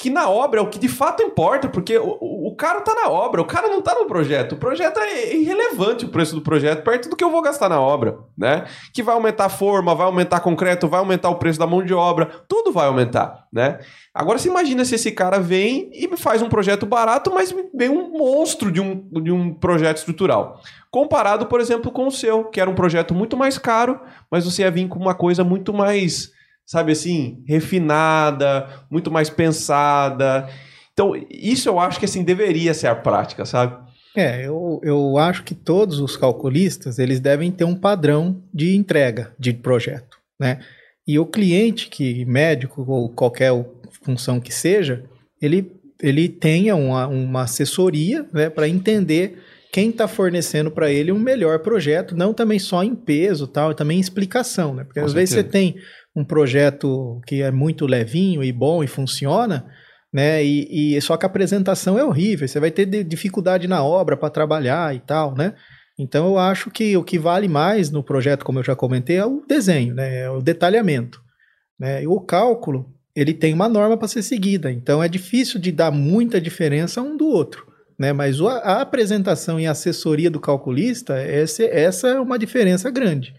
que 0.00 0.08
na 0.08 0.30
obra 0.30 0.60
é 0.60 0.62
o 0.62 0.70
que 0.70 0.78
de 0.78 0.88
fato 0.88 1.22
importa, 1.22 1.68
porque 1.68 1.98
o, 1.98 2.16
o, 2.20 2.56
cara 2.56 2.80
tá 2.80 2.94
na 2.94 3.10
obra, 3.10 3.42
o 3.42 3.44
cara 3.44 3.68
não 3.68 3.82
tá 3.82 3.94
no 3.94 4.06
projeto. 4.06 4.52
O 4.52 4.56
projeto 4.56 4.98
é 4.98 5.36
irrelevante 5.36 6.06
o 6.06 6.08
preço 6.08 6.34
do 6.34 6.40
projeto 6.40 6.82
perto 6.82 7.10
do 7.10 7.16
que 7.16 7.22
eu 7.22 7.30
vou 7.30 7.42
gastar 7.42 7.68
na 7.68 7.78
obra, 7.78 8.18
né? 8.36 8.64
Que 8.94 9.02
vai 9.02 9.14
aumentar 9.14 9.44
a 9.44 9.50
forma, 9.50 9.94
vai 9.94 10.06
aumentar 10.06 10.40
concreto, 10.40 10.88
vai 10.88 11.00
aumentar 11.00 11.28
o 11.28 11.34
preço 11.36 11.58
da 11.58 11.66
mão 11.66 11.84
de 11.84 11.92
obra, 11.92 12.30
tudo 12.48 12.72
vai 12.72 12.86
aumentar, 12.86 13.44
né? 13.52 13.78
Agora 14.12 14.38
você 14.38 14.48
imagina 14.48 14.84
se 14.84 14.96
esse 14.96 15.12
cara 15.12 15.38
vem 15.38 15.90
e 15.92 16.16
faz 16.16 16.42
um 16.42 16.48
projeto 16.48 16.84
barato, 16.84 17.32
mas 17.32 17.54
vem 17.74 17.88
um 17.88 18.18
monstro 18.18 18.72
de 18.72 18.80
um, 18.80 19.08
de 19.22 19.30
um 19.30 19.54
projeto 19.54 19.98
estrutural. 19.98 20.60
Comparado, 20.90 21.46
por 21.46 21.60
exemplo, 21.60 21.92
com 21.92 22.08
o 22.08 22.10
seu, 22.10 22.44
que 22.44 22.60
era 22.60 22.68
um 22.68 22.74
projeto 22.74 23.14
muito 23.14 23.36
mais 23.36 23.56
caro, 23.56 24.00
mas 24.30 24.44
você 24.44 24.62
ia 24.62 24.70
vir 24.70 24.88
com 24.88 24.98
uma 24.98 25.14
coisa 25.14 25.44
muito 25.44 25.72
mais 25.72 26.32
sabe 26.70 26.92
assim, 26.92 27.42
refinada, 27.48 28.68
muito 28.88 29.10
mais 29.10 29.28
pensada. 29.28 30.48
Então, 30.92 31.14
isso 31.28 31.68
eu 31.68 31.80
acho 31.80 31.98
que 31.98 32.04
assim 32.04 32.22
deveria 32.22 32.72
ser 32.72 32.86
a 32.86 32.94
prática, 32.94 33.44
sabe? 33.44 33.76
É, 34.16 34.46
eu, 34.46 34.80
eu 34.84 35.18
acho 35.18 35.42
que 35.42 35.52
todos 35.52 35.98
os 35.98 36.16
calculistas, 36.16 37.00
eles 37.00 37.18
devem 37.18 37.50
ter 37.50 37.64
um 37.64 37.74
padrão 37.74 38.40
de 38.54 38.76
entrega 38.76 39.34
de 39.36 39.52
projeto, 39.52 40.18
né? 40.38 40.60
E 41.10 41.18
o 41.18 41.26
cliente, 41.26 41.88
que 41.88 42.24
médico 42.24 42.84
ou 42.86 43.08
qualquer 43.08 43.50
função 44.00 44.38
que 44.38 44.54
seja, 44.54 45.02
ele, 45.42 45.72
ele 46.00 46.28
tenha 46.28 46.76
uma, 46.76 47.08
uma 47.08 47.42
assessoria 47.42 48.24
né, 48.32 48.48
para 48.48 48.68
entender 48.68 49.42
quem 49.72 49.90
está 49.90 50.06
fornecendo 50.06 50.70
para 50.70 50.88
ele 50.88 51.10
um 51.10 51.18
melhor 51.18 51.58
projeto, 51.58 52.16
não 52.16 52.32
também 52.32 52.60
só 52.60 52.84
em 52.84 52.94
peso 52.94 53.48
tal, 53.48 53.74
também 53.74 53.98
em 53.98 54.00
explicação, 54.00 54.72
né? 54.72 54.84
Porque 54.84 55.00
Com 55.00 55.06
às 55.06 55.10
certeza. 55.10 55.34
vezes 55.34 55.50
você 55.50 55.50
tem 55.50 55.74
um 56.14 56.24
projeto 56.24 57.20
que 57.26 57.42
é 57.42 57.50
muito 57.50 57.86
levinho 57.86 58.44
e 58.44 58.52
bom 58.52 58.84
e 58.84 58.86
funciona, 58.86 59.66
né? 60.14 60.44
E, 60.44 60.96
e 60.96 61.00
só 61.00 61.16
que 61.16 61.26
a 61.26 61.28
apresentação 61.28 61.98
é 61.98 62.04
horrível, 62.04 62.46
você 62.46 62.60
vai 62.60 62.70
ter 62.70 62.86
dificuldade 63.02 63.66
na 63.66 63.82
obra 63.82 64.16
para 64.16 64.30
trabalhar 64.30 64.94
e 64.94 65.00
tal, 65.00 65.34
né? 65.34 65.54
Então 66.02 66.26
eu 66.26 66.38
acho 66.38 66.70
que 66.70 66.96
o 66.96 67.04
que 67.04 67.18
vale 67.18 67.46
mais 67.46 67.90
no 67.90 68.02
projeto, 68.02 68.44
como 68.44 68.58
eu 68.58 68.64
já 68.64 68.74
comentei, 68.74 69.16
é 69.16 69.26
o 69.26 69.44
desenho, 69.46 69.94
né? 69.94 70.22
É 70.22 70.30
o 70.30 70.40
detalhamento, 70.40 71.22
né? 71.78 72.02
E 72.02 72.06
o 72.06 72.20
cálculo 72.20 72.90
ele 73.14 73.34
tem 73.34 73.52
uma 73.52 73.68
norma 73.68 73.96
para 73.96 74.08
ser 74.08 74.22
seguida, 74.22 74.70
então 74.70 75.02
é 75.02 75.08
difícil 75.08 75.60
de 75.60 75.72
dar 75.72 75.90
muita 75.90 76.40
diferença 76.40 77.02
um 77.02 77.16
do 77.16 77.26
outro. 77.26 77.68
Né, 77.98 78.14
mas 78.14 78.40
a, 78.40 78.80
apresentação 78.80 79.60
e 79.60 79.66
a 79.66 79.72
assessoria 79.72 80.30
do 80.30 80.40
calculista, 80.40 81.18
essa, 81.18 82.08
é 82.08 82.18
uma 82.18 82.38
diferença 82.38 82.90
grande. 82.90 83.34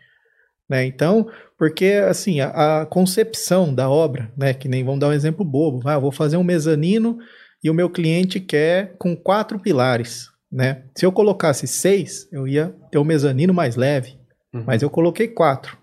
Né? 0.70 0.86
Então, 0.86 1.28
porque 1.58 2.00
assim, 2.08 2.42
a, 2.42 2.82
a, 2.82 2.86
concepção 2.86 3.74
da 3.74 3.90
obra, 3.90 4.32
né, 4.38 4.54
que 4.54 4.68
nem 4.68 4.84
vamos 4.84 5.00
dar 5.00 5.08
um 5.08 5.14
exemplo 5.14 5.44
bobo, 5.44 5.82
ah, 5.90 5.98
vou 5.98 6.12
fazer 6.12 6.38
um 6.38 6.44
mezanino 6.44 7.18
e 7.64 7.72
o 7.72 7.74
meu 7.74 7.90
cliente 7.90 8.40
quer 8.40 8.94
com 9.00 9.16
quatro 9.16 9.60
pilares, 9.60 10.31
né? 10.52 10.84
Se 10.96 11.06
eu 11.06 11.12
colocasse 11.12 11.68
seis, 11.68 12.28
eu 12.32 12.48
ia 12.48 12.76
ter 12.92 12.98
um 12.98 13.04
mezanino 13.04 13.54
mais 13.54 13.76
leve, 13.76 14.18
uhum. 14.54 14.64
mas 14.66 14.82
eu 14.82 14.90
coloquei 14.90 15.28
quatro, 15.28 15.78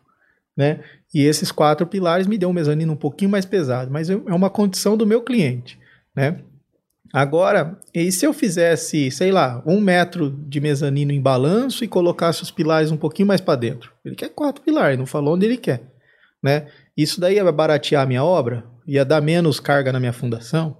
né? 0.56 0.80
E 1.14 1.24
esses 1.24 1.50
quatro 1.50 1.86
pilares 1.86 2.26
me 2.26 2.36
deu 2.36 2.50
um 2.50 2.52
mezanino 2.52 2.92
um 2.92 2.96
pouquinho 2.96 3.30
mais 3.30 3.46
pesado, 3.46 3.90
mas 3.90 4.10
é 4.10 4.16
uma 4.16 4.50
condição 4.50 4.96
do 4.96 5.06
meu 5.06 5.22
cliente, 5.22 5.78
né? 6.14 6.40
Agora, 7.12 7.78
e 7.94 8.12
se 8.12 8.26
eu 8.26 8.34
fizesse, 8.34 9.10
sei 9.10 9.32
lá, 9.32 9.62
um 9.64 9.80
metro 9.80 10.30
de 10.30 10.60
mezanino 10.60 11.10
em 11.10 11.20
balanço 11.20 11.82
e 11.82 11.88
colocasse 11.88 12.42
os 12.42 12.50
pilares 12.50 12.90
um 12.90 12.98
pouquinho 12.98 13.28
mais 13.28 13.40
para 13.40 13.58
dentro? 13.58 13.90
Ele 14.04 14.14
quer 14.14 14.28
quatro 14.28 14.62
pilares, 14.62 14.98
não 14.98 15.06
falou 15.06 15.34
onde 15.34 15.46
ele 15.46 15.56
quer. 15.56 15.80
Né? 16.42 16.66
Isso 16.94 17.18
daí 17.18 17.36
ia 17.36 17.50
baratear 17.50 18.02
a 18.02 18.06
minha 18.06 18.22
obra? 18.22 18.64
Ia 18.86 19.04
dar 19.04 19.22
menos 19.22 19.58
carga 19.58 19.90
na 19.90 19.98
minha 19.98 20.12
fundação? 20.12 20.76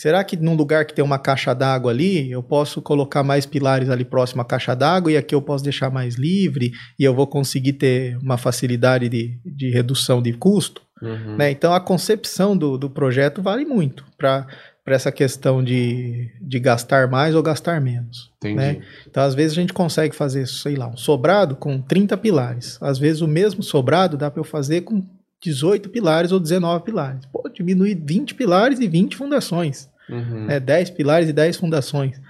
Será 0.00 0.24
que 0.24 0.34
num 0.34 0.54
lugar 0.54 0.86
que 0.86 0.94
tem 0.94 1.04
uma 1.04 1.18
caixa 1.18 1.54
d'água 1.54 1.90
ali, 1.90 2.30
eu 2.30 2.42
posso 2.42 2.80
colocar 2.80 3.22
mais 3.22 3.44
pilares 3.44 3.90
ali 3.90 4.02
próximo 4.02 4.40
à 4.40 4.46
caixa 4.46 4.74
d'água 4.74 5.12
e 5.12 5.16
aqui 5.18 5.34
eu 5.34 5.42
posso 5.42 5.62
deixar 5.62 5.90
mais 5.90 6.14
livre 6.14 6.72
e 6.98 7.04
eu 7.04 7.14
vou 7.14 7.26
conseguir 7.26 7.74
ter 7.74 8.16
uma 8.16 8.38
facilidade 8.38 9.10
de, 9.10 9.38
de 9.44 9.68
redução 9.68 10.22
de 10.22 10.32
custo? 10.32 10.80
Uhum. 11.02 11.36
Né? 11.36 11.50
Então 11.50 11.74
a 11.74 11.80
concepção 11.80 12.56
do, 12.56 12.78
do 12.78 12.88
projeto 12.88 13.42
vale 13.42 13.66
muito 13.66 14.06
para 14.16 14.46
essa 14.86 15.12
questão 15.12 15.62
de, 15.62 16.30
de 16.40 16.58
gastar 16.58 17.06
mais 17.06 17.34
ou 17.34 17.42
gastar 17.42 17.78
menos. 17.78 18.32
Entendi. 18.38 18.56
Né? 18.56 18.80
Então, 19.06 19.22
às 19.22 19.34
vezes, 19.34 19.52
a 19.58 19.60
gente 19.60 19.74
consegue 19.74 20.16
fazer, 20.16 20.48
sei 20.48 20.76
lá, 20.76 20.88
um 20.88 20.96
sobrado 20.96 21.54
com 21.54 21.78
30 21.78 22.16
pilares. 22.16 22.78
Às 22.80 22.98
vezes, 22.98 23.20
o 23.20 23.28
mesmo 23.28 23.62
sobrado 23.62 24.16
dá 24.16 24.30
para 24.30 24.40
eu 24.40 24.44
fazer 24.44 24.80
com 24.80 25.06
18 25.40 25.88
pilares 25.88 26.32
ou 26.32 26.40
19 26.40 26.84
pilares. 26.84 27.26
Pô, 27.26 27.48
diminuir 27.48 27.94
20 27.94 28.34
pilares 28.34 28.78
e 28.78 28.86
20 28.86 29.16
fundações. 29.16 29.88
Uhum. 30.08 30.46
Né? 30.46 30.60
10 30.60 30.90
pilares 30.90 31.28
e 31.28 31.32
10 31.32 31.56
fundações. 31.56 32.20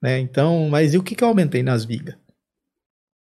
Né? 0.00 0.18
Então, 0.18 0.68
mas 0.70 0.94
e 0.94 0.98
o 0.98 1.02
que, 1.02 1.14
que 1.14 1.22
eu 1.22 1.28
aumentei 1.28 1.62
nas 1.62 1.84
vigas? 1.84 2.16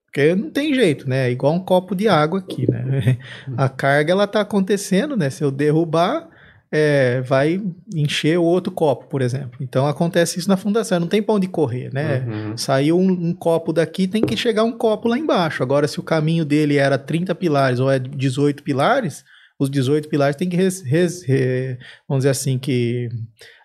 Porque 0.07 0.35
não 0.35 0.51
tem 0.51 0.75
jeito, 0.75 1.09
né? 1.09 1.29
É 1.29 1.31
igual 1.31 1.55
um 1.55 1.65
copo 1.65 1.95
de 1.95 2.09
água 2.09 2.41
aqui, 2.41 2.69
né? 2.69 3.17
A 3.57 3.69
carga, 3.69 4.13
ela 4.13 4.27
tá 4.27 4.41
acontecendo, 4.41 5.17
né? 5.17 5.31
Se 5.31 5.45
eu 5.45 5.53
derrubar, 5.53 6.29
é, 6.73 7.21
vai 7.23 7.61
encher 7.95 8.39
o 8.39 8.45
outro 8.45 8.73
copo, 8.73 9.07
por 9.07 9.23
exemplo. 9.23 9.59
Então 9.61 9.87
acontece 9.87 10.39
isso 10.39 10.49
na 10.49 10.57
fundação, 10.57 11.01
não 11.01 11.09
tem 11.09 11.23
pra 11.23 11.35
onde 11.35 11.49
correr, 11.49 11.93
né? 11.93 12.25
Uhum. 12.27 12.57
Saiu 12.57 12.99
um, 12.99 13.11
um, 13.11 13.35
copo 13.35 13.73
daqui, 13.73 14.07
tem 14.07 14.23
que 14.23 14.37
chegar 14.37 14.63
um 14.63 14.73
copo 14.73 15.09
lá 15.09 15.19
embaixo. 15.19 15.63
Agora, 15.63 15.89
se 15.89 15.99
o 15.99 16.03
caminho 16.03 16.45
dele 16.45 16.77
era 16.77 16.97
30 16.97 17.35
pilares 17.35 17.81
ou 17.81 17.91
é 17.91 17.99
18 17.99 18.63
pilares, 18.63 19.25
os 19.59 19.69
18 19.69 20.09
pilares 20.09 20.37
tem 20.37 20.49
que, 20.49 20.57
res, 20.57 20.81
res, 20.81 21.23
re, 21.25 21.77
vamos 22.09 22.21
dizer 22.21 22.31
assim, 22.31 22.59
que 22.59 23.09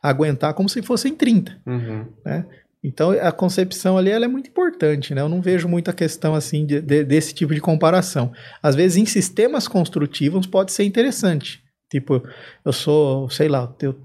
aguentar 0.01 0.53
como 0.53 0.67
se 0.67 0.81
fossem 0.81 1.15
30, 1.15 1.57
uhum. 1.65 2.05
né? 2.25 2.45
Então 2.83 3.09
a 3.11 3.31
concepção 3.31 3.97
ali 3.97 4.11
ela 4.11 4.25
é 4.25 4.27
muito 4.27 4.47
importante, 4.47 5.15
né? 5.15 5.21
Eu 5.21 5.29
não 5.29 5.41
vejo 5.41 5.67
muita 5.67 5.91
questão 5.91 6.35
assim 6.35 6.67
de, 6.67 6.79
de, 6.79 7.03
desse 7.03 7.33
tipo 7.33 7.51
de 7.51 7.59
comparação. 7.59 8.31
Às 8.61 8.75
vezes 8.75 8.97
em 8.97 9.05
sistemas 9.07 9.67
construtivos 9.67 10.45
pode 10.45 10.71
ser 10.71 10.83
interessante, 10.83 11.63
Tipo, 11.95 12.21
eu 12.65 12.73
sou, 12.73 13.29
sei 13.29 13.47
lá, 13.47 13.73
eu 13.81 13.97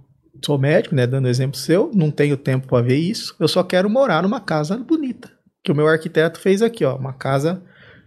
sou 0.44 0.56
médico, 0.56 0.94
né? 0.94 1.08
Dando 1.08 1.26
exemplo 1.26 1.58
seu, 1.58 1.90
não 1.92 2.08
tenho 2.08 2.36
tempo 2.36 2.68
para 2.68 2.84
ver 2.84 2.94
isso. 2.94 3.34
Eu 3.40 3.48
só 3.48 3.64
quero 3.64 3.90
morar 3.90 4.22
numa 4.22 4.40
casa 4.40 4.78
bonita. 4.78 5.28
Que 5.60 5.72
o 5.72 5.74
meu 5.74 5.88
arquiteto 5.88 6.38
fez 6.38 6.62
aqui, 6.62 6.84
ó. 6.84 6.94
Uma 6.94 7.12
casa 7.12 7.60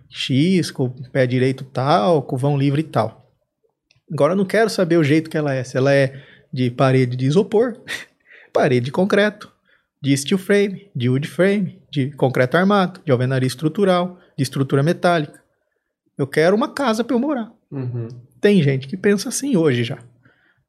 X, 0.10 0.72
com 0.72 0.88
pé 1.12 1.28
direito 1.28 1.66
tal, 1.66 2.24
com 2.24 2.38
vão 2.38 2.58
livre 2.58 2.80
e 2.80 2.86
tal. 2.86 3.30
Agora 4.10 4.32
eu 4.32 4.38
não 4.38 4.46
quero 4.46 4.70
saber 4.70 4.96
o 4.96 5.04
jeito 5.04 5.30
que 5.30 5.36
ela 5.36 5.54
é. 5.54 5.66
Se 5.66 5.76
ela 5.76 5.94
é 5.94 6.24
de 6.52 6.72
parede 6.72 7.18
de 7.18 7.26
isopor, 7.26 7.76
parede 8.54 8.86
de 8.86 8.92
concreto, 8.92 9.52
de 10.02 10.16
steel 10.16 10.38
frame, 10.38 10.90
de 10.96 11.10
wood 11.10 11.28
frame, 11.28 11.82
de 11.92 12.10
concreto 12.12 12.56
armado, 12.56 13.02
de 13.04 13.12
alvenaria 13.12 13.48
estrutural, 13.48 14.18
de 14.38 14.44
estrutura 14.44 14.82
metálica. 14.82 15.44
Eu 16.18 16.26
quero 16.26 16.56
uma 16.56 16.74
casa 16.74 17.04
para 17.04 17.18
eu 17.18 17.20
morar. 17.20 17.52
Uhum. 17.74 18.08
Tem 18.40 18.62
gente 18.62 18.88
que 18.88 18.96
pensa 18.96 19.30
assim 19.30 19.58
hoje 19.58 19.84
já. 19.84 19.98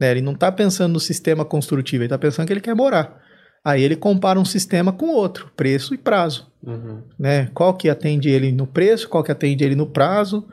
Né? 0.01 0.11
Ele 0.11 0.23
não 0.23 0.33
está 0.33 0.51
pensando 0.51 0.95
no 0.95 1.01
sistema 1.01 1.45
construtivo, 1.45 2.03
ele 2.03 2.07
está 2.07 2.19
pensando 2.19 2.47
que 2.47 2.53
ele 2.53 2.61
quer 2.61 2.75
morar. 2.75 3.23
Aí 3.65 3.83
ele 3.83 3.97
compara 3.97 4.39
um 4.39 4.45
sistema 4.45 4.93
com 4.93 5.07
outro, 5.11 5.51
preço 5.57 5.95
e 5.95 5.99
prazo. 5.99 6.51
Uhum. 6.63 7.03
Né? 7.19 7.49
Qual 7.55 7.75
que 7.75 7.89
atende 7.89 8.29
ele 8.29 8.51
no 8.51 8.67
preço, 8.67 9.09
qual 9.09 9.23
que 9.23 9.33
atende 9.33 9.65
ele 9.65 9.75
no 9.75 9.87
prazo, 9.87 10.47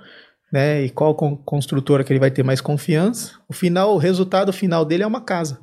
né? 0.51 0.83
E 0.83 0.89
qual 0.89 1.15
construtora 1.15 2.03
que 2.03 2.11
ele 2.11 2.19
vai 2.19 2.29
ter 2.29 2.43
mais 2.43 2.59
confiança. 2.59 3.39
O 3.47 3.53
final, 3.53 3.93
o 3.93 3.97
resultado 3.97 4.51
final 4.51 4.83
dele 4.83 5.03
é 5.03 5.07
uma 5.07 5.21
casa. 5.21 5.59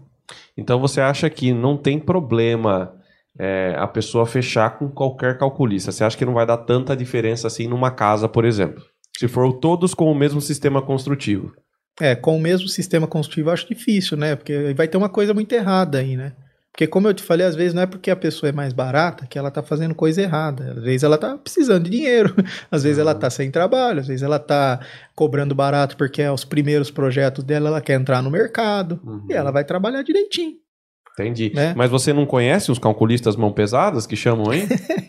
Então 0.57 0.81
você 0.81 1.01
acha 1.01 1.29
que 1.29 1.53
não 1.53 1.77
tem 1.77 1.99
problema 1.99 2.95
é, 3.39 3.75
a 3.79 3.87
pessoa 3.87 4.27
fechar 4.27 4.79
com 4.79 4.89
qualquer 4.89 5.37
calculista? 5.37 5.93
Você 5.93 6.03
acha 6.03 6.17
que 6.17 6.25
não 6.25 6.35
vai 6.35 6.47
dar 6.47 6.59
tanta 6.59 6.97
diferença 6.97 7.47
assim 7.47 7.69
numa 7.69 7.91
casa, 7.91 8.29
por 8.29 8.45
exemplo? 8.45 8.83
Se 9.19 9.27
for 9.27 9.53
todos 9.55 9.95
com 9.95 10.13
o 10.13 10.15
mesmo 10.15 10.41
sistema 10.41 10.81
construtivo. 10.81 11.53
É, 12.01 12.15
com 12.15 12.37
o 12.37 12.41
mesmo 12.41 12.69
sistema 12.69 13.05
construtivo 13.05 13.49
eu 13.49 13.53
acho 13.53 13.67
difícil, 13.67 14.17
né? 14.17 14.37
Porque 14.37 14.73
vai 14.75 14.87
ter 14.87 14.97
uma 14.97 15.09
coisa 15.09 15.35
muito 15.35 15.53
errada 15.53 15.99
aí, 15.99 16.17
né? 16.17 16.35
Porque 16.71 16.87
como 16.87 17.09
eu 17.09 17.15
te 17.15 17.25
falei, 17.25 17.45
às 17.45 17.57
vezes 17.57 17.75
não 17.75 17.83
é 17.83 17.87
porque 17.87 18.13
a 18.13 18.15
pessoa 18.15 18.51
é 18.51 18.53
mais 18.53 18.73
barata 18.73 19.27
que 19.27 19.37
ela 19.37 19.51
tá 19.51 19.61
fazendo 19.61 19.93
coisa 19.93 20.23
errada. 20.23 20.75
Às 20.77 20.85
vezes 20.85 21.03
ela 21.03 21.19
tá 21.19 21.37
precisando 21.37 21.83
de 21.83 21.91
dinheiro, 21.91 22.33
às 22.71 22.85
vezes 22.85 23.01
ela 23.01 23.13
tá 23.13 23.29
sem 23.29 23.51
trabalho, 23.51 23.99
às 23.99 24.07
vezes 24.07 24.23
ela 24.23 24.39
tá 24.39 24.79
cobrando 25.17 25.53
barato 25.53 25.97
porque 25.97 26.23
é 26.23 26.31
os 26.31 26.45
primeiros 26.45 26.89
projetos 26.89 27.43
dela, 27.43 27.71
ela 27.71 27.81
quer 27.81 27.95
entrar 27.95 28.23
no 28.23 28.31
mercado 28.31 29.01
uhum. 29.05 29.27
e 29.29 29.33
ela 29.33 29.51
vai 29.51 29.65
trabalhar 29.65 30.03
direitinho. 30.03 30.59
Entendi. 31.23 31.53
Né? 31.55 31.75
Mas 31.77 31.91
você 31.91 32.13
não 32.13 32.25
conhece 32.25 32.71
os 32.71 32.79
calculistas 32.79 33.37
mão 33.37 33.53
pesadas 33.53 34.07
que 34.07 34.17
chamam 34.17 34.51
aí? 34.51 34.67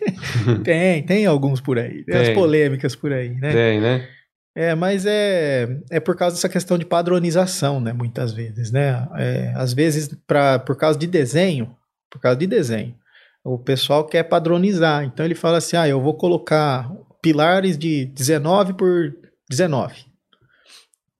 tem, 0.63 1.03
tem 1.03 1.25
alguns 1.25 1.61
por 1.61 1.77
aí. 1.77 2.03
Tem, 2.03 2.05
tem 2.05 2.21
as 2.21 2.29
polêmicas 2.29 2.95
por 2.95 3.13
aí, 3.13 3.29
né? 3.29 3.51
Tem, 3.51 3.79
né? 3.79 4.07
É, 4.55 4.75
mas 4.75 5.05
é, 5.05 5.69
é 5.89 5.99
por 5.99 6.15
causa 6.15 6.35
dessa 6.35 6.49
questão 6.49 6.77
de 6.77 6.85
padronização, 6.85 7.79
né? 7.79 7.93
Muitas 7.93 8.33
vezes, 8.33 8.71
né? 8.71 9.07
É, 9.15 9.53
às 9.55 9.73
vezes, 9.73 10.09
pra, 10.27 10.59
por 10.59 10.75
causa 10.75 10.97
de 10.97 11.07
desenho, 11.07 11.75
por 12.09 12.19
causa 12.19 12.37
de 12.37 12.47
desenho, 12.47 12.95
o 13.43 13.57
pessoal 13.57 14.05
quer 14.05 14.23
padronizar. 14.23 15.03
Então 15.03 15.25
ele 15.25 15.35
fala 15.35 15.57
assim: 15.57 15.77
ah, 15.77 15.87
eu 15.87 16.01
vou 16.01 16.15
colocar 16.15 16.91
pilares 17.21 17.77
de 17.77 18.05
19 18.07 18.73
por 18.73 19.15
19. 19.49 20.05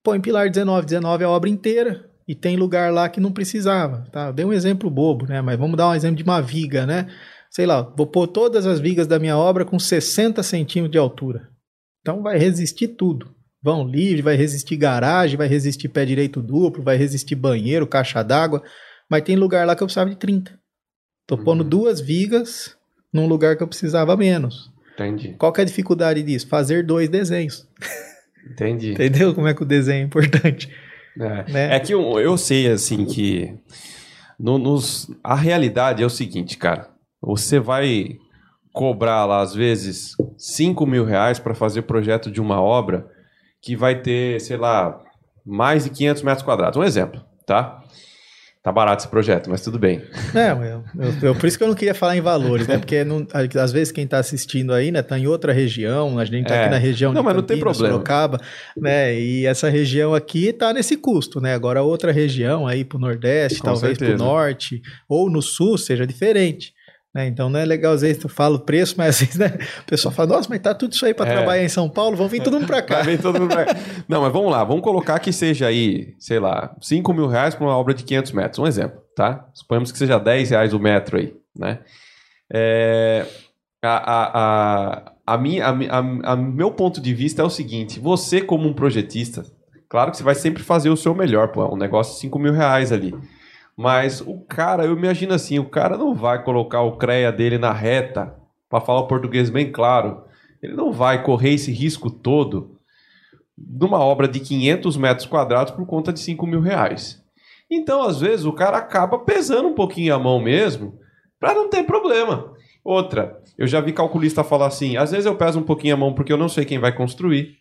Põe 0.04 0.20
pilar 0.20 0.50
19, 0.50 0.86
19 0.86 1.24
é 1.24 1.28
a 1.28 1.30
obra 1.30 1.50
inteira. 1.50 2.09
E 2.30 2.36
tem 2.36 2.56
lugar 2.56 2.94
lá 2.94 3.10
que 3.10 3.20
não 3.20 3.32
precisava, 3.32 4.06
tá? 4.12 4.32
dei 4.32 4.46
um 4.46 4.54
exemplo 4.54 4.88
bobo, 4.88 5.26
né? 5.26 5.42
Mas 5.42 5.58
vamos 5.58 5.76
dar 5.76 5.90
um 5.90 5.96
exemplo 5.96 6.16
de 6.16 6.22
uma 6.22 6.40
viga, 6.40 6.86
né? 6.86 7.08
Sei 7.50 7.66
lá, 7.66 7.82
vou 7.82 8.06
pôr 8.06 8.28
todas 8.28 8.68
as 8.68 8.80
vigas 8.80 9.08
da 9.08 9.18
minha 9.18 9.36
obra 9.36 9.66
com 9.66 9.80
60 9.80 10.44
centímetros 10.44 10.92
de 10.92 11.00
altura. 11.00 11.50
Então 12.02 12.22
vai 12.22 12.38
resistir 12.38 12.90
tudo. 12.90 13.34
Vão 13.64 13.84
livre, 13.84 14.22
vai 14.22 14.36
resistir 14.36 14.78
garagem, 14.78 15.38
vai 15.38 15.48
resistir 15.48 15.90
pé 15.90 16.06
direito 16.06 16.40
duplo, 16.40 16.84
vai 16.84 16.98
resistir 16.98 17.34
banheiro, 17.34 17.88
caixa 17.88 18.22
d'água. 18.22 18.62
Mas 19.10 19.24
tem 19.24 19.36
lugar 19.36 19.66
lá 19.66 19.76
que 19.76 19.82
eu 19.82 19.88
precisava 19.88 20.12
de 20.12 20.16
30. 20.16 20.54
Tô 21.26 21.36
uhum. 21.36 21.44
pondo 21.44 21.64
duas 21.64 22.00
vigas 22.00 22.78
num 23.12 23.26
lugar 23.26 23.58
que 23.58 23.64
eu 23.64 23.68
precisava 23.68 24.16
menos. 24.16 24.72
Entendi. 24.94 25.34
Qual 25.34 25.52
que 25.52 25.62
é 25.62 25.64
a 25.64 25.66
dificuldade 25.66 26.22
disso? 26.22 26.48
Fazer 26.48 26.86
dois 26.86 27.10
desenhos. 27.10 27.68
Entendi. 28.52 28.92
Entendeu 28.94 29.34
como 29.34 29.48
é 29.48 29.56
que 29.56 29.64
o 29.64 29.66
desenho 29.66 30.04
é 30.04 30.06
importante? 30.06 30.70
É, 31.20 31.52
né? 31.52 31.76
é 31.76 31.80
que 31.80 31.94
eu, 31.94 32.20
eu 32.20 32.38
sei, 32.38 32.68
assim, 32.68 33.06
que 33.06 33.54
no, 34.40 34.58
nos, 34.58 35.12
a 35.24 35.36
realidade 35.36 36.02
é 36.02 36.06
o 36.06 36.10
seguinte, 36.10 36.58
cara. 36.58 36.90
Você 37.22 37.60
vai 37.60 38.18
cobrar 38.72 39.26
lá, 39.26 39.42
às 39.42 39.54
vezes, 39.54 40.16
5 40.38 40.86
mil 40.86 41.04
reais 41.04 41.38
para 41.38 41.54
fazer 41.54 41.82
o 41.82 41.84
projeto 41.84 42.32
de 42.32 42.40
uma 42.40 42.62
obra 42.62 43.06
que 43.62 43.76
vai 43.76 44.02
ter, 44.02 44.40
sei 44.40 44.56
lá, 44.56 45.02
mais 45.46 45.84
de 45.84 45.90
500 45.90 46.24
metros 46.24 46.46
quadrados. 46.46 46.78
Um 46.78 46.84
exemplo, 46.84 47.22
tá? 47.46 47.84
Tá 48.62 48.74
barato 48.74 49.04
esse 49.04 49.10
projeto, 49.10 49.50
mas 49.50 49.62
tudo 49.62 49.80
bem. 49.80 50.02
É, 50.36 50.52
eu, 50.52 51.30
eu, 51.30 51.36
por 51.36 51.48
isso 51.48 51.58
que 51.58 51.64
eu 51.64 51.68
não 51.70 51.76
queria 51.76 51.96
falar 51.96 52.18
em 52.18 52.22
valores, 52.22 52.68
né? 52.68 52.78
Porque 52.78 53.06
não, 53.06 53.26
às 53.56 53.72
vezes 53.72 53.90
quem 53.90 54.04
está 54.04 54.18
assistindo 54.20 54.74
aí, 54.74 54.92
né, 54.92 55.02
tá 55.02 55.18
em 55.18 55.28
outra 55.28 55.54
região, 55.54 56.20
a 56.20 56.26
gente 56.26 56.48
tá 56.48 56.56
é. 56.56 56.62
aqui 56.64 56.72
na 56.72 56.78
região 56.78 57.14
não, 57.14 57.22
de 57.22 57.26
mas 57.26 57.36
Campinas, 57.36 57.50
não 57.50 57.56
tem 57.56 57.60
problema. 57.74 57.94
Sorocaba, 57.94 58.42
né? 58.76 59.18
E 59.18 59.46
essa 59.46 59.70
região 59.70 60.14
aqui 60.14 60.52
tá 60.52 60.74
nesse 60.74 60.98
custo, 60.98 61.40
né? 61.40 61.54
Agora 61.54 61.82
outra 61.82 62.12
região 62.12 62.68
aí 62.68 62.84
pro 62.84 63.00
Nordeste, 63.00 63.60
Com 63.60 63.66
talvez 63.66 63.98
certeza. 63.98 64.18
pro 64.18 64.26
Norte, 64.26 64.82
ou 65.08 65.30
no 65.30 65.42
Sul 65.42 65.78
seja 65.78 66.06
diferente. 66.06 66.74
Né? 67.14 67.28
Então 67.28 67.50
não 67.50 67.60
é 67.60 67.66
legal, 67.66 67.94
às 67.94 68.02
vezes 68.02 68.20
tu 68.20 68.30
fala 68.30 68.56
o 68.56 68.60
preço, 68.60 68.96
mas 68.98 69.16
às 69.16 69.20
vezes 69.20 69.36
né, 69.36 69.58
o 69.82 69.86
pessoal 69.86 70.14
fala, 70.14 70.30
nossa, 70.36 70.48
mas 70.50 70.60
tá 70.60 70.74
tudo 70.74 70.94
isso 70.94 71.06
aí 71.06 71.14
para 71.14 71.30
é. 71.30 71.34
trabalhar 71.34 71.64
em 71.64 71.70
São 71.70 71.90
Paulo, 71.90 72.16
vamos 72.16 72.32
vir 72.32 72.42
todo 72.42 72.54
mundo 72.54 72.68
para 72.68 72.82
cá. 72.82 73.02
Todo 73.22 73.40
mundo 73.40 73.54
pra... 73.54 73.66
Não, 74.08 74.22
mas 74.22 74.32
vamos 74.32 74.52
lá, 74.52 74.64
vamos 74.64 74.84
colocar 74.84 75.20
que 75.20 75.34
seja 75.34 75.68
aí, 75.68 76.14
sei 76.20 76.40
lá, 76.40 76.76
5 76.80 77.12
mil 77.14 77.28
reais 77.28 77.56
para 77.56 77.66
uma 77.66 77.76
obra 77.76 77.94
de 77.94 78.04
500 78.04 78.32
metros, 78.34 78.60
um 78.60 78.68
exemplo, 78.68 79.02
tá? 79.16 79.48
Suponhamos 79.54 79.92
que 79.92 79.98
seja 79.98 80.20
10 80.20 80.52
reais 80.52 80.74
o 80.74 80.80
metro 80.80 81.18
aí, 81.18 81.34
né? 81.56 81.80
É... 82.52 83.26
A, 83.82 83.88
a, 83.88 84.32
a, 84.34 85.12
a, 85.26 85.38
minha, 85.38 85.66
a, 85.66 85.70
a, 85.70 86.34
a 86.34 86.36
meu 86.36 86.70
ponto 86.70 87.00
de 87.00 87.14
vista 87.14 87.42
é 87.42 87.46
o 87.46 87.50
seguinte, 87.50 87.98
você 87.98 88.42
como 88.42 88.68
um 88.68 88.74
projetista, 88.74 89.46
claro 89.88 90.12
que 90.12 90.18
você 90.18 90.24
vai 90.24 90.36
sempre 90.36 90.62
fazer 90.62 90.90
o 90.90 90.98
seu 90.98 91.16
melhor, 91.16 91.48
pô, 91.48 91.64
é 91.64 91.74
um 91.74 91.78
negócio 91.78 92.14
de 92.14 92.20
5 92.20 92.38
mil 92.38 92.52
reais 92.52 92.92
ali. 92.92 93.16
Mas 93.82 94.20
o 94.20 94.42
cara, 94.42 94.84
eu 94.84 94.92
imagino 94.92 95.34
assim, 95.34 95.58
o 95.58 95.64
cara 95.64 95.98
não 95.98 96.14
vai 96.14 96.44
colocar 96.44 96.82
o 96.82 96.98
CREA 96.98 97.32
dele 97.32 97.58
na 97.58 97.72
reta, 97.72 98.36
para 98.70 98.82
falar 98.82 99.00
o 99.00 99.08
português 99.08 99.50
bem 99.50 99.72
claro. 99.72 100.26
Ele 100.62 100.74
não 100.76 100.92
vai 100.92 101.24
correr 101.24 101.54
esse 101.54 101.72
risco 101.72 102.12
todo 102.12 102.78
numa 103.58 104.00
obra 104.00 104.28
de 104.28 104.42
500 104.42 104.98
metros 104.98 105.26
quadrados 105.26 105.72
por 105.72 105.86
conta 105.86 106.12
de 106.12 106.20
5 106.20 106.46
mil 106.46 106.60
reais. 106.60 107.24
Então, 107.72 108.04
às 108.04 108.20
vezes, 108.20 108.46
o 108.46 108.52
cara 108.52 108.78
acaba 108.78 109.18
pesando 109.20 109.70
um 109.70 109.74
pouquinho 109.74 110.14
a 110.14 110.20
mão 110.20 110.42
mesmo, 110.42 111.00
para 111.40 111.54
não 111.54 111.70
ter 111.70 111.84
problema. 111.84 112.54
Outra, 112.84 113.42
eu 113.58 113.66
já 113.66 113.80
vi 113.80 113.94
calculista 113.94 114.44
falar 114.44 114.68
assim: 114.68 114.98
às 114.98 115.12
vezes 115.12 115.26
eu 115.26 115.38
peso 115.38 115.58
um 115.58 115.64
pouquinho 115.64 115.94
a 115.94 115.98
mão 115.98 116.14
porque 116.14 116.34
eu 116.34 116.38
não 116.38 116.50
sei 116.50 116.66
quem 116.66 116.80
vai 116.80 116.94
construir. 116.94 117.59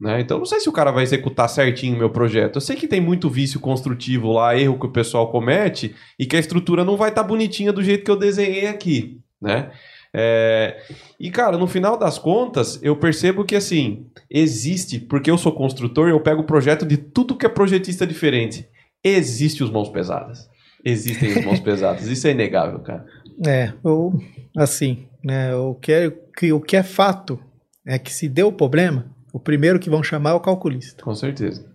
Né? 0.00 0.20
Então 0.20 0.38
não 0.38 0.44
sei 0.44 0.60
se 0.60 0.68
o 0.68 0.72
cara 0.72 0.90
vai 0.90 1.02
executar 1.02 1.48
certinho 1.48 1.94
o 1.94 1.98
meu 1.98 2.10
projeto. 2.10 2.56
Eu 2.56 2.60
sei 2.60 2.76
que 2.76 2.86
tem 2.86 3.00
muito 3.00 3.30
vício 3.30 3.58
construtivo 3.58 4.32
lá, 4.32 4.56
erro 4.56 4.78
que 4.78 4.86
o 4.86 4.92
pessoal 4.92 5.30
comete 5.30 5.94
e 6.18 6.26
que 6.26 6.36
a 6.36 6.40
estrutura 6.40 6.84
não 6.84 6.96
vai 6.96 7.08
estar 7.08 7.22
tá 7.22 7.28
bonitinha 7.28 7.72
do 7.72 7.82
jeito 7.82 8.04
que 8.04 8.10
eu 8.10 8.18
desenhei 8.18 8.66
aqui, 8.66 9.20
né? 9.40 9.70
É... 10.12 10.82
E 11.18 11.30
cara, 11.30 11.56
no 11.56 11.66
final 11.66 11.96
das 11.96 12.18
contas, 12.18 12.78
eu 12.82 12.96
percebo 12.96 13.44
que 13.44 13.56
assim 13.56 14.06
existe, 14.30 14.98
porque 14.98 15.30
eu 15.30 15.38
sou 15.38 15.52
construtor, 15.52 16.08
eu 16.08 16.20
pego 16.20 16.42
o 16.42 16.46
projeto 16.46 16.84
de 16.84 16.98
tudo 16.98 17.36
que 17.36 17.46
é 17.46 17.48
projetista 17.48 18.06
diferente. 18.06 18.68
Existe 19.02 19.64
os 19.64 19.70
mãos 19.70 19.88
pesadas. 19.88 20.48
Existem 20.84 21.38
os 21.38 21.44
mãos 21.44 21.60
pesadas. 21.60 22.06
Isso 22.06 22.26
é 22.26 22.32
inegável, 22.32 22.80
cara. 22.80 23.04
É, 23.46 23.74
ou 23.84 24.18
assim, 24.56 25.06
né? 25.22 25.54
O 25.54 25.74
que 25.74 25.92
é, 25.92 26.10
que, 26.10 26.54
o 26.54 26.58
que 26.58 26.74
é 26.74 26.82
fato 26.82 27.38
é 27.86 27.98
que 27.98 28.10
se 28.10 28.30
deu 28.30 28.48
o 28.48 28.52
problema 28.52 29.14
o 29.36 29.38
primeiro 29.38 29.78
que 29.78 29.90
vão 29.90 30.02
chamar 30.02 30.30
é 30.30 30.32
o 30.32 30.40
calculista. 30.40 31.04
Com 31.04 31.14
certeza. 31.14 31.70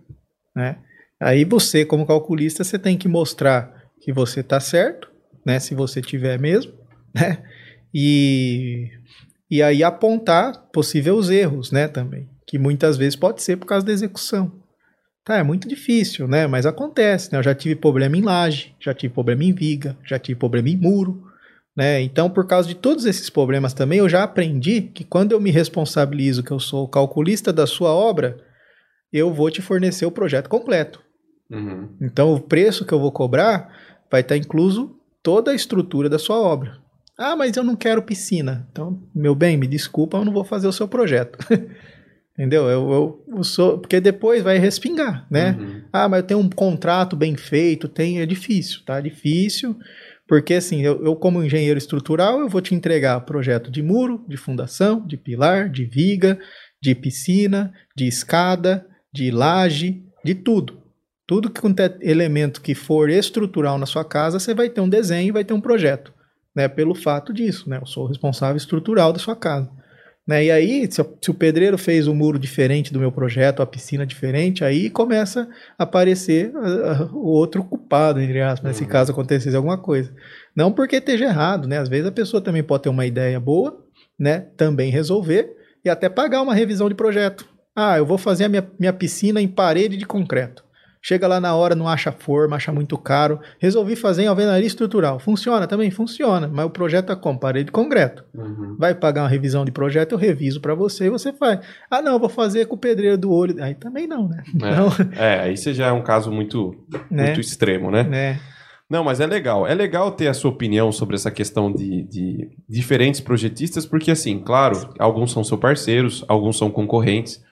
Né? 0.54 0.78
Aí 1.20 1.44
você, 1.44 1.84
como 1.84 2.04
calculista, 2.04 2.64
você 2.64 2.76
tem 2.76 2.98
que 2.98 3.06
mostrar 3.06 3.84
que 4.00 4.12
você 4.12 4.40
está 4.40 4.58
certo, 4.58 5.08
né? 5.46 5.60
Se 5.60 5.72
você 5.72 6.02
tiver 6.02 6.40
mesmo, 6.40 6.72
né? 7.14 7.40
E, 7.94 8.88
e 9.48 9.62
aí 9.62 9.84
apontar 9.84 10.70
possíveis 10.72 11.30
erros, 11.30 11.70
né? 11.70 11.86
Também. 11.86 12.28
Que 12.48 12.58
muitas 12.58 12.96
vezes 12.96 13.14
pode 13.14 13.40
ser 13.40 13.56
por 13.58 13.66
causa 13.66 13.86
da 13.86 13.92
execução. 13.92 14.60
Tá, 15.24 15.36
é 15.36 15.42
muito 15.44 15.68
difícil, 15.68 16.26
né? 16.26 16.48
Mas 16.48 16.66
acontece, 16.66 17.30
né? 17.30 17.38
Eu 17.38 17.44
já 17.44 17.54
tive 17.54 17.76
problema 17.76 18.16
em 18.16 18.22
laje, 18.22 18.74
já 18.80 18.92
tive 18.92 19.14
problema 19.14 19.44
em 19.44 19.52
viga, 19.52 19.96
já 20.04 20.18
tive 20.18 20.36
problema 20.36 20.68
em 20.68 20.76
muro, 20.76 21.22
né? 21.76 22.00
Então, 22.02 22.28
por 22.28 22.46
causa 22.46 22.68
de 22.68 22.74
todos 22.74 23.06
esses 23.06 23.30
problemas 23.30 23.72
também, 23.72 23.98
eu 23.98 24.08
já 24.08 24.22
aprendi 24.22 24.82
que 24.82 25.04
quando 25.04 25.32
eu 25.32 25.40
me 25.40 25.50
responsabilizo 25.50 26.42
que 26.42 26.50
eu 26.50 26.60
sou 26.60 26.84
o 26.84 26.88
calculista 26.88 27.52
da 27.52 27.66
sua 27.66 27.90
obra, 27.90 28.38
eu 29.12 29.32
vou 29.32 29.50
te 29.50 29.62
fornecer 29.62 30.06
o 30.06 30.10
projeto 30.10 30.48
completo. 30.48 31.02
Uhum. 31.50 31.88
Então, 32.00 32.32
o 32.32 32.40
preço 32.40 32.84
que 32.84 32.92
eu 32.92 33.00
vou 33.00 33.12
cobrar 33.12 33.72
vai 34.10 34.20
estar 34.20 34.36
incluso 34.36 34.96
toda 35.22 35.50
a 35.50 35.54
estrutura 35.54 36.08
da 36.08 36.18
sua 36.18 36.40
obra. 36.40 36.78
Ah, 37.16 37.36
mas 37.36 37.56
eu 37.56 37.64
não 37.64 37.76
quero 37.76 38.02
piscina. 38.02 38.66
Então, 38.70 39.02
meu 39.14 39.34
bem, 39.34 39.56
me 39.56 39.66
desculpa, 39.66 40.18
eu 40.18 40.24
não 40.24 40.32
vou 40.32 40.44
fazer 40.44 40.66
o 40.66 40.72
seu 40.72 40.88
projeto. 40.88 41.38
Entendeu? 42.34 42.64
Eu, 42.64 42.90
eu, 42.90 43.24
eu, 43.36 43.44
sou. 43.44 43.78
Porque 43.78 44.00
depois 44.00 44.42
vai 44.42 44.56
respingar, 44.56 45.26
né? 45.30 45.56
Uhum. 45.58 45.82
Ah, 45.92 46.08
mas 46.08 46.20
eu 46.20 46.26
tenho 46.26 46.40
um 46.40 46.48
contrato 46.48 47.14
bem 47.14 47.36
feito, 47.36 47.88
tem. 47.88 48.20
É 48.20 48.26
difícil, 48.26 48.80
tá? 48.86 49.00
Difícil. 49.00 49.76
Porque 50.32 50.54
assim, 50.54 50.80
eu, 50.80 51.04
eu, 51.04 51.14
como 51.14 51.44
engenheiro 51.44 51.76
estrutural, 51.76 52.40
eu 52.40 52.48
vou 52.48 52.62
te 52.62 52.74
entregar 52.74 53.20
projeto 53.20 53.70
de 53.70 53.82
muro, 53.82 54.24
de 54.26 54.38
fundação, 54.38 55.06
de 55.06 55.14
pilar, 55.14 55.68
de 55.68 55.84
viga, 55.84 56.40
de 56.80 56.94
piscina, 56.94 57.70
de 57.94 58.06
escada, 58.06 58.86
de 59.12 59.30
laje, 59.30 60.02
de 60.24 60.34
tudo. 60.34 60.80
Tudo 61.26 61.50
que 61.50 61.60
é 61.82 61.98
elemento 62.00 62.62
que 62.62 62.74
for 62.74 63.10
estrutural 63.10 63.76
na 63.76 63.84
sua 63.84 64.06
casa, 64.06 64.40
você 64.40 64.54
vai 64.54 64.70
ter 64.70 64.80
um 64.80 64.88
desenho 64.88 65.28
e 65.28 65.32
vai 65.32 65.44
ter 65.44 65.52
um 65.52 65.60
projeto, 65.60 66.14
né? 66.56 66.66
Pelo 66.66 66.94
fato 66.94 67.30
disso, 67.30 67.68
né? 67.68 67.76
Eu 67.76 67.84
sou 67.84 68.04
o 68.04 68.08
responsável 68.08 68.56
estrutural 68.56 69.12
da 69.12 69.18
sua 69.18 69.36
casa. 69.36 69.70
Né? 70.32 70.46
E 70.46 70.50
aí, 70.50 70.90
se, 70.90 71.04
se, 71.20 71.30
o 71.30 71.34
pedreiro 71.34 71.76
fez 71.76 72.08
um 72.08 72.14
muro 72.14 72.38
diferente 72.38 72.90
do 72.90 72.98
meu 72.98 73.12
projeto, 73.12 73.60
a 73.60 73.66
piscina 73.66 74.06
diferente, 74.06 74.64
aí 74.64 74.88
começa 74.88 75.46
a 75.78 75.82
aparecer 75.82 76.50
o 77.12 77.26
outro 77.26 77.62
culpado, 77.62 78.18
entre 78.18 78.40
aspas, 78.40 78.70
né? 78.70 78.72
se 78.72 78.84
uhum. 78.84 78.88
caso 78.88 79.12
acontecesse 79.12 79.54
alguma 79.54 79.76
coisa. 79.76 80.10
Não 80.56 80.72
porque 80.72 80.96
esteja 80.96 81.26
errado, 81.26 81.68
né? 81.68 81.76
Às 81.76 81.88
vezes 81.90 82.06
a 82.06 82.12
pessoa 82.12 82.42
também 82.42 82.62
pode 82.62 82.84
ter 82.84 82.88
uma 82.88 83.04
ideia 83.04 83.38
boa, 83.38 83.84
né? 84.18 84.46
Também 84.56 84.90
resolver 84.90 85.54
e 85.84 85.90
até 85.90 86.08
pagar 86.08 86.40
uma 86.40 86.54
revisão 86.54 86.88
de 86.88 86.94
projeto. 86.94 87.46
Ah, 87.76 87.98
eu 87.98 88.06
vou 88.06 88.16
fazer 88.16 88.44
a 88.44 88.48
minha, 88.48 88.66
minha 88.80 88.92
piscina 88.94 89.38
em 89.38 89.48
parede 89.48 89.98
de 89.98 90.06
concreto. 90.06 90.64
Chega 91.04 91.26
lá 91.26 91.40
na 91.40 91.52
hora, 91.56 91.74
não 91.74 91.88
acha 91.88 92.12
forma, 92.12 92.54
acha 92.54 92.70
muito 92.72 92.96
caro. 92.96 93.40
Resolvi 93.58 93.96
fazer 93.96 94.22
em 94.22 94.28
alvenaria 94.28 94.66
estrutural. 94.66 95.18
Funciona 95.18 95.66
também? 95.66 95.90
Funciona. 95.90 96.46
Mas 96.46 96.64
o 96.64 96.70
projeto 96.70 97.10
é 97.10 97.16
como? 97.16 97.40
Parede 97.40 97.66
de 97.66 97.72
concreto. 97.72 98.24
Uhum. 98.32 98.76
Vai 98.78 98.94
pagar 98.94 99.22
uma 99.22 99.28
revisão 99.28 99.64
de 99.64 99.72
projeto, 99.72 100.12
eu 100.12 100.18
reviso 100.18 100.60
para 100.60 100.76
você 100.76 101.06
e 101.06 101.10
você 101.10 101.32
faz. 101.32 101.58
Ah, 101.90 102.00
não, 102.00 102.20
vou 102.20 102.28
fazer 102.28 102.66
com 102.66 102.76
o 102.76 102.78
pedreiro 102.78 103.18
do 103.18 103.32
olho. 103.32 103.60
Aí 103.60 103.74
também 103.74 104.06
não, 104.06 104.28
né? 104.28 104.44
É, 104.46 104.50
então... 104.52 104.88
é 105.16 105.40
aí 105.40 105.56
você 105.56 105.74
já 105.74 105.88
é 105.88 105.92
um 105.92 106.02
caso 106.02 106.30
muito, 106.30 106.76
né? 107.10 107.26
muito 107.26 107.40
extremo, 107.40 107.90
né? 107.90 108.04
né? 108.04 108.40
Não, 108.88 109.02
mas 109.02 109.18
é 109.20 109.26
legal. 109.26 109.66
É 109.66 109.74
legal 109.74 110.12
ter 110.12 110.28
a 110.28 110.34
sua 110.34 110.50
opinião 110.50 110.92
sobre 110.92 111.16
essa 111.16 111.30
questão 111.30 111.72
de, 111.72 112.02
de 112.04 112.50
diferentes 112.68 113.20
projetistas, 113.20 113.86
porque, 113.86 114.10
assim, 114.10 114.38
claro, 114.38 114.88
alguns 114.98 115.32
são 115.32 115.42
seus 115.42 115.58
parceiros, 115.58 116.24
alguns 116.28 116.58
são 116.58 116.70
concorrentes. 116.70 117.42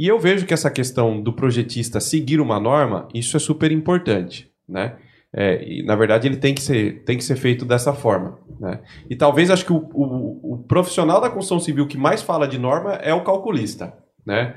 E 0.00 0.08
eu 0.08 0.18
vejo 0.18 0.46
que 0.46 0.54
essa 0.54 0.70
questão 0.70 1.20
do 1.20 1.30
projetista 1.30 2.00
seguir 2.00 2.40
uma 2.40 2.58
norma, 2.58 3.06
isso 3.12 3.36
é 3.36 3.38
super 3.38 3.70
importante, 3.70 4.50
né? 4.66 4.96
É, 5.30 5.62
e, 5.62 5.82
na 5.82 5.94
verdade, 5.94 6.26
ele 6.26 6.38
tem 6.38 6.54
que 6.54 6.62
ser, 6.62 7.04
tem 7.04 7.18
que 7.18 7.22
ser 7.22 7.36
feito 7.36 7.66
dessa 7.66 7.92
forma. 7.92 8.38
Né? 8.58 8.80
E 9.10 9.14
talvez 9.14 9.50
acho 9.50 9.66
que 9.66 9.74
o, 9.74 9.90
o, 9.92 10.54
o, 10.54 10.64
profissional 10.66 11.20
da 11.20 11.28
construção 11.28 11.60
civil 11.60 11.86
que 11.86 11.98
mais 11.98 12.22
fala 12.22 12.48
de 12.48 12.58
norma 12.58 12.94
é 12.94 13.12
o 13.12 13.22
calculista. 13.22 13.92
Né? 14.24 14.54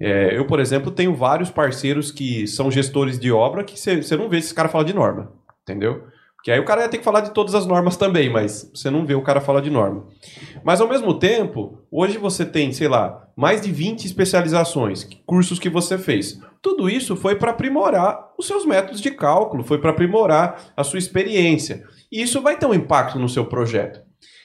É, 0.00 0.34
eu, 0.34 0.46
por 0.46 0.60
exemplo, 0.60 0.90
tenho 0.90 1.14
vários 1.14 1.50
parceiros 1.50 2.10
que 2.10 2.46
são 2.46 2.70
gestores 2.70 3.18
de 3.18 3.30
obra 3.30 3.64
que 3.64 3.78
você 3.78 4.16
não 4.16 4.30
vê 4.30 4.38
esse 4.38 4.54
cara 4.54 4.70
falar 4.70 4.84
de 4.84 4.94
norma. 4.94 5.30
Entendeu? 5.62 6.04
Que 6.46 6.52
aí 6.52 6.60
o 6.60 6.64
cara 6.64 6.82
ia 6.82 6.88
ter 6.88 6.98
que 6.98 7.04
falar 7.04 7.22
de 7.22 7.32
todas 7.32 7.56
as 7.56 7.66
normas 7.66 7.96
também, 7.96 8.30
mas 8.30 8.70
você 8.72 8.88
não 8.88 9.04
vê 9.04 9.16
o 9.16 9.20
cara 9.20 9.40
falar 9.40 9.60
de 9.60 9.68
norma. 9.68 10.06
Mas 10.62 10.80
ao 10.80 10.88
mesmo 10.88 11.18
tempo, 11.18 11.80
hoje 11.90 12.18
você 12.18 12.46
tem, 12.46 12.70
sei 12.70 12.86
lá, 12.86 13.28
mais 13.34 13.62
de 13.62 13.72
20 13.72 14.04
especializações, 14.04 15.08
cursos 15.26 15.58
que 15.58 15.68
você 15.68 15.98
fez. 15.98 16.40
Tudo 16.62 16.88
isso 16.88 17.16
foi 17.16 17.34
para 17.34 17.50
aprimorar 17.50 18.32
os 18.38 18.46
seus 18.46 18.64
métodos 18.64 19.00
de 19.00 19.10
cálculo, 19.10 19.64
foi 19.64 19.80
para 19.80 19.90
aprimorar 19.90 20.72
a 20.76 20.84
sua 20.84 21.00
experiência. 21.00 21.82
E 22.12 22.22
isso 22.22 22.40
vai 22.40 22.56
ter 22.56 22.66
um 22.66 22.74
impacto 22.74 23.18
no 23.18 23.28
seu 23.28 23.46
projeto. 23.46 24.00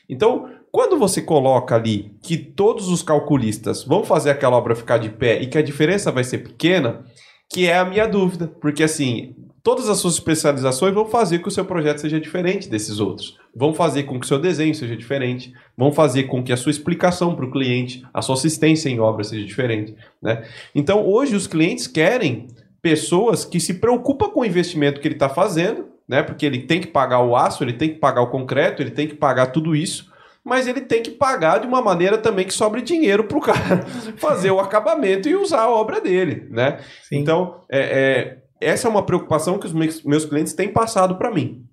Então, 0.09 0.49
quando 0.71 0.97
você 0.97 1.21
coloca 1.21 1.75
ali 1.75 2.15
que 2.23 2.35
todos 2.35 2.89
os 2.89 3.03
calculistas 3.03 3.83
vão 3.83 4.03
fazer 4.03 4.31
aquela 4.31 4.57
obra 4.57 4.73
ficar 4.73 4.97
de 4.97 5.09
pé 5.11 5.39
e 5.39 5.45
que 5.45 5.57
a 5.59 5.61
diferença 5.61 6.11
vai 6.11 6.23
ser 6.23 6.39
pequena, 6.39 7.05
que 7.47 7.67
é 7.67 7.77
a 7.77 7.85
minha 7.85 8.07
dúvida. 8.07 8.47
Porque 8.59 8.81
assim, 8.81 9.35
todas 9.63 9.89
as 9.89 9.99
suas 9.99 10.15
especializações 10.15 10.93
vão 10.93 11.05
fazer 11.05 11.37
com 11.37 11.43
que 11.43 11.49
o 11.49 11.51
seu 11.51 11.65
projeto 11.65 11.99
seja 11.99 12.19
diferente 12.19 12.69
desses 12.69 12.99
outros. 12.99 13.37
Vão 13.55 13.73
fazer 13.73 14.03
com 14.03 14.19
que 14.19 14.25
o 14.25 14.27
seu 14.27 14.39
desenho 14.39 14.73
seja 14.73 14.95
diferente, 14.95 15.53
vão 15.77 15.91
fazer 15.91 16.23
com 16.23 16.43
que 16.43 16.51
a 16.51 16.57
sua 16.57 16.71
explicação 16.71 17.35
para 17.35 17.45
o 17.45 17.51
cliente, 17.51 18.03
a 18.13 18.21
sua 18.21 18.35
assistência 18.35 18.89
em 18.89 18.99
obra 18.99 19.23
seja 19.23 19.45
diferente. 19.45 19.95
Né? 20.21 20.43
Então, 20.73 21.05
hoje, 21.05 21.35
os 21.35 21.47
clientes 21.47 21.87
querem 21.87 22.47
pessoas 22.81 23.45
que 23.45 23.59
se 23.59 23.75
preocupam 23.75 24.29
com 24.29 24.41
o 24.41 24.45
investimento 24.45 24.99
que 24.99 25.07
ele 25.07 25.15
está 25.15 25.29
fazendo, 25.29 25.85
né? 26.07 26.23
porque 26.23 26.45
ele 26.45 26.63
tem 26.63 26.81
que 26.81 26.87
pagar 26.87 27.21
o 27.21 27.35
aço, 27.35 27.63
ele 27.63 27.73
tem 27.73 27.89
que 27.89 27.99
pagar 27.99 28.21
o 28.21 28.31
concreto, 28.31 28.81
ele 28.81 28.91
tem 28.91 29.07
que 29.07 29.15
pagar 29.15 29.47
tudo 29.47 29.75
isso, 29.75 30.11
mas 30.43 30.67
ele 30.67 30.81
tem 30.81 31.03
que 31.03 31.11
pagar 31.11 31.59
de 31.59 31.67
uma 31.67 31.83
maneira 31.83 32.17
também 32.17 32.45
que 32.45 32.53
sobre 32.53 32.81
dinheiro 32.81 33.25
para 33.25 33.37
o 33.37 33.41
cara 33.41 33.85
fazer 34.17 34.49
o 34.49 34.59
acabamento 34.59 35.29
e 35.29 35.35
usar 35.35 35.61
a 35.61 35.69
obra 35.69 36.01
dele. 36.01 36.47
Né? 36.49 36.79
Então, 37.11 37.61
é, 37.69 37.79
é 37.79 38.40
essa 38.61 38.87
é 38.87 38.91
uma 38.91 39.05
preocupação 39.05 39.57
que 39.57 39.65
os 39.65 40.03
meus 40.03 40.25
clientes 40.25 40.53
têm 40.53 40.71
passado 40.71 41.15
para 41.17 41.31
mim. 41.31 41.65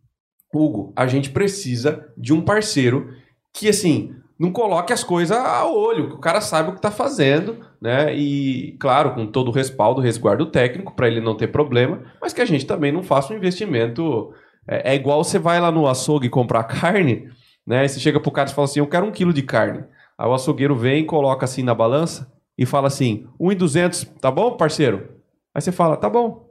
Hugo, 0.52 0.93
a 0.97 1.06
gente 1.06 1.31
precisa 1.31 2.10
de 2.16 2.32
um 2.32 2.40
parceiro 2.40 3.10
que, 3.52 3.69
assim, 3.69 4.15
não 4.39 4.52
coloque 4.52 4.93
as 4.93 5.02
coisas 5.02 5.36
a 5.36 5.66
olho, 5.66 6.09
que 6.09 6.15
o 6.15 6.20
cara 6.20 6.40
saiba 6.40 6.70
o 6.70 6.73
que 6.73 6.78
está 6.78 6.90
fazendo, 6.90 7.59
né? 7.81 8.15
E, 8.15 8.77
claro, 8.78 9.15
com 9.15 9.27
todo 9.27 9.48
o 9.48 9.52
respaldo, 9.52 10.01
resguardo 10.01 10.47
técnico, 10.47 10.94
para 10.94 11.09
ele 11.09 11.20
não 11.20 11.36
ter 11.36 11.48
problema, 11.48 12.02
mas 12.20 12.32
que 12.32 12.40
a 12.40 12.47
gente 12.47 12.65
também 12.65 12.93
não 12.93 13.02
faça 13.02 13.32
um 13.32 13.36
investimento. 13.36 14.32
É, 14.66 14.93
é 14.93 14.94
igual 14.94 15.23
você 15.24 15.39
vai 15.39 15.60
lá 15.60 15.73
no 15.73 15.89
açougue 15.89 16.28
comprar 16.28 16.62
carne, 16.65 17.28
né? 17.66 17.85
E 17.85 17.89
você 17.89 17.98
chega 17.98 18.20
pro 18.20 18.31
cara 18.31 18.48
e 18.48 18.55
fala 18.55 18.66
assim: 18.66 18.81
Eu 18.81 18.86
quero 18.86 19.06
um 19.06 19.12
quilo 19.12 19.32
de 19.32 19.43
carne. 19.43 19.85
Aí 20.16 20.28
o 20.28 20.35
açougueiro 20.35 20.77
vem, 20.77 21.05
coloca 21.05 21.44
assim 21.44 21.62
na 21.62 21.74
balança 21.74 22.32
e 22.56 22.65
fala 22.65 22.86
assim: 22.86 23.27
1,200, 23.40 24.05
tá 24.20 24.31
bom, 24.31 24.56
parceiro? 24.56 25.09
Aí 25.52 25.60
você 25.60 25.73
fala: 25.73 25.97
Tá 25.97 26.09
bom. 26.09 26.48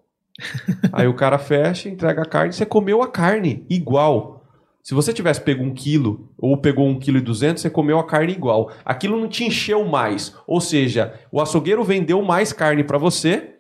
Aí 0.91 1.07
o 1.07 1.13
cara 1.13 1.37
fecha, 1.37 1.89
entrega 1.89 2.21
a 2.21 2.25
carne, 2.25 2.53
você 2.53 2.65
comeu 2.65 3.01
a 3.01 3.07
carne 3.07 3.65
igual. 3.69 4.37
Se 4.83 4.93
você 4.93 5.11
tivesse 5.11 5.41
pego 5.41 5.63
um 5.63 5.73
quilo 5.73 6.29
ou 6.37 6.55
pegou 6.55 6.87
um 6.87 6.97
quilo 6.97 7.17
e 7.17 7.21
duzentos, 7.21 7.61
você 7.61 7.69
comeu 7.69 7.99
a 7.99 8.05
carne 8.05 8.31
igual. 8.31 8.71
Aquilo 8.85 9.19
não 9.19 9.27
te 9.27 9.43
encheu 9.43 9.85
mais. 9.85 10.33
Ou 10.47 10.61
seja, 10.61 11.13
o 11.31 11.41
açougueiro 11.41 11.83
vendeu 11.83 12.21
mais 12.21 12.53
carne 12.53 12.83
para 12.83 12.97
você, 12.97 13.55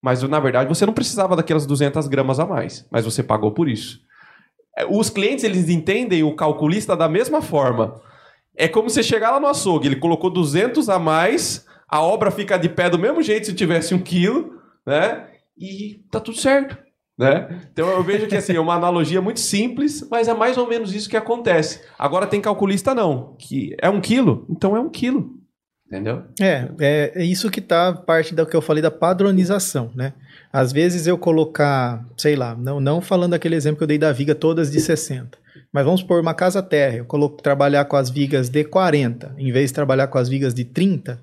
mas 0.00 0.22
na 0.22 0.38
verdade 0.38 0.68
você 0.68 0.86
não 0.86 0.92
precisava 0.92 1.34
daquelas 1.34 1.66
200 1.66 2.06
gramas 2.06 2.38
a 2.38 2.46
mais, 2.46 2.86
mas 2.90 3.04
você 3.04 3.22
pagou 3.22 3.50
por 3.50 3.68
isso. 3.68 4.00
É, 4.76 4.86
os 4.86 5.10
clientes 5.10 5.42
eles 5.42 5.68
entendem 5.68 6.22
o 6.22 6.36
calculista 6.36 6.96
da 6.96 7.08
mesma 7.08 7.42
forma. 7.42 8.00
É 8.56 8.68
como 8.68 8.88
você 8.88 9.02
chegar 9.02 9.32
lá 9.32 9.40
no 9.40 9.48
açougue, 9.48 9.88
ele 9.88 9.96
colocou 9.96 10.30
200 10.30 10.88
a 10.88 10.98
mais, 10.98 11.66
a 11.88 12.00
obra 12.00 12.30
fica 12.30 12.56
de 12.56 12.68
pé 12.68 12.88
do 12.88 12.98
mesmo 12.98 13.20
jeito 13.20 13.46
se 13.46 13.54
tivesse 13.54 13.94
um 13.94 13.98
quilo, 13.98 14.60
né? 14.86 15.26
E 15.58 16.04
tá 16.10 16.20
tudo 16.20 16.38
certo. 16.38 16.78
Né? 17.18 17.62
Então 17.72 17.88
eu 17.88 18.02
vejo 18.04 18.28
que 18.28 18.36
assim, 18.36 18.54
é 18.54 18.60
uma 18.60 18.74
analogia 18.74 19.20
muito 19.20 19.40
simples, 19.40 20.06
mas 20.08 20.28
é 20.28 20.34
mais 20.34 20.56
ou 20.56 20.68
menos 20.68 20.94
isso 20.94 21.10
que 21.10 21.16
acontece. 21.16 21.80
Agora 21.98 22.28
tem 22.28 22.40
calculista 22.40 22.94
não, 22.94 23.34
que 23.36 23.76
é 23.82 23.90
um 23.90 24.00
quilo, 24.00 24.46
então 24.48 24.76
é 24.76 24.80
um 24.80 24.88
quilo. 24.88 25.36
Entendeu? 25.88 26.22
É, 26.38 26.68
é, 26.78 27.12
é 27.16 27.24
isso 27.24 27.50
que 27.50 27.62
tá 27.62 27.94
parte 27.94 28.34
do 28.34 28.46
que 28.46 28.54
eu 28.54 28.60
falei 28.60 28.82
da 28.82 28.90
padronização, 28.90 29.90
né? 29.94 30.12
Às 30.52 30.70
vezes 30.70 31.06
eu 31.06 31.16
colocar, 31.16 32.06
sei 32.16 32.36
lá, 32.36 32.54
não, 32.54 32.78
não 32.78 33.00
falando 33.00 33.34
aquele 33.34 33.56
exemplo 33.56 33.78
que 33.78 33.84
eu 33.84 33.88
dei 33.88 33.98
da 33.98 34.12
viga 34.12 34.34
todas 34.34 34.70
de 34.70 34.80
60, 34.80 35.38
mas 35.72 35.84
vamos 35.84 36.02
por 36.02 36.20
uma 36.20 36.34
casa 36.34 36.62
terra, 36.62 36.98
eu 36.98 37.06
coloco 37.06 37.42
trabalhar 37.42 37.86
com 37.86 37.96
as 37.96 38.10
vigas 38.10 38.50
de 38.50 38.64
40, 38.64 39.34
em 39.38 39.50
vez 39.50 39.70
de 39.70 39.74
trabalhar 39.74 40.08
com 40.08 40.18
as 40.18 40.28
vigas 40.28 40.52
de 40.52 40.64
30, 40.64 41.22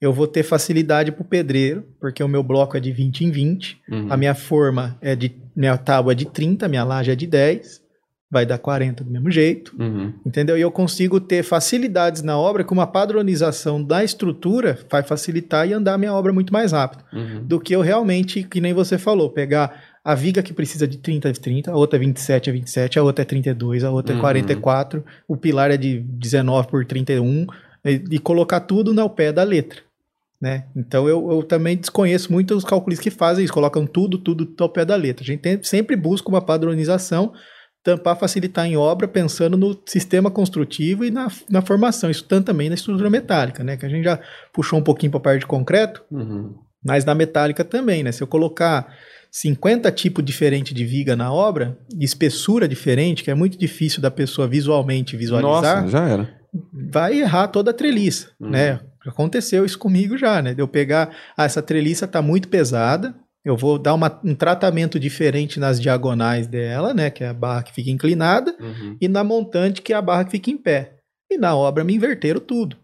eu 0.00 0.12
vou 0.12 0.26
ter 0.26 0.42
facilidade 0.42 1.12
para 1.12 1.22
o 1.22 1.24
pedreiro, 1.24 1.84
porque 2.00 2.22
o 2.22 2.28
meu 2.28 2.42
bloco 2.42 2.76
é 2.76 2.80
de 2.80 2.90
20 2.90 3.24
em 3.24 3.30
20, 3.30 3.80
uhum. 3.88 4.06
a 4.10 4.16
minha 4.16 4.34
forma 4.34 4.96
é 5.00 5.14
de. 5.14 5.34
Minha 5.54 5.76
tábua 5.76 6.12
é 6.12 6.14
de 6.14 6.24
30, 6.24 6.68
minha 6.68 6.84
laje 6.84 7.10
é 7.10 7.14
de 7.14 7.26
10, 7.26 7.82
vai 8.30 8.46
dar 8.46 8.56
40 8.56 9.02
do 9.02 9.10
mesmo 9.10 9.30
jeito, 9.30 9.74
uhum. 9.78 10.12
entendeu? 10.24 10.56
E 10.56 10.60
eu 10.60 10.70
consigo 10.70 11.20
ter 11.20 11.42
facilidades 11.42 12.22
na 12.22 12.38
obra 12.38 12.62
com 12.62 12.72
uma 12.72 12.86
padronização 12.86 13.82
da 13.82 14.04
estrutura 14.04 14.78
vai 14.88 15.02
facilitar 15.02 15.68
e 15.68 15.72
andar 15.72 15.94
a 15.94 15.98
minha 15.98 16.14
obra 16.14 16.32
muito 16.32 16.52
mais 16.52 16.70
rápido 16.70 17.04
uhum. 17.12 17.44
do 17.44 17.58
que 17.58 17.74
eu 17.74 17.80
realmente, 17.80 18.44
que 18.44 18.60
nem 18.60 18.72
você 18.72 18.96
falou, 18.96 19.28
pegar 19.28 19.82
a 20.04 20.14
viga 20.14 20.42
que 20.42 20.52
precisa 20.52 20.86
de 20.86 20.96
30 20.96 21.28
é 21.28 21.32
30, 21.32 21.70
a 21.72 21.76
outra 21.76 21.98
é 21.98 22.00
27 22.00 22.48
é 22.48 22.52
27, 22.52 22.98
a 22.98 23.02
outra 23.02 23.22
é 23.22 23.24
32, 23.26 23.82
a 23.82 23.90
outra 23.90 24.16
é 24.16 24.20
44, 24.20 25.00
uhum. 25.00 25.04
o 25.28 25.36
pilar 25.36 25.72
é 25.72 25.76
de 25.76 25.98
19 25.98 26.68
por 26.68 26.86
31 26.86 27.46
e, 27.84 28.02
e 28.12 28.18
colocar 28.18 28.60
tudo 28.60 28.94
no 28.94 29.10
pé 29.10 29.32
da 29.32 29.42
letra. 29.42 29.89
Né? 30.40 30.64
Então 30.74 31.06
eu, 31.06 31.30
eu, 31.30 31.42
também 31.42 31.76
desconheço 31.76 32.32
muito 32.32 32.54
os 32.54 32.64
calculistas 32.64 33.04
que 33.04 33.10
fazem 33.10 33.44
isso, 33.44 33.52
colocam 33.52 33.86
tudo, 33.86 34.16
tudo 34.16 34.48
ao 34.58 34.70
pé 34.70 34.86
da 34.86 34.96
letra. 34.96 35.22
A 35.22 35.26
gente 35.26 35.40
tem, 35.40 35.62
sempre 35.62 35.94
busca 35.94 36.30
uma 36.30 36.40
padronização 36.40 37.32
para 37.82 38.16
facilitar 38.16 38.66
em 38.66 38.76
obra, 38.76 39.08
pensando 39.08 39.56
no 39.56 39.78
sistema 39.86 40.30
construtivo 40.30 41.04
e 41.04 41.10
na, 41.10 41.28
na 41.48 41.62
formação. 41.62 42.10
Isso 42.10 42.24
tanto 42.24 42.46
também 42.46 42.68
na 42.68 42.74
estrutura 42.74 43.10
metálica, 43.10 43.64
né? 43.64 43.76
Que 43.76 43.86
a 43.86 43.88
gente 43.88 44.04
já 44.04 44.18
puxou 44.52 44.78
um 44.78 44.82
pouquinho 44.82 45.10
para 45.12 45.18
a 45.18 45.22
parte 45.22 45.40
de 45.40 45.46
concreto, 45.46 46.02
uhum. 46.10 46.54
mas 46.84 47.04
na 47.04 47.14
metálica 47.14 47.64
também, 47.64 48.02
né? 48.02 48.12
Se 48.12 48.22
eu 48.22 48.26
colocar 48.26 48.94
50 49.30 49.90
tipos 49.92 50.24
diferentes 50.24 50.74
de 50.74 50.84
viga 50.84 51.16
na 51.16 51.32
obra, 51.32 51.78
espessura 51.98 52.68
diferente, 52.68 53.24
que 53.24 53.30
é 53.30 53.34
muito 53.34 53.58
difícil 53.58 54.02
da 54.02 54.10
pessoa 54.10 54.46
visualmente 54.46 55.16
visualizar. 55.16 55.82
Nossa, 55.82 55.88
já 55.88 56.08
era. 56.08 56.40
Vai 56.90 57.20
errar 57.20 57.48
toda 57.48 57.70
a 57.70 57.74
treliça, 57.74 58.30
uhum. 58.40 58.50
né? 58.50 58.80
Aconteceu 59.06 59.64
isso 59.64 59.78
comigo 59.78 60.16
já, 60.16 60.42
né? 60.42 60.54
De 60.54 60.60
eu 60.60 60.68
pegar, 60.68 61.14
ah, 61.36 61.44
essa 61.44 61.62
treliça 61.62 62.06
tá 62.06 62.20
muito 62.20 62.48
pesada, 62.48 63.14
eu 63.44 63.56
vou 63.56 63.78
dar 63.78 63.94
uma, 63.94 64.20
um 64.24 64.34
tratamento 64.34 65.00
diferente 65.00 65.58
nas 65.58 65.80
diagonais 65.80 66.46
dela, 66.46 66.92
né? 66.92 67.10
Que 67.10 67.24
é 67.24 67.28
a 67.28 67.34
barra 67.34 67.62
que 67.62 67.72
fica 67.72 67.90
inclinada, 67.90 68.54
uhum. 68.60 68.96
e 69.00 69.08
na 69.08 69.24
montante, 69.24 69.80
que 69.80 69.92
é 69.92 69.96
a 69.96 70.02
barra 70.02 70.24
que 70.24 70.32
fica 70.32 70.50
em 70.50 70.58
pé. 70.58 70.96
E 71.30 71.38
na 71.38 71.54
obra 71.54 71.84
me 71.84 71.94
inverteram 71.94 72.40
tudo. 72.40 72.76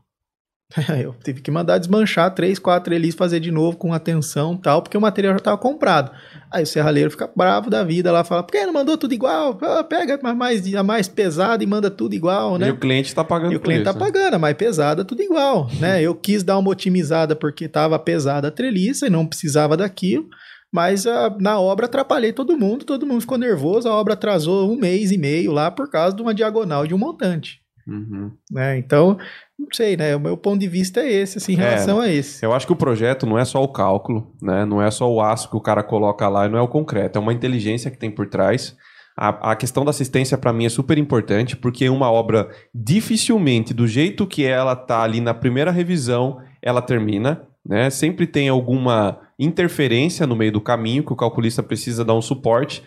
eu 1.00 1.14
tive 1.22 1.40
que 1.40 1.50
mandar 1.50 1.78
desmanchar 1.78 2.34
três, 2.34 2.58
quatro 2.58 2.92
elis, 2.92 3.14
fazer 3.14 3.38
de 3.38 3.52
novo 3.52 3.76
com 3.76 3.92
atenção 3.92 4.56
tal, 4.56 4.82
porque 4.82 4.96
o 4.96 5.00
material 5.00 5.34
já 5.34 5.38
estava 5.38 5.58
comprado. 5.58 6.10
Aí 6.50 6.64
o 6.64 6.66
serralheiro 6.66 7.10
fica 7.10 7.30
bravo 7.34 7.70
da 7.70 7.84
vida 7.84 8.10
lá, 8.10 8.24
fala, 8.24 8.42
por 8.42 8.52
que 8.52 8.66
não 8.66 8.72
mandou 8.72 8.98
tudo 8.98 9.14
igual? 9.14 9.56
Ah, 9.62 9.84
pega 9.84 10.18
a 10.20 10.34
mais, 10.34 10.74
a 10.74 10.82
mais 10.82 11.06
pesada 11.06 11.62
e 11.62 11.66
manda 11.66 11.88
tudo 11.90 12.14
igual, 12.14 12.58
né? 12.58 12.68
E 12.68 12.70
o 12.72 12.76
cliente 12.76 13.08
está 13.08 13.22
pagando 13.22 13.52
E 13.52 13.56
o 13.56 13.60
cliente 13.60 13.88
está 13.88 13.94
pagando, 13.94 14.34
a 14.34 14.38
mais 14.38 14.56
pesada, 14.56 15.04
tudo 15.04 15.22
igual, 15.22 15.68
né? 15.78 16.02
Eu 16.02 16.14
quis 16.14 16.42
dar 16.42 16.58
uma 16.58 16.70
otimizada 16.70 17.36
porque 17.36 17.66
estava 17.66 17.98
pesada 17.98 18.48
a 18.48 18.50
treliça 18.52 19.06
e 19.06 19.10
não 19.10 19.26
precisava 19.26 19.76
daquilo, 19.76 20.28
mas 20.72 21.06
a, 21.06 21.26
ah, 21.26 21.36
na 21.38 21.60
obra 21.60 21.86
atrapalhei 21.86 22.32
todo 22.32 22.58
mundo, 22.58 22.84
todo 22.84 23.06
mundo 23.06 23.20
ficou 23.20 23.38
nervoso, 23.38 23.88
a 23.88 23.94
obra 23.94 24.14
atrasou 24.14 24.72
um 24.72 24.76
mês 24.76 25.12
e 25.12 25.18
meio 25.18 25.52
lá 25.52 25.70
por 25.70 25.88
causa 25.88 26.16
de 26.16 26.22
uma 26.22 26.34
diagonal 26.34 26.86
de 26.86 26.94
um 26.94 26.98
montante. 26.98 27.64
Uhum. 27.86 28.32
Né? 28.50 28.78
Então, 28.78 29.16
não 29.58 29.68
sei, 29.72 29.96
né? 29.96 30.16
O 30.16 30.20
meu 30.20 30.36
ponto 30.36 30.58
de 30.58 30.66
vista 30.66 31.00
é 31.00 31.12
esse, 31.12 31.38
assim, 31.38 31.52
em 31.52 31.60
é, 31.60 31.70
relação 31.70 32.02
é, 32.02 32.06
a 32.06 32.12
esse. 32.12 32.44
Eu 32.44 32.52
acho 32.52 32.66
que 32.66 32.72
o 32.72 32.76
projeto 32.76 33.26
não 33.26 33.38
é 33.38 33.44
só 33.44 33.62
o 33.62 33.68
cálculo, 33.68 34.34
né? 34.42 34.64
Não 34.64 34.82
é 34.82 34.90
só 34.90 35.10
o 35.10 35.20
aço 35.20 35.48
que 35.48 35.56
o 35.56 35.60
cara 35.60 35.82
coloca 35.82 36.28
lá 36.28 36.46
e 36.46 36.48
não 36.48 36.58
é 36.58 36.62
o 36.62 36.68
concreto, 36.68 37.18
é 37.18 37.22
uma 37.22 37.32
inteligência 37.32 37.90
que 37.90 37.98
tem 37.98 38.10
por 38.10 38.26
trás. 38.26 38.76
A, 39.16 39.52
a 39.52 39.56
questão 39.56 39.84
da 39.84 39.90
assistência 39.90 40.36
para 40.36 40.52
mim 40.52 40.66
é 40.66 40.68
super 40.68 40.98
importante, 40.98 41.56
porque 41.56 41.88
uma 41.88 42.10
obra 42.10 42.50
dificilmente, 42.74 43.72
do 43.72 43.86
jeito 43.86 44.26
que 44.26 44.44
ela 44.44 44.76
tá 44.76 45.02
ali 45.02 45.20
na 45.20 45.32
primeira 45.32 45.70
revisão, 45.70 46.40
ela 46.60 46.82
termina, 46.82 47.42
né? 47.64 47.88
Sempre 47.88 48.26
tem 48.26 48.48
alguma 48.48 49.20
interferência 49.38 50.26
no 50.26 50.34
meio 50.34 50.52
do 50.52 50.60
caminho 50.60 51.04
que 51.04 51.12
o 51.12 51.16
calculista 51.16 51.62
precisa 51.62 52.04
dar 52.04 52.14
um 52.14 52.22
suporte. 52.22 52.82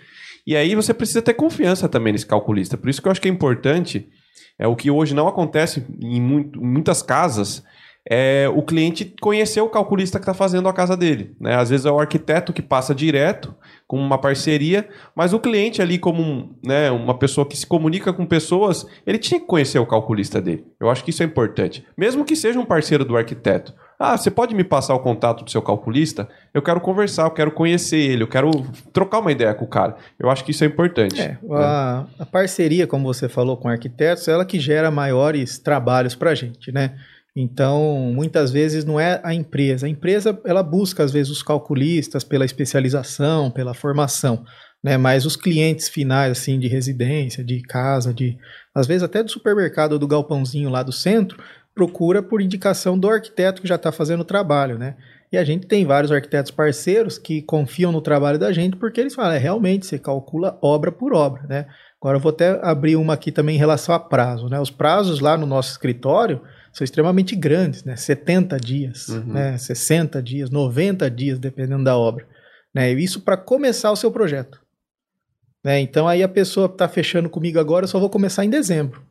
E 0.46 0.56
aí 0.56 0.76
você 0.76 0.94
precisa 0.94 1.22
ter 1.22 1.34
confiança 1.34 1.88
também 1.88 2.14
nesse 2.14 2.26
calculista. 2.26 2.78
Por 2.78 2.90
isso 2.90 3.02
que 3.02 3.08
eu 3.08 3.12
acho 3.12 3.22
que 3.22 3.28
é 3.28 3.32
importante, 3.32 4.10
é 4.58 4.68
o 4.68 4.76
que 4.76 4.92
hoje 4.92 5.16
não 5.16 5.28
acontece 5.28 5.86
em 6.02 6.22
muito, 6.22 6.62
muitas 6.62 7.02
casas, 7.02 7.64
é 8.12 8.50
o 8.52 8.64
cliente 8.64 9.14
conhecer 9.22 9.62
o 9.62 9.70
calculista 9.70 10.18
que 10.18 10.24
está 10.24 10.34
fazendo 10.34 10.68
a 10.68 10.74
casa 10.74 10.98
dele. 10.98 11.36
Né? 11.40 11.54
Às 11.54 11.70
vezes 11.70 11.86
é 11.86 11.92
o 11.92 12.00
arquiteto 12.00 12.52
que 12.52 12.62
passa 12.62 12.96
direto 12.96 13.54
com 13.88 13.98
uma 13.98 14.18
parceria, 14.18 14.90
mas 15.16 15.32
o 15.32 15.40
cliente 15.40 15.80
ali 15.80 16.00
como 16.00 16.24
um, 16.24 16.56
né, 16.66 16.90
uma 16.90 17.16
pessoa 17.16 17.48
que 17.48 17.56
se 17.56 17.68
comunica 17.68 18.12
com 18.12 18.26
pessoas, 18.26 18.88
ele 19.06 19.20
tinha 19.20 19.40
que 19.40 19.46
conhecer 19.46 19.78
o 19.78 19.86
calculista 19.86 20.42
dele. 20.42 20.66
Eu 20.80 20.90
acho 20.90 21.04
que 21.04 21.12
isso 21.12 21.22
é 21.22 21.26
importante. 21.26 21.86
Mesmo 21.96 22.26
que 22.26 22.36
seja 22.36 22.60
um 22.60 22.66
parceiro 22.66 23.06
do 23.06 23.16
arquiteto. 23.16 23.76
Ah, 24.00 24.18
você 24.18 24.32
pode 24.32 24.56
me 24.56 24.64
passar 24.64 24.96
o 24.96 25.00
contato 25.00 25.44
do 25.44 25.52
seu 25.52 25.62
calculista? 25.62 26.28
Eu 26.54 26.62
quero 26.62 26.80
conversar, 26.80 27.26
eu 27.26 27.32
quero 27.32 27.52
conhecer 27.52 27.98
ele, 27.98 28.24
eu 28.24 28.28
quero 28.28 28.50
trocar 28.94 29.20
uma 29.20 29.32
ideia 29.32 29.54
com 29.54 29.66
o 29.66 29.68
cara. 29.68 29.98
Eu 30.18 30.30
acho 30.32 30.44
que 30.44 30.52
isso 30.52 30.64
é 30.64 30.68
importante. 30.68 31.20
É, 31.20 31.38
a, 31.52 32.06
a 32.18 32.26
parceria, 32.26 32.88
como 32.88 33.14
você 33.14 33.28
falou, 33.28 33.58
com 33.58 33.68
arquitetos, 33.68 34.28
ela 34.28 34.46
que 34.46 34.58
gera 34.58 34.90
maiores 34.90 35.60
trabalhos 35.60 36.16
para 36.16 36.32
a 36.32 36.36
gente, 36.36 36.72
né? 36.72 36.96
Então, 37.36 38.12
muitas 38.14 38.52
vezes 38.52 38.84
não 38.84 39.00
é 39.00 39.22
a 39.24 39.34
empresa. 39.34 39.86
A 39.86 39.90
empresa, 39.90 40.40
ela 40.46 40.64
busca, 40.64 41.04
às 41.04 41.12
vezes, 41.12 41.32
os 41.32 41.44
calculistas 41.44 42.24
pela 42.24 42.46
especialização, 42.46 43.52
pela 43.52 43.74
formação, 43.74 44.44
né? 44.84 44.98
Mas 44.98 45.26
os 45.26 45.36
clientes 45.36 45.88
finais, 45.88 46.32
assim, 46.32 46.60
de 46.60 46.68
residência, 46.68 47.44
de 47.44 47.62
casa, 47.62 48.14
de... 48.14 48.38
Às 48.74 48.88
vezes 48.88 49.04
até 49.04 49.24
do 49.24 49.32
supermercado 49.32 49.94
ou 49.94 50.00
do 50.00 50.08
galpãozinho 50.08 50.70
lá 50.70 50.84
do 50.84 50.92
centro, 50.92 51.38
procura 51.76 52.22
por 52.22 52.42
indicação 52.42 52.98
do 52.98 53.10
arquiteto 53.10 53.62
que 53.62 53.68
já 53.68 53.76
está 53.76 53.92
fazendo 53.92 54.22
o 54.22 54.26
trabalho, 54.26 54.78
né? 54.78 54.96
E 55.32 55.38
a 55.38 55.44
gente 55.44 55.68
tem 55.68 55.86
vários 55.86 56.12
arquitetos 56.12 56.52
parceiros 56.52 57.20
que 57.20 57.42
confiam 57.42 57.92
no 57.92 58.02
trabalho 58.02 58.40
da 58.40 58.52
gente 58.52 58.76
porque 58.76 59.00
eles 59.00 59.14
falam, 59.14 59.34
é, 59.34 59.38
realmente, 59.38 59.86
você 59.86 60.00
calcula 60.00 60.58
obra 60.62 60.92
por 60.92 61.14
obra, 61.14 61.44
né? 61.48 61.68
Agora 62.02 62.18
eu 62.18 62.22
vou 62.22 62.32
até 62.32 62.60
abrir 62.64 62.96
uma 62.96 63.14
aqui 63.14 63.32
também 63.32 63.56
em 63.56 63.60
relação 63.60 63.94
a 63.94 64.00
prazo, 64.00 64.48
né? 64.48 64.60
Os 64.60 64.72
prazos 64.72 65.20
lá 65.20 65.38
no 65.38 65.46
nosso 65.46 65.72
escritório 65.72 66.42
são 66.80 66.86
extremamente 66.86 67.36
grandes, 67.36 67.84
né? 67.84 67.98
70 67.98 68.58
dias, 68.58 69.10
uhum. 69.10 69.34
né? 69.34 69.58
60 69.58 70.24
dias, 70.24 70.50
90 70.50 71.12
dias, 71.12 71.38
dependendo 71.38 71.84
da 71.84 71.98
obra. 71.98 72.26
Né? 72.74 72.92
Isso 72.94 73.20
para 73.22 73.36
começar 73.36 73.92
o 73.92 73.98
seu 73.98 74.10
projeto. 74.10 74.62
Né? 75.64 75.82
Então 75.82 76.08
aí 76.08 76.24
a 76.24 76.30
pessoa 76.30 76.68
está 76.68 76.88
fechando 76.88 77.30
comigo 77.30 77.60
agora, 77.60 77.84
eu 77.84 77.90
só 77.90 78.00
vou 78.00 78.10
começar 78.10 78.46
em 78.46 78.50
dezembro. 78.50 79.04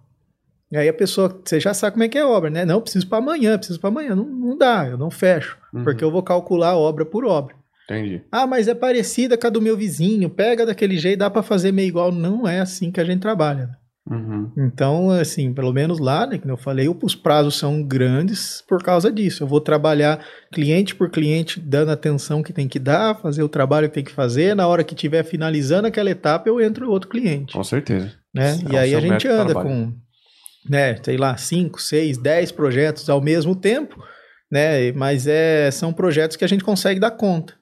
E 0.72 0.78
aí 0.78 0.88
a 0.88 0.94
pessoa, 0.94 1.28
você 1.44 1.60
já 1.60 1.74
sabe 1.74 1.92
como 1.92 2.04
é 2.04 2.08
que 2.08 2.16
é 2.16 2.22
a 2.22 2.28
obra, 2.28 2.48
né? 2.48 2.64
Não, 2.64 2.80
preciso 2.80 3.06
para 3.06 3.18
amanhã, 3.18 3.58
preciso 3.58 3.80
para 3.80 3.88
amanhã. 3.88 4.14
Não, 4.14 4.24
não 4.24 4.56
dá, 4.56 4.86
eu 4.86 4.96
não 4.96 5.10
fecho, 5.10 5.58
uhum. 5.72 5.84
porque 5.84 6.02
eu 6.02 6.10
vou 6.10 6.22
calcular 6.22 6.74
obra 6.74 7.04
por 7.04 7.24
obra. 7.26 7.54
Entendi. 7.84 8.22
Ah, 8.32 8.46
mas 8.46 8.66
é 8.66 8.74
parecida 8.74 9.36
com 9.36 9.46
a 9.46 9.50
do 9.50 9.62
meu 9.62 9.76
vizinho, 9.76 10.30
pega 10.30 10.64
daquele 10.64 10.96
jeito, 10.96 11.18
dá 11.18 11.28
para 11.28 11.42
fazer 11.42 11.72
meio 11.72 11.88
igual. 11.88 12.12
Não 12.12 12.48
é 12.48 12.60
assim 12.60 12.90
que 12.90 13.00
a 13.00 13.04
gente 13.04 13.20
trabalha. 13.20 13.76
Uhum. 14.10 14.50
Então, 14.56 15.10
assim, 15.10 15.52
pelo 15.52 15.72
menos 15.72 15.98
lá, 15.98 16.26
né, 16.26 16.38
como 16.38 16.52
eu 16.52 16.56
falei, 16.56 16.88
os 16.88 17.14
prazos 17.14 17.58
são 17.58 17.82
grandes 17.82 18.62
por 18.66 18.82
causa 18.82 19.12
disso. 19.12 19.42
Eu 19.42 19.46
vou 19.46 19.60
trabalhar 19.60 20.24
cliente 20.52 20.94
por 20.94 21.10
cliente, 21.10 21.60
dando 21.60 21.90
atenção 21.90 22.42
que 22.42 22.52
tem 22.52 22.66
que 22.66 22.78
dar, 22.78 23.20
fazer 23.20 23.42
o 23.42 23.48
trabalho 23.48 23.88
que 23.88 23.94
tem 23.94 24.04
que 24.04 24.12
fazer. 24.12 24.54
Na 24.54 24.66
hora 24.66 24.82
que 24.82 24.94
estiver 24.94 25.22
finalizando 25.24 25.86
aquela 25.86 26.10
etapa, 26.10 26.48
eu 26.48 26.60
entro 26.60 26.90
outro 26.90 27.08
cliente. 27.08 27.52
Com 27.52 27.64
certeza. 27.64 28.12
Né? 28.34 28.58
e 28.70 28.76
aí 28.76 28.94
a 28.94 29.00
gente 29.00 29.26
anda 29.26 29.54
com 29.54 29.92
né, 30.68 30.96
sei 31.02 31.16
lá, 31.16 31.36
5, 31.36 31.80
6, 31.80 32.18
10 32.18 32.52
projetos 32.52 33.08
ao 33.08 33.20
mesmo 33.20 33.56
tempo, 33.56 34.02
né? 34.50 34.92
Mas 34.92 35.26
é, 35.26 35.70
são 35.70 35.92
projetos 35.92 36.36
que 36.36 36.44
a 36.44 36.48
gente 36.48 36.62
consegue 36.62 37.00
dar 37.00 37.12
conta. 37.12 37.54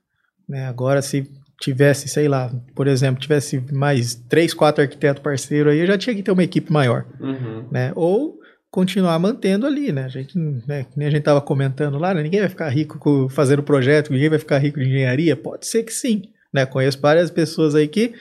Né? 0.49 0.67
Agora, 0.67 1.01
se 1.01 1.31
tivesse, 1.61 2.09
sei 2.09 2.29
lá, 2.29 2.53
por 2.75 2.87
exemplo, 2.87 3.21
tivesse 3.21 3.63
mais 3.73 4.15
3, 4.15 4.53
4 4.53 4.83
arquitetos 4.83 5.23
parceiros 5.23 5.73
aí, 5.73 5.81
eu 5.81 5.87
já 5.87 5.99
tinha 5.99 6.15
que 6.15 6.23
ter 6.23 6.31
uma 6.31 6.45
equipe 6.45 6.73
maior. 6.73 7.07
Uhum. 7.21 7.67
Né? 7.71 7.93
Ou 7.95 8.39
continuar 8.71 9.19
mantendo 9.19 9.67
ali, 9.67 9.91
né? 9.91 10.05
A 10.05 10.09
gente, 10.09 10.39
né, 10.39 10.85
que 10.85 10.99
nem 10.99 11.09
a 11.09 11.11
gente 11.11 11.21
estava 11.21 11.41
comentando 11.41 11.99
lá, 11.99 12.13
né? 12.13 12.23
ninguém 12.23 12.41
vai 12.41 12.49
ficar 12.49 12.69
rico 12.69 13.29
fazendo 13.31 13.63
projeto, 13.63 14.13
ninguém 14.13 14.29
vai 14.29 14.39
ficar 14.39 14.59
rico 14.59 14.79
de 14.79 14.87
engenharia. 14.87 15.35
Pode 15.35 15.67
ser 15.67 15.83
que 15.83 15.93
sim. 15.93 16.25
Né? 16.53 16.67
Conheço 16.67 17.01
várias 17.01 17.31
pessoas 17.31 17.75
aí 17.75 17.89
que 17.89 18.13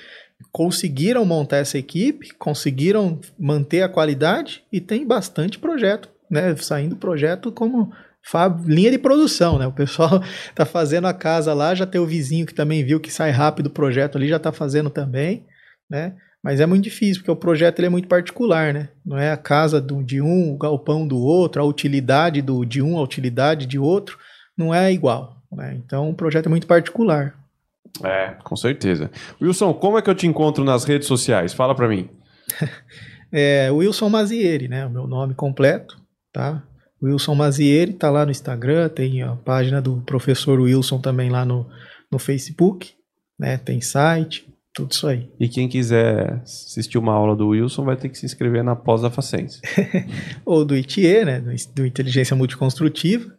conseguiram 0.51 1.25
montar 1.25 1.57
essa 1.57 1.77
equipe, 1.77 2.29
conseguiram 2.39 3.19
manter 3.37 3.81
a 3.81 3.89
qualidade 3.89 4.63
e 4.71 4.79
tem 4.79 5.05
bastante 5.05 5.59
projeto, 5.59 6.09
né? 6.29 6.55
Saindo 6.55 6.95
projeto 6.95 7.51
como 7.51 7.91
linha 8.65 8.91
de 8.91 8.97
produção, 8.97 9.59
né? 9.59 9.67
O 9.67 9.71
pessoal 9.71 10.21
tá 10.55 10.65
fazendo 10.65 11.07
a 11.07 11.13
casa 11.13 11.53
lá, 11.53 11.75
já 11.75 11.85
tem 11.85 12.01
o 12.01 12.05
vizinho 12.05 12.45
que 12.45 12.53
também 12.53 12.83
viu 12.83 12.99
que 12.99 13.11
sai 13.11 13.31
rápido 13.31 13.67
o 13.67 13.71
projeto 13.71 14.17
ali, 14.17 14.27
já 14.27 14.39
tá 14.39 14.51
fazendo 14.51 14.89
também, 14.89 15.45
né? 15.89 16.15
Mas 16.43 16.59
é 16.59 16.65
muito 16.65 16.83
difícil, 16.83 17.21
porque 17.21 17.31
o 17.31 17.35
projeto 17.35 17.79
ele 17.79 17.87
é 17.87 17.89
muito 17.89 18.07
particular, 18.07 18.71
né? 18.71 18.89
Não 19.03 19.17
é 19.17 19.31
a 19.31 19.37
casa 19.37 19.81
do, 19.81 20.03
de 20.03 20.21
um, 20.21 20.53
o 20.53 20.57
galpão 20.57 21.07
do 21.07 21.17
outro, 21.17 21.59
a 21.61 21.65
utilidade 21.65 22.41
do, 22.41 22.63
de 22.63 22.83
um, 22.83 22.99
a 22.99 23.01
utilidade 23.01 23.65
de 23.65 23.79
outro, 23.79 24.19
não 24.55 24.73
é 24.73 24.93
igual. 24.93 25.41
Né? 25.51 25.75
Então 25.83 26.09
o 26.09 26.13
projeto 26.13 26.45
é 26.45 26.49
muito 26.49 26.67
particular. 26.67 27.33
É, 28.03 28.35
com 28.43 28.55
certeza. 28.55 29.09
Wilson, 29.41 29.73
como 29.73 29.97
é 29.97 30.01
que 30.01 30.09
eu 30.09 30.15
te 30.15 30.27
encontro 30.27 30.63
nas 30.63 30.83
redes 30.83 31.07
sociais? 31.07 31.53
Fala 31.53 31.73
para 31.73 31.87
mim. 31.87 32.09
é 33.31 33.71
Wilson 33.71 34.09
Mazieri, 34.09 34.67
né? 34.67 34.85
O 34.85 34.89
meu 34.89 35.07
nome 35.07 35.33
completo, 35.33 35.97
tá? 36.31 36.61
Wilson 37.05 37.35
Mazieri 37.35 37.93
tá 37.93 38.09
lá 38.09 38.25
no 38.25 38.31
Instagram, 38.31 38.89
tem 38.89 39.21
a 39.21 39.35
página 39.35 39.81
do 39.81 40.01
professor 40.01 40.59
Wilson 40.59 40.99
também 40.99 41.29
lá 41.29 41.45
no, 41.45 41.67
no 42.11 42.19
Facebook, 42.19 42.93
né? 43.39 43.57
Tem 43.57 43.81
site, 43.81 44.47
tudo 44.73 44.91
isso 44.91 45.07
aí. 45.07 45.29
E 45.39 45.47
quem 45.47 45.69
quiser 45.69 46.41
assistir 46.43 46.97
uma 46.97 47.13
aula 47.13 47.35
do 47.35 47.49
Wilson 47.49 47.83
vai 47.83 47.95
ter 47.95 48.09
que 48.09 48.17
se 48.17 48.25
inscrever 48.25 48.63
na 48.63 48.75
pós 48.75 49.01
da 49.01 49.09
Facens. 49.09 49.61
Ou 50.45 50.65
do 50.65 50.75
ITE, 50.75 51.25
né? 51.25 51.39
Do, 51.39 51.51
do 51.73 51.85
Inteligência 51.85 52.35
Multiconstrutiva 52.35 53.35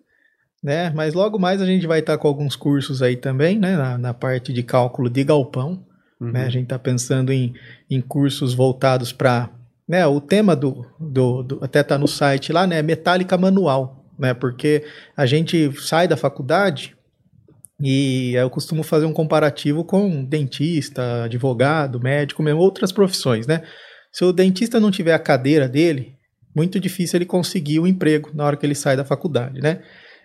né? 0.67 0.91
Mas 0.91 1.15
logo 1.15 1.39
mais 1.39 1.63
a 1.63 1.67
gente 1.67 1.87
vai 1.87 2.01
estar 2.01 2.15
tá 2.15 2.19
com 2.19 2.27
alguns 2.27 2.57
cursos 2.57 3.01
aí 3.01 3.17
também, 3.17 3.57
né? 3.57 3.77
Na, 3.77 3.97
na 3.97 4.13
parte 4.13 4.53
de 4.53 4.65
cálculo 4.65 5.09
de 5.09 5.23
galpão. 5.23 5.85
Uhum. 6.21 6.33
Né? 6.33 6.45
A 6.45 6.49
gente 6.49 6.65
está 6.65 6.79
pensando 6.79 7.33
em, 7.33 7.55
em 7.89 8.01
cursos 8.01 8.53
voltados 8.53 9.13
para. 9.13 9.49
Né, 9.89 10.05
o 10.07 10.21
tema 10.21 10.57
do, 10.57 10.85
do, 10.99 11.43
do 11.43 11.65
até 11.65 11.81
está 11.81 11.97
no 11.97 12.09
site 12.09 12.53
lá, 12.53 12.67
né? 12.67 12.83
Metálica 12.83 13.39
manual, 13.39 14.05
né? 14.19 14.35
Porque 14.35 14.85
a 15.17 15.25
gente 15.27 15.73
sai 15.81 16.09
da 16.09 16.17
faculdade 16.17 16.97
e 17.81 18.35
eu 18.35 18.51
costumo 18.51 18.83
fazer 18.83 19.07
um 19.07 19.13
comparativo 19.13 19.85
com 19.85 20.25
dentista, 20.25 21.25
advogado, 21.25 22.01
médico, 22.01 22.43
mesmo 22.43 22.61
outras 22.61 22.91
profissões, 22.91 23.47
né? 23.47 23.63
Se 24.11 24.25
o 24.25 24.33
dentista 24.33 24.81
não 24.81 24.91
tiver 24.91 25.15
a 25.15 25.21
cadeira 25.21 25.69
dele, 25.69 26.17
muito 26.55 26.81
difícil 26.81 27.19
ele 27.19 27.27
conseguir 27.27 27.79
o 27.79 27.83
um 27.83 27.87
emprego 27.87 28.31
na 28.35 28.45
hora 28.45 28.57
que 28.57 28.67
ele 28.67 28.75
sai 28.75 28.97
da 28.97 29.05
faculdade, 29.05 29.61
né? 29.61 29.83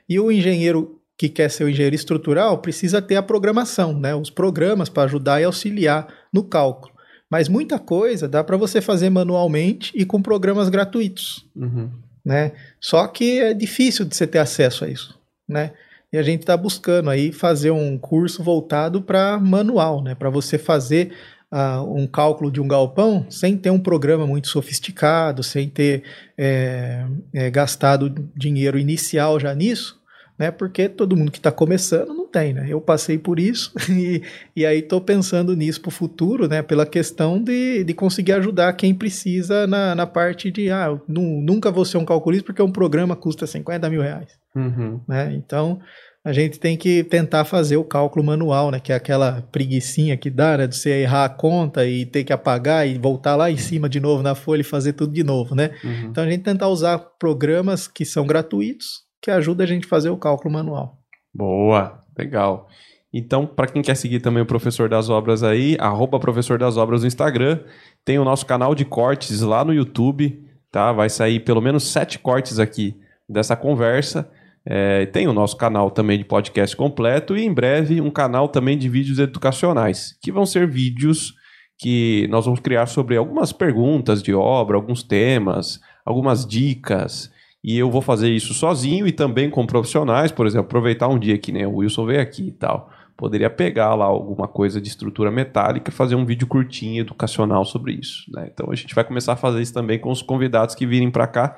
E 0.10 0.20
o 0.20 0.32
engenheiro 0.32 1.02
que 1.22 1.30
quer 1.30 1.52
ser 1.52 1.66
o 1.66 1.70
engenheiro 1.70 1.96
estrutural 1.96 2.58
precisa 2.58 3.00
ter 3.00 3.16
a 3.16 3.22
programação, 3.22 3.94
né? 3.94 4.16
os 4.16 4.32
programas 4.32 4.90
para 4.90 5.04
ajudar 5.04 5.40
e 5.40 5.44
auxiliar 5.44 6.08
no 6.34 6.44
cálculo. 6.44 6.91
Mas 7.32 7.48
muita 7.48 7.80
coisa 7.80 8.28
dá 8.28 8.44
para 8.44 8.58
você 8.58 8.82
fazer 8.82 9.10
manualmente 9.10 9.94
e 9.96 10.04
com 10.04 10.22
programas 10.22 10.68
gratuitos. 10.68 11.46
Uhum. 11.56 11.90
Né? 12.26 12.52
Só 12.78 13.08
que 13.08 13.40
é 13.40 13.54
difícil 13.54 14.04
de 14.04 14.14
você 14.14 14.28
ter 14.28 14.40
acesso 14.40 14.84
a 14.84 14.90
isso. 14.90 15.18
Né? 15.48 15.72
E 16.12 16.18
a 16.18 16.24
gente 16.24 16.42
está 16.42 16.58
buscando 16.58 17.10
aí 17.10 17.32
fazer 17.32 17.72
um 17.72 17.98
curso 17.98 18.44
voltado 18.44 19.02
para 19.02 19.40
manual, 19.40 20.04
né? 20.04 20.14
para 20.14 20.30
você 20.30 20.58
fazer 20.58 21.14
uh, 21.50 21.82
um 21.96 22.06
cálculo 22.06 22.52
de 22.52 22.60
um 22.60 22.68
galpão 22.68 23.26
sem 23.30 23.56
ter 23.56 23.70
um 23.70 23.80
programa 23.80 24.28
muito 24.28 24.50
sofisticado, 24.50 25.42
sem 25.42 25.70
ter 25.70 26.04
é, 26.38 27.06
é, 27.34 27.50
gastado 27.50 28.14
dinheiro 28.36 28.78
inicial 28.78 29.40
já 29.40 29.56
nisso, 29.56 30.01
né? 30.42 30.50
Porque 30.50 30.90
todo 30.90 31.16
mundo 31.16 31.32
que 31.32 31.38
está 31.38 31.52
começando 31.52 32.08
não 32.08 32.26
tem, 32.26 32.52
né? 32.52 32.66
Eu 32.68 32.82
passei 32.82 33.16
por 33.16 33.40
isso 33.40 33.72
e, 33.92 34.24
e 34.56 34.66
aí 34.66 34.80
estou 34.80 35.00
pensando 35.00 35.56
nisso 35.56 35.80
para 35.80 35.90
o 35.90 35.92
futuro, 35.92 36.48
né? 36.48 36.64
Pela 36.64 36.84
questão 36.84 37.42
de, 37.42 37.84
de 37.84 37.94
conseguir 37.94 38.32
ajudar 38.34 38.74
quem 38.74 38.92
precisa 38.92 39.68
na, 39.68 39.94
na 39.94 40.08
parte 40.08 40.50
de, 40.50 40.72
ah, 40.72 41.00
nunca 41.08 41.70
vou 41.70 41.86
ser 41.86 41.98
um 41.98 42.06
calculista 42.06 42.48
porque 42.48 42.62
um 42.62 42.72
programa 42.72 43.16
custa 43.16 43.46
50 43.46 43.88
mil 43.88 44.02
reais, 44.02 44.30
uhum. 44.56 45.00
né? 45.08 45.32
Então, 45.32 45.80
a 46.26 46.34
gente 46.34 46.60
tem 46.60 46.76
que 46.76 47.04
tentar 47.04 47.46
fazer 47.46 47.78
o 47.78 47.84
cálculo 47.84 48.26
manual, 48.26 48.72
né? 48.72 48.80
Que 48.80 48.92
é 48.92 48.96
aquela 48.96 49.44
preguiçinha 49.52 50.18
que 50.18 50.32
dá, 50.32 50.58
né? 50.58 50.66
De 50.66 50.76
você 50.76 51.04
errar 51.04 51.26
a 51.26 51.30
conta 51.30 51.86
e 51.86 52.04
ter 52.04 52.24
que 52.24 52.34
apagar 52.34 52.88
e 52.88 52.98
voltar 52.98 53.36
lá 53.36 53.52
em 53.52 53.58
cima 53.58 53.88
de 53.88 54.00
novo 54.00 54.24
na 54.24 54.34
folha 54.34 54.62
e 54.62 54.64
fazer 54.64 54.94
tudo 54.94 55.14
de 55.14 55.24
novo, 55.24 55.54
né? 55.54 55.70
Uhum. 55.84 56.10
Então 56.10 56.24
a 56.24 56.30
gente 56.30 56.42
tentar 56.42 56.68
usar 56.68 56.98
programas 57.20 57.88
que 57.88 58.04
são 58.06 58.26
gratuitos, 58.26 59.11
que 59.22 59.30
ajudam 59.30 59.64
a 59.64 59.68
gente 59.68 59.86
a 59.86 59.90
fazer 59.90 60.10
o 60.10 60.18
cálculo 60.18 60.54
manual. 60.54 60.98
Boa, 61.34 62.00
legal. 62.18 62.68
Então, 63.14 63.46
para 63.46 63.68
quem 63.68 63.82
quer 63.82 63.96
seguir 63.96 64.22
também 64.22 64.42
o 64.42 64.46
Professor 64.46 64.88
das 64.88 65.10
Obras 65.10 65.44
aí, 65.44 65.76
arroba 65.80 66.20
Professor 66.20 66.58
das 66.58 66.78
Obras 66.78 67.02
no 67.02 67.08
Instagram, 67.08 67.60
tem 68.06 68.18
o 68.18 68.24
nosso 68.24 68.46
canal 68.46 68.74
de 68.74 68.86
cortes 68.86 69.42
lá 69.42 69.66
no 69.66 69.74
YouTube, 69.74 70.42
tá? 70.72 70.94
Vai 70.94 71.10
sair 71.10 71.42
pelo 71.42 71.62
menos 71.62 71.84
sete 71.84 72.18
cortes 72.18 72.58
aqui 72.58 72.96
dessa 73.28 73.56
conversa. 73.56 74.30
É, 74.66 75.06
tem 75.08 75.28
o 75.28 75.34
nosso 75.34 75.58
canal 75.58 75.92
também 75.92 76.18
de 76.18 76.24
podcast 76.24 76.76
completo 76.76 77.36
e 77.36 77.44
em 77.44 77.54
breve 77.54 78.00
um 78.00 78.12
canal 78.12 78.48
também 78.48 78.78
de 78.78 78.88
vídeos 78.88 79.20
educacionais, 79.20 80.18
que 80.22 80.32
vão 80.32 80.46
ser 80.46 80.68
vídeos 80.68 81.34
que 81.78 82.28
nós 82.30 82.46
vamos 82.46 82.60
criar 82.60 82.86
sobre 82.86 83.18
algumas 83.18 83.52
perguntas 83.52 84.22
de 84.22 84.34
obra, 84.34 84.78
alguns 84.78 85.02
temas, 85.02 85.80
algumas 86.06 86.46
dicas. 86.46 87.32
E 87.64 87.78
eu 87.78 87.92
vou 87.92 88.02
fazer 88.02 88.30
isso 88.30 88.54
sozinho 88.54 89.08
e 89.08 89.12
também 89.12 89.50
com 89.50 89.66
profissionais, 89.66 90.32
por 90.32 90.48
exemplo, 90.48 90.66
aproveitar 90.66 91.08
um 91.08 91.20
dia 91.20 91.38
que 91.38 91.52
nem 91.52 91.66
o 91.66 91.76
Wilson 91.76 92.06
veio 92.06 92.22
aqui 92.22 92.48
e 92.48 92.52
tal. 92.52 92.90
Poderia 93.16 93.50
pegar 93.50 93.94
lá 93.94 94.06
alguma 94.06 94.48
coisa 94.48 94.82
de 94.82 94.88
estrutura 94.88 95.30
metálica, 95.30 95.92
fazer 95.92 96.16
um 96.16 96.26
vídeo 96.26 96.48
curtinho 96.48 97.02
educacional 97.02 97.64
sobre 97.64 97.94
isso. 97.94 98.24
Né? 98.34 98.50
Então 98.52 98.72
a 98.72 98.76
gente 98.76 98.96
vai 98.96 99.04
começar 99.04 99.34
a 99.34 99.36
fazer 99.36 99.62
isso 99.62 99.74
também 99.74 100.00
com 100.00 100.10
os 100.10 100.24
convidados 100.24 100.74
que 100.74 100.88
virem 100.88 101.12
para 101.12 101.28
cá 101.28 101.56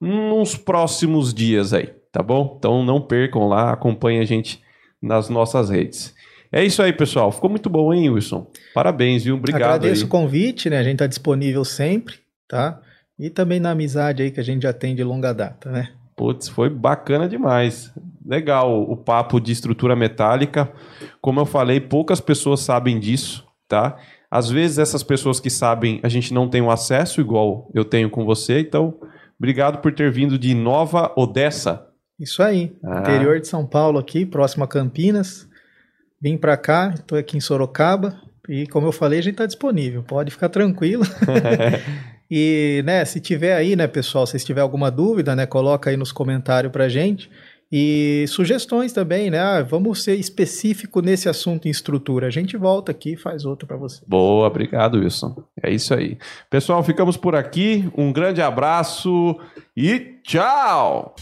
nos 0.00 0.56
próximos 0.56 1.34
dias 1.34 1.72
aí 1.72 1.90
tá 2.16 2.22
bom? 2.22 2.56
Então 2.58 2.82
não 2.82 2.98
percam 2.98 3.46
lá, 3.46 3.72
acompanhem 3.72 4.20
a 4.20 4.24
gente 4.24 4.62
nas 5.02 5.28
nossas 5.28 5.68
redes. 5.68 6.14
É 6.50 6.64
isso 6.64 6.82
aí, 6.82 6.90
pessoal. 6.90 7.30
Ficou 7.30 7.50
muito 7.50 7.68
bom, 7.68 7.92
hein, 7.92 8.08
Wilson? 8.08 8.50
Parabéns, 8.72 9.24
viu? 9.24 9.34
Obrigado. 9.34 9.62
Agradeço 9.62 10.04
aí. 10.04 10.06
o 10.06 10.08
convite, 10.10 10.70
né? 10.70 10.78
A 10.78 10.82
gente 10.82 10.94
está 10.94 11.06
disponível 11.06 11.62
sempre, 11.62 12.14
tá? 12.48 12.80
E 13.18 13.30
também 13.30 13.58
na 13.60 13.70
amizade 13.70 14.22
aí 14.22 14.30
que 14.30 14.40
a 14.40 14.42
gente 14.42 14.62
já 14.62 14.72
tem 14.72 14.94
de 14.94 15.02
longa 15.02 15.32
data, 15.32 15.70
né? 15.70 15.90
Putz, 16.14 16.48
foi 16.48 16.68
bacana 16.70 17.28
demais. 17.28 17.92
Legal 18.24 18.82
o 18.82 18.96
papo 18.96 19.40
de 19.40 19.52
estrutura 19.52 19.94
metálica. 19.94 20.70
Como 21.20 21.40
eu 21.40 21.46
falei, 21.46 21.80
poucas 21.80 22.20
pessoas 22.20 22.60
sabem 22.60 22.98
disso, 22.98 23.46
tá? 23.68 23.96
Às 24.30 24.50
vezes 24.50 24.78
essas 24.78 25.02
pessoas 25.02 25.38
que 25.40 25.50
sabem, 25.50 26.00
a 26.02 26.08
gente 26.08 26.34
não 26.34 26.48
tem 26.48 26.60
o 26.60 26.70
acesso 26.70 27.20
igual 27.20 27.70
eu 27.72 27.84
tenho 27.84 28.10
com 28.10 28.24
você. 28.24 28.60
Então, 28.60 28.94
obrigado 29.38 29.80
por 29.80 29.92
ter 29.92 30.10
vindo 30.10 30.38
de 30.38 30.54
Nova 30.54 31.12
Odessa, 31.16 31.86
isso 32.18 32.42
aí. 32.42 32.74
Ah. 32.82 33.00
Interior 33.00 33.40
de 33.40 33.46
São 33.46 33.66
Paulo 33.66 33.98
aqui, 33.98 34.24
próximo 34.24 34.64
a 34.64 34.68
Campinas. 34.68 35.48
Vim 36.20 36.36
para 36.36 36.56
cá, 36.56 36.92
estou 36.94 37.18
aqui 37.18 37.36
em 37.36 37.40
Sorocaba. 37.40 38.18
E 38.48 38.66
como 38.68 38.86
eu 38.86 38.92
falei, 38.92 39.18
a 39.18 39.22
gente 39.22 39.34
está 39.34 39.46
disponível. 39.46 40.02
Pode 40.02 40.30
ficar 40.30 40.48
tranquilo. 40.48 41.04
E, 42.30 42.82
né, 42.84 43.04
se 43.04 43.20
tiver 43.20 43.54
aí, 43.54 43.76
né, 43.76 43.86
pessoal, 43.86 44.26
se 44.26 44.38
tiver 44.38 44.60
alguma 44.60 44.90
dúvida, 44.90 45.36
né, 45.36 45.46
coloca 45.46 45.90
aí 45.90 45.96
nos 45.96 46.12
comentários 46.12 46.72
pra 46.72 46.88
gente. 46.88 47.30
E 47.70 48.24
sugestões 48.28 48.92
também, 48.92 49.28
né? 49.28 49.40
Ah, 49.40 49.62
vamos 49.62 50.04
ser 50.04 50.14
específico 50.14 51.00
nesse 51.00 51.28
assunto 51.28 51.66
em 51.66 51.70
estrutura. 51.70 52.28
A 52.28 52.30
gente 52.30 52.56
volta 52.56 52.92
aqui 52.92 53.14
e 53.14 53.16
faz 53.16 53.44
outro 53.44 53.66
para 53.66 53.76
você. 53.76 54.02
Boa, 54.06 54.46
obrigado, 54.46 54.98
Wilson. 54.98 55.34
É 55.60 55.72
isso 55.72 55.92
aí. 55.92 56.16
Pessoal, 56.48 56.82
ficamos 56.84 57.16
por 57.16 57.34
aqui. 57.34 57.90
Um 57.96 58.12
grande 58.12 58.40
abraço 58.40 59.36
e 59.76 59.98
tchau! 60.22 61.16